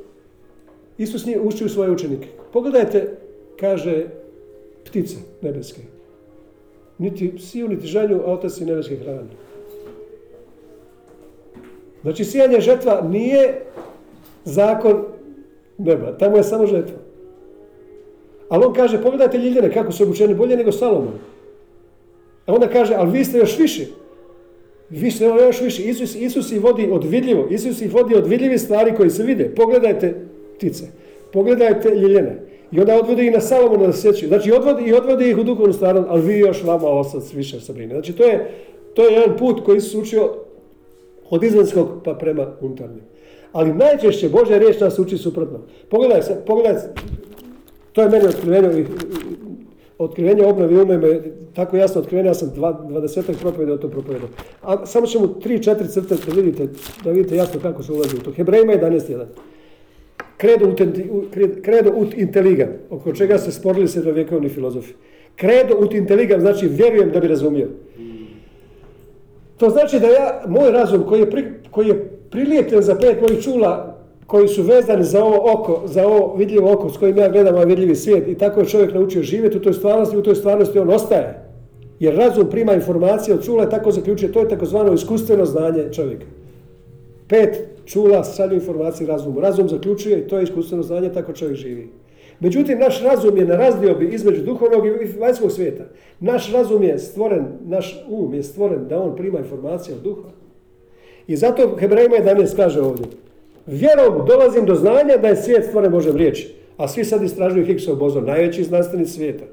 Isus 0.98 1.26
nije 1.26 1.40
uči 1.40 1.66
u 1.66 1.70
svoje 1.70 1.92
učenike. 1.92 2.28
Pogledajte, 2.54 3.18
kaže, 3.60 4.08
ptice 4.86 5.16
nebeske. 5.42 5.82
Niti 6.98 7.40
siju, 7.40 7.68
niti 7.68 7.88
žanju, 7.88 8.22
a 8.26 8.34
otac 8.34 8.58
i 8.58 8.66
nebeske 8.66 8.96
hrane. 8.96 9.30
Znači, 12.02 12.26
sijanje 12.26 12.60
žetva 12.60 13.02
nije 13.10 13.66
zakon 14.46 15.06
neba. 15.84 16.18
Tamo 16.18 16.38
je 16.38 16.44
samo 16.44 16.66
žetva. 16.66 16.98
Ali 18.50 18.66
on 18.66 18.74
kaže, 18.74 19.02
pogledajte 19.02 19.38
ljiljane 19.38 19.72
kako 19.74 19.92
su 19.92 20.04
obučeni 20.04 20.36
bolje 20.36 20.58
nego 20.58 20.72
Salomon. 20.72 21.14
A 22.46 22.54
onda 22.54 22.68
kaže, 22.68 22.94
ali 22.98 23.12
vi 23.12 23.26
ste 23.26 23.38
još 23.38 23.60
više. 23.60 23.86
Vi 24.90 25.12
ste 25.12 25.26
još 25.26 25.62
više. 25.62 25.84
Isus, 25.84 26.16
Isus 26.16 26.52
ih 26.52 26.64
vodi 26.64 26.90
od 26.92 27.04
vidljivo. 27.04 27.48
Isus 27.50 27.82
ih 27.82 27.94
vodi 27.94 28.16
od 28.16 28.28
vidljivih 28.28 28.62
stvari 28.62 28.96
koji 28.98 29.10
se 29.10 29.24
vide. 29.24 29.56
Pogledajte 29.56 30.16
ptice. 30.58 30.86
Pogledajte 31.34 31.90
ljiljene. 31.90 32.38
I 32.72 32.80
onda 32.80 33.00
odvodi 33.00 33.26
ih 33.26 33.34
na 33.34 33.40
Salomona 33.40 33.88
da 33.88 33.94
sjećaju. 33.94 34.28
Znači 34.28 34.52
odvodi, 34.52 34.84
i 34.84 34.94
odvodi 34.94 35.30
ih 35.30 35.38
u 35.38 35.44
duhovnu 35.44 35.74
stvarnost, 35.74 36.08
ali 36.10 36.22
vi 36.22 36.40
još 36.40 36.64
vama 36.64 36.88
osac 36.88 37.34
više 37.34 37.60
se 37.60 37.74
brine. 37.74 37.94
Znači 37.94 38.14
to 38.14 38.24
je, 38.24 38.52
to 38.94 39.04
je 39.04 39.14
jedan 39.14 39.38
put 39.38 39.66
koji 39.66 39.82
se 39.82 39.98
učio 39.98 40.34
od 41.30 41.44
izvanjskog 41.44 41.88
pa 42.04 42.14
prema 42.14 42.48
unutarnjem. 42.62 43.11
Ali 43.52 43.74
najčešće 43.74 44.30
Božja 44.30 44.58
riječ 44.58 44.80
nas 44.80 45.00
uči 45.00 45.18
suprotno. 45.18 45.60
Pogledaj 45.90 46.22
se, 46.22 46.36
pogledaj, 46.46 46.82
to 47.94 48.02
je 48.02 48.10
meni 48.10 48.26
otkrivenje, 48.28 48.86
otkrivenje 49.98 50.46
obnovi 50.46 50.82
ume 50.82 50.98
me 50.98 51.22
tako 51.56 51.78
jasno 51.78 52.02
otkrivenje, 52.02 52.30
ja 52.30 52.34
sam 52.34 52.52
20 52.56 53.42
propovjeda 53.42 53.74
o 53.74 53.78
to 53.78 53.90
propovedao. 53.90 54.30
A 54.62 54.86
samo 54.86 55.08
ćemo 55.08 55.26
3-4 55.26 55.88
crte 55.88 56.16
da 56.28 56.42
vidite, 56.42 56.68
da 57.04 57.12
vidite 57.12 57.36
jasno 57.36 57.60
kako 57.60 57.84
se 57.84 57.92
ulazi 57.92 58.16
u 58.16 58.20
to. 58.20 58.32
Hebrejima 58.32 58.74
11.1. 58.74 59.26
Kredo 60.38 60.70
ut, 60.70 60.82
kredo 61.64 61.92
ut 61.96 62.14
intelligam, 62.18 62.70
oko 62.90 63.14
čega 63.14 63.38
se 63.38 63.52
sporili 63.52 63.88
sredovjekovni 63.88 64.50
filozofi. 64.50 64.94
Kredo 65.36 65.76
ut 65.80 65.94
intelligam 65.94 66.42
znači 66.42 66.68
vjerujem 66.68 67.12
da 67.12 67.20
bi 67.20 67.28
razumio. 67.28 67.68
To 69.58 69.70
znači 69.70 70.00
da 70.00 70.08
ja, 70.08 70.44
moj 70.48 70.72
razum 70.72 71.04
koji 71.04 71.20
je, 71.20 71.30
pri, 71.30 71.44
koji 71.72 71.88
je 71.88 72.21
prilijepljen 72.32 72.82
za 72.82 72.96
pet 72.96 73.22
mojih 73.22 73.44
čula, 73.44 73.98
koji 74.28 74.48
su 74.48 74.64
vezani 74.64 75.04
za 75.04 75.24
ovo 75.24 75.54
oko, 75.54 75.82
za 75.86 76.08
ovo 76.08 76.36
vidljivo 76.36 76.74
oko 76.74 76.90
s 76.90 76.98
kojim 76.98 77.18
ja 77.18 77.30
gledam 77.30 77.54
ovaj 77.56 77.66
vidljivi 77.66 77.96
svijet 77.96 78.28
i 78.28 78.38
tako 78.38 78.60
je 78.60 78.66
čovjek 78.66 78.94
naučio 78.94 79.24
živjeti 79.24 79.58
u 79.58 79.62
toj 79.62 79.74
stvarnosti, 79.74 80.18
u 80.18 80.24
toj 80.24 80.36
stvarnosti 80.36 80.80
on 80.80 80.90
ostaje. 80.90 81.52
Jer 82.00 82.16
razum 82.16 82.50
prima 82.50 82.74
informacije 82.74 83.34
od 83.34 83.46
čula 83.46 83.64
i 83.64 83.70
tako 83.70 83.92
zaključuje, 83.92 84.32
to 84.32 84.40
je 84.40 84.50
takozvano 84.50 84.94
iskustveno 84.94 85.46
znanje 85.46 85.84
čovjeka. 85.92 86.26
Pet 87.28 87.68
čula 87.86 88.24
šalju 88.24 88.54
informacije 88.54 89.08
razumu. 89.08 89.40
Razum 89.40 89.70
zaključuje 89.70 90.20
i 90.20 90.28
to 90.28 90.38
je 90.38 90.44
iskustveno 90.44 90.84
znanje, 90.84 91.10
tako 91.10 91.34
čovjek 91.34 91.58
živi. 91.58 91.90
Međutim, 92.40 92.80
naš 92.80 93.04
razum 93.04 93.38
je 93.38 93.46
na 93.46 93.56
razdiobi 93.56 94.06
između 94.06 94.44
duhovnog 94.44 94.86
i 94.86 95.20
vanjskog 95.20 95.52
svijeta. 95.52 95.84
Naš 96.20 96.52
razum 96.54 96.84
je 96.84 97.00
stvoren, 97.00 97.46
naš 97.66 98.06
um 98.10 98.34
je 98.34 98.44
stvoren 98.44 98.88
da 98.88 99.02
on 99.02 99.16
prima 99.16 99.40
informacije 99.40 99.96
od 99.96 100.02
duha. 100.02 100.30
I 101.32 101.36
zato 101.36 101.76
Hebrejima 101.80 102.16
11 102.16 102.56
kaže 102.56 102.82
ovdje, 102.82 103.06
vjerom 103.68 104.26
dolazim 104.28 104.66
do 104.66 104.76
znanja 104.76 105.18
da 105.22 105.28
je 105.28 105.36
svijet 105.36 105.66
stvoren 105.66 105.92
Božem 105.92 106.16
riječi. 106.16 106.54
A 106.78 106.88
svi 106.88 107.06
sad 107.06 107.24
istražuju 107.24 107.66
Higgsov 107.66 107.96
bozon, 107.96 108.26
najveći 108.26 108.64
znanstveni 108.64 109.06
svijeta. 109.06 109.46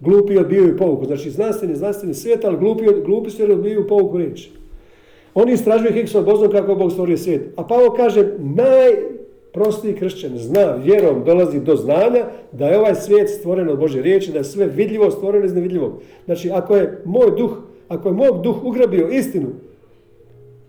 Glupi 0.00 0.38
odbijaju 0.38 0.76
pouku. 0.76 1.04
Znači 1.04 1.30
znanstveni, 1.30 1.76
znanstveni 1.76 2.14
svijet, 2.14 2.44
ali 2.44 2.56
glupi, 2.56 2.84
glupi 3.06 3.30
su 3.30 3.42
jer 3.42 3.52
odbijaju 3.52 3.86
pouku 3.86 4.18
riječi. 4.18 4.50
Oni 5.34 5.52
istražuju 5.52 5.92
Higgsov 5.92 6.22
bozon 6.22 6.50
kako 6.50 6.74
Bog 6.74 6.92
stvorio 6.92 7.16
svijet. 7.16 7.42
A 7.56 7.66
Pavo 7.66 7.90
kaže, 7.90 8.28
najprostiji 8.38 9.94
kršćan 9.94 10.38
zna, 10.38 10.74
vjerom 10.84 11.24
dolazi 11.24 11.60
do 11.60 11.76
znanja 11.76 12.26
da 12.52 12.68
je 12.68 12.78
ovaj 12.78 12.94
svijet 12.94 13.30
stvoren 13.30 13.68
od 13.68 13.78
Bože 13.78 14.02
riječi, 14.02 14.32
da 14.32 14.38
je 14.38 14.44
sve 14.44 14.66
vidljivo 14.66 15.10
stvoreno 15.10 15.44
iz 15.44 15.54
nevidljivog. 15.54 15.92
Znači, 16.24 16.50
ako 16.50 16.76
je 16.76 17.02
moj 17.04 17.30
duh, 17.38 17.58
ako 17.88 18.08
je 18.08 18.14
moj 18.14 18.30
duh 18.42 18.64
ugrabio 18.64 19.08
istinu 19.08 19.48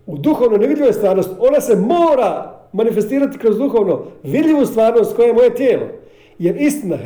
u 0.06 0.18
duhovno 0.18 0.56
nevidljivoj 0.56 0.92
stvarnost, 0.92 1.30
ona 1.38 1.60
se 1.60 1.76
mora 1.76 2.60
manifestirati 2.72 3.38
kroz 3.38 3.58
duhovno 3.58 4.02
vidljivu 4.22 4.66
stvarnost 4.66 5.16
koja 5.16 5.26
je 5.26 5.34
moje 5.34 5.54
tijelo. 5.54 5.86
Jer 6.38 6.56
istina, 6.62 6.98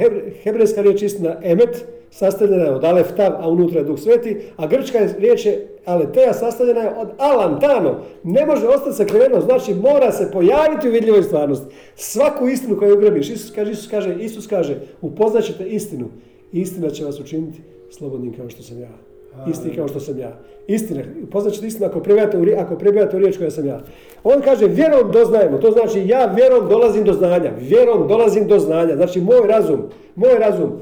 hebrejska 0.43 0.83
riječ 0.83 1.03
istina, 1.03 1.37
emet, 1.43 1.85
sastavljena 2.11 2.65
je 2.65 2.75
od 2.75 2.85
alef 2.85 3.07
tav, 3.17 3.33
a 3.39 3.49
unutra 3.49 3.79
je 3.79 3.85
duh 3.85 3.99
sveti, 3.99 4.37
a 4.57 4.67
grčka 4.67 4.99
riječ 5.19 5.47
je 5.47 5.69
aleteja, 5.85 6.33
sastavljena 6.33 6.81
je 6.81 6.95
od 6.99 7.09
alantano. 7.19 8.01
Ne 8.23 8.47
može 8.47 8.67
ostati 8.67 8.97
sakriveno, 8.97 9.41
znači 9.41 9.75
mora 9.75 10.13
se 10.13 10.31
pojaviti 10.33 10.89
u 10.89 10.93
vidljivoj 10.93 11.23
stvarnosti. 11.23 11.75
Svaku 11.95 12.49
istinu 12.49 12.79
koju 12.79 12.97
ugrabiš, 12.97 13.31
Isus 13.31 13.55
kaže, 13.55 13.73
Isus 13.73 13.91
kaže, 13.91 14.17
Isus 14.21 14.47
kaže, 14.47 14.81
upoznaćete 15.03 15.65
istinu. 15.65 16.09
Istina 16.53 16.91
će 16.91 17.05
vas 17.05 17.21
učiniti 17.21 17.61
slobodnim 17.91 18.37
kao 18.37 18.51
što 18.51 18.63
sam 18.63 18.81
ja. 18.81 19.08
Isti 19.51 19.77
kao 19.77 19.89
što 19.89 20.01
sam 20.01 20.19
ja. 20.19 20.39
Istina, 20.67 21.03
upoznaćete 21.23 21.67
istinu 21.67 21.87
ako 21.87 22.01
prebijate, 22.01 22.39
u, 22.39 22.45
ako 22.59 22.77
prebijate 22.77 23.17
u 23.17 23.21
riječ 23.21 23.39
koja 23.39 23.51
sam 23.51 23.67
ja. 23.67 23.81
On 24.25 24.41
kaže, 24.41 24.67
vjerom 24.67 25.13
doznajemo, 25.13 25.59
to 25.59 25.71
znači 25.71 26.03
ja 26.07 26.33
vjerom 26.37 26.69
dolazim 26.69 27.05
do 27.05 27.13
znanja, 27.13 27.51
vjerom 27.61 28.09
dolazim 28.09 28.47
do 28.47 28.59
znanja, 28.59 28.97
znači 28.97 29.21
moj 29.21 29.47
razum, 29.47 29.83
moj 30.15 30.39
razum 30.39 30.73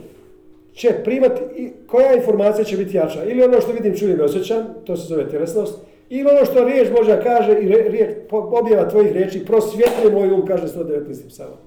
će 0.72 0.94
primati, 1.04 1.72
koja 1.86 2.14
informacija 2.14 2.64
će 2.64 2.76
biti 2.76 2.96
jača, 2.96 3.24
ili 3.24 3.42
ono 3.42 3.61
što 3.61 3.72
vidim, 3.72 3.96
čujem 3.96 4.18
i 4.20 4.22
osjećam, 4.22 4.66
to 4.84 4.96
se 4.96 5.07
zove 5.07 5.30
tjelesnost, 5.30 5.78
ili 6.09 6.30
ono 6.30 6.44
što 6.44 6.64
riječ 6.64 6.88
Božja 6.98 7.20
kaže 7.20 7.59
i 7.61 7.74
objava 8.30 8.88
tvojih 8.88 9.12
riječi, 9.12 9.44
prosvjetli 9.44 10.12
moj 10.12 10.32
um, 10.32 10.46
kaže 10.46 10.66
119. 10.66 11.28
psalom. 11.28 11.59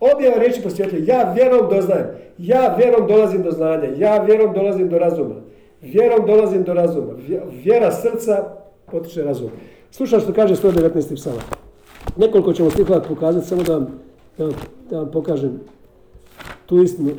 Objava 0.00 0.38
riječi 0.38 0.62
prosvjetli, 0.62 1.06
ja 1.06 1.32
vjerom 1.36 1.70
doznajem, 1.70 2.06
ja 2.38 2.76
vjerom 2.78 3.06
dolazim 3.08 3.42
do 3.42 3.50
znanja, 3.50 3.88
ja 3.96 4.22
vjerom 4.22 4.54
dolazim 4.54 4.88
do 4.88 4.98
razuma, 4.98 5.34
vjerom 5.82 6.26
dolazim 6.26 6.64
do 6.64 6.74
razuma, 6.74 7.12
vjera 7.50 7.92
srca 7.92 8.44
potiče 8.90 9.22
razum. 9.22 9.50
Slušaj 9.90 10.20
što 10.20 10.32
kaže 10.32 10.56
119. 10.56 11.14
psala. 11.14 11.40
Nekoliko 12.16 12.52
ćemo 12.52 12.70
stihova 12.70 13.00
pokazati, 13.00 13.46
samo 13.46 13.62
da 13.62 13.72
vam, 13.72 14.00
da 14.38 14.44
vam, 14.44 14.54
da 14.90 14.98
vam 14.98 15.10
pokažem 15.10 15.60
tu 16.66 16.82
istinu. 16.82 17.10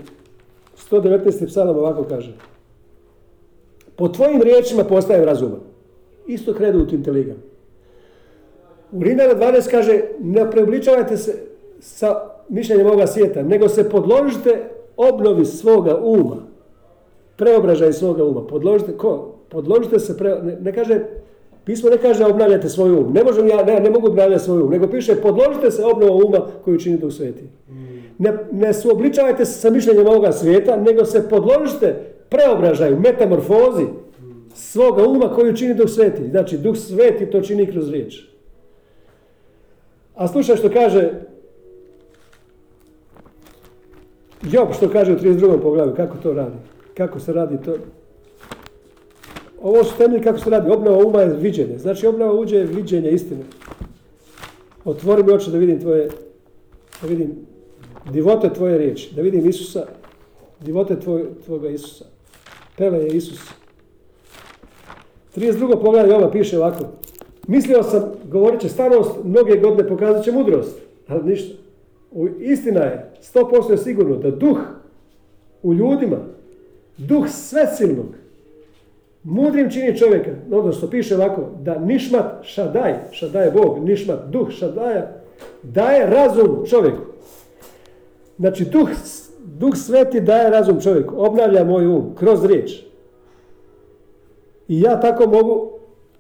119. 0.92 1.48
psalam 1.48 1.78
ovako 1.78 2.04
kaže. 2.04 2.34
Po 3.96 4.08
tvojim 4.08 4.42
riječima 4.42 4.84
postajem 4.84 5.24
razuman. 5.24 5.60
Isto 6.28 6.54
kredu 6.54 6.80
u 6.80 6.96
inteligam. 6.96 7.38
U 8.92 9.04
Rimljana 9.04 9.34
12 9.34 9.72
kaže, 9.72 10.02
ne 10.20 10.52
preobličavajte 10.52 11.18
se 11.18 11.34
sa 11.80 12.30
mišljenjem 12.50 12.88
ovoga 12.88 13.08
svijeta, 13.08 13.44
nego 13.44 13.70
se 13.70 13.90
podložite 13.90 14.70
obnovi 14.98 15.46
svoga 15.46 15.98
uma. 15.98 16.49
Preobražaj 17.40 17.94
svoga 17.94 18.24
uma. 18.24 18.44
Podložite, 18.48 18.98
ko? 18.98 19.40
Podložite 19.50 20.00
se, 20.00 20.18
pre, 20.18 20.36
ne, 20.44 20.58
ne 20.62 20.74
kaže 20.76 21.00
Pismo 21.70 21.90
ne 21.90 21.98
kaže 21.98 22.26
obnavljate 22.26 22.70
svoj 22.70 22.92
um. 22.92 23.14
Ne, 23.14 23.24
možem 23.24 23.48
ja, 23.48 23.64
ne, 23.64 23.80
ne 23.80 23.90
mogu 23.90 24.08
obnavljati 24.08 24.44
svoj 24.44 24.62
um. 24.62 24.72
Nego 24.72 24.88
piše 24.88 25.16
podložite 25.22 25.72
se 25.72 25.86
obnovom 25.86 26.24
uma 26.26 26.48
koju 26.66 26.80
čini 26.80 26.98
Duh 26.98 27.14
Sveti. 27.14 27.44
Ne, 28.18 28.38
ne 28.52 28.74
suobličavajte 28.74 29.46
se 29.46 29.60
sa 29.60 29.70
mišljenjem 29.70 30.08
ovoga 30.08 30.32
svijeta, 30.32 30.76
nego 30.76 31.06
se 31.06 31.30
podložite 31.30 31.96
preobražaju, 32.30 33.00
metamorfozi 33.00 33.86
svoga 34.54 35.08
uma 35.08 35.34
koju 35.34 35.56
čini 35.56 35.74
Duh 35.74 35.90
Sveti. 35.90 36.30
Znači, 36.30 36.58
Duh 36.58 36.78
Sveti 36.78 37.26
to 37.26 37.42
čini 37.42 37.72
kroz 37.72 37.90
riječ. 37.90 38.26
A 40.16 40.28
slušaj 40.28 40.56
što 40.56 40.70
kaže 40.70 41.12
Job, 44.44 44.68
što 44.78 44.90
kaže 44.90 45.14
u 45.14 45.18
32. 45.18 45.62
poglavlju, 45.62 45.96
kako 45.96 46.18
to 46.18 46.34
radi. 46.34 46.58
Kako 47.00 47.20
se 47.20 47.34
radi 47.34 47.58
to, 47.66 47.76
ovo 49.62 49.84
su 49.84 49.98
temelji 49.98 50.24
kako 50.24 50.40
se 50.40 50.50
radi. 50.50 50.72
Obnova 50.72 51.06
uma 51.06 51.22
je 51.22 51.36
viđenje. 51.36 51.78
Znači 51.78 52.08
obnova 52.08 52.34
uđe 52.34 52.58
je 52.58 52.66
viđenje 52.66 53.12
istine. 53.12 53.42
Otvori 54.86 55.24
mi 55.24 55.32
oči 55.32 55.52
da 55.52 55.58
vidim 55.58 55.80
tvoje, 55.82 56.10
da 57.02 57.08
vidim 57.08 57.36
divote 58.12 58.54
tvoje 58.54 58.78
riječi, 58.78 59.16
da 59.16 59.22
vidim 59.22 59.50
Isusa, 59.50 59.86
divote 60.60 61.00
tvoj, 61.00 61.26
tvoga 61.46 61.70
Isusa. 61.70 62.06
Pele 62.78 62.98
je 62.98 63.08
Isus. 63.08 63.40
32. 65.36 65.82
poglavlje 65.82 66.16
ova 66.16 66.32
piše 66.32 66.58
ovako. 66.58 66.84
Mislio 67.48 67.84
sam, 67.84 68.12
govorit 68.32 68.62
će 68.62 68.70
starost, 68.70 69.12
mnoge 69.24 69.58
godine 69.58 69.88
pokazat 69.88 70.24
će 70.24 70.32
mudrost. 70.32 70.78
Ali 71.08 71.30
ništa. 71.30 71.56
Istina 72.40 72.80
je, 72.80 73.12
100% 73.34 73.72
je 73.72 73.78
sigurno 73.78 74.16
da 74.16 74.32
duh 74.32 74.58
u 75.64 75.74
ljudima, 75.74 76.18
duh 77.00 77.30
svesilnog, 77.30 78.16
Mudrim 79.24 79.72
čini 79.72 79.98
čovjeka, 79.98 80.32
odnosno 80.52 80.90
piše 80.90 81.16
ovako, 81.16 81.50
da 81.62 81.80
nišmat 81.80 82.26
šadaj, 82.44 82.94
šadaj 83.12 83.46
je 83.46 83.52
Bog, 83.52 83.84
nišmat, 83.84 84.20
duh 84.30 84.52
šadaja, 84.52 85.12
daje 85.64 86.06
razum 86.06 86.66
čovjeku. 86.70 87.02
Znači, 88.38 88.66
duh, 88.66 88.90
duh 89.44 89.76
sveti 89.76 90.22
daje 90.22 90.50
razum 90.50 90.82
čovjeku, 90.82 91.16
obnavlja 91.18 91.64
moj 91.64 91.88
um, 91.88 92.16
kroz 92.16 92.46
riječ. 92.46 92.72
I 94.68 94.82
ja 94.82 95.02
tako 95.02 95.30
mogu, 95.30 95.72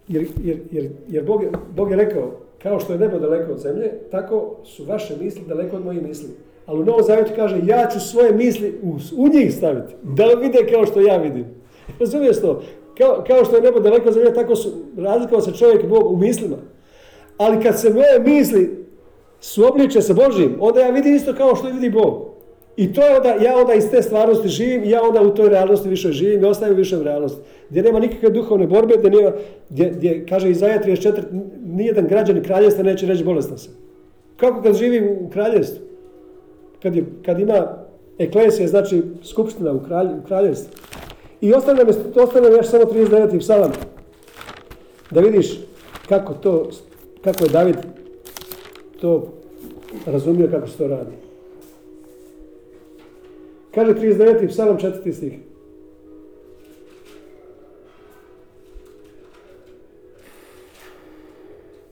jer, 0.08 0.26
jer, 0.44 0.58
jer, 0.72 0.90
jer 1.08 1.26
Bog, 1.26 1.44
je, 1.44 1.52
Bog 1.76 1.92
je 1.92 1.98
rekao, 1.98 2.32
kao 2.64 2.80
što 2.80 2.94
je 2.94 3.00
nebo 3.00 3.20
daleko 3.20 3.52
od 3.52 3.60
zemlje, 3.60 3.92
tako 4.12 4.56
su 4.64 4.86
vaše 4.86 5.18
misli 5.22 5.42
daleko 5.48 5.76
od 5.76 5.86
mojih 5.86 6.04
misli. 6.04 6.30
Ali 6.70 6.80
u 6.80 6.86
Novom 6.86 7.04
Zavjetu 7.04 7.32
kaže, 7.36 7.60
ja 7.66 7.90
ću 7.94 8.00
svoje 8.00 8.34
misli 8.34 8.80
u, 8.84 8.98
u 9.18 9.28
njih 9.28 9.54
staviti, 9.54 9.94
da 10.04 10.26
vide 10.26 10.72
kao 10.74 10.86
što 10.86 11.02
ja 11.02 11.18
vidim. 11.18 11.46
Razumiješ 12.00 12.42
to? 12.42 12.62
Kao, 12.98 13.24
kao 13.28 13.46
što 13.46 13.56
je 13.56 13.62
nebo 13.62 13.80
daleko 13.80 14.12
zemlje, 14.12 14.34
tako 14.34 14.56
su 14.56 14.70
razlikovao 14.98 15.42
se 15.42 15.54
čovjek 15.54 15.84
i 15.84 15.88
Bog 15.88 16.12
u 16.12 16.18
mislima. 16.18 16.56
Ali 17.38 17.64
kad 17.64 17.80
se 17.80 17.94
moje 17.94 18.20
misli 18.26 18.86
suobliče 19.40 20.02
se 20.02 20.14
Božim, 20.14 20.58
onda 20.60 20.80
ja 20.80 20.90
vidim 20.90 21.16
isto 21.16 21.34
kao 21.34 21.56
što 21.56 21.68
vidi 21.68 21.90
Bog. 21.90 22.26
I 22.78 22.94
to 22.94 23.06
je 23.06 23.18
onda, 23.18 23.30
ja 23.30 23.58
onda 23.58 23.74
iz 23.74 23.90
te 23.92 24.02
stvarnosti 24.02 24.48
živim 24.48 24.84
ja 24.86 25.04
onda 25.04 25.22
u 25.22 25.36
toj 25.36 25.50
realnosti 25.50 25.90
više 25.90 26.12
živim 26.12 26.44
i 26.44 26.46
ostajem 26.46 26.76
više 26.76 26.98
u 26.98 27.04
realnosti. 27.04 27.42
Gdje 27.70 27.84
nema 27.84 28.00
nikakve 28.00 28.30
duhovne 28.30 28.68
borbe, 28.68 28.94
gdje, 28.98 29.10
nema, 29.10 29.32
gdje, 29.70 29.90
gdje 29.90 30.26
kaže 30.26 30.50
Izaja 30.50 30.82
34, 30.84 31.22
nijedan 31.66 32.08
građanin 32.08 32.44
kraljevstva 32.44 32.84
neće 32.84 33.06
reći 33.06 33.24
bolestan 33.24 33.58
sam. 33.58 33.74
Kako 34.38 34.62
kad 34.62 34.76
živim 34.76 35.18
u 35.22 35.30
kraljevstvu? 35.30 35.89
Kad, 36.82 36.96
je, 36.96 37.06
kad 37.26 37.40
ima 37.40 37.68
eklesija, 38.18 38.68
znači 38.68 39.04
skupština 39.24 39.72
u, 39.72 39.80
kralj, 39.80 40.08
u 40.08 40.28
kraljevstvu. 40.28 40.72
I 41.42 41.54
ostane 41.54 41.84
nam, 41.84 41.94
ostane 42.16 42.50
još 42.50 42.68
samo 42.68 42.84
39. 42.84 43.40
psalam. 43.40 43.72
Da 45.12 45.22
vidiš 45.22 45.60
kako 46.10 46.34
to, 46.34 46.70
kako 47.24 47.44
je 47.44 47.50
David 47.50 47.76
to 49.02 49.28
razumio 50.06 50.48
kako 50.52 50.68
se 50.68 50.78
to 50.78 50.88
radi. 50.88 51.12
Kaže 53.76 53.94
39. 53.94 54.48
psalam 54.48 54.78
4. 54.78 55.14
stih. 55.14 55.34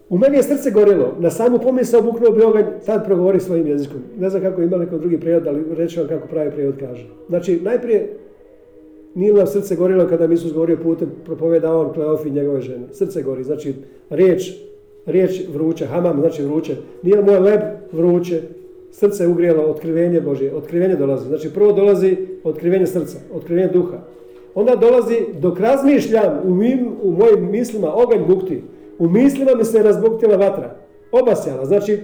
U 0.10 0.18
meni 0.18 0.38
je 0.38 0.44
srce 0.44 0.72
gorilo, 0.72 1.16
na 1.20 1.30
samu 1.30 1.60
pomisao 1.60 2.02
buknuo 2.02 2.32
bi 2.32 2.42
oganj, 2.42 2.66
tad 2.86 3.06
progovori 3.06 3.40
svojim 3.40 3.68
jezikom. 3.68 3.98
Ne 4.20 4.30
znam 4.30 4.42
kako 4.42 4.62
ima 4.62 4.78
neko 4.78 4.98
drugi 4.98 5.20
prijevod, 5.20 5.48
ali 5.48 5.64
reći 5.76 6.00
vam 6.00 6.08
kako 6.08 6.28
pravi 6.28 6.52
prijevod 6.52 6.76
kaže. 6.80 7.08
Znači, 7.30 7.60
najprije 7.64 8.18
nije 9.16 9.34
nam 9.34 9.48
srce 9.48 9.76
gorilo 9.76 10.08
kada 10.08 10.28
mi 10.28 10.34
Isus 10.34 10.54
govorio 10.54 10.78
putem 10.84 11.10
propovedao 11.26 11.82
on 11.82 11.94
Kleofi 11.94 12.30
njegove 12.30 12.62
žene. 12.62 12.86
Srce 12.92 13.22
gori, 13.22 13.44
znači 13.44 13.74
riječ, 14.10 14.52
riječ 15.06 15.42
vruće, 15.54 15.86
hamam 15.86 16.20
znači 16.20 16.44
vruće. 16.44 16.76
Nije 17.04 17.22
moj 17.22 17.40
leb 17.40 17.62
vruće, 17.92 18.42
srce 18.92 19.24
je 19.24 19.28
ugrijalo, 19.28 19.64
otkrivenje 19.64 20.22
Božje, 20.22 20.56
otkrivenje 20.56 20.96
dolazi. 20.96 21.28
Znači 21.28 21.54
prvo 21.54 21.72
dolazi 21.72 22.18
otkrivenje 22.44 22.88
srca, 22.88 23.18
otkrivenje 23.34 23.68
duha. 23.68 23.98
Onda 24.56 24.76
dolazi 24.76 25.16
dok 25.40 25.60
razmišljam 25.60 26.40
u, 26.44 26.54
mim, 26.54 26.88
u 27.04 27.12
mojim 27.12 27.52
mislima 27.52 27.94
oganj 27.94 28.28
bukti. 28.28 28.62
U 28.99 29.10
mislima 29.10 29.56
mi 29.56 29.65
se 29.65 29.84
razbuktila 29.84 30.36
vatra, 30.36 30.76
obasjala. 31.11 31.65
Znači, 31.65 31.99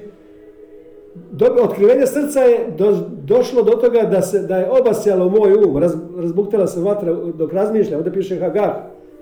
do, 1.32 1.45
otkrivenje 1.61 2.07
srca 2.07 2.40
je 2.40 2.68
do, 2.78 2.98
došlo 3.24 3.64
do 3.64 3.72
toga 3.72 4.02
da, 4.02 4.22
se, 4.22 4.40
da 4.40 4.57
je 4.57 4.70
obasjalo 4.70 5.30
moj 5.30 5.53
um, 5.53 5.78
raz, 5.78 5.94
razbuktila 6.18 6.68
se 6.68 6.80
vatra 6.80 7.14
dok 7.14 7.53
razmišljam. 7.53 7.98
Ovdje 7.98 8.14
piše 8.14 8.40
Hagah. 8.40 8.74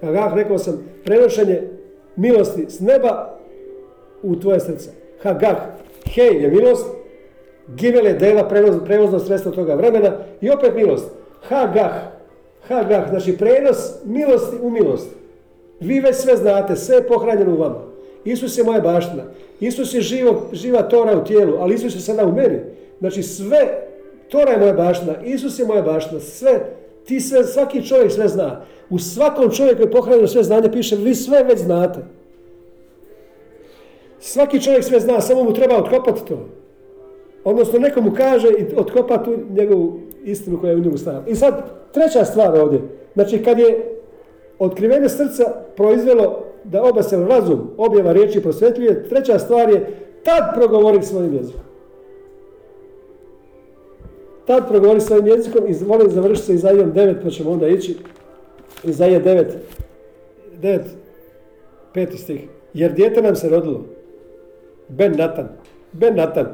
Hagah, 0.01 0.33
rekao 0.35 0.57
sam, 0.57 0.83
prenošenje 1.05 1.61
milosti 2.15 2.65
s 2.69 2.79
neba 2.79 3.37
u 4.23 4.35
tvoje 4.35 4.59
srce. 4.59 4.89
Hagah. 5.21 5.57
Hej 6.05 6.43
je 6.43 6.49
milost, 6.49 6.87
Gimel 7.67 8.05
je 8.05 8.13
deva, 8.13 8.47
prevozno 8.85 9.19
sredstvo 9.19 9.51
toga 9.51 9.75
vremena 9.75 10.11
i 10.41 10.49
opet 10.49 10.75
milost. 10.75 11.11
Hagah. 11.41 11.91
Hagah, 12.67 13.09
znači 13.09 13.37
prenos 13.37 13.95
milosti 14.05 14.55
u 14.61 14.69
milost. 14.69 15.20
Vi 15.81 15.99
već 15.99 16.15
sve 16.15 16.37
znate, 16.37 16.75
sve 16.75 16.95
je 16.95 17.07
pohranjeno 17.07 17.53
u 17.53 17.57
vama. 17.57 17.79
Isus 18.25 18.57
je 18.57 18.63
moja 18.63 18.79
baština. 18.79 19.23
Isus 19.59 19.93
je 19.93 20.01
živo, 20.01 20.49
živa 20.53 20.81
Tora 20.81 21.17
u 21.17 21.23
tijelu, 21.23 21.57
ali 21.59 21.75
Isus 21.75 21.95
je 21.95 21.99
sada 21.99 22.25
u 22.25 22.35
meni. 22.35 22.59
Znači 22.99 23.23
sve, 23.23 23.87
Tora 24.29 24.51
je 24.51 24.57
moja 24.57 24.73
baština, 24.73 25.13
Isus 25.23 25.59
je 25.59 25.65
moja 25.65 25.81
baština, 25.81 26.19
sve, 26.19 26.59
ti 27.05 27.19
sve, 27.19 27.43
svaki 27.43 27.87
čovjek 27.87 28.11
sve 28.11 28.27
zna. 28.27 28.61
U 28.89 28.99
svakom 28.99 29.51
čovjeku 29.51 29.81
je 29.81 29.91
pohranjeno 29.91 30.27
sve 30.27 30.43
znanje, 30.43 30.71
piše, 30.71 30.95
vi 30.95 31.15
sve 31.15 31.43
već 31.43 31.59
znate. 31.59 31.99
Svaki 34.19 34.61
čovjek 34.61 34.83
sve 34.83 34.99
zna, 34.99 35.21
samo 35.21 35.43
mu 35.43 35.53
treba 35.53 35.77
otkopati 35.77 36.21
to. 36.27 36.49
Odnosno, 37.43 37.79
neko 37.79 38.01
mu 38.01 38.11
kaže 38.17 38.47
i 38.47 38.75
otkopa 38.75 39.23
tu 39.23 39.37
njegovu 39.49 39.99
istinu 40.23 40.59
koja 40.59 40.69
je 40.69 40.75
u 40.75 40.79
njemu 40.79 40.97
stavila. 40.97 41.23
I 41.27 41.35
sad, 41.35 41.63
treća 41.93 42.25
stvar 42.25 42.59
ovdje. 42.59 42.81
Znači, 43.13 43.43
kad 43.43 43.59
je 43.59 43.90
otkrivenje 44.65 45.09
srca 45.09 45.43
proizvelo 45.75 46.45
da 46.63 46.83
oba 46.83 47.03
se 47.03 47.17
razum 47.17 47.69
objava 47.77 48.11
riječi 48.11 48.41
prosvetljuje, 48.41 49.09
treća 49.09 49.39
stvar 49.39 49.69
je 49.69 49.85
tad 50.23 50.55
progovori 50.55 51.03
svojim 51.03 51.33
jezikom. 51.33 51.61
Tad 54.47 54.67
progovori 54.69 55.01
svojim 55.01 55.27
jezikom 55.27 55.67
i 55.67 55.85
molim 55.85 56.09
završiti 56.09 56.45
sa 56.45 56.53
Izajom 56.53 56.93
9, 56.93 57.15
pa 57.23 57.29
ćemo 57.29 57.51
onda 57.51 57.67
ići. 57.67 57.97
Izaija 58.83 59.21
9, 59.21 59.45
9, 60.61 60.79
5 61.93 62.17
stih. 62.17 62.41
Jer 62.73 62.93
dijete 62.93 63.21
nam 63.21 63.35
se 63.35 63.49
rodilo. 63.49 63.85
Ben 64.87 65.11
Natan. 65.17 65.47
Ben 65.91 66.15
Natan. 66.15 66.47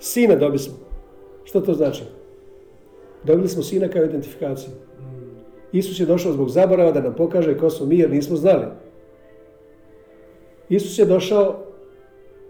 Sina 0.00 0.36
dobili 0.36 0.58
smo. 0.58 0.74
Što 1.44 1.60
to 1.60 1.74
znači? 1.74 2.02
Dobili 3.24 3.48
smo 3.48 3.62
sina 3.62 3.88
kao 3.88 4.04
identifikaciju. 4.04 4.70
Isus 5.72 6.00
je 6.00 6.06
došao 6.06 6.32
zbog 6.32 6.48
zaborava 6.50 6.92
da 6.92 7.00
nam 7.00 7.14
pokaže 7.14 7.58
ko 7.58 7.70
smo 7.70 7.86
mi 7.86 7.98
jer 7.98 8.10
nismo 8.10 8.36
znali. 8.36 8.66
Isus 10.68 10.98
je 10.98 11.04
došao 11.04 11.56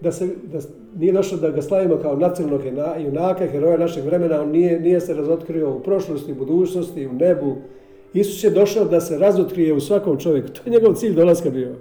da 0.01 0.12
se, 0.12 0.28
da, 0.53 0.59
nije 0.99 1.12
došao 1.12 1.39
da 1.39 1.51
ga 1.51 1.62
slavimo 1.62 1.97
kao 1.97 2.16
nacionalnog 2.16 2.62
junaka, 3.05 3.47
heroja 3.47 3.78
našeg 3.78 4.05
vremena, 4.05 4.43
on 4.43 4.51
nije, 4.51 4.81
nije 4.81 5.01
se 5.01 5.15
razotkrio 5.15 5.70
u 5.70 5.81
prošlosti, 5.81 6.32
u 6.32 6.35
budućnosti, 6.35 7.07
u 7.07 7.12
nebu. 7.12 7.57
Isus 8.15 8.45
je 8.45 8.51
došao 8.51 8.85
da 8.85 9.01
se 9.01 9.19
razotkrije 9.19 9.73
u 9.74 9.81
svakom 9.81 10.19
čovjeku. 10.19 10.49
To 10.49 10.62
je 10.65 10.70
njegov 10.70 10.95
cilj 10.95 11.15
dolaska 11.15 11.51
bio. 11.51 11.74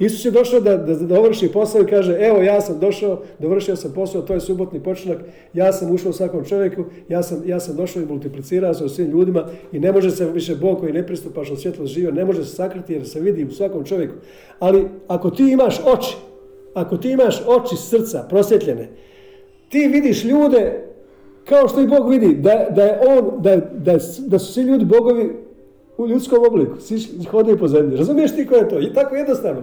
Isus 0.00 0.24
je 0.24 0.30
došao 0.30 0.60
da, 0.60 0.76
da 0.76 0.94
dovrši 0.94 1.52
posao 1.52 1.82
i 1.82 1.86
kaže, 1.86 2.16
evo 2.20 2.42
ja 2.42 2.60
sam 2.60 2.78
došao, 2.78 3.22
dovršio 3.38 3.76
sam 3.76 3.92
posao, 3.92 4.22
to 4.22 4.34
je 4.34 4.40
subotni 4.40 4.82
počinak, 4.82 5.18
ja 5.54 5.72
sam 5.72 5.94
ušao 5.94 6.12
svakom 6.12 6.44
čovjeku, 6.44 6.84
ja 7.08 7.22
sam, 7.22 7.42
ja 7.46 7.60
sam 7.60 7.76
došao 7.76 8.02
i 8.02 8.06
multiplicirao 8.06 8.74
se 8.74 8.84
u 8.84 8.88
svim 8.88 9.10
ljudima 9.10 9.44
i 9.72 9.80
ne 9.80 9.92
može 9.92 10.10
se 10.10 10.30
više 10.30 10.54
Bog 10.54 10.80
koji 10.80 10.92
ne 10.92 11.06
pristupaš 11.06 11.50
od 11.50 11.60
svjetlo 11.60 11.86
živio, 11.86 12.10
ne 12.10 12.24
može 12.24 12.44
se 12.44 12.54
sakriti 12.54 12.92
jer 12.92 13.08
se 13.08 13.20
vidi 13.20 13.44
u 13.44 13.50
svakom 13.50 13.84
čovjeku. 13.84 14.14
Ali 14.58 14.88
ako 15.08 15.30
ti 15.30 15.42
imaš 15.42 15.80
oči, 15.86 16.16
ako 16.74 16.96
ti 16.96 17.10
imaš 17.10 17.42
oči 17.46 17.76
srca 17.76 18.26
prosvjetljene, 18.28 18.88
ti 19.68 19.88
vidiš 19.88 20.24
ljude 20.24 20.84
kao 21.44 21.68
što 21.68 21.80
i 21.80 21.86
Bog 21.86 22.10
vidi, 22.10 22.34
da, 22.34 22.66
da 22.70 22.82
je 22.82 23.00
on, 23.08 23.42
da, 23.42 23.56
da, 23.56 23.98
da 24.18 24.38
su 24.38 24.52
svi 24.52 24.62
ljudi 24.62 24.84
bogovi 24.84 25.49
u 26.02 26.08
ljudskom 26.08 26.38
obliku, 26.48 26.80
svi 26.80 27.24
hodaju 27.30 27.58
po 27.58 27.68
zemlji. 27.68 27.96
Razumiješ 27.96 28.36
ti 28.36 28.46
ko 28.46 28.54
je 28.54 28.68
to? 28.68 28.80
I 28.80 28.92
tako 28.94 29.16
jednostavno. 29.16 29.62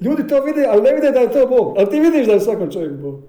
Ljudi 0.00 0.26
to 0.26 0.42
vide, 0.42 0.66
ali 0.68 0.82
ne 0.82 0.94
vide 0.94 1.10
da 1.10 1.20
je 1.20 1.32
to 1.32 1.46
Bog. 1.46 1.74
Ali 1.78 1.90
ti 1.90 2.00
vidiš 2.00 2.26
da 2.26 2.32
je 2.32 2.40
svakom 2.40 2.70
čovjeku 2.70 2.94
Bog. 2.94 3.20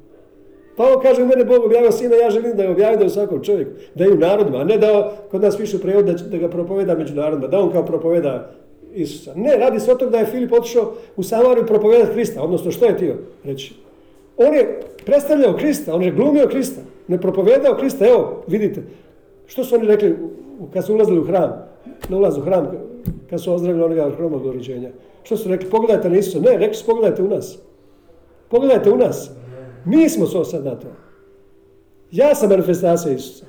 Pa 0.78 0.84
on 0.84 1.02
kaže, 1.02 1.26
mene 1.26 1.46
Bog 1.46 1.64
objavio 1.66 1.92
sina, 1.92 2.16
ja 2.16 2.30
želim 2.30 2.58
da 2.58 2.64
je 2.64 2.70
objavio 2.70 2.98
da 2.98 3.04
je 3.04 3.08
u 3.08 3.10
svakom 3.10 3.44
čovjeku. 3.44 3.72
Da 3.96 4.04
je 4.04 4.12
u 4.12 4.18
narodima, 4.18 4.58
a 4.58 4.64
ne 4.64 4.78
da 4.78 5.18
kod 5.32 5.42
nas 5.42 5.58
piše 5.58 5.80
prevod 5.80 6.06
da, 6.06 6.14
da 6.14 6.38
ga 6.38 6.50
propoveda 6.50 6.96
među 6.96 7.16
narodima, 7.16 7.48
da 7.48 7.60
on 7.60 7.72
kao 7.72 7.86
propoveda 7.86 8.52
Isusa. 8.94 9.32
Ne, 9.36 9.58
radi 9.58 9.80
se 9.80 9.92
o 9.92 9.96
tom 9.96 10.10
da 10.12 10.18
je 10.18 10.26
Filip 10.26 10.54
otišao 10.54 10.94
u 11.16 11.24
Samariju 11.24 11.66
propovedati 11.66 12.12
Krista, 12.14 12.42
odnosno 12.42 12.72
što 12.72 12.86
je 12.86 12.98
tio 12.98 13.16
reći? 13.44 13.74
On 14.38 14.54
je 14.54 14.80
predstavljao 15.06 15.58
Krista, 15.58 15.96
on 15.96 16.04
je 16.04 16.12
glumio 16.12 16.48
Krista, 16.48 16.82
ne 17.08 17.22
propovedao 17.22 17.76
Krista, 17.76 18.08
evo, 18.08 18.44
vidite. 18.48 18.84
Što 19.46 19.64
su 19.64 19.76
oni 19.76 19.88
rekli 19.88 20.16
kad 20.74 20.86
su 20.86 20.94
ulazili 20.94 21.20
u 21.20 21.24
hram, 21.24 21.71
na 22.10 22.18
ulaz 22.18 22.38
u 22.38 22.42
hram, 22.42 22.72
kad 23.30 23.42
su 23.42 23.54
ozdravili 23.54 23.84
onoga 23.84 24.12
hromog 24.18 24.46
uređenja? 24.46 24.90
Što 25.24 25.38
su 25.38 25.50
rekli? 25.50 25.70
Pogledajte 25.70 26.10
na 26.10 26.18
Isusa. 26.18 26.40
Ne, 26.40 26.58
rekli 26.58 26.76
su 26.76 26.86
pogledajte 26.86 27.24
u 27.24 27.28
nas. 27.28 27.58
Pogledajte 28.50 28.92
u 28.92 28.98
nas. 28.98 29.32
Mi 29.86 30.10
smo 30.10 30.26
so 30.28 30.44
sad 30.44 30.66
na 30.66 30.76
to. 30.76 30.88
Ja 32.12 32.36
sam 32.36 32.50
manifestacija 32.50 33.14
Isusa. 33.14 33.46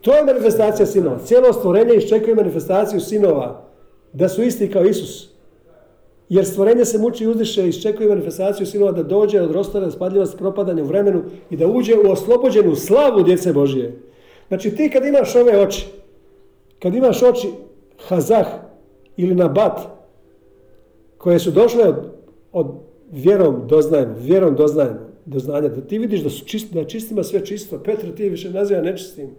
To 0.00 0.14
je 0.14 0.24
manifestacija 0.24 0.86
sinova. 0.86 1.18
Cijelo 1.18 1.52
stvorenje 1.52 1.94
iščekuje 1.94 2.34
manifestaciju 2.34 3.00
sinova. 3.00 3.64
Da 4.12 4.28
su 4.28 4.42
isti 4.42 4.70
kao 4.70 4.84
Isus. 4.84 5.28
Jer 6.28 6.46
stvorenje 6.46 6.84
se 6.84 6.98
muči 6.98 7.24
i 7.24 7.26
uzdiše 7.26 7.66
i 7.66 7.68
iščekuje 7.68 8.08
manifestaciju 8.08 8.66
sinova 8.66 8.92
da 8.92 9.02
dođe 9.02 9.40
od 9.40 9.50
rostora, 9.50 9.90
spadljivosti, 9.90 10.36
propadanja 10.36 10.82
u 10.82 10.86
vremenu 10.86 11.22
i 11.50 11.56
da 11.56 11.66
uđe 11.66 11.94
u 11.94 12.10
oslobođenu 12.10 12.74
slavu 12.74 13.22
djece 13.22 13.52
Božije. 13.52 14.02
Znači 14.48 14.76
ti 14.76 14.90
kad 14.90 15.04
imaš 15.04 15.36
ove 15.36 15.58
oči, 15.58 15.86
kad 16.78 16.94
imaš 16.94 17.22
oči 17.22 17.48
hazah 18.06 18.46
ili 19.16 19.34
nabat, 19.34 19.80
koje 21.18 21.38
su 21.38 21.50
došle 21.50 21.84
od, 21.84 21.96
od 22.52 22.66
vjerom 23.10 23.62
doznajemo, 23.68 24.14
vjerom 24.18 24.56
doznajemo, 24.56 25.08
doznanja, 25.24 25.68
da 25.68 25.80
ti 25.80 25.98
vidiš 25.98 26.20
da 26.20 26.30
su 26.30 26.44
čist, 26.44 26.72
da 26.72 26.84
čistima 26.84 27.22
sve 27.22 27.46
čisto. 27.46 27.82
Petar 27.82 28.10
ti 28.16 28.28
više 28.28 28.50
naziva 28.50 28.80
nečistim. 28.80 29.30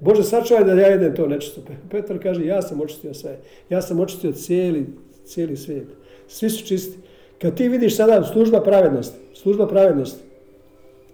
Bože, 0.00 0.22
sačuvaj 0.22 0.64
da 0.64 0.72
ja 0.72 0.86
jedem 0.86 1.14
to 1.16 1.26
nečisto. 1.26 1.60
Petar 1.90 2.18
kaže, 2.22 2.46
ja 2.46 2.62
sam 2.62 2.80
očistio 2.80 3.14
sve. 3.14 3.38
Ja 3.70 3.82
sam 3.82 4.00
očistio 4.00 4.32
cijeli, 4.32 4.86
cijeli 5.24 5.56
svijet. 5.56 5.86
Svi 6.28 6.50
su 6.50 6.66
čisti. 6.66 6.98
Kad 7.38 7.56
ti 7.56 7.68
vidiš 7.68 7.96
sada 7.96 8.24
služba 8.24 8.60
pravednosti, 8.60 9.18
služba 9.34 9.66
pravednosti, 9.66 10.22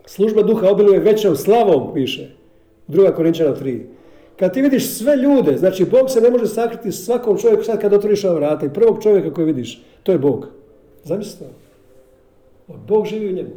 služba 0.06 0.42
duha 0.42 0.70
obiluje 0.70 1.00
većom 1.00 1.36
slavom, 1.36 1.94
piše. 1.94 2.30
Druga 2.86 3.14
Korinčana 3.14 3.56
3. 3.56 3.82
Kad 4.38 4.54
ti 4.54 4.62
vidiš 4.62 4.90
sve 4.98 5.16
ljude, 5.16 5.56
znači 5.56 5.84
Bog 5.84 6.10
se 6.10 6.20
ne 6.20 6.30
može 6.30 6.46
sakriti 6.46 6.92
svakom 6.92 7.38
čovjeku 7.38 7.62
sad 7.62 7.80
kad 7.80 7.92
otvoriš 7.92 8.24
ova 8.24 8.34
vrata 8.34 8.66
i 8.66 8.72
prvog 8.72 9.02
čovjeka 9.02 9.34
koji 9.34 9.46
vidiš, 9.46 9.82
to 10.02 10.12
je 10.12 10.18
Bog. 10.18 10.46
Zamislite 11.04 11.44
Bog 12.88 13.06
živi 13.06 13.28
u 13.28 13.36
njemu. 13.36 13.50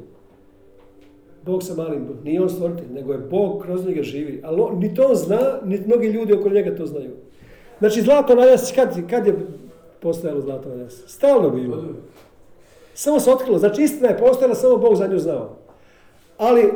Bog 1.45 1.64
sa 1.64 1.76
malim. 1.76 2.08
Nije 2.24 2.41
on 2.41 2.49
stvoritelj, 2.49 2.88
nego 2.94 3.14
je 3.14 3.20
Bog 3.20 3.62
kroz 3.62 3.86
njega 3.86 4.03
živi. 4.03 4.41
Ali 4.44 4.62
on, 4.62 4.80
ni 4.80 4.94
to 4.95 5.08
on 5.08 5.16
zna, 5.16 5.60
ni 5.66 5.82
mnogi 5.86 6.08
ljudi 6.08 6.34
oko 6.34 6.49
njega 6.49 6.76
to 6.76 6.86
znaju. 6.86 7.12
Znači, 7.80 8.02
zlato 8.02 8.36
na 8.36 8.44
jas, 8.44 8.72
kad, 8.76 9.10
kad 9.10 9.28
je 9.28 9.36
postojalo 9.99 10.41
zlato 10.41 10.70
na 10.70 10.84
jas? 10.84 11.03
Stalno 11.08 11.49
bilo. 11.49 11.84
Samo 12.94 13.20
se 13.20 13.32
otkrilo. 13.32 13.58
Znači, 13.58 13.84
istina 13.84 14.08
je 14.08 14.18
postojala, 14.18 14.56
samo 14.56 14.78
Bog 14.78 14.95
za 14.95 15.08
nju 15.08 15.20
znao. 15.20 15.56
Ali, 16.38 16.72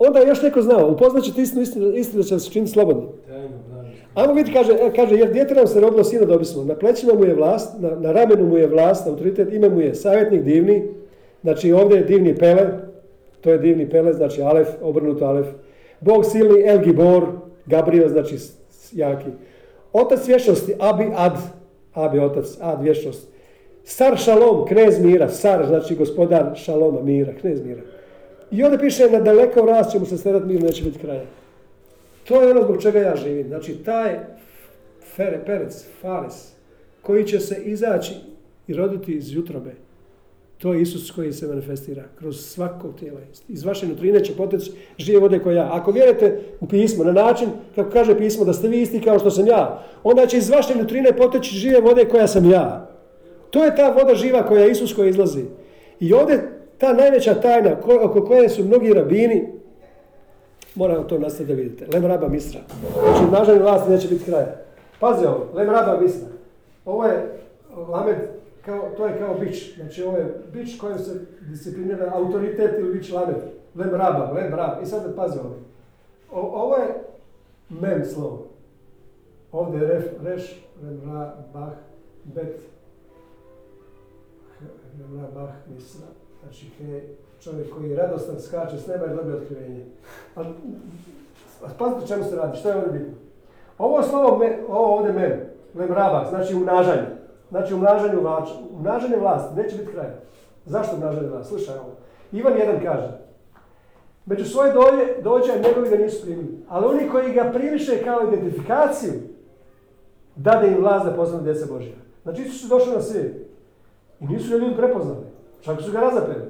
onda 0.00 0.18
je 0.18 0.28
još 0.28 0.42
neko 0.42 0.62
znao. 0.62 0.90
Upoznat 0.90 1.24
ćete 1.24 1.42
istinu, 1.42 1.62
istinu, 1.62 1.92
istinu 1.94 2.22
će 2.22 2.38
se 2.38 2.50
činiti 2.50 2.72
slobodno. 2.72 3.08
Ajmo 4.14 4.34
vidjeti, 4.34 4.58
kaže, 4.58 4.72
e, 4.72 4.92
kaže, 4.96 5.14
jer 5.16 5.32
djete 5.32 5.54
nam 5.54 5.66
se 5.66 5.80
rodilo 5.80 6.04
sina 6.04 6.24
dobismo. 6.24 6.64
Na 6.64 6.74
plećima 6.74 7.14
mu 7.14 7.24
je 7.24 7.34
vlast, 7.34 7.80
na, 7.80 7.90
na 7.90 8.12
ramenu 8.12 8.46
mu 8.46 8.56
je 8.56 8.66
vlast, 8.66 9.06
autoritet, 9.06 9.52
ime 9.52 9.68
mu 9.68 9.80
je 9.80 9.94
savjetnik 9.94 10.42
divni. 10.42 10.88
Znači, 11.42 11.72
ovdje 11.72 11.96
je 11.96 12.04
divni 12.04 12.34
pele, 12.34 12.68
to 13.40 13.50
je 13.50 13.58
divni 13.58 13.90
pele, 13.90 14.12
znači 14.12 14.42
Alef, 14.42 14.68
obrnuto 14.82 15.24
Alef. 15.24 15.46
Bog 16.00 16.24
silni, 16.24 16.62
El 16.66 16.78
Gibor, 16.78 17.26
Gabriel, 17.66 18.08
znači 18.08 18.36
jaki. 18.92 19.30
Otac 19.92 20.28
vješnosti, 20.28 20.74
Abi 20.78 21.04
Ad, 21.16 21.36
Abi 21.94 22.18
otac, 22.18 22.58
Ad 22.60 22.82
vješnost. 22.82 23.28
Sar 23.84 24.18
Šalom, 24.18 24.66
knez 24.66 25.00
mira, 25.04 25.28
Sar 25.28 25.66
znači 25.66 25.94
gospodar 25.94 26.52
Šaloma, 26.54 27.00
mira, 27.02 27.32
knez 27.40 27.64
mira. 27.64 27.80
I 28.50 28.62
ovdje 28.62 28.78
piše 28.78 29.10
na 29.10 29.20
daleko 29.20 29.60
rast 29.60 29.90
će 29.92 29.98
mu 29.98 30.06
se 30.06 30.18
stvarati 30.18 30.46
mir, 30.46 30.62
neće 30.62 30.84
biti 30.84 30.98
kraja. 30.98 31.24
To 32.28 32.42
je 32.42 32.50
ono 32.50 32.62
zbog 32.62 32.82
čega 32.82 32.98
ja 32.98 33.16
živim. 33.16 33.48
Znači 33.48 33.74
taj 33.74 34.18
fere, 35.16 35.40
perec, 35.46 35.84
fares, 36.00 36.52
koji 37.02 37.26
će 37.26 37.40
se 37.40 37.62
izaći 37.64 38.14
i 38.66 38.74
roditi 38.74 39.12
iz 39.12 39.32
jutrobe, 39.32 39.70
to 40.58 40.72
je 40.72 40.82
Isus 40.82 41.10
koji 41.10 41.32
se 41.32 41.46
manifestira 41.46 42.02
kroz 42.18 42.40
svako 42.40 42.88
tijelo. 42.88 43.18
Iz 43.48 43.64
vaše 43.64 43.86
nutrine 43.86 44.24
će 44.24 44.36
poteći 44.36 44.72
žive 44.98 45.20
vode 45.20 45.38
koja 45.38 45.56
ja. 45.56 45.68
Ako 45.72 45.92
vjerujete 45.92 46.40
u 46.60 46.66
pismo 46.66 47.04
na 47.04 47.12
način, 47.12 47.48
kako 47.74 47.90
kaže 47.90 48.18
pismo, 48.18 48.44
da 48.44 48.52
ste 48.52 48.68
vi 48.68 48.82
isti 48.82 49.00
kao 49.00 49.18
što 49.18 49.30
sam 49.30 49.46
ja, 49.46 49.84
onda 50.02 50.26
će 50.26 50.36
iz 50.36 50.50
vaše 50.50 50.74
nutrine 50.74 51.16
poteći 51.16 51.54
žive 51.54 51.80
vode 51.80 52.04
koja 52.04 52.26
sam 52.26 52.50
ja. 52.50 52.90
To 53.50 53.64
je 53.64 53.76
ta 53.76 53.88
voda 53.90 54.14
živa 54.14 54.46
koja 54.46 54.64
je 54.64 54.70
Isus 54.70 54.94
koji 54.94 55.10
izlazi. 55.10 55.44
I 56.00 56.12
ovdje 56.12 56.59
ta 56.80 56.92
najveća 56.92 57.34
tajna 57.34 57.76
oko 58.04 58.24
koje 58.24 58.48
su 58.48 58.64
mnogi 58.64 58.92
rabini, 58.92 59.52
moram 60.74 61.08
to 61.08 61.18
nastaviti 61.18 61.54
da 61.54 61.62
vidite. 61.62 61.86
Lem 61.92 62.06
raba 62.06 62.28
misra. 62.28 62.60
Znači, 63.02 63.32
nažanje 63.32 63.58
vlasti 63.58 63.90
neće 63.90 64.08
biti 64.08 64.24
kraja. 64.24 64.56
Pazi 65.00 65.26
ovo, 65.26 65.46
lem 65.54 65.70
raba 65.70 66.00
misra. 66.00 66.28
Ovo 66.84 67.04
je 67.04 67.38
lamed 67.88 68.16
kao, 68.64 68.90
to 68.96 69.06
je 69.06 69.18
kao 69.18 69.34
bić. 69.34 69.74
Znači 69.76 70.02
ovo 70.02 70.16
je 70.16 70.34
bić 70.52 70.78
kojem 70.78 70.98
se 70.98 71.20
disciplinira 71.40 72.12
autoritet 72.14 72.78
ili 72.78 72.92
bić 72.92 73.12
lamet. 73.12 73.36
Lem 73.74 73.90
raba, 73.90 74.32
lem 74.32 74.54
rab. 74.54 74.82
I 74.82 74.86
sad 74.86 75.16
pazi 75.16 75.38
ovo. 75.38 75.54
Ovo 76.32 76.76
je 76.76 76.86
mem 77.68 78.04
slovo. 78.04 78.46
Ovdje 79.52 79.80
je 79.80 79.86
ref, 79.86 80.04
reš, 80.24 80.66
lem 80.82 81.00
ra, 81.12 81.36
bah, 81.54 81.68
bet, 82.24 82.60
lem 85.00 85.20
ra, 85.20 85.28
bah, 85.34 85.50
misra. 85.74 86.06
Znači 86.42 86.66
čovjek 87.40 87.74
koji 87.74 87.90
je 87.90 87.96
radostan, 87.96 88.40
skače 88.40 88.78
s 88.78 88.86
neba 88.86 89.06
i 89.06 89.16
dobije 89.16 89.36
otkrivenje. 89.36 89.84
Ali, 90.34 90.48
pazite 91.78 92.06
čemu 92.06 92.24
se 92.24 92.36
radi, 92.36 92.58
što 92.58 92.68
je 92.68 92.76
ovdje 92.76 92.98
bitno. 92.98 93.14
Ovo 93.78 94.02
slovo, 94.02 94.38
me, 94.38 94.58
ovo 94.68 94.96
ovdje 94.96 95.12
mem, 95.12 95.40
lem 95.74 95.92
raba, 95.92 96.26
znači 96.28 96.54
umnažanje. 96.54 97.06
Znači 97.50 97.74
umnažanje, 97.74 98.14
umnažanje 98.70 99.16
vlasti, 99.16 99.56
neće 99.56 99.76
biti 99.76 99.92
kraja. 99.92 100.14
Zašto 100.66 100.96
umnažanje 100.96 101.28
vlasti? 101.28 101.48
Slušaj 101.48 101.74
ovo. 101.74 101.92
Ivan 102.32 102.58
jedan 102.58 102.80
kaže, 102.84 103.18
među 104.26 104.44
svoje 104.44 104.72
dođe, 104.72 105.22
dođe, 105.22 105.52
a 105.52 105.68
njegovi 105.68 105.90
ga 105.90 105.96
nisu 105.96 106.22
primili. 106.22 106.64
Ali 106.68 106.86
oni 106.86 107.08
koji 107.08 107.32
ga 107.32 107.50
primiše 107.54 108.04
kao 108.04 108.28
identifikaciju, 108.28 109.12
dade 110.36 110.68
im 110.68 110.80
vlast 110.80 111.06
da 111.06 111.14
postanu 111.14 111.42
djeca 111.42 111.66
Božja. 111.72 111.94
Znači 112.22 112.42
Isus 112.42 112.60
su 112.60 112.68
došli 112.68 112.92
na 112.92 113.02
svijet. 113.02 113.36
I 114.20 114.26
nisu 114.26 114.50
ga 114.50 114.56
ljudi 114.56 114.76
prepoznali. 114.76 115.29
Čak 115.60 115.82
su 115.82 115.92
ga 115.92 116.00
razapeli. 116.00 116.44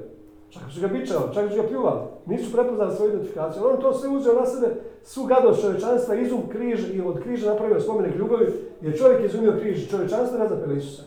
Čak 0.49 0.63
su 0.73 0.81
ga 0.81 0.87
bičali, 0.87 1.33
čak 1.33 1.49
su 1.49 1.55
ga 1.55 1.67
pljuvali. 1.67 2.01
Nisu 2.25 2.53
prepoznali 2.53 2.95
svoju 2.95 3.09
identifikaciju. 3.09 3.63
On 3.67 3.81
to 3.81 3.93
sve 3.93 4.09
uzeo 4.09 4.33
na 4.33 4.45
sebe, 4.45 4.67
svu 5.03 5.25
gadost 5.25 5.61
čovječanstva, 5.61 6.15
izum 6.15 6.41
križ 6.49 6.95
i 6.95 7.01
od 7.01 7.23
križa 7.23 7.49
napravio 7.49 7.79
spomenik 7.79 8.15
ljubavi, 8.15 8.53
jer 8.81 8.97
čovjek 8.97 9.25
izumio 9.25 9.57
križ, 9.59 9.89
čovječanstvo 9.89 10.37
razapeli 10.37 10.77
Isusa. 10.77 11.03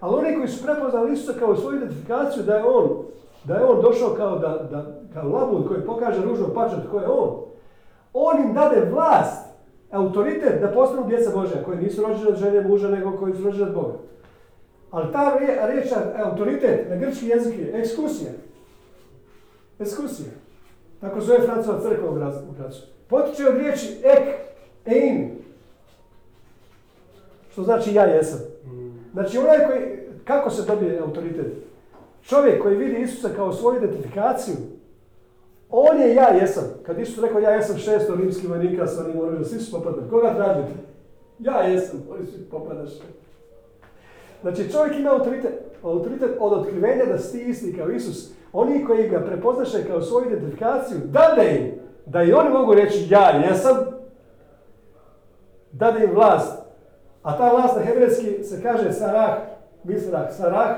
Ali 0.00 0.14
oni 0.14 0.36
koji 0.36 0.48
su 0.48 0.64
prepoznali 0.64 1.12
Isusa 1.12 1.32
kao 1.38 1.56
svoju 1.56 1.76
identifikaciju 1.76 2.42
da 2.42 2.54
je 2.54 2.64
on, 2.64 2.88
da 3.44 3.54
je 3.54 3.64
on 3.64 3.82
došao 3.82 4.14
kao, 4.16 4.38
da, 4.38 4.68
da, 4.70 4.84
kao 5.14 5.28
labud 5.28 5.68
koji 5.68 5.86
pokaže 5.86 6.24
ružno 6.24 6.54
pačat 6.54 6.80
ko 6.90 6.98
je 6.98 7.08
on, 7.08 7.40
on 8.12 8.40
im 8.40 8.54
dade 8.54 8.90
vlast, 8.90 9.52
autoritet 9.90 10.60
da 10.60 10.72
postanu 10.72 11.06
djeca 11.06 11.30
Božja, 11.34 11.64
koji 11.64 11.78
nisu 11.78 12.02
rođeni 12.02 12.28
od 12.28 12.36
žene 12.36 12.68
muža, 12.68 12.88
nego 12.88 13.16
koji 13.16 13.34
su 13.34 13.44
rođeni 13.44 13.68
od 13.68 13.74
Boga. 13.74 13.94
Ali 14.92 15.12
ta 15.12 15.38
riječ 15.66 15.86
autoritet 16.16 16.90
na 16.90 16.96
grčki 16.96 17.26
jezik 17.26 17.58
je 17.58 17.80
ekskursija. 17.80 18.30
Ekskursija. 19.78 20.28
Tako 21.00 21.20
zove 21.20 21.40
Francova 21.46 21.80
crkva 21.80 22.10
u 22.10 22.14
Gracu. 22.58 22.82
Potiče 23.08 23.48
od 23.48 23.56
riječi 23.56 23.96
ek, 24.04 24.28
ein. 24.84 25.30
Što 27.52 27.62
znači 27.62 27.94
ja 27.94 28.04
jesam. 28.04 28.40
Znači 29.12 29.38
onaj 29.38 29.66
koji, 29.66 29.82
kako 30.24 30.50
se 30.50 30.62
dobije 30.62 30.98
autoritet? 30.98 31.46
Čovjek 32.22 32.62
koji 32.62 32.76
vidi 32.76 33.00
Isusa 33.00 33.28
kao 33.36 33.52
svoju 33.52 33.76
identifikaciju, 33.76 34.54
on 35.70 36.00
je 36.00 36.14
ja 36.14 36.28
jesam. 36.28 36.64
Kad 36.86 36.98
Isus 36.98 37.24
rekao 37.24 37.40
ja 37.40 37.50
jesam 37.50 37.78
šesto 37.78 38.14
rimskih 38.14 38.50
vojnika 38.50 38.86
sa 38.86 39.04
onim 39.04 39.20
oružjem, 39.20 39.44
svi 39.44 39.60
su 39.60 39.72
popadali. 39.72 40.10
Koga 40.10 40.34
tražite? 40.34 40.72
Ja 41.38 41.62
jesam, 41.62 42.02
oni 42.10 42.26
svi 42.26 42.44
popadaš. 42.50 42.90
Znači 44.42 44.72
čovjek 44.72 44.98
ima 44.98 45.10
autoritet, 45.10 45.52
autoritet 45.82 46.30
od 46.40 46.52
otkrivenja 46.52 47.04
da 47.04 47.18
si 47.18 47.38
ti 47.38 47.44
isti 47.44 47.76
kao 47.76 47.90
Isus. 47.90 48.32
Oni 48.52 48.84
koji 48.84 49.08
ga 49.08 49.20
prepoznaše 49.20 49.86
kao 49.86 50.02
svoju 50.02 50.26
identifikaciju, 50.26 50.98
dade 51.04 51.56
im 51.56 51.72
da 52.06 52.22
i 52.22 52.32
oni 52.32 52.50
mogu 52.50 52.74
reći 52.74 53.06
ja 53.10 53.30
jesam, 53.30 53.76
dade 55.72 56.04
im 56.04 56.14
vlast. 56.14 56.62
A 57.22 57.38
ta 57.38 57.50
vlast 57.52 57.76
na 57.76 57.82
hebrejski 57.82 58.44
se 58.44 58.62
kaže 58.62 58.92
sarah, 58.92 59.38
misrah, 59.84 60.32
sarah. 60.36 60.76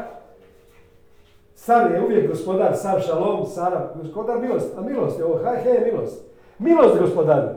Sar 1.54 1.90
je 1.92 2.04
uvijek 2.04 2.30
gospodar, 2.30 2.76
sar 2.76 3.00
šalom, 3.00 3.46
sara, 3.46 3.92
gospodar 4.02 4.38
milost. 4.40 4.78
A 4.78 4.80
milost 4.80 5.18
je 5.18 5.24
ovo, 5.24 5.40
haj, 5.44 5.62
hej, 5.62 5.92
milost. 5.92 6.24
Milost 6.58 6.98
gospodari. 7.00 7.48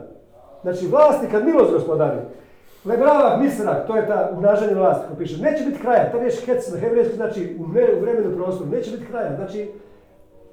Znači 0.62 0.86
vlasti 0.86 1.26
kad 1.30 1.44
milost 1.44 1.72
gospodari. 1.72 2.18
Lebravak, 2.88 3.40
misrak, 3.40 3.86
to 3.86 3.96
je 3.96 4.06
ta 4.06 4.30
umnažanje 4.32 4.74
vlasti 4.74 5.06
ko 5.08 5.16
piše. 5.18 5.42
Neće 5.42 5.64
biti 5.64 5.80
kraja, 5.80 6.12
ta 6.12 6.18
riječ 6.18 6.46
hec 6.46 6.70
na 6.72 6.78
hebrejsku 6.78 7.16
znači 7.16 7.56
u 7.58 7.64
vremenu 8.00 8.36
prostoru, 8.36 8.70
neće 8.70 8.90
biti 8.90 9.06
kraja. 9.06 9.36
Znači 9.36 9.70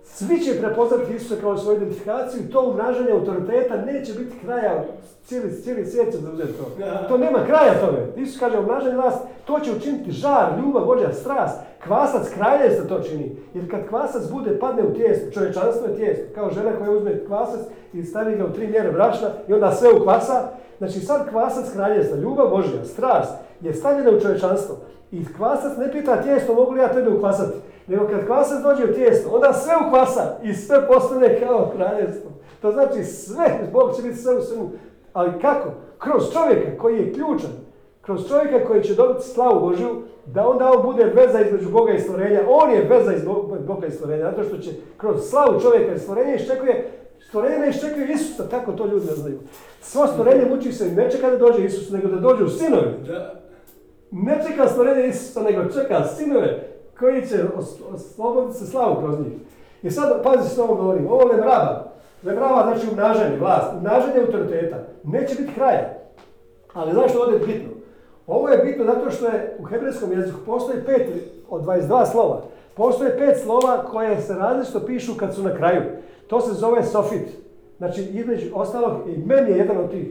svi 0.06 0.40
će 0.40 0.60
prepoznati 0.60 1.14
Isusa 1.14 1.36
kao 1.41 1.57
svoju 1.57 1.77
identifikaciju 1.77 2.41
i 2.41 2.52
to 2.52 2.69
umnažanje 2.69 3.11
autoriteta 3.11 3.77
neće 3.77 4.14
biti 4.14 4.36
kraja, 4.45 4.84
cijeli, 5.26 5.61
cijeli 5.61 5.86
svijet 5.86 6.11
će 6.11 6.18
zauzeti 6.18 6.53
to. 6.53 6.65
To 7.07 7.18
nema 7.18 7.45
kraja 7.45 7.80
tome. 7.80 7.98
Isus 8.15 8.40
kaže 8.40 8.60
umnažanje 8.60 8.95
vlast, 8.95 9.18
to 9.45 9.60
će 9.60 9.72
učiniti 9.72 10.11
žar, 10.11 10.45
ljubav, 10.60 10.86
Božja, 10.86 11.14
strast. 11.14 11.60
Kvasac 11.84 12.30
kraljevstva 12.30 12.86
to 12.86 13.03
čini. 13.03 13.36
Jer 13.53 13.72
kad 13.72 13.88
kvasac 13.90 14.32
bude, 14.32 14.60
padne 14.60 14.84
u 14.84 14.94
tijesto, 14.94 15.32
čovječanstvo 15.32 15.88
je 15.88 15.95
tijesto. 15.95 16.23
Kao 16.36 16.52
žena 16.52 16.72
koja 16.77 16.91
uzme 16.91 17.26
kvasac 17.26 17.60
i 17.94 18.03
stavi 18.03 18.38
ga 18.38 18.45
u 18.45 18.53
tri 18.53 18.68
mjere 18.68 18.91
brašna 18.91 19.27
i 19.48 19.53
onda 19.53 19.72
sve 19.72 19.90
ukvasa. 19.94 20.49
Znači 20.77 20.99
sad 20.99 21.30
kvasac 21.30 21.73
kraljevstva, 21.73 22.18
ljubav 22.18 22.49
Božja, 22.49 22.86
strast 22.86 23.34
je 23.61 23.73
stavljena 23.73 24.11
u 24.18 24.22
čovječanstvo. 24.22 24.76
I 25.11 25.26
kvasac 25.38 25.77
ne 25.77 25.91
pita 25.91 26.22
tijesto, 26.22 26.53
mogu 26.53 26.72
li 26.72 26.80
ja 26.80 26.94
tebe 26.94 27.10
ukvasati? 27.10 27.57
Nego 27.88 28.07
kad 28.07 28.26
kvasac 28.26 28.64
dođe 28.64 28.84
u 28.84 28.94
tijesto, 28.94 29.30
onda 29.36 29.53
sve 29.53 29.74
ukvasa 29.88 30.38
i 30.44 30.53
sve 30.53 30.88
postane 30.88 31.40
kao 31.40 31.72
kraljevstvo. 31.76 32.32
To 32.62 32.72
znači 32.72 33.03
sve, 33.03 33.70
Bog 33.74 33.95
će 33.95 34.02
biti 34.02 34.18
sve 34.18 34.36
u 34.36 34.41
svemu. 34.41 34.70
Ali 35.14 35.32
kako? 35.41 35.70
Kroz 35.98 36.24
čovjeka 36.34 36.78
koji 36.82 36.98
je 36.98 37.14
ključan, 37.14 37.52
kroz 38.02 38.28
čovjeka 38.28 38.68
koji 38.68 38.84
će 38.84 38.95
dobiti 38.95 39.28
slavu 39.28 39.60
Božju, 39.60 40.02
da 40.26 40.48
onda 40.48 40.72
on 40.72 40.86
bude 40.86 41.03
veza 41.03 41.41
između 41.41 41.70
Boga 41.70 41.91
i 41.91 41.99
stvorenja. 41.99 42.40
On 42.49 42.72
je 42.72 42.88
veza 42.90 43.14
iz 43.14 43.24
Boga 43.68 43.88
i 43.88 43.91
stvorenja, 43.91 44.32
zato 44.32 44.44
što 44.44 44.57
će 44.57 44.72
kroz 44.98 45.30
slavu 45.30 45.62
čovjeka 45.62 45.94
i 45.94 45.99
stvorenja 45.99 46.36
iščekuje 46.36 46.91
Stvorenje 47.28 47.57
ne 47.57 47.70
iščekuje 47.70 48.14
Isusa, 48.14 48.49
tako 48.49 48.72
to 48.72 48.86
ljudi 48.86 49.06
ne 49.06 49.16
znaju. 49.16 49.40
Svo 49.82 50.07
stvorenje 50.07 50.45
muči 50.49 50.72
se 50.72 50.91
ne 50.91 51.12
čeka 51.12 51.30
da 51.30 51.38
dođe 51.38 51.66
Isus, 51.66 51.90
nego 51.90 52.07
da 52.07 52.20
dođu 52.20 52.49
sinovi. 52.49 52.91
Ne 54.12 54.44
čeka 54.48 54.68
stvorenje 54.68 55.07
Isusa, 55.07 55.44
nego 55.44 55.64
čeka 55.66 56.03
sinove 56.03 56.74
koji 56.99 57.27
će 57.27 57.43
osloboditi 57.93 58.59
se 58.59 58.65
slavu 58.65 58.95
kroz 59.01 59.19
njih. 59.19 59.34
I 59.84 59.91
sad, 59.91 60.23
pazi 60.23 60.53
što 60.53 60.63
ovo 60.63 60.76
govorim, 60.76 61.07
ovo 61.07 61.26
lemrava. 61.26 61.91
Lemrava 62.23 62.63
znači 62.63 62.88
umnažanje, 62.91 63.38
vlast, 63.38 63.73
umnažanje 63.77 64.19
autoriteta. 64.26 64.77
Neće 65.03 65.35
biti 65.35 65.53
kraja. 65.55 65.93
Ali 66.73 66.91
znaš 66.91 67.11
što 67.11 67.19
ovdje 67.19 67.39
je 67.39 67.45
bitno? 67.45 67.69
Ovo 68.27 68.49
je 68.49 68.57
bitno 68.57 68.85
zato 68.85 69.11
što 69.11 69.26
je 69.26 69.57
u 69.59 69.63
hebrejskom 69.63 70.11
jeziku 70.11 70.39
postoji 70.45 70.80
pet 70.85 71.07
od 71.49 71.63
22 71.63 72.11
slova. 72.11 72.41
Postoje 72.76 73.17
pet 73.17 73.38
slova 73.43 73.85
koje 73.91 74.22
se 74.22 74.34
različito 74.34 74.80
pišu 74.80 75.13
kad 75.17 75.35
su 75.35 75.43
na 75.43 75.55
kraju. 75.55 75.81
To 76.27 76.41
se 76.41 76.53
zove 76.53 76.84
sofit. 76.84 77.27
Znači, 77.77 78.01
između 78.01 78.45
ostalog, 78.53 78.91
i 79.07 79.17
meni 79.17 79.51
je 79.51 79.57
jedan 79.57 79.77
od 79.77 79.91
tih. 79.91 80.07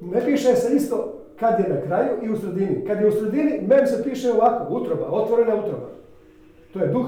Ne 0.00 0.24
piše 0.24 0.54
se 0.54 0.74
isto 0.76 1.12
kad 1.40 1.60
je 1.60 1.68
na 1.68 1.80
kraju 1.80 2.10
i 2.22 2.30
u 2.30 2.36
sredini. 2.36 2.84
Kad 2.86 3.00
je 3.00 3.08
u 3.08 3.12
sredini, 3.12 3.60
mem 3.68 3.86
se 3.86 4.04
piše 4.04 4.32
ovako, 4.32 4.74
utroba, 4.74 5.06
otvorena 5.10 5.54
utroba. 5.54 5.86
To 6.72 6.78
je 6.78 6.86
duh, 6.86 7.06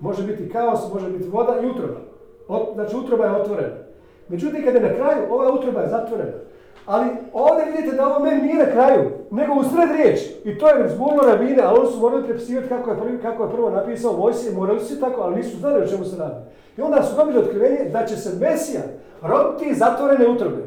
može 0.00 0.22
biti 0.22 0.48
kaos, 0.48 0.92
može 0.94 1.10
biti 1.10 1.28
voda 1.28 1.54
i 1.62 1.66
utroba. 1.66 2.00
znači, 2.74 2.96
utroba 2.96 3.24
je 3.24 3.40
otvorena. 3.40 3.76
Međutim, 4.28 4.64
kad 4.64 4.74
je 4.74 4.80
na 4.80 4.94
kraju, 4.94 5.26
ova 5.30 5.52
utroba 5.52 5.80
je 5.80 5.88
zatvorena. 5.88 6.32
Ali 6.86 7.06
ovdje 7.32 7.64
vidite 7.64 7.96
da 7.96 8.06
ovo 8.06 8.24
meni 8.24 8.42
nije 8.42 8.66
na 8.66 8.72
kraju, 8.72 9.10
nego 9.30 9.52
u 9.54 9.64
sred 9.64 9.96
riječi. 9.96 10.36
I 10.44 10.58
to 10.58 10.68
je 10.68 10.88
zbunilo 10.88 11.22
rabine, 11.26 11.62
ali 11.62 11.78
oni 11.80 11.90
su 11.92 12.00
morali 12.00 12.24
prepisivati 12.24 12.68
kako 12.68 12.90
je, 12.90 12.96
kako 13.22 13.44
je 13.44 13.50
prvo 13.50 13.70
napisao 13.70 14.16
Mojsije, 14.16 14.54
morali 14.54 14.80
su 14.80 15.00
tako, 15.00 15.20
ali 15.20 15.36
nisu 15.36 15.58
znali 15.58 15.82
o 15.82 15.86
čemu 15.86 16.04
se 16.04 16.16
radi. 16.16 16.34
I 16.76 16.80
onda 16.80 17.02
su 17.02 17.16
dobili 17.16 17.38
otkrivenje 17.38 17.90
da 17.92 18.06
će 18.06 18.16
se 18.16 18.38
Mesija 18.40 18.82
roditi 19.22 19.74
zatvorene 19.74 20.28
utrobe. 20.28 20.62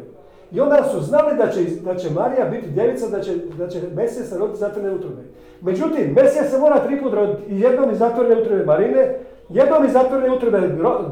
I 0.51 0.59
onda 0.59 0.83
su 0.91 1.01
znali 1.01 1.37
da 1.37 1.49
će, 1.49 1.61
da 1.83 1.95
će 1.95 2.09
Marija 2.09 2.45
biti 2.45 2.69
djevica, 2.69 3.07
da 3.07 3.21
će, 3.21 3.35
da 3.57 3.67
će 3.67 3.81
Mesija 3.95 4.25
se 4.25 4.37
roditi 4.37 4.59
zatvorene 4.59 4.95
utrobe. 4.95 5.21
Međutim, 5.65 6.13
Mesija 6.15 6.43
se 6.43 6.57
mora 6.59 6.79
tri 6.79 7.01
put 7.01 7.13
roditi 7.13 7.41
jednom 7.55 7.91
iz 7.91 7.97
zatvorene 7.97 8.41
utrobe 8.41 8.65
Marine, 8.65 9.15
jednom 9.49 9.85
iz 9.85 9.91
zatvorene 9.91 10.35
utrobe 10.35 10.59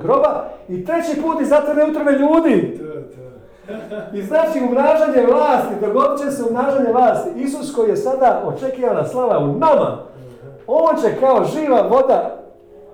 groba 0.02 0.46
i 0.70 0.86
treći 0.86 1.22
put 1.22 1.42
iz 1.42 1.50
zatvorene 1.50 1.92
utrobe 1.92 2.12
ljudi. 2.12 2.80
I 4.14 4.22
znači 4.22 4.60
umnažanje 4.68 5.28
vlasti, 5.28 5.74
dogodit 5.82 6.26
će 6.26 6.32
se 6.32 6.44
umnažanje 6.50 6.92
vlasti. 6.92 7.30
Isus 7.36 7.76
koji 7.76 7.90
je 7.90 7.96
sada 7.96 8.44
očekivana 8.46 9.06
slava 9.06 9.40
u 9.40 9.48
nama, 9.48 9.98
on 10.68 10.96
će 11.02 11.20
kao 11.20 11.46
živa 11.46 11.82
voda 11.82 12.40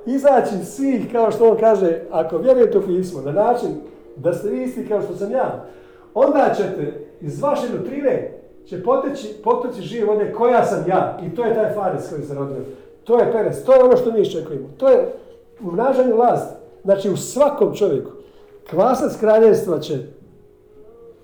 izaći 0.06 0.66
svih, 0.66 1.12
kao 1.12 1.32
što 1.32 1.50
on 1.50 1.58
kaže, 1.58 2.00
ako 2.12 2.38
vjerujete 2.38 2.78
u 2.78 2.82
pismo, 2.82 3.22
na 3.22 3.32
način 3.32 3.70
da 4.16 4.34
ste 4.34 4.50
vi 4.50 4.64
isti 4.64 4.88
kao 4.88 5.02
što 5.02 5.16
sam 5.16 5.32
ja, 5.32 5.66
onda 6.14 6.54
ćete 6.58 7.06
iz 7.22 7.42
vaše 7.42 7.74
nutrine 7.74 8.39
će 8.70 8.84
poteći, 8.84 9.28
poteći 9.44 9.82
žive 9.82 10.06
vode 10.06 10.34
koja 10.34 10.66
sam 10.66 10.84
ja. 10.88 11.20
I 11.26 11.36
to 11.36 11.46
je 11.46 11.56
taj 11.56 11.74
faris 11.74 12.10
koji 12.10 12.24
se 12.24 12.34
rodio. 12.34 12.64
To 13.04 13.20
je 13.20 13.32
peres, 13.32 13.64
to 13.64 13.74
je 13.74 13.84
ono 13.84 13.98
što 13.98 14.12
mi 14.12 14.22
iščekujemo. 14.22 14.68
To 14.78 14.90
je 14.90 15.14
umnažanje 15.62 16.14
vlasti. 16.14 16.56
Znači 16.84 17.10
u 17.10 17.18
svakom 17.18 17.76
čovjeku. 17.76 18.12
Kvasac 18.70 19.20
kraljevstva 19.20 19.80
će 19.80 19.98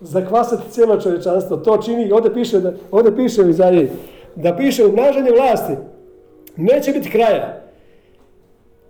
zakvasati 0.02 0.72
cijelo 0.72 1.02
čovječanstvo. 1.02 1.58
To 1.58 1.78
čini, 1.78 2.12
ovdje 2.12 2.34
piše, 2.34 2.60
da, 2.60 2.74
ovdje 2.92 3.16
piše 3.16 3.42
u 3.42 3.50
Izajiji, 3.50 3.90
da 4.36 4.56
piše 4.56 4.86
umnažanje 4.86 5.32
vlasti. 5.32 5.74
Neće 6.56 6.92
biti 6.92 7.10
kraja. 7.10 7.62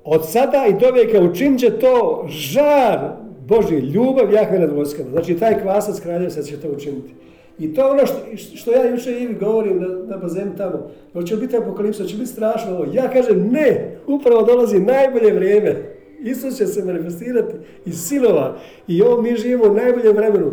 Od 0.04 0.30
sada 0.30 0.66
i 0.70 0.74
do 0.74 0.92
vijeka 0.92 1.20
učinit 1.22 1.60
će 1.60 1.80
to 1.80 2.26
žar 2.28 3.00
Boži, 3.48 3.76
ljubav 3.76 4.34
Jahve 4.34 4.60
nad 4.60 4.72
vojskama. 4.72 5.10
Znači 5.10 5.40
taj 5.40 5.62
kvasac 5.62 6.00
kraljevstva 6.00 6.44
će 6.44 6.62
to 6.62 6.68
učiniti. 6.68 7.14
I 7.60 7.74
to 7.74 7.82
je 7.82 7.92
ono 7.92 8.06
što, 8.06 8.18
što 8.56 8.72
ja 8.72 8.90
jučer 8.90 9.22
i 9.22 9.34
govorim 9.40 9.80
na, 9.80 9.88
na 9.88 10.18
bazenu 10.18 10.52
tamo. 10.58 10.92
Hoće 11.14 11.36
biti 11.36 11.58
apokalipsa, 11.58 12.06
će 12.06 12.16
biti 12.16 12.30
strašno 12.30 12.76
ovo. 12.76 12.86
Ja 12.94 13.12
kažem 13.12 13.50
ne, 13.52 13.98
upravo 14.08 14.44
dolazi 14.44 14.80
najbolje 14.80 15.34
vrijeme. 15.34 15.76
Isus 16.20 16.58
će 16.58 16.68
se 16.68 16.86
manifestirati 16.86 17.54
iz 17.86 18.08
silova. 18.08 18.58
I 18.88 19.02
ovo 19.02 19.22
mi 19.22 19.36
živimo 19.36 19.66
u 19.66 19.74
najboljem 19.74 20.16
vremenu. 20.16 20.52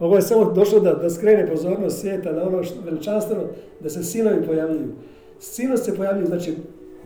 Ovo 0.00 0.16
je 0.16 0.22
samo 0.22 0.52
došlo 0.52 0.80
da, 0.80 0.94
da 0.94 1.10
skrene 1.10 1.48
pozornost 1.50 2.00
svijeta 2.00 2.32
na 2.32 2.42
ono 2.42 2.64
što 2.64 2.80
veličanstveno, 2.84 3.42
da 3.80 3.90
se 3.90 4.04
sinovi 4.04 4.46
pojavljuju. 4.46 4.92
Sinovi 5.40 5.78
se 5.78 5.96
pojavljuju, 5.96 6.26
znači 6.26 6.52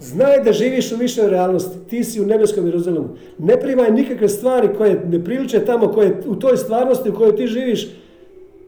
Znaj 0.01 0.43
da 0.45 0.53
živiš 0.53 0.93
u 0.93 0.97
višoj 0.97 1.31
realnosti, 1.31 1.79
ti 1.89 2.05
si 2.05 2.21
u 2.21 2.27
nebeskom 2.27 2.67
Jeruzalemu. 2.67 3.09
Ne 3.39 3.61
primaj 3.61 3.91
nikakve 3.91 4.29
stvari 4.29 4.69
koje 4.77 5.03
ne 5.09 5.25
priliče 5.25 5.65
tamo, 5.65 5.89
koje 5.89 6.23
u 6.27 6.37
toj 6.37 6.57
stvarnosti 6.57 7.11
u 7.11 7.15
kojoj 7.15 7.37
ti 7.37 7.47
živiš, 7.47 7.89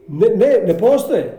ne, 0.07 0.27
ne, 0.35 0.63
ne 0.67 0.77
postoje. 0.77 1.37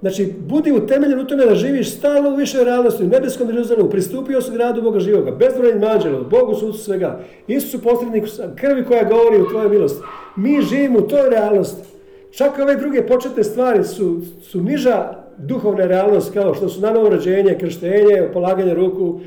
Znači, 0.00 0.32
budi 0.38 0.72
utemeljen 0.72 1.20
u 1.20 1.26
tome 1.26 1.46
da 1.46 1.54
živiš 1.54 1.96
stalno 1.96 2.30
u 2.30 2.36
višoj 2.36 2.64
realnosti, 2.64 3.04
u 3.04 3.08
nebeskom 3.08 3.48
Jeruzalemu, 3.48 3.90
pristupio 3.90 4.40
si 4.40 4.52
gradu 4.52 4.82
Boga 4.82 5.00
živoga, 5.00 5.30
bezbrojnim 5.30 5.84
anđelom, 5.84 6.26
Bogu 6.30 6.54
sucu 6.54 6.78
svega, 6.78 7.20
Isusu 7.46 7.82
posredniku 7.82 8.26
krvi 8.56 8.84
koja 8.84 9.04
govori 9.04 9.42
u 9.42 9.48
tvojoj 9.48 9.68
milosti. 9.68 10.02
Mi 10.36 10.62
živimo 10.62 10.98
u 10.98 11.08
toj 11.08 11.30
realnosti. 11.30 11.88
Čak 12.30 12.58
ove 12.58 12.76
druge 12.76 13.06
početne 13.06 13.44
stvari 13.44 13.84
su, 13.84 14.20
su 14.42 14.62
niža 14.62 15.24
duhovna 15.38 15.86
realnost 15.86 16.32
kao 16.32 16.54
što 16.54 16.68
su 16.68 16.80
na 16.80 16.90
novo 16.90 17.08
rođenje, 17.08 17.56
krštenje, 17.60 18.28
polaganje 18.32 18.74
ruku, 18.74 19.20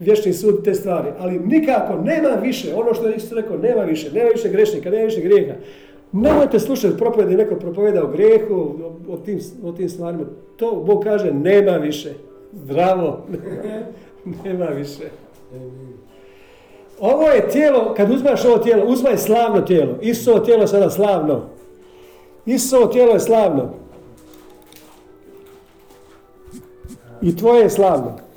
vječni 0.00 0.32
sud, 0.32 0.64
te 0.64 0.74
stvari. 0.74 1.08
Ali 1.18 1.38
nikako, 1.38 1.94
nema 2.04 2.28
više, 2.28 2.74
ono 2.74 2.94
što 2.94 3.08
je 3.08 3.16
Isus 3.16 3.32
rekao, 3.32 3.58
nema 3.58 3.82
više, 3.82 4.12
nema 4.12 4.30
više 4.30 4.48
grešnika, 4.48 4.90
nema 4.90 5.04
više 5.04 5.20
grijeha. 5.20 5.54
Nemojte 6.12 6.60
slušati 6.60 6.96
propovede, 6.96 7.36
neko 7.36 7.54
propoveda 7.54 8.04
o 8.04 8.08
grijehu, 8.08 8.74
o, 9.08 9.16
tim, 9.16 9.40
o 9.64 9.72
tim 9.72 9.88
stvarima. 9.88 10.24
To 10.56 10.82
Bog 10.86 11.04
kaže, 11.04 11.32
nema 11.32 11.72
više. 11.72 12.12
Zdravo, 12.52 13.26
nema 14.44 14.66
više. 14.66 15.10
Ovo 17.00 17.28
je 17.28 17.48
tijelo, 17.48 17.94
kad 17.96 18.10
uzmaš 18.10 18.44
ovo 18.44 18.58
tijelo, 18.58 18.84
uzmaj 18.86 19.18
slavno 19.18 19.60
tijelo. 19.60 19.98
Isusovo 20.00 20.38
tijelo 20.38 20.62
je 20.62 20.68
sada 20.68 20.90
slavno. 20.90 21.42
Isusovo 22.46 22.86
tijelo 22.86 23.12
je 23.12 23.20
slavno. 23.20 23.70
I 27.22 27.36
tvoje 27.36 27.62
je 27.62 27.70
slavno. 27.70 28.27